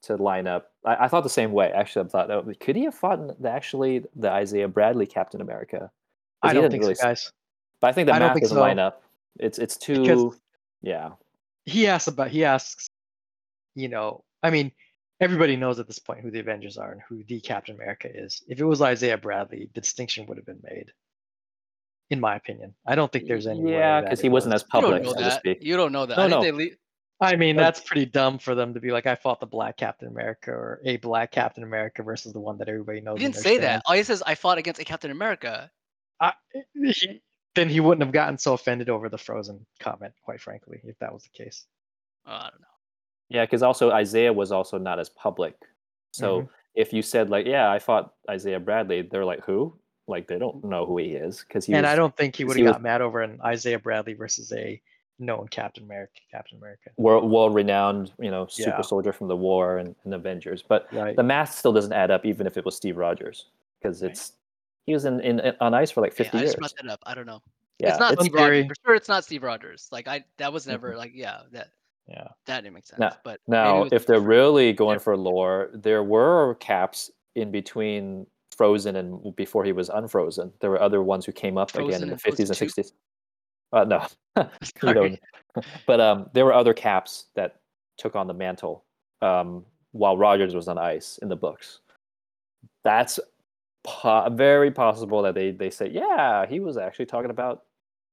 to 0.02 0.16
line 0.16 0.46
up. 0.46 0.72
I, 0.84 1.04
I 1.04 1.08
thought 1.08 1.24
the 1.24 1.28
same 1.30 1.52
way. 1.52 1.70
Actually, 1.72 2.06
I 2.06 2.08
thought, 2.08 2.30
oh, 2.30 2.50
could 2.58 2.74
he 2.74 2.84
have 2.84 2.94
fought 2.94 3.18
in 3.18 3.30
the, 3.38 3.50
actually 3.50 4.04
the 4.16 4.30
Isaiah 4.30 4.66
Bradley 4.66 5.04
Captain 5.06 5.42
America? 5.42 5.90
I 6.42 6.48
he 6.48 6.54
don't 6.54 6.70
think 6.70 6.82
really 6.82 6.94
so, 6.94 7.04
guys. 7.04 7.30
But 7.80 7.88
I 7.88 7.92
think 7.92 8.06
the 8.06 8.14
I 8.14 8.18
math 8.18 8.32
think 8.32 8.44
doesn't 8.44 8.56
so. 8.56 8.60
line 8.62 8.78
up. 8.78 9.02
It's 9.38 9.58
it's 9.58 9.76
too 9.76 10.00
Because- 10.02 10.40
yeah. 10.80 11.10
He 11.66 11.86
asks 11.86 12.08
about. 12.08 12.28
He 12.28 12.44
asks. 12.44 12.88
You 13.74 13.88
know, 13.88 14.24
I 14.42 14.48
mean, 14.50 14.72
everybody 15.20 15.56
knows 15.56 15.78
at 15.78 15.86
this 15.86 15.98
point 15.98 16.20
who 16.20 16.30
the 16.30 16.40
Avengers 16.40 16.78
are 16.78 16.92
and 16.92 17.00
who 17.08 17.24
the 17.24 17.40
Captain 17.40 17.74
America 17.74 18.08
is. 18.10 18.42
If 18.48 18.58
it 18.60 18.64
was 18.64 18.80
Isaiah 18.80 19.18
Bradley, 19.18 19.68
the 19.74 19.80
distinction 19.80 20.24
would 20.26 20.36
have 20.38 20.46
been 20.46 20.62
made. 20.62 20.92
In 22.10 22.20
my 22.20 22.36
opinion, 22.36 22.74
I 22.86 22.94
don't 22.94 23.10
think 23.10 23.26
there's 23.26 23.46
any. 23.46 23.70
Yeah, 23.72 24.02
because 24.02 24.20
he 24.20 24.28
wasn't 24.28 24.52
was. 24.54 24.62
as 24.62 24.68
You 24.74 24.80
don't 24.80 24.90
public, 24.90 25.02
know 25.04 25.12
so 25.12 25.18
to 25.18 25.24
that. 25.24 25.38
speak. 25.38 25.58
You 25.62 25.76
don't 25.76 25.90
know 25.92 26.04
that. 26.06 26.16
No, 26.18 26.24
I 26.24 26.28
no. 26.28 26.42
they 26.42 26.52
le- 26.52 26.70
I 27.20 27.36
mean, 27.36 27.56
that's 27.56 27.80
pretty 27.80 28.04
dumb 28.06 28.38
for 28.38 28.54
them 28.54 28.74
to 28.74 28.80
be 28.80 28.90
like, 28.90 29.06
I 29.06 29.14
fought 29.14 29.40
the 29.40 29.46
black 29.46 29.76
Captain 29.78 30.08
America 30.08 30.50
or 30.50 30.80
a 30.84 30.96
black 30.98 31.30
Captain 31.30 31.62
America 31.64 32.02
versus 32.02 32.32
the 32.34 32.40
one 32.40 32.58
that 32.58 32.68
everybody 32.68 33.00
knows. 33.00 33.18
he 33.18 33.24
didn't 33.24 33.36
say 33.36 33.56
that. 33.58 33.64
understands. 33.64 33.82
All 33.86 33.94
he 33.94 34.02
says, 34.02 34.22
I 34.26 34.34
fought 34.34 34.58
against 34.58 34.80
a 34.80 34.84
Captain 34.84 35.10
America. 35.10 35.70
I, 36.20 36.32
he, 36.74 37.22
then 37.54 37.68
he 37.70 37.80
wouldn't 37.80 38.02
have 38.04 38.12
gotten 38.12 38.36
so 38.36 38.52
offended 38.52 38.90
over 38.90 39.08
the 39.08 39.16
Frozen 39.16 39.64
comment, 39.80 40.12
quite 40.22 40.40
frankly, 40.40 40.80
if 40.84 40.98
that 40.98 41.12
was 41.12 41.22
the 41.22 41.44
case. 41.44 41.64
Oh, 42.26 42.32
I 42.32 42.50
don't 42.50 42.60
know. 42.60 42.66
Yeah, 43.30 43.44
because 43.46 43.62
also 43.62 43.90
Isaiah 43.90 44.32
was 44.32 44.52
also 44.52 44.76
not 44.76 44.98
as 44.98 45.08
public. 45.08 45.54
So 46.12 46.42
Mhm. 46.42 46.48
if 46.74 46.92
you 46.92 47.00
said 47.00 47.30
like, 47.30 47.46
"Yeah, 47.46 47.70
I 47.70 47.78
fought 47.78 48.12
Isaiah 48.28 48.60
Bradley," 48.60 49.02
they're 49.02 49.24
like, 49.24 49.44
"Who?" 49.44 49.78
Like 50.06 50.26
they 50.28 50.38
don't 50.38 50.62
know 50.64 50.84
who 50.86 50.98
he 50.98 51.12
is 51.12 51.44
because 51.46 51.64
he 51.64 51.72
and 51.72 51.84
was. 51.84 51.92
I 51.92 51.96
don't 51.96 52.14
think 52.16 52.36
he 52.36 52.44
would 52.44 52.56
he 52.56 52.62
have 52.62 52.68
was- 52.68 52.74
got 52.74 52.82
mad 52.82 53.00
over 53.00 53.22
an 53.22 53.40
Isaiah 53.44 53.78
Bradley 53.78 54.12
versus 54.14 54.52
a 54.52 54.80
known 55.18 55.48
Captain 55.48 55.84
America. 55.84 56.12
Captain 56.30 56.58
America, 56.58 56.90
world, 56.96 57.30
world-renowned, 57.30 58.12
you 58.18 58.30
know, 58.30 58.46
super 58.46 58.70
Yeah. 58.70 58.80
soldier 58.82 59.12
from 59.12 59.28
the 59.28 59.36
war 59.36 59.78
and, 59.78 59.94
and 60.04 60.12
Avengers. 60.12 60.62
But 60.62 60.88
right? 60.92 61.14
the 61.16 61.22
math 61.22 61.54
still 61.54 61.72
doesn't 61.72 61.92
add 61.92 62.10
up, 62.10 62.26
even 62.26 62.46
if 62.46 62.56
it 62.56 62.64
was 62.64 62.76
Steve 62.76 62.96
Rogers, 62.96 63.46
because 63.80 64.02
Right. 64.02 64.10
it's 64.10 64.32
he 64.86 64.92
was 64.92 65.04
in, 65.06 65.20
in 65.20 65.40
on 65.60 65.72
ice 65.72 65.90
for 65.90 66.00
like 66.02 66.12
Yeah, 66.12 66.16
fifty 66.24 66.38
I 66.38 66.40
years. 66.42 66.50
just 66.54 66.58
brought 66.58 66.74
that 66.82 66.92
up. 66.92 67.00
I 67.06 67.14
don't 67.14 67.26
know. 67.26 67.40
Yeah, 67.78 67.90
it's 67.90 67.98
not 67.98 68.12
it's- 68.12 68.26
Steve 68.26 68.34
Rogers. 68.34 68.66
For 68.66 68.74
sure, 68.84 68.94
it's 68.96 69.08
not 69.08 69.24
Steve 69.24 69.42
Rogers. 69.42 69.88
Like 69.90 70.06
I, 70.08 70.24
that 70.36 70.52
was 70.52 70.66
never 70.66 70.96
like, 70.96 71.12
yeah, 71.14 71.40
that 71.52 71.68
yeah. 72.08 72.28
that 72.44 72.62
didn't 72.62 72.74
make 72.74 72.84
sense. 72.86 72.98
Now- 73.00 73.16
but 73.24 73.40
Now, 73.46 73.84
if 73.84 73.90
they're 73.90 73.98
different. 74.00 74.26
really 74.26 74.72
going 74.74 74.96
Yeah. 74.96 75.02
for 75.04 75.16
lore, 75.16 75.70
there 75.72 76.02
were 76.02 76.56
caps 76.56 77.10
in 77.36 77.50
between 77.50 78.26
Frozen 78.56 78.96
and 78.96 79.34
before 79.36 79.64
he 79.64 79.72
was 79.72 79.88
unfrozen. 79.88 80.52
There 80.60 80.70
were 80.70 80.80
other 80.80 81.02
ones 81.02 81.24
who 81.26 81.32
came 81.32 81.58
up 81.58 81.74
again 81.74 82.02
in 82.02 82.08
the 82.10 82.18
fifties 82.18 82.50
and 82.50 82.56
2? 82.58 82.68
sixties. 82.68 82.92
Uh, 83.72 83.84
no, 83.84 84.06
you. 84.82 85.18
But 85.86 86.00
um, 86.00 86.30
there 86.32 86.44
were 86.44 86.52
other 86.54 86.72
caps 86.74 87.26
that 87.34 87.56
took 87.98 88.14
on 88.16 88.26
the 88.26 88.34
mantle 88.34 88.84
um, 89.22 89.64
while 89.92 90.16
Rogers 90.16 90.54
was 90.54 90.68
on 90.68 90.78
ice 90.78 91.18
in 91.22 91.28
the 91.28 91.36
books. 91.36 91.80
that's 92.84 93.18
po- 93.84 94.28
very 94.30 94.70
possible 94.70 95.22
that 95.22 95.34
they 95.34 95.50
they 95.50 95.70
say, 95.70 95.88
yeah, 95.88 96.46
he 96.46 96.60
was 96.60 96.76
actually 96.76 97.06
talking 97.06 97.30
about 97.30 97.64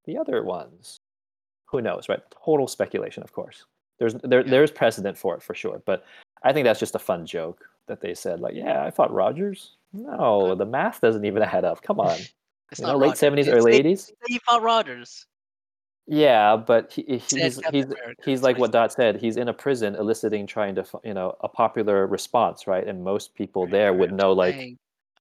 the 0.06 0.18
other 0.18 0.44
ones. 0.44 0.98
Who 1.68 1.82
knows, 1.82 2.10
right? 2.10 2.20
Total 2.44 2.68
speculation, 2.68 3.24
of 3.24 3.32
course. 3.32 3.66
There's 4.00 4.16
there 4.16 4.42
Yeah. 4.42 4.50
there's 4.50 4.72
precedent 4.72 5.18
for 5.18 5.36
it 5.36 5.44
for 5.44 5.54
sure, 5.54 5.82
but 5.86 6.04
I 6.44 6.54
think 6.54 6.66
that's 6.66 6.80
just 6.80 6.96
a 6.96 7.00
fun 7.00 7.26
joke 7.26 7.66
that 7.88 8.02
they 8.02 8.14
said, 8.14 8.40
like, 8.40 8.56
yeah, 8.56 8.84
I 8.84 8.92
fought 8.92 9.14
Rogers. 9.14 9.76
No, 9.94 10.56
the 10.56 10.66
math 10.66 11.02
doesn't 11.02 11.26
even 11.26 11.44
add 11.44 11.66
up. 11.66 11.82
Come 11.82 12.00
on, 12.00 12.18
It's 12.72 12.80
you 12.80 12.88
not 12.88 12.94
know, 12.94 12.98
late 13.00 13.18
seventies, 13.18 13.50
early 13.50 13.74
eighties. 13.74 14.12
He 14.28 14.40
fought 14.40 14.62
Rogers. 14.62 15.26
Yeah, 16.08 16.56
but 16.56 16.92
he, 16.92 17.04
he's 17.04 17.30
he's 17.30 17.58
America, 17.58 18.22
he's 18.26 18.42
like 18.42 18.58
what 18.58 18.72
Dot 18.72 18.92
said. 18.92 19.18
He's 19.18 19.38
in 19.38 19.50
a 19.50 19.54
prison, 19.54 19.96
eliciting, 19.96 20.48
trying 20.48 20.76
to, 20.76 20.86
you 21.04 21.14
know, 21.14 21.36
a 21.42 21.48
popular 21.48 22.08
response, 22.08 22.66
right? 22.68 22.86
And 22.86 23.04
most 23.04 23.36
people 23.36 23.68
there 23.68 23.94
would 23.94 24.12
know, 24.12 24.34
like 24.34 24.78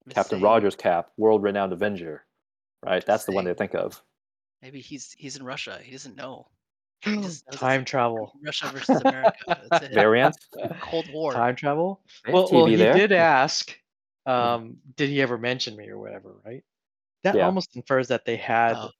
Captain 0.08 0.36
saying, 0.36 0.42
Rogers 0.42 0.76
Cap, 0.76 1.10
world-renowned 1.16 1.72
Avenger, 1.72 2.24
right? 2.84 3.04
That's 3.04 3.24
the 3.24 3.32
one 3.32 3.44
they 3.44 3.54
think 3.54 3.74
of. 3.74 4.02
Maybe 4.62 4.80
he's 4.80 5.12
he's 5.12 5.36
in 5.36 5.44
Russia. 5.44 5.78
He 5.82 5.92
doesn't 5.92 6.16
know. 6.16 6.46
He 7.02 7.16
just 7.16 7.22
knows 7.22 7.40
it's 7.48 7.56
Time 7.56 7.84
travel. 7.84 8.34
Russia 8.44 8.68
versus 8.68 9.00
America. 9.00 9.38
That's 9.70 9.82
it. 9.90 9.94
Variant. 9.94 10.36
Cold 10.80 11.10
War. 11.12 11.32
Time 11.32 11.56
travel. 11.56 12.00
Well, 12.26 12.48
well, 12.52 12.66
he 12.66 12.76
there. 12.76 12.94
did 12.94 13.12
ask, 13.12 13.78
um, 14.26 14.76
did 14.96 15.08
he 15.08 15.22
ever 15.22 15.38
mention 15.38 15.76
me 15.76 15.88
or 15.88 15.98
whatever, 15.98 16.36
right? 16.44 16.62
That 17.22 17.36
Yeah. 17.36 17.46
almost 17.46 17.76
infers 17.76 18.08
that 18.08 18.24
they 18.24 18.36
had 18.36 18.76
Oh, 18.76 18.90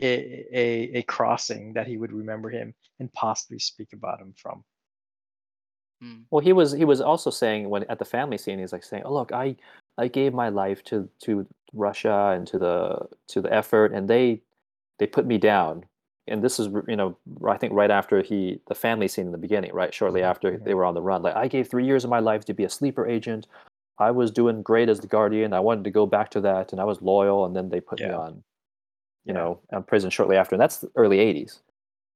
a, 0.00 0.46
a 0.52 0.98
a 0.98 1.02
crossing 1.04 1.74
that 1.74 1.86
he 1.86 1.96
would 1.98 2.12
remember 2.12 2.50
him 2.50 2.74
and 2.98 3.12
possibly 3.12 3.58
speak 3.58 3.92
about 3.92 4.20
him 4.20 4.34
from. 4.36 4.64
Hmm. 6.00 6.22
Well, 6.30 6.40
he 6.42 6.52
was 6.52 6.72
he 6.72 6.84
was 6.84 7.00
also 7.00 7.30
saying 7.30 7.68
when 7.68 7.84
at 7.84 7.98
the 7.98 8.04
family 8.04 8.38
scene, 8.38 8.58
he's 8.58 8.72
like 8.72 8.84
saying, 8.84 9.02
"Oh, 9.04 9.12
look, 9.12 9.32
I 9.32 9.56
I 9.98 10.08
gave 10.08 10.32
my 10.32 10.48
life 10.48 10.82
to 10.84 11.08
to 11.20 11.46
Russia 11.74 12.32
and 12.34 12.46
to 12.48 12.58
the 12.58 13.08
to 13.28 13.40
the 13.42 13.52
effort, 13.52 13.92
and 13.92 14.08
they 14.08 14.42
they 14.98 15.06
put 15.06 15.26
me 15.26 15.38
down." 15.38 15.84
And 16.30 16.42
this 16.42 16.58
is 16.60 16.68
you 16.88 16.96
know 16.96 17.16
I 17.46 17.56
think 17.58 17.72
right 17.74 17.90
after 17.90 18.22
he 18.22 18.60
the 18.68 18.74
family 18.74 19.08
scene 19.08 19.26
in 19.26 19.32
the 19.32 19.38
beginning, 19.38 19.72
right 19.74 19.92
shortly 19.92 20.22
after 20.22 20.52
Mhm. 20.52 20.64
they 20.64 20.74
were 20.74 20.84
on 20.84 20.94
the 20.94 21.02
run. 21.02 21.22
Like 21.22 21.34
I 21.36 21.48
gave 21.48 21.68
three 21.68 21.84
years 21.84 22.04
of 22.04 22.10
my 22.10 22.20
life 22.20 22.44
to 22.46 22.54
be 22.54 22.64
a 22.64 22.68
sleeper 22.70 23.06
agent. 23.06 23.46
I 23.98 24.10
was 24.12 24.30
doing 24.30 24.62
great 24.62 24.88
as 24.88 25.00
the 25.00 25.06
guardian. 25.08 25.52
I 25.52 25.60
wanted 25.60 25.84
to 25.84 25.90
go 25.90 26.06
back 26.06 26.30
to 26.30 26.40
that, 26.42 26.72
and 26.72 26.80
I 26.80 26.84
was 26.84 27.02
loyal. 27.02 27.44
And 27.44 27.54
then 27.54 27.68
they 27.68 27.80
put 27.80 28.00
me 28.00 28.08
on, 28.10 28.34
you 29.24 29.34
Yeah. 29.34 29.34
know, 29.34 29.60
on 29.72 29.82
prison 29.82 30.08
shortly 30.08 30.36
after, 30.36 30.54
and 30.54 30.62
that's 30.62 30.78
the 30.78 30.90
early 30.94 31.18
'80s. 31.18 31.60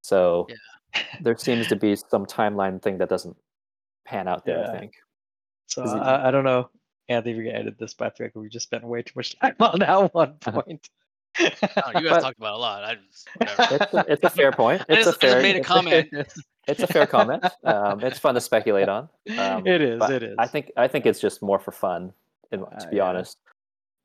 So 0.02 0.46
there 1.20 1.36
seems 1.36 1.66
to 1.68 1.76
be 1.76 1.96
some 1.96 2.24
timeline 2.24 2.80
thing 2.80 2.98
that 2.98 3.08
doesn't 3.08 3.36
pan 4.06 4.28
out 4.28 4.44
there. 4.46 4.60
Yeah. 4.60 4.70
I 4.70 4.78
think. 4.78 4.94
So 5.66 5.82
Is 5.82 5.92
it- 5.92 5.96
I, 5.98 6.28
I 6.28 6.30
don't 6.30 6.44
know, 6.44 6.70
Anthony, 7.08 7.32
if 7.32 7.38
we 7.38 7.44
can 7.44 7.54
edit 7.56 7.78
this, 7.78 7.94
but 7.94 8.06
I 8.06 8.10
feel 8.16 8.26
like 8.26 8.34
we 8.36 8.48
just 8.48 8.66
spent 8.66 8.84
way 8.84 9.02
too 9.02 9.12
much 9.16 9.36
time 9.38 9.56
on 9.60 9.80
that 9.80 10.14
one 10.14 10.34
point. 10.40 10.88
I 11.38 11.98
you 12.00 12.08
guys 12.08 12.22
talked 12.22 12.38
about 12.38 12.52
it 12.52 12.56
a 12.56 12.58
lot. 12.58 12.84
I 12.84 12.94
just. 12.96 13.28
It's 13.40 13.94
a, 13.94 14.04
it's 14.08 14.24
a 14.24 14.30
fair 14.30 14.52
point. 14.52 14.82
I 14.88 14.92
It's 14.94 15.06
a 15.06 15.10
just, 15.12 15.24
I 15.24 15.26
just 15.26 15.32
fair. 15.34 15.42
made 15.42 15.56
a 15.56 15.58
it's 15.58 15.66
comment. 15.68 16.08
It's 16.66 16.82
a 16.82 16.86
fair 16.86 17.06
comment. 17.06 17.44
Um, 17.62 18.00
it's 18.00 18.18
fun 18.18 18.34
to 18.36 18.40
speculate 18.40 18.88
on. 18.88 19.10
Um, 19.38 19.66
it 19.66 19.82
is. 19.82 20.00
It 20.08 20.22
is. 20.22 20.34
I 20.38 20.46
think 20.46 20.72
I 20.78 20.88
think 20.88 21.04
it's 21.04 21.20
just 21.20 21.42
more 21.42 21.58
for 21.58 21.72
fun. 21.72 22.12
And 22.52 22.62
to 22.62 22.86
Uh, 22.86 22.90
be 22.90 22.96
yeah. 22.96 23.02
honest, 23.04 23.36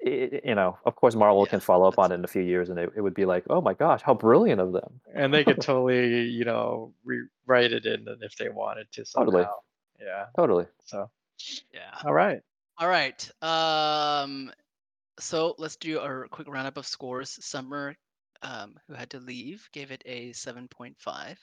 I- 0.06 0.42
you 0.44 0.56
know, 0.56 0.78
of 0.86 0.96
course, 0.98 1.16
Marvel 1.16 1.44
Yeah, 1.46 1.52
can 1.52 1.60
follow 1.62 1.88
up 1.88 1.98
on 1.98 2.12
it 2.12 2.16
in 2.16 2.24
a 2.26 2.28
few 2.28 2.42
years, 2.42 2.70
and 2.70 2.78
it, 2.78 2.90
it 2.98 3.02
would 3.02 3.14
be 3.14 3.24
like, 3.26 3.46
oh 3.50 3.62
my 3.62 3.74
gosh, 3.74 4.02
how 4.02 4.14
brilliant 4.14 4.60
of 4.60 4.74
them. 4.74 5.00
and 5.14 5.34
they 5.34 5.44
could 5.46 5.62
totally, 5.62 6.24
you 6.24 6.44
know, 6.44 6.94
rewrite 7.06 7.72
it 7.72 7.86
in 7.86 8.06
if 8.22 8.36
they 8.36 8.50
wanted 8.50 8.92
to 8.92 9.06
somehow. 9.06 9.26
Totally. 9.32 9.46
Yeah. 10.02 10.26
Totally. 10.36 10.66
So, 10.86 11.10
Yeah. 11.74 11.96
all 12.04 12.14
right. 12.14 12.42
All 12.78 12.88
right. 12.90 13.32
Um, 13.42 14.52
so 15.20 15.56
let's 15.58 15.76
do 15.76 16.00
a 16.00 16.28
quick 16.30 16.48
roundup 16.48 16.78
of 16.78 16.88
scores. 16.88 17.38
Summer, 17.44 17.96
um, 18.42 18.76
who 18.88 18.94
had 18.94 19.10
to 19.12 19.20
leave, 19.20 19.68
gave 19.74 19.92
it 19.92 20.02
a 20.06 20.32
seven 20.34 20.68
point 20.68 20.96
five. 21.00 21.40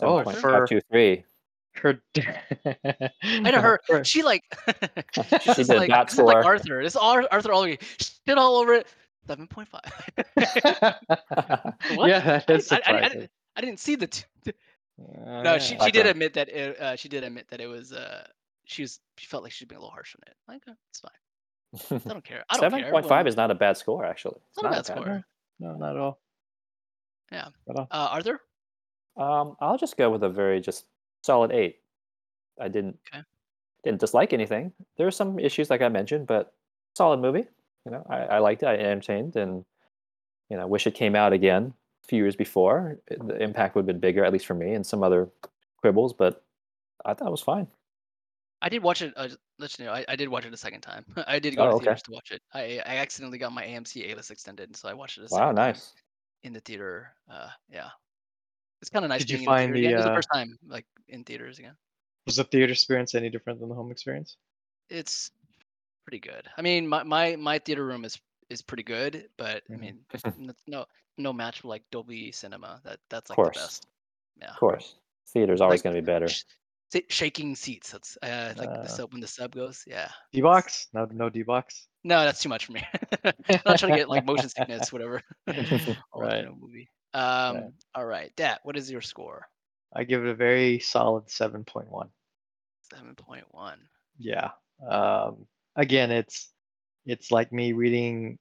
Oh, 0.00 0.18
Seven 0.18 0.24
point 0.24 0.36
for- 0.38 0.50
five 0.50 0.68
two 0.68 0.80
three. 0.90 1.24
Her. 1.74 2.02
I 3.22 3.50
know 3.50 3.60
her. 3.62 3.80
She 4.04 4.22
like 4.22 4.42
she's 5.42 5.54
She 5.56 5.64
did 5.64 5.68
like, 5.68 5.88
that 5.90 6.08
this 6.08 6.18
is 6.18 6.24
like 6.24 6.44
Arthur. 6.44 6.82
This 6.82 6.92
is 6.92 6.96
Ar- 6.96 7.26
Arthur 7.32 7.50
all 7.52 7.64
shit 7.66 8.36
all 8.36 8.56
over 8.56 8.74
it. 8.74 8.86
Seven 9.26 9.46
point 9.46 9.68
five. 9.68 9.90
What? 11.94 12.08
yeah, 12.10 12.40
that's 12.46 12.50
I, 12.50 12.54
is 12.54 12.72
I, 12.72 12.76
I, 12.76 12.78
I, 12.78 12.82
surprising. 12.82 13.18
didn't- 13.20 13.30
I 13.56 13.60
didn't 13.60 13.80
see 13.80 13.94
the. 13.96 14.06
T- 14.06 14.24
Uh, 15.26 15.42
no, 15.42 15.58
she 15.58 15.78
she 15.78 15.90
did 15.90 16.06
admit 16.06 16.34
that 16.34 16.48
it, 16.50 16.78
uh, 16.80 16.94
she 16.96 17.08
did 17.08 17.24
admit 17.24 17.46
that 17.48 17.60
it 17.60 17.66
was 17.66 17.92
uh 17.92 18.26
she 18.66 18.82
was 18.82 19.00
she 19.16 19.26
felt 19.26 19.42
like 19.42 19.50
she'd 19.52 19.66
been 19.68 19.78
a 19.78 19.80
little 19.80 19.90
harsh 19.90 20.14
on 20.14 20.22
it. 20.30 20.36
Like 20.46 20.62
uh, 20.68 20.74
it's 20.90 21.00
fine. 21.00 21.10
I 21.90 21.98
don't 22.06 22.24
care. 22.24 22.44
I 22.50 22.54
don't 22.58 22.70
Seven 22.70 22.90
point 22.90 23.06
five 23.08 23.26
is 23.26 23.36
not 23.36 23.50
a 23.50 23.54
bad 23.54 23.76
score, 23.76 24.04
actually. 24.04 24.40
it's 24.50 24.62
not 24.62 24.72
a 24.72 24.76
bad 24.76 24.86
score. 24.86 25.24
No, 25.60 25.74
not 25.74 25.96
at 25.96 26.00
all. 26.00 26.18
Yeah. 27.30 27.48
At 27.68 27.76
all. 27.76 27.88
Uh, 27.90 28.08
Arthur. 28.12 28.40
Um, 29.16 29.56
I'll 29.60 29.78
just 29.78 29.96
go 29.96 30.10
with 30.10 30.22
a 30.22 30.28
very 30.28 30.60
just 30.60 30.86
solid 31.22 31.52
eight. 31.52 31.78
I 32.60 32.68
didn't 32.68 32.98
Okay. 33.12 33.22
didn't 33.84 34.00
dislike 34.00 34.32
anything. 34.32 34.72
There 34.96 35.06
were 35.06 35.10
some 35.10 35.38
issues 35.38 35.70
like 35.70 35.82
I 35.82 35.88
mentioned, 35.88 36.26
but 36.26 36.54
solid 36.96 37.20
movie. 37.20 37.46
You 37.84 37.92
know, 37.92 38.06
I, 38.08 38.16
I 38.18 38.38
liked 38.38 38.62
it. 38.62 38.66
I 38.66 38.74
entertained, 38.76 39.36
and 39.36 39.64
you 40.50 40.56
know, 40.56 40.66
wish 40.66 40.86
it 40.86 40.94
came 40.94 41.14
out 41.16 41.32
again 41.32 41.72
a 42.04 42.06
few 42.06 42.18
years 42.22 42.36
before. 42.36 42.98
The 43.08 43.42
impact 43.42 43.74
would 43.74 43.82
have 43.82 43.86
been 43.86 43.98
bigger, 44.00 44.24
at 44.24 44.32
least 44.32 44.46
for 44.46 44.54
me, 44.54 44.74
and 44.74 44.86
some 44.86 45.02
other 45.02 45.28
quibbles. 45.82 46.12
But 46.16 46.44
I 47.04 47.14
thought 47.14 47.28
it 47.28 47.32
was 47.32 47.40
fine. 47.40 47.66
I 48.62 48.68
did 48.70 48.82
watch 48.82 49.02
it. 49.02 49.12
Uh, 49.16 49.26
just 49.28 49.38
let 49.58 49.78
you 49.78 49.84
know, 49.86 49.92
I, 49.92 50.04
I 50.08 50.16
did 50.16 50.28
watch 50.28 50.46
it 50.46 50.54
a 50.54 50.56
second 50.56 50.80
time. 50.82 51.04
I 51.26 51.38
did 51.38 51.56
go 51.56 51.64
Oh, 51.64 51.70
to 51.70 51.74
okay. 51.76 51.84
theaters 51.84 52.02
to 52.04 52.12
watch 52.12 52.30
it. 52.30 52.42
I 52.54 52.80
I 52.86 52.96
accidentally 52.98 53.38
got 53.38 53.52
my 53.52 53.64
AMC 53.64 54.10
A 54.10 54.14
list 54.16 54.30
extended, 54.30 54.76
so 54.76 54.88
I 54.88 54.94
watched 54.94 55.18
it 55.18 55.24
a 55.24 55.28
Wow, 55.28 55.50
second 55.50 55.56
time 55.56 55.74
nice. 55.74 55.92
in 56.44 56.52
the 56.54 56.60
theater. 56.60 57.14
Uh, 57.30 57.50
yeah, 57.70 57.90
it's 58.80 58.90
kind 58.90 59.04
of 59.04 59.10
nice 59.10 59.20
Did 59.20 59.30
you 59.30 59.38
being 59.38 59.44
find 59.44 59.64
in 59.66 59.72
the 59.72 59.78
theater 59.80 59.88
again. 59.88 59.90
the, 59.90 59.94
It 59.94 59.96
was 59.96 60.04
the 60.06 60.10
uh, 60.10 60.16
first 60.18 60.28
time 60.32 60.58
like 60.66 60.86
in 61.08 61.24
theaters 61.24 61.58
again. 61.58 61.76
Was 62.26 62.36
the 62.36 62.44
theater 62.44 62.72
experience 62.72 63.14
any 63.14 63.30
different 63.30 63.60
than 63.60 63.68
the 63.68 63.74
home 63.74 63.90
experience? 63.92 64.36
It's 64.88 65.30
pretty 66.04 66.20
good. 66.20 66.48
I 66.56 66.62
mean, 66.62 66.86
my 66.88 67.02
my, 67.02 67.36
my 67.36 67.58
theater 67.58 67.84
room 67.84 68.04
is 68.04 68.20
is 68.50 68.62
pretty 68.62 68.82
good, 68.84 69.28
but 69.38 69.62
I 69.70 69.76
Mhm. 69.76 69.80
mean, 69.80 70.04
no 70.66 70.86
no 71.18 71.32
match 71.32 71.60
for 71.60 71.68
like 71.68 71.84
Dolby 71.90 72.32
Cinema. 72.32 72.80
That 72.84 73.00
that's 73.10 73.30
like 73.30 73.36
course. 73.36 73.56
the 73.56 73.60
best. 73.60 73.86
Yeah. 74.40 74.50
Of 74.50 74.56
course, 74.56 74.96
theater's 75.28 75.60
always 75.60 75.80
Like, 75.80 75.84
going 75.84 75.96
to 75.96 76.02
be 76.02 76.06
better. 76.06 76.26
Shaking 77.08 77.54
seats. 77.54 77.90
That's 77.92 78.16
uh, 78.22 78.54
like 78.56 78.68
Uh. 78.68 78.82
the 78.82 78.88
sub 78.88 79.12
when 79.12 79.20
the 79.20 79.26
sub 79.26 79.54
goes. 79.54 79.84
Yeah. 79.86 80.08
D 80.32 80.40
box? 80.40 80.88
No, 80.92 81.06
no 81.12 81.28
D 81.28 81.42
box. 81.42 81.88
No, 82.04 82.24
that's 82.24 82.42
too 82.42 82.48
much 82.48 82.66
for 82.66 82.72
me. 82.72 82.84
I'm 83.24 83.32
not 83.64 83.78
trying 83.78 83.92
to 83.92 83.98
get 83.98 84.08
like 84.08 84.24
motion 84.24 84.48
sickness, 84.48 84.92
whatever. 84.92 85.22
Right. 86.14 86.44
movie. 86.60 86.88
Um. 87.14 87.72
All 87.94 88.04
right, 88.06 88.34
Dat. 88.36 88.60
What 88.62 88.76
is 88.76 88.90
your 88.90 89.00
score? 89.02 89.46
I 89.94 90.04
give 90.04 90.24
it 90.24 90.30
a 90.30 90.34
very 90.34 90.78
solid 90.78 91.30
seven 91.30 91.64
point 91.64 91.90
one. 91.90 92.08
Seven 92.92 93.14
point 93.14 93.44
one. 93.50 93.78
Yeah. 94.18 94.50
Um, 94.88 95.46
again, 95.76 96.10
it's 96.10 96.50
it's 97.06 97.30
like 97.30 97.52
me 97.52 97.72
reading 97.72 98.38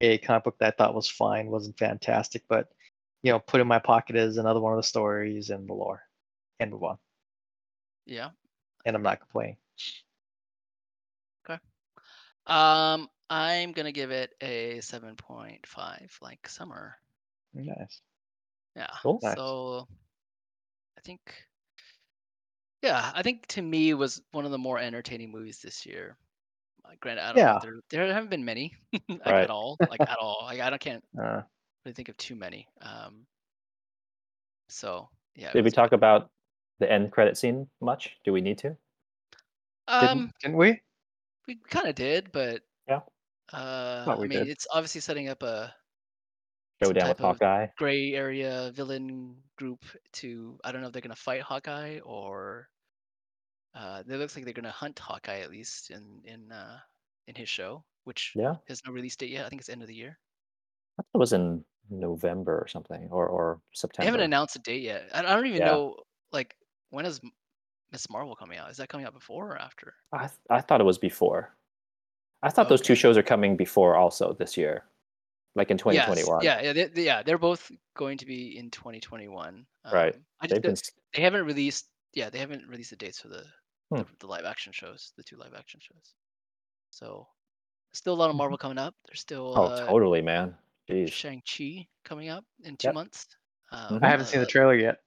a 0.00 0.18
comic 0.18 0.44
book 0.44 0.56
that 0.58 0.74
I 0.74 0.76
thought 0.76 0.94
was 0.94 1.08
fine, 1.10 1.46
wasn't 1.46 1.78
fantastic, 1.78 2.42
but 2.48 2.68
you 3.22 3.32
know, 3.32 3.38
put 3.38 3.60
in 3.60 3.66
my 3.66 3.78
pocket 3.78 4.16
as 4.16 4.36
another 4.36 4.60
one 4.60 4.72
of 4.72 4.78
the 4.78 4.82
stories 4.82 5.50
and 5.50 5.68
the 5.68 5.72
lore, 5.74 6.02
and 6.60 6.70
move 6.70 6.82
on. 6.84 6.98
Yeah. 8.06 8.30
And 8.84 8.96
I'm 8.96 9.02
not 9.02 9.20
complaining. 9.20 9.56
Okay. 11.48 11.58
Um. 12.46 13.08
I'm 13.30 13.72
gonna 13.72 13.90
give 13.92 14.10
it 14.10 14.34
a 14.42 14.80
seven 14.80 15.16
point 15.16 15.66
five, 15.66 16.16
like 16.20 16.46
summer. 16.46 16.94
Nice. 17.54 18.00
Yeah. 18.76 18.90
Cool. 19.02 19.18
So 19.20 19.88
I 20.98 21.00
think 21.00 21.20
yeah, 22.82 23.12
I 23.14 23.22
think 23.22 23.46
to 23.48 23.62
me 23.62 23.90
it 23.90 23.94
was 23.94 24.20
one 24.32 24.44
of 24.44 24.50
the 24.50 24.58
more 24.58 24.78
entertaining 24.78 25.32
movies 25.32 25.60
this 25.62 25.86
year. 25.86 26.18
Uh, 26.84 26.90
Granted, 27.00 27.22
I 27.24 27.32
don't 27.32 27.36
know 27.36 27.42
Yeah. 27.42 27.58
there 27.62 28.04
there 28.06 28.12
haven't 28.12 28.30
been 28.30 28.44
many 28.44 28.74
like 29.08 29.24
Right. 29.24 29.44
at 29.44 29.50
all, 29.50 29.78
like 29.88 30.02
at 30.02 30.18
all. 30.18 30.40
Like 30.44 30.60
I 30.60 30.68
don't 30.68 30.80
can't 30.80 31.04
Uh, 31.18 31.40
really 31.84 31.94
think 31.94 32.10
of 32.10 32.16
too 32.18 32.34
many. 32.34 32.68
Um. 32.82 33.26
So 34.68 35.08
yeah. 35.34 35.52
Did 35.52 35.64
we 35.64 35.70
talk 35.70 35.92
about 35.92 36.30
the 36.84 36.92
end 36.92 37.12
credit 37.12 37.36
scene 37.36 37.68
much? 37.80 38.16
Do 38.24 38.32
we 38.32 38.40
need 38.40 38.58
to? 38.58 38.76
Um, 39.88 40.00
didn't, 40.00 40.32
didn't 40.42 40.56
we? 40.56 40.80
we 41.46 41.56
kind 41.68 41.88
of 41.88 41.94
did, 41.94 42.32
but 42.32 42.62
Yeah. 42.88 43.00
Uh, 43.52 44.04
Thought 44.04 44.18
I 44.18 44.26
mean, 44.26 44.44
did. 44.44 44.48
it's 44.48 44.66
obviously 44.72 45.00
setting 45.00 45.28
up 45.28 45.42
a 45.42 45.74
some 46.82 46.88
Showdown 46.88 47.08
with 47.10 47.18
Hawkeye. 47.18 47.66
gray 47.76 48.14
area 48.14 48.72
villain 48.74 49.36
group 49.56 49.84
to 50.12 50.58
I 50.64 50.72
don't 50.72 50.80
know 50.80 50.88
if 50.88 50.92
they're 50.92 51.02
gonna 51.02 51.14
fight 51.16 51.42
Hawkeye 51.42 52.00
or 52.00 52.68
uh, 53.74 54.02
it 54.06 54.16
looks 54.16 54.34
like 54.36 54.44
they're 54.44 54.54
gonna 54.54 54.70
hunt 54.70 54.98
Hawkeye 54.98 55.40
at 55.40 55.50
least 55.50 55.90
in 55.90 56.20
in 56.24 56.50
uh, 56.52 56.78
in 57.28 57.34
his 57.34 57.48
show, 57.48 57.84
which 58.04 58.32
Yeah, 58.34 58.56
has 58.68 58.80
no 58.86 58.92
release 58.92 59.16
date 59.16 59.30
yet. 59.30 59.44
I 59.46 59.48
think 59.48 59.60
it's 59.60 59.68
end 59.68 59.82
of 59.82 59.88
the 59.88 59.94
year. 59.94 60.18
I 60.98 61.02
thought 61.02 61.14
it 61.14 61.18
was 61.18 61.32
in 61.32 61.64
November 61.90 62.58
or 62.58 62.66
something, 62.68 63.08
or 63.10 63.28
or 63.28 63.60
September. 63.72 63.72
They 63.72 63.78
September. 63.78 64.04
haven't 64.06 64.24
announced 64.24 64.56
a 64.56 64.60
date 64.60 64.82
yet. 64.82 65.10
I, 65.12 65.18
I 65.20 65.34
don't 65.36 65.46
even 65.46 65.60
Yeah. 65.60 65.66
know 65.72 65.96
like 66.32 66.56
when 66.94 67.06
is 67.06 67.20
M- 67.22 67.32
Miss 67.92 68.08
Marvel 68.08 68.34
coming 68.36 68.58
out? 68.58 68.70
Is 68.70 68.76
that 68.78 68.88
coming 68.88 69.06
out 69.06 69.14
before 69.14 69.52
or 69.52 69.58
after? 69.58 69.94
I 70.12 70.18
th- 70.26 70.30
I 70.50 70.60
thought 70.60 70.80
it 70.80 70.84
was 70.84 70.98
before. 70.98 71.54
I 72.42 72.50
thought 72.50 72.68
those 72.68 72.80
two 72.82 72.94
shows 72.94 73.16
are 73.16 73.22
coming 73.22 73.56
before 73.56 73.96
also 73.96 74.34
this 74.34 74.56
year, 74.56 74.84
like 75.54 75.70
in 75.70 75.76
Yes, 75.76 76.06
2021. 76.06 76.44
Yeah, 76.44 76.60
yeah, 76.62 76.72
they, 76.72 76.84
they- 76.86 77.04
yeah. 77.04 77.22
They're 77.22 77.38
both 77.38 77.70
going 77.96 78.18
to 78.18 78.26
be 78.26 78.58
in 78.58 78.70
2021. 78.70 79.66
Right. 79.92 80.14
Um, 80.14 80.20
I 80.40 80.46
They've 80.46 80.56
just 80.56 80.62
been 80.62 80.74
don't- 80.74 80.90
they 81.14 81.22
haven't 81.22 81.44
released. 81.46 81.86
Yeah, 82.12 82.30
they 82.30 82.38
haven't 82.38 82.66
released 82.68 82.90
the 82.90 82.96
dates 82.96 83.20
for 83.20 83.28
the 83.28 83.44
Hmm. 83.90 83.98
the, 83.98 84.06
the 84.20 84.26
live 84.26 84.44
action 84.46 84.72
shows, 84.72 85.12
the 85.16 85.22
two 85.22 85.36
live 85.36 85.52
action 85.54 85.78
shows. 85.80 86.14
So 86.90 87.26
still 87.92 88.14
a 88.14 88.16
lot 88.16 88.30
of 88.30 88.36
Marvel 88.36 88.56
coming 88.56 88.78
up. 88.78 88.94
There's 89.06 89.20
still 89.20 89.52
oh, 89.56 89.64
uh, 89.64 89.86
totally, 89.86 90.22
man. 90.22 90.54
Jeez. 90.88 91.12
Shang 91.12 91.42
Chi 91.46 91.86
coming 92.04 92.28
up 92.30 92.44
in 92.64 92.76
two 92.76 92.88
Yep. 92.88 92.94
months. 92.94 93.26
Um, 93.72 94.00
I 94.02 94.08
haven't 94.08 94.26
seen 94.26 94.40
the 94.40 94.46
uh, 94.46 94.50
trailer 94.50 94.74
yet. 94.74 94.98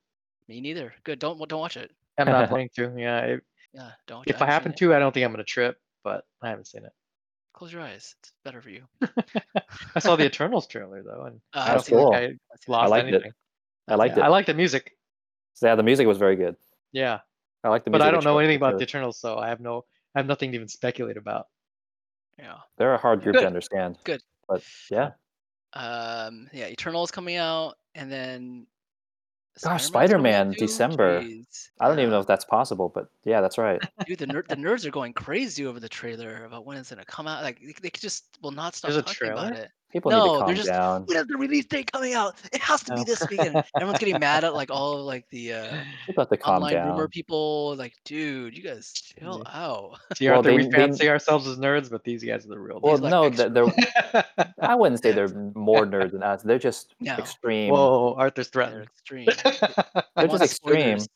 Me 0.48 0.62
neither. 0.62 0.94
Good. 1.04 1.20
Don't 1.20 1.38
don't 1.50 1.60
watch 1.60 1.78
it. 1.78 1.92
I'm 2.18 2.28
not 2.28 2.50
planning 2.50 2.70
to. 2.76 2.94
Yeah, 2.98 3.20
if, 3.22 3.40
Yeah, 3.74 3.92
don't. 4.08 4.28
if 4.28 4.36
I 4.42 4.46
haven't 4.46 4.52
happen 4.54 4.72
it. 4.74 4.78
to, 4.78 4.94
I 4.96 5.00
don't 5.00 5.14
think 5.14 5.26
I'm 5.26 5.32
gonna 5.32 5.44
trip, 5.44 5.78
but 6.04 6.26
I 6.42 6.50
haven't 6.50 6.68
seen 6.68 6.86
it. 6.86 6.92
close 7.54 7.74
your 7.74 7.82
eyes. 7.82 8.16
It's 8.20 8.32
better 8.46 8.62
for 8.62 8.70
you. 8.70 8.84
I 9.96 10.00
saw 10.00 10.16
the 10.16 10.26
Eternals 10.26 10.68
trailer 10.68 11.04
though, 11.04 11.24
and 11.26 11.42
Uh, 11.54 11.66
I 11.68 11.74
don't 11.74 11.86
feel 11.86 11.98
cool. 12.00 12.10
like 12.12 12.22
I 12.22 12.26
I've 12.26 12.60
seen 12.62 12.74
lost 12.74 12.90
liked 12.92 13.08
it. 13.10 13.24
I 13.88 13.96
liked 13.96 14.18
Yeah, 14.18 14.24
it. 14.24 14.26
I 14.26 14.30
liked 14.30 14.48
the 14.48 14.54
music. 14.54 14.98
So, 15.54 15.68
yeah, 15.68 15.76
the 15.76 15.84
music 15.84 16.06
was 16.08 16.18
very 16.18 16.36
good. 16.36 16.56
Yeah, 16.92 17.20
I 17.64 17.70
like 17.70 17.84
the 17.84 17.92
but. 17.92 18.02
I 18.02 18.12
don't 18.12 18.24
know 18.24 18.38
anything 18.40 18.58
about 18.58 18.74
Choi. 18.74 18.78
the 18.78 18.84
Eternals, 18.84 19.20
so 19.20 19.38
I 19.38 19.50
have 19.50 19.60
no, 19.60 19.86
I 20.16 20.20
have 20.20 20.28
nothing 20.28 20.52
to 20.52 20.56
even 20.56 20.68
speculate 20.68 21.18
about. 21.18 21.48
Yeah. 22.40 22.58
They're 22.78 22.94
a 22.94 22.98
hard 23.00 23.22
group 23.24 23.34
Good. 23.34 23.42
to 23.42 23.48
understand. 23.48 23.98
Good. 24.04 24.22
But 24.48 24.64
yeah. 24.92 25.12
Um. 25.74 26.48
Yeah. 26.54 26.68
Eternals 26.68 27.12
coming 27.12 27.36
out, 27.36 27.76
and 27.96 28.12
then. 28.12 28.68
Gosh, 29.64 29.86
Spider-Man's 29.86 30.56
coming 30.58 30.68
out 30.68 30.68
Spider-Man. 30.68 30.68
December. 30.68 31.22
Jeez. 31.22 31.70
I 31.80 31.88
don't 31.88 32.00
even 32.00 32.12
know 32.12 32.20
if 32.20 32.28
that's 32.28 32.46
possible, 32.46 32.92
but 32.94 33.08
yeah, 33.24 33.42
that's 33.42 33.58
right. 33.58 33.82
Dude, 34.06 34.20
the 34.20 34.28
ner- 34.28 34.46
the 34.48 34.56
nerds 34.56 34.86
are 34.86 34.92
going 34.92 35.14
crazy 35.14 35.66
over 35.66 35.80
the 35.80 35.90
trailer 35.90 36.46
about 36.46 36.66
when 36.66 36.78
it's 36.78 36.90
gonna 36.90 37.06
come 37.06 37.28
out. 37.28 37.44
Like 37.44 37.60
they, 37.60 37.74
they 37.82 37.90
just 37.90 38.38
will 38.42 38.52
not 38.52 38.76
stop 38.76 38.92
There's 38.92 38.98
a 38.98 39.04
talking 39.04 39.32
about 39.32 39.54
it. 39.54 39.72
People 39.92 40.12
No, 40.12 40.18
need 40.18 40.26
to 40.26 40.32
they're 40.32 40.46
calm 40.46 40.56
just- 40.56 40.68
down. 40.68 41.06
When 41.06 41.18
is 41.18 41.28
the 41.28 41.38
release 41.38 41.66
date 41.66 41.90
coming 41.92 42.14
out? 42.14 42.36
It 42.52 42.62
has 42.62 42.84
to 42.84 42.94
be 42.96 43.04
this 43.06 43.26
weekend. 43.30 43.56
Everyone's 43.76 44.00
getting 44.00 44.20
mad 44.20 44.44
at 44.44 44.54
like 44.54 44.70
all 44.70 45.00
of 45.00 45.06
like 45.06 45.26
the 45.30 45.54
uh, 45.54 45.78
People 46.06 46.24
have 46.24 46.30
to 46.30 46.38
calm 46.38 46.56
online 46.56 46.74
down. 46.74 46.90
rumor 46.90 47.08
people. 47.08 47.76
Like, 47.78 47.94
dude, 48.04 48.56
you 48.58 48.64
guys 48.64 48.92
chill 48.92 49.44
Yeah. 49.46 49.60
out. 49.62 50.00
See, 50.18 50.28
Well, 50.28 50.38
Arthur, 50.40 50.54
we 50.54 50.64
they- 50.64 50.70
they- 50.70 50.78
fancy 50.78 51.10
ourselves 51.10 51.48
as 51.48 51.58
nerds, 51.58 51.90
but 51.90 52.04
these 52.04 52.22
guys 52.24 52.46
are 52.46 52.50
the 52.50 52.60
real. 52.60 52.80
Well, 52.82 52.96
These, 52.98 53.02
like, 53.04 53.12
no, 53.12 53.24
extra- 53.24 53.50
they're, 53.50 53.66
they're, 54.36 54.54
I 54.62 54.76
wouldn't 54.76 55.02
say 55.02 55.14
they're 55.14 55.30
more 55.56 55.86
nerds 55.86 56.12
than 56.12 56.22
us. 56.24 56.44
They're 56.44 56.60
just 56.60 56.94
No. 57.00 57.16
extreme. 57.16 57.72
Whoa, 57.72 58.14
Arthur's 58.18 58.50
They're 58.50 58.64
threatened. 58.64 58.84
extreme. 58.94 59.26
They're 59.26 60.28
just 60.28 60.30
want 60.30 60.42
extreme. 60.44 61.00
spoilers. 61.00 61.08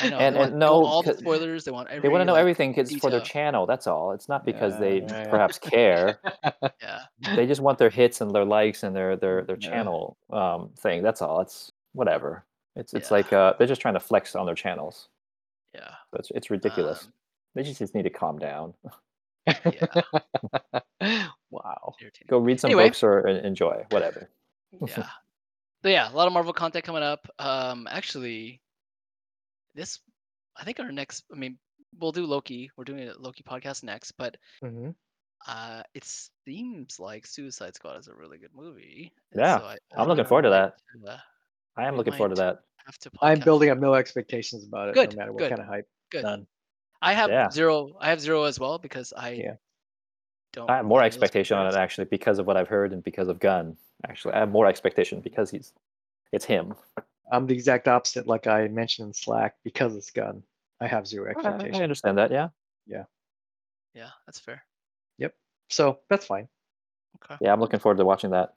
I 0.00 0.08
know. 0.08 0.18
And- 0.18 0.36
and 0.36 0.58
no, 0.58 0.84
all 0.84 1.02
the 1.02 1.10
'cause 1.12 1.18
spoilers. 1.20 1.64
They 1.64 1.70
want 1.70 1.88
every. 1.88 2.00
They 2.02 2.08
want 2.08 2.20
to 2.22 2.24
know 2.24 2.32
like, 2.32 2.40
everything. 2.40 2.74
It's 2.76 2.94
for 2.96 3.10
their 3.10 3.20
channel. 3.20 3.66
That's 3.66 3.86
all. 3.86 4.12
It's 4.12 4.28
not 4.28 4.44
because 4.44 4.78
they 4.78 4.98
Yeah, 5.00 5.06
yeah, 5.08 5.22
yeah. 5.24 5.30
perhaps 5.30 5.58
care. 5.58 6.18
Yeah. 6.82 7.02
they 7.36 7.46
just 7.46 7.60
want 7.60 7.78
their 7.78 7.90
hits 7.90 8.20
and 8.20 8.30
their 8.34 8.44
likes 8.44 8.82
and 8.82 8.94
their 8.96 9.16
their 9.16 9.42
their 9.44 9.56
Yeah. 9.60 9.68
channel 9.70 10.16
um, 10.30 10.70
thing. 10.78 11.02
That's 11.02 11.20
all. 11.22 11.40
It's 11.40 11.70
whatever. 11.92 12.44
It's 12.76 12.94
it's 12.94 13.10
Yeah. 13.10 13.16
like 13.16 13.32
uh, 13.32 13.54
they're 13.58 13.66
just 13.66 13.80
trying 13.80 13.94
to 13.94 14.00
flex 14.00 14.34
on 14.34 14.46
their 14.46 14.54
channels. 14.54 15.08
Yeah. 15.74 15.88
So 16.10 16.16
it's 16.18 16.30
it's 16.32 16.50
ridiculous. 16.50 17.04
Um, 17.04 17.12
they 17.54 17.62
just, 17.64 17.78
just 17.78 17.94
need 17.94 18.04
to 18.04 18.10
calm 18.10 18.38
down. 18.38 18.74
wow. 21.50 21.94
Go 22.28 22.38
read 22.38 22.60
some 22.60 22.70
Anyway. 22.70 22.86
books 22.88 23.02
or 23.02 23.26
enjoy 23.26 23.84
whatever. 23.90 24.30
yeah. 24.86 25.06
So 25.82 25.88
yeah, 25.88 26.12
a 26.12 26.14
lot 26.14 26.26
of 26.26 26.34
Marvel 26.34 26.52
content 26.52 26.84
coming 26.84 27.02
up. 27.02 27.26
Um, 27.38 27.88
actually, 27.90 28.60
this 29.74 30.00
I 30.56 30.64
think 30.64 30.80
our 30.80 30.92
next. 30.92 31.24
I 31.32 31.36
mean, 31.36 31.58
we'll 31.98 32.12
do 32.12 32.26
Loki. 32.26 32.70
We're 32.76 32.84
doing 32.84 33.08
a 33.08 33.14
Loki 33.18 33.42
podcast 33.42 33.82
next, 33.82 34.12
but 34.12 34.36
hmm 34.62 34.90
uh, 35.48 35.82
it 35.94 36.04
seems 36.04 37.00
like 37.00 37.26
Suicide 37.26 37.74
Squad 37.74 37.98
is 37.98 38.08
a 38.08 38.14
really 38.14 38.38
good 38.38 38.54
movie. 38.54 39.10
and 39.32 39.40
Yeah, 39.40 39.58
so 39.58 39.64
I, 39.64 39.78
I'm 39.96 40.04
I 40.04 40.04
looking 40.06 40.24
forward 40.26 40.42
to 40.42 40.50
might, 40.50 40.72
that. 41.04 41.08
uh, 41.08 41.16
I 41.76 41.86
am 41.86 41.96
looking 41.96 42.12
forward 42.12 42.34
to 42.36 42.42
that. 42.42 42.60
have 42.84 42.98
to. 42.98 43.10
I'm 43.22 43.40
building 43.40 43.70
up 43.70 43.78
no 43.78 43.94
expectations 43.94 44.64
about 44.64 44.90
it, 44.90 44.94
Good, 44.94 45.10
no 45.12 45.16
matter 45.16 45.32
what 45.32 45.40
good, 45.40 45.48
kind 45.50 45.60
of 45.62 45.66
hype. 45.66 45.88
good. 46.10 46.24
None. 46.24 46.46
I 47.00 47.14
have 47.14 47.30
Yeah. 47.30 47.48
zero. 47.50 47.96
I 48.00 48.10
have 48.10 48.20
zero 48.20 48.44
as 48.44 48.60
well 48.60 48.78
because 48.78 49.14
I 49.16 49.30
Yeah. 49.30 49.54
don't. 50.52 50.68
I 50.68 50.76
have 50.76 50.84
more 50.84 51.02
expectation 51.02 51.56
on 51.56 51.66
it 51.66 51.74
actually 51.74 52.04
because 52.06 52.38
of 52.38 52.46
what 52.46 52.56
I've 52.58 52.68
heard 52.68 52.92
and 52.92 53.02
because 53.02 53.28
of 53.28 53.38
Gunn. 53.40 53.76
Actually, 54.06 54.34
I 54.34 54.40
have 54.40 54.50
more 54.50 54.66
expectation 54.66 55.20
because 55.20 55.50
he's 55.50 55.72
it's 56.32 56.44
him. 56.44 56.74
I'm 57.30 57.46
the 57.46 57.54
exact 57.54 57.88
opposite, 57.88 58.26
like 58.26 58.46
I 58.46 58.68
mentioned 58.68 59.08
in 59.08 59.14
Slack, 59.14 59.54
because 59.64 59.94
it's 59.96 60.10
Gunn. 60.10 60.42
I 60.80 60.86
have 60.86 61.06
zero 61.06 61.32
I, 61.36 61.48
I 61.48 61.82
understand 61.82 62.16
that. 62.18 62.30
Yeah, 62.30 62.48
Yeah, 62.86 63.04
Yeah, 63.94 64.08
that's 64.26 64.40
fair. 64.40 64.62
Yep. 65.18 65.34
So 65.68 65.98
that's 66.08 66.24
fine. 66.26 66.48
Okay. 67.22 67.36
yeah. 67.42 67.52
I'm 67.52 67.60
looking 67.60 67.80
forward 67.80 67.98
to 67.98 68.04
watching 68.04 68.30
that. 68.30 68.54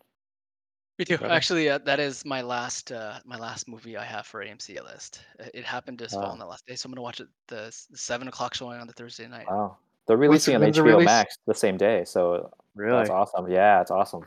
Me 1.00 1.06
too. 1.06 1.18
Brother. 1.18 1.34
Actually, 1.34 1.70
uh, 1.70 1.80
that 1.80 2.00
is 2.00 2.24
my 2.24 2.42
last 2.42 2.92
uh, 2.92 3.20
my 3.26 3.36
last 3.38 3.68
movie 3.68 3.98
I 3.98 4.06
have 4.06 4.26
for 4.28 4.46
AMC 4.46 4.82
list. 4.84 5.22
Uh, 5.40 5.46
It 5.54 5.66
happened 5.66 5.98
to 6.00 6.08
fall 6.08 6.22
Wow. 6.22 6.30
on 6.30 6.40
the 6.40 6.46
last 6.46 6.66
day, 6.68 6.76
so 6.76 6.88
I'm 6.88 6.92
gonna 6.94 7.02
watch 7.02 7.20
it 7.20 7.28
the, 7.48 7.76
the 7.90 7.98
seven 7.98 8.28
o'clock 8.28 8.54
showing 8.54 8.80
on 8.80 8.86
the 8.88 8.94
Thursday 8.94 9.28
night. 9.28 9.48
Wow, 9.50 9.78
they're 10.08 10.18
When's- 10.18 10.48
releasing 10.48 10.56
on 10.56 10.62
HBO 10.62 10.84
release? 10.86 11.06
Max 11.06 11.38
the 11.48 11.56
same 11.56 11.78
day, 11.78 12.06
so 12.06 12.52
Really? 12.76 12.98
that's 13.00 13.10
awesome. 13.10 13.50
Yeah, 13.50 13.82
it's 13.82 13.90
awesome. 13.92 14.26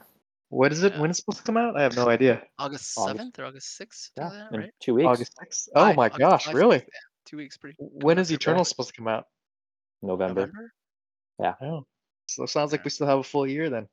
What 0.49 0.73
is 0.73 0.83
it? 0.85 0.93
Yeah. 0.95 1.01
When 1.01 1.11
it's 1.11 1.19
supposed 1.19 1.39
to 1.39 1.45
come 1.45 1.57
out? 1.57 1.77
I 1.77 1.83
have 1.83 1.97
no 1.97 2.09
idea. 2.09 2.43
August 2.59 2.97
August. 2.97 3.17
seventh 3.19 3.39
or 3.39 3.45
August 3.47 3.77
sixth, 3.77 4.13
Yeah, 4.17 4.29
that, 4.51 4.57
right? 4.57 4.71
two 4.81 4.95
weeks, 4.95 5.07
August 5.07 5.33
6th? 5.43 5.69
Oh 5.75 5.81
Five- 5.87 5.97
my 5.97 6.05
August 6.07 6.19
gosh, 6.21 6.45
five, 6.47 6.55
really? 6.55 6.77
yeah, 6.79 7.01
two 7.25 7.37
weeks, 7.37 7.57
pretty. 7.57 7.77
When 7.79 8.19
is 8.19 8.31
up 8.31 8.37
Eternal 8.37 8.61
boy. 8.61 8.65
supposed 8.65 8.91
to 8.91 8.95
come 8.95 9.09
out? 9.09 9.25
November. 10.03 10.53
November? 11.39 11.55
Oh. 11.63 11.87
So 12.29 12.45
it 12.45 12.49
sounds 12.51 12.73
like 12.73 12.85
we 12.85 12.91
still 12.91 13.07
have 13.07 13.19
a 13.19 13.23
full 13.25 13.47
year 13.47 13.71
then. 13.71 13.89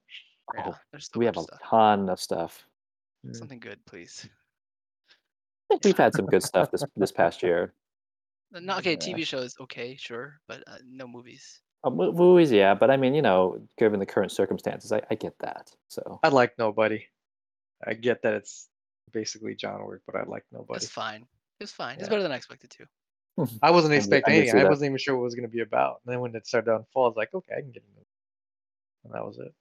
Yeah, 0.55 0.71
Oh, 0.93 0.99
we 1.15 1.25
have 1.25 1.37
a 1.37 1.41
stuff. 1.41 1.59
ton 1.69 2.09
of 2.09 2.19
stuff. 2.19 2.63
Mm. 3.25 3.35
Something 3.35 3.59
good, 3.59 3.83
please. 3.85 4.27
I 5.09 5.75
think 5.75 5.85
we've 5.85 5.97
had 5.97 6.13
some 6.13 6.25
good 6.25 6.43
stuff 6.43 6.69
this 6.71 6.83
this 6.95 7.11
past 7.11 7.41
year. 7.43 7.73
Uh, 8.55 8.59
No, 8.59 8.77
okay, 8.77 8.91
Yeah. 8.91 8.97
TV 9.15 9.25
shows, 9.25 9.55
okay, 9.59 9.95
sure, 9.97 10.39
but 10.47 10.63
uh, 10.67 10.77
no 10.85 11.07
movies. 11.07 11.59
Uh, 11.83 11.89
mo- 11.89 12.13
movies, 12.13 12.51
yeah, 12.51 12.73
but 12.73 12.89
I 12.89 12.97
mean, 12.97 13.13
you 13.13 13.21
know, 13.21 13.61
given 13.77 13.99
the 13.99 14.05
current 14.05 14.31
circumstances, 14.31 14.91
I, 14.91 15.01
I 15.11 15.15
get 15.15 15.37
that. 15.39 15.71
So 15.89 16.19
I 16.23 16.29
like 16.29 16.57
nobody. 16.57 17.05
I 17.85 17.93
get 17.93 18.21
that 18.21 18.33
it's 18.33 18.69
basically 19.11 19.55
John 19.55 19.85
Wick, 19.85 19.99
but 20.05 20.15
I 20.15 20.23
like 20.23 20.45
nobody. 20.51 20.77
It's 20.77 20.87
fine. 20.87 21.25
It's 21.59 21.71
fine. 21.73 21.95
It's 21.95 22.03
Yeah. 22.03 22.09
better 22.09 22.23
than 22.23 22.31
I 22.31 22.37
expected 22.37 22.69
to. 22.71 23.47
I 23.61 23.71
wasn't 23.71 23.95
expecting 23.95 24.33
I 24.33 24.37
anything. 24.37 24.59
see 24.59 24.65
I 24.65 24.69
wasn't 24.69 24.89
even 24.89 24.97
sure 24.97 25.15
what 25.15 25.21
it 25.21 25.25
was 25.25 25.35
going 25.35 25.49
to 25.49 25.53
be 25.53 25.61
about. 25.61 26.01
And 26.05 26.13
then 26.13 26.21
when 26.21 26.35
it 26.35 26.45
started 26.47 26.67
to 26.67 26.75
unfold, 26.77 27.05
I 27.05 27.09
was 27.09 27.17
like, 27.17 27.33
okay, 27.33 27.53
I 27.57 27.61
can 27.61 27.71
get 27.71 27.83
into 27.83 27.99
it. 27.99 28.07
And 29.05 29.13
that 29.13 29.25
was 29.25 29.39
it. 29.39 29.53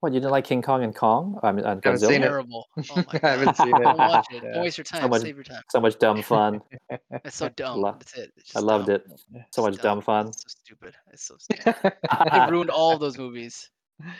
What 0.00 0.12
you 0.12 0.20
didn't 0.20 0.32
like 0.32 0.44
King 0.46 0.62
Kong 0.62 0.82
and 0.82 0.94
Kong? 0.94 1.38
I 1.42 1.52
mean, 1.52 1.64
and 1.64 1.84
Haven't 1.84 2.00
seen 2.00 2.10
Godzilla. 2.10 2.14
it. 2.16 2.18
Terrible. 2.20 2.68
Oh 2.76 2.82
my 2.96 3.04
I 3.22 3.28
haven't 3.28 3.56
seen 3.56 3.68
it. 3.68 3.82
Don't 3.82 3.98
watch 3.98 4.26
it. 4.32 4.42
Yeah. 4.42 4.52
Don't 4.54 4.62
waste 4.62 4.78
your 4.78 4.84
time. 4.84 5.10
much- 5.10 5.22
Save 5.22 5.36
your 5.36 5.44
time. 5.44 5.62
So 5.70 5.80
much 5.80 5.98
dumb 5.98 6.22
fun. 6.22 6.60
It's 7.24 7.36
so 7.36 7.48
dumb. 7.50 7.80
lo- 7.80 7.92
That's 7.98 8.14
it. 8.16 8.32
It's 8.36 8.56
I 8.56 8.60
loved 8.60 8.86
dumb. 8.86 8.96
it. 8.96 9.04
So 9.52 9.66
It's 9.66 9.76
much 9.76 9.82
dumb 9.82 10.00
fun. 10.00 10.28
It's 10.28 10.42
so 10.42 10.48
stupid. 10.48 10.94
It's 11.12 11.24
so 11.24 11.36
stupid. 11.38 11.74
they 12.32 12.46
ruined 12.50 12.70
all 12.70 12.92
of 12.94 13.00
those 13.00 13.18
movies. 13.18 13.68
You 14.00 14.06
Um, 14.08 14.12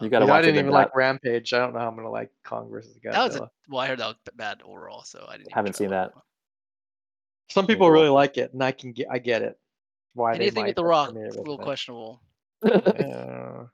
gotta 0.00 0.04
You 0.04 0.10
know, 0.10 0.18
I 0.18 0.24
watch 0.36 0.38
it. 0.38 0.46
didn't 0.46 0.54
then 0.56 0.64
even 0.64 0.72
not- 0.72 0.78
like 0.78 0.94
Rampage. 0.96 1.52
I 1.52 1.58
don't 1.58 1.72
know 1.74 1.80
how 1.80 1.88
I'm 1.88 1.94
going 1.94 2.06
to 2.06 2.10
like 2.10 2.30
Kong 2.44 2.70
versus 2.70 2.96
Godzilla. 3.04 3.12
that 3.12 3.24
was 3.24 3.36
a, 3.36 3.50
well, 3.68 3.80
I 3.80 3.86
heard 3.88 3.98
that 3.98 4.06
was 4.06 4.16
bad 4.34 4.62
overall, 4.64 5.02
so 5.02 5.24
I 5.28 5.32
didn't. 5.32 5.48
even 5.48 5.52
Haven't 5.54 5.76
seen 5.76 5.88
to 5.88 5.94
that. 5.94 6.06
it. 6.08 6.14
Some 7.52 7.66
people 7.66 7.90
really 7.90 8.08
like 8.08 8.38
it, 8.38 8.52
and 8.52 8.62
I 8.62 8.72
can 8.72 8.92
get, 8.92 9.08
I 9.10 9.18
get 9.18 9.42
it. 9.42 9.58
Why 10.14 10.34
Anything 10.34 10.54
they 10.54 10.60
might, 10.60 10.66
with 10.68 10.76
The 10.76 10.82
but 10.82 10.88
Rock, 10.88 11.12
for 11.12 11.24
it's 11.26 11.36
a 11.36 11.38
little 11.40 11.58
questionable. 11.58 12.22
Uh, 12.64 13.64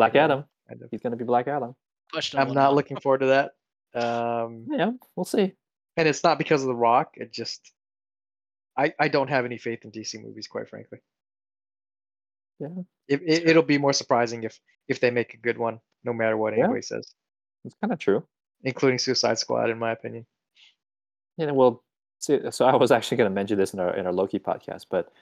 Black 0.00 0.14
Yeah. 0.14 0.24
Adam. 0.24 0.44
kind 0.68 0.82
of. 0.82 0.88
He's 0.90 1.00
gonna 1.00 1.16
be 1.16 1.24
Black 1.24 1.46
Adam. 1.48 1.74
Questionable. 2.12 2.50
I'm 2.50 2.54
not 2.54 2.70
no. 2.70 2.74
looking 2.76 2.98
forward 3.00 3.18
to 3.20 3.26
that. 3.26 3.52
Um, 3.94 4.66
Yeah, 4.70 4.92
we'll 5.16 5.24
see. 5.24 5.52
and 5.96 6.08
it's 6.08 6.24
not 6.24 6.38
because 6.38 6.62
of 6.62 6.68
The 6.68 6.74
Rock. 6.74 7.14
It 7.16 7.32
just, 7.32 7.72
I, 8.76 8.94
I 8.98 9.08
don't 9.08 9.28
have 9.28 9.44
any 9.44 9.58
faith 9.58 9.84
in 9.84 9.90
DC 9.90 10.22
movies, 10.22 10.46
quite 10.48 10.68
frankly. 10.68 10.98
Yeah. 12.58 12.68
It, 13.08 13.20
it, 13.26 13.48
it'll 13.50 13.62
be 13.62 13.78
more 13.78 13.92
surprising 13.92 14.44
if 14.44 14.58
if 14.88 15.00
they 15.00 15.10
make 15.10 15.34
a 15.34 15.38
good 15.38 15.58
one, 15.58 15.80
no 16.04 16.12
matter 16.12 16.36
what 16.36 16.52
Yeah. 16.56 16.64
anybody 16.64 16.82
says, 16.82 17.14
It's 17.64 17.74
kind 17.80 17.92
of 17.92 17.98
true. 17.98 18.26
including 18.64 18.98
Suicide 18.98 19.38
Squad, 19.38 19.70
in 19.70 19.78
my 19.78 19.92
opinion. 19.92 20.26
Yeah, 21.36 21.46
know, 21.46 21.54
well, 21.54 21.84
see, 22.20 22.38
so 22.50 22.64
I 22.66 22.76
was 22.76 22.90
actually 22.90 23.16
going 23.18 23.30
to 23.30 23.34
mention 23.34 23.56
this 23.58 23.72
in 23.74 23.80
our 23.80 23.94
in 23.96 24.06
our 24.06 24.12
Loki 24.12 24.38
podcast, 24.38 24.86
but 24.90 25.12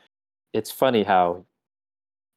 it's 0.52 0.70
funny 0.70 1.02
how 1.04 1.44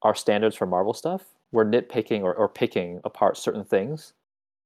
our 0.01 0.15
standards 0.15 0.55
for 0.55 0.65
Marvel 0.65 0.93
stuff 0.93 1.23
we're 1.52 1.65
nitpicking 1.65 2.22
or, 2.22 2.34
or 2.34 2.48
picking 2.48 3.02
apart 3.03 3.38
certain 3.38 3.64
things, 3.64 4.14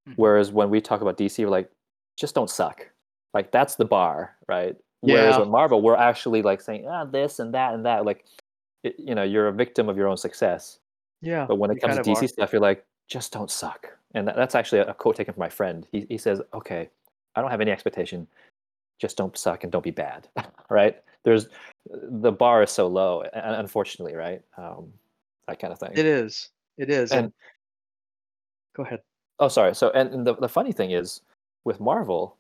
Mhm. 0.08 0.14
whereas 0.18 0.52
when 0.52 0.70
we 0.70 0.82
talk 0.82 1.02
about 1.02 1.18
DC, 1.18 1.44
we're 1.44 1.52
like, 1.52 1.72
just 2.18 2.36
don't 2.36 2.50
suck. 2.50 2.90
Like 3.34 3.52
that's 3.52 3.76
the 3.76 3.86
bar, 3.86 4.36
right? 4.48 4.76
Yeah. 5.02 5.16
Whereas 5.16 5.40
with 5.40 5.50
Marvel, 5.50 5.82
we're 5.82 5.96
actually 5.96 6.42
like 6.42 6.62
saying, 6.62 6.88
ah, 6.88 7.06
this 7.06 7.40
and 7.40 7.54
that 7.54 7.74
and 7.74 7.86
that. 7.86 8.06
Like, 8.06 8.26
it, 8.84 8.96
you 8.98 9.16
know, 9.16 9.24
you're 9.24 9.48
a 9.48 9.54
victim 9.54 9.90
of 9.90 9.98
your 9.98 10.08
own 10.08 10.18
success. 10.18 10.80
Yeah. 11.22 11.46
But 11.46 11.56
when 11.56 11.72
it 11.72 11.82
comes 11.82 11.96
to 11.98 12.04
DC 12.04 12.24
are. 12.24 12.28
stuff, 12.28 12.54
you're 12.54 12.62
like, 12.62 12.86
just 13.08 13.34
don't 13.34 13.52
suck. 13.52 13.90
And 14.14 14.28
that, 14.28 14.36
that's 14.36 14.56
actually 14.56 14.80
a 14.80 14.94
quote 14.94 15.16
taken 15.16 15.34
from 15.34 15.42
my 15.42 15.50
friend. 15.50 15.86
He, 15.92 16.06
he 16.10 16.18
says, 16.18 16.42
okay, 16.54 16.90
I 17.36 17.42
don't 17.42 17.52
have 17.52 17.62
any 17.62 17.72
expectation. 17.72 18.28
Just 19.00 19.18
don't 19.18 19.38
suck 19.38 19.64
and 19.64 19.72
don't 19.72 19.84
be 19.84 19.92
bad. 19.92 20.28
right? 20.70 20.96
There's 21.24 21.48
the 21.92 22.32
bar 22.32 22.64
is 22.64 22.72
so 22.72 22.88
low, 22.88 23.24
unfortunately, 23.34 24.16
right? 24.16 24.42
Um, 24.58 24.94
that 25.48 25.60
kind 25.60 25.74
of 25.74 25.80
thing. 25.80 25.92
It 25.94 26.06
is. 26.06 26.50
It 26.78 26.90
is. 26.90 27.12
And, 27.12 27.26
And- 27.26 27.34
go 28.76 28.84
ahead. 28.84 29.02
Oh, 29.40 29.48
sorry. 29.48 29.76
So, 29.76 29.90
and, 29.92 30.14
and 30.14 30.26
the 30.28 30.36
the 30.36 30.50
funny 30.50 30.72
thing 30.72 30.92
is, 30.92 31.22
with 31.66 31.80
Marvel, 31.80 32.38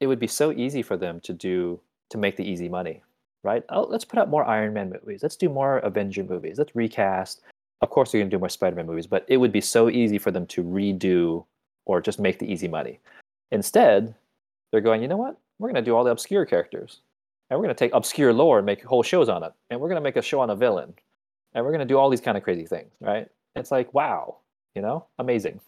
it 0.00 0.06
would 0.06 0.18
be 0.18 0.26
so 0.26 0.52
easy 0.52 0.82
for 0.82 0.96
them 0.96 1.20
to 1.20 1.32
do 1.32 1.80
to 2.10 2.18
make 2.18 2.36
the 2.36 2.44
easy 2.44 2.68
money, 2.68 3.02
right? 3.42 3.62
Oh, 3.70 3.82
let's 3.82 4.04
put 4.04 4.18
out 4.18 4.28
more 4.28 4.44
Iron 4.44 4.74
Man 4.74 4.90
movies. 4.90 5.22
Let's 5.22 5.36
do 5.36 5.48
more 5.48 5.78
Avenger 5.78 6.24
movies. 6.24 6.58
Let's 6.58 6.74
recast. 6.74 7.42
Of 7.82 7.88
course, 7.88 8.12
they're 8.12 8.20
gonna 8.20 8.30
do 8.30 8.38
more 8.38 8.50
Spider-Man 8.50 8.86
movies, 8.86 9.06
but 9.06 9.24
it 9.28 9.38
would 9.38 9.52
be 9.52 9.62
so 9.62 9.88
easy 9.88 10.18
for 10.18 10.30
them 10.30 10.46
to 10.48 10.62
redo 10.62 11.46
or 11.86 12.00
just 12.02 12.18
make 12.20 12.38
the 12.38 12.50
easy 12.50 12.68
money. 12.68 13.00
Instead, 13.52 14.14
they're 14.70 14.82
going, 14.82 15.00
you 15.00 15.08
know 15.08 15.16
what? 15.16 15.38
We're 15.58 15.68
gonna 15.68 15.80
do 15.80 15.96
all 15.96 16.04
the 16.04 16.10
obscure 16.10 16.44
characters, 16.44 17.00
and 17.48 17.58
we're 17.58 17.64
gonna 17.64 17.74
take 17.74 17.94
obscure 17.94 18.34
lore 18.34 18.58
and 18.58 18.66
make 18.66 18.82
whole 18.84 19.02
shows 19.02 19.30
on 19.30 19.42
it, 19.42 19.52
and 19.70 19.80
we're 19.80 19.88
gonna 19.88 20.02
make 20.02 20.16
a 20.16 20.22
show 20.22 20.40
on 20.40 20.50
a 20.50 20.56
villain, 20.56 20.92
and 21.54 21.64
we're 21.64 21.72
gonna 21.72 21.86
do 21.86 21.96
all 21.96 22.10
these 22.10 22.20
kind 22.20 22.36
of 22.36 22.44
crazy 22.44 22.66
things, 22.66 22.92
right? 23.00 23.28
It's 23.56 23.70
like, 23.70 23.92
wow, 23.94 24.38
you 24.74 24.82
know, 24.82 25.06
amazing. 25.18 25.60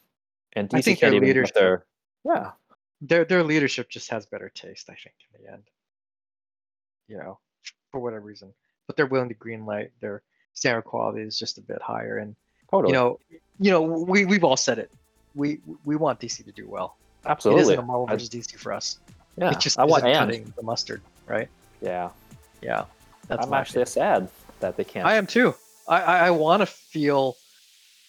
And 0.55 0.69
DC 0.69 0.79
I 0.79 0.83
think 0.83 1.01
their 1.01 1.11
leadership- 1.13 1.55
their 1.55 1.85
yeah. 2.25 2.53
Their 3.01 3.25
their 3.25 3.43
leadership 3.43 3.89
just 3.89 4.09
has 4.11 4.27
better 4.27 4.49
taste, 4.49 4.89
I 4.89 4.95
think, 4.95 5.15
in 5.35 5.45
the 5.45 5.53
end. 5.53 5.63
You 7.09 7.19
know, 7.19 7.39
for 7.91 8.01
whatever 8.01 8.25
reason. 8.25 8.53
But 8.87 8.97
they're 8.97 9.07
willing 9.07 9.29
to 9.29 9.35
greenlight. 9.35 9.91
Their 10.01 10.23
standard 10.55 10.83
quality 10.83 11.23
is 11.23 11.39
just 11.39 11.59
a 11.59 11.61
bit 11.61 11.83
higher, 11.83 12.19
and 12.19 12.37
Totally. 12.71 12.93
you 12.93 12.99
know, 12.99 13.19
you 13.59 13.71
know, 13.71 13.83
we 13.83 14.25
we've 14.25 14.45
all 14.45 14.57
said 14.57 14.79
it. 14.79 14.91
We 15.35 15.59
we 15.85 15.97
want 15.97 16.21
DC 16.21 16.45
to 16.45 16.53
do 16.53 16.69
well. 16.69 16.97
Absolutely. 17.27 17.61
It 17.61 17.65
isn't 17.65 17.79
a 17.81 17.83
Marvel 17.83 18.07
I- 18.09 18.13
versus 18.13 18.29
DC 18.29 18.57
for 18.59 18.73
us. 18.73 18.99
yeah. 19.37 19.51
it 19.51 19.59
just 19.61 19.79
I 19.79 19.85
want 19.85 20.03
cutting 20.05 20.53
the 20.57 20.63
mustard, 20.63 21.01
right? 21.27 21.49
Yeah. 21.81 22.11
Yeah, 22.61 22.85
that's 23.27 23.45
I'm 23.45 23.53
actually 23.55 23.83
opinion. 23.83 23.87
sad 23.87 24.29
that 24.61 24.77
they 24.77 24.85
can't. 24.85 25.07
I 25.07 25.15
am 25.17 25.27
too. 25.27 25.55
I 25.89 26.01
I, 26.03 26.19
I 26.27 26.31
want 26.31 26.61
to 26.61 26.67
feel 26.67 27.35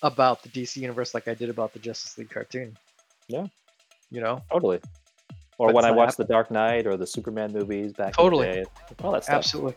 about 0.04 0.44
the 0.44 0.50
DC 0.50 0.78
universe 0.78 1.14
like 1.16 1.28
I 1.28 1.34
did 1.34 1.50
about 1.50 1.74
the 1.74 1.80
Justice 1.80 2.16
League 2.18 2.30
cartoon. 2.30 2.78
Yeah. 3.28 3.48
You 4.12 4.22
know, 4.22 4.44
totally. 4.52 4.80
Or 5.58 5.70
But 5.70 5.76
when 5.76 5.86
I 5.86 5.90
not 5.90 5.98
watched 5.98 6.18
the 6.18 6.26
Dark 6.26 6.52
Knight 6.52 6.86
or 6.86 6.98
the 6.98 7.08
Superman 7.08 7.52
movies 7.54 7.94
back 7.94 8.14
Totally. 8.14 8.48
in 8.48 8.56
the 8.56 8.62
day, 8.64 8.70
all 9.04 9.12
that 9.14 9.24
stuff. 9.24 9.36
absolutely. 9.38 9.76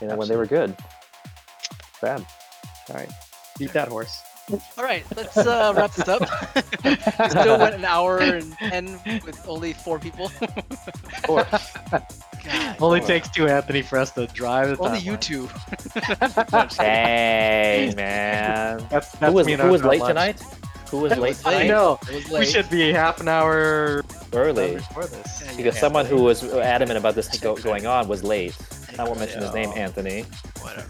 You 0.00 0.08
know, 0.08 0.16
when 0.16 0.26
they 0.28 0.36
were 0.36 0.46
good. 0.46 0.76
Bam. 2.00 2.26
All 2.88 2.96
right, 2.96 3.10
beat 3.58 3.72
that 3.74 3.86
horse. 3.88 4.20
All 4.76 4.82
right, 4.84 5.04
let's 5.16 5.36
uh, 5.36 5.72
wrap 5.76 5.94
this 5.94 6.08
up. 6.08 6.22
we 6.84 6.96
still 7.30 7.58
went 7.58 7.76
an 7.76 7.84
hour 7.84 8.18
and 8.18 8.52
ten 8.58 9.00
with 9.24 9.40
only 9.48 9.72
four 9.72 10.00
people. 10.00 10.28
Four. 11.26 11.46
God, 12.44 12.76
Only 12.80 12.98
Lord. 12.98 13.04
takes 13.04 13.28
two 13.30 13.46
Anthony 13.46 13.82
for 13.82 13.98
us 13.98 14.10
to 14.12 14.26
drive 14.28 14.76
the 14.76 14.82
only 14.82 14.98
timeline. 14.98 15.04
you 15.04 15.16
two. 15.16 15.48
Dang, 16.76 17.96
man. 17.96 18.86
That's, 18.90 19.14
Who 19.18 19.32
was, 19.32 19.46
who 19.46 19.68
was 19.70 19.84
late 19.84 20.00
lunch. 20.00 20.10
tonight? 20.10 20.42
Who 20.90 20.98
was 20.98 21.12
late 21.16 21.36
was 21.36 21.44
I 21.46 21.52
tonight? 21.52 21.68
know. 21.68 21.98
It 22.08 22.28
We 22.30 22.44
should 22.46 22.68
be 22.70 22.92
half 22.92 23.20
an 23.20 23.28
hour 23.28 24.02
Early. 24.32 24.74
before 24.76 25.06
this. 25.06 25.42
Yeah, 25.44 25.56
Because 25.56 25.78
someone 25.78 26.04
who 26.06 26.22
was 26.22 26.42
adamant 26.44 26.98
about 26.98 27.14
this 27.14 27.38
go- 27.38 27.56
going 27.56 27.86
on 27.86 28.08
was 28.08 28.22
late. 28.22 28.56
I 28.98 29.04
won't 29.04 29.18
mention 29.18 29.40
his 29.42 29.54
name, 29.54 29.70
Anthony. 29.74 30.22
Whatever. 30.60 30.88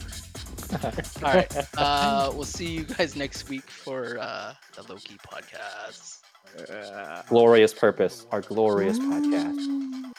All 1.24 1.34
right. 1.34 1.56
Uh, 1.76 2.30
we'll 2.34 2.44
see 2.44 2.66
you 2.66 2.84
guys 2.84 3.14
next 3.14 3.48
week 3.48 3.68
for 3.70 4.18
uh, 4.18 4.54
the 4.74 4.82
Loki 4.92 5.16
podcast. 5.18 6.20
Uh, 6.70 7.22
Glorious 7.28 7.72
Purpose, 7.72 8.26
our 8.30 8.40
glorious 8.40 8.98
podcast. 8.98 10.12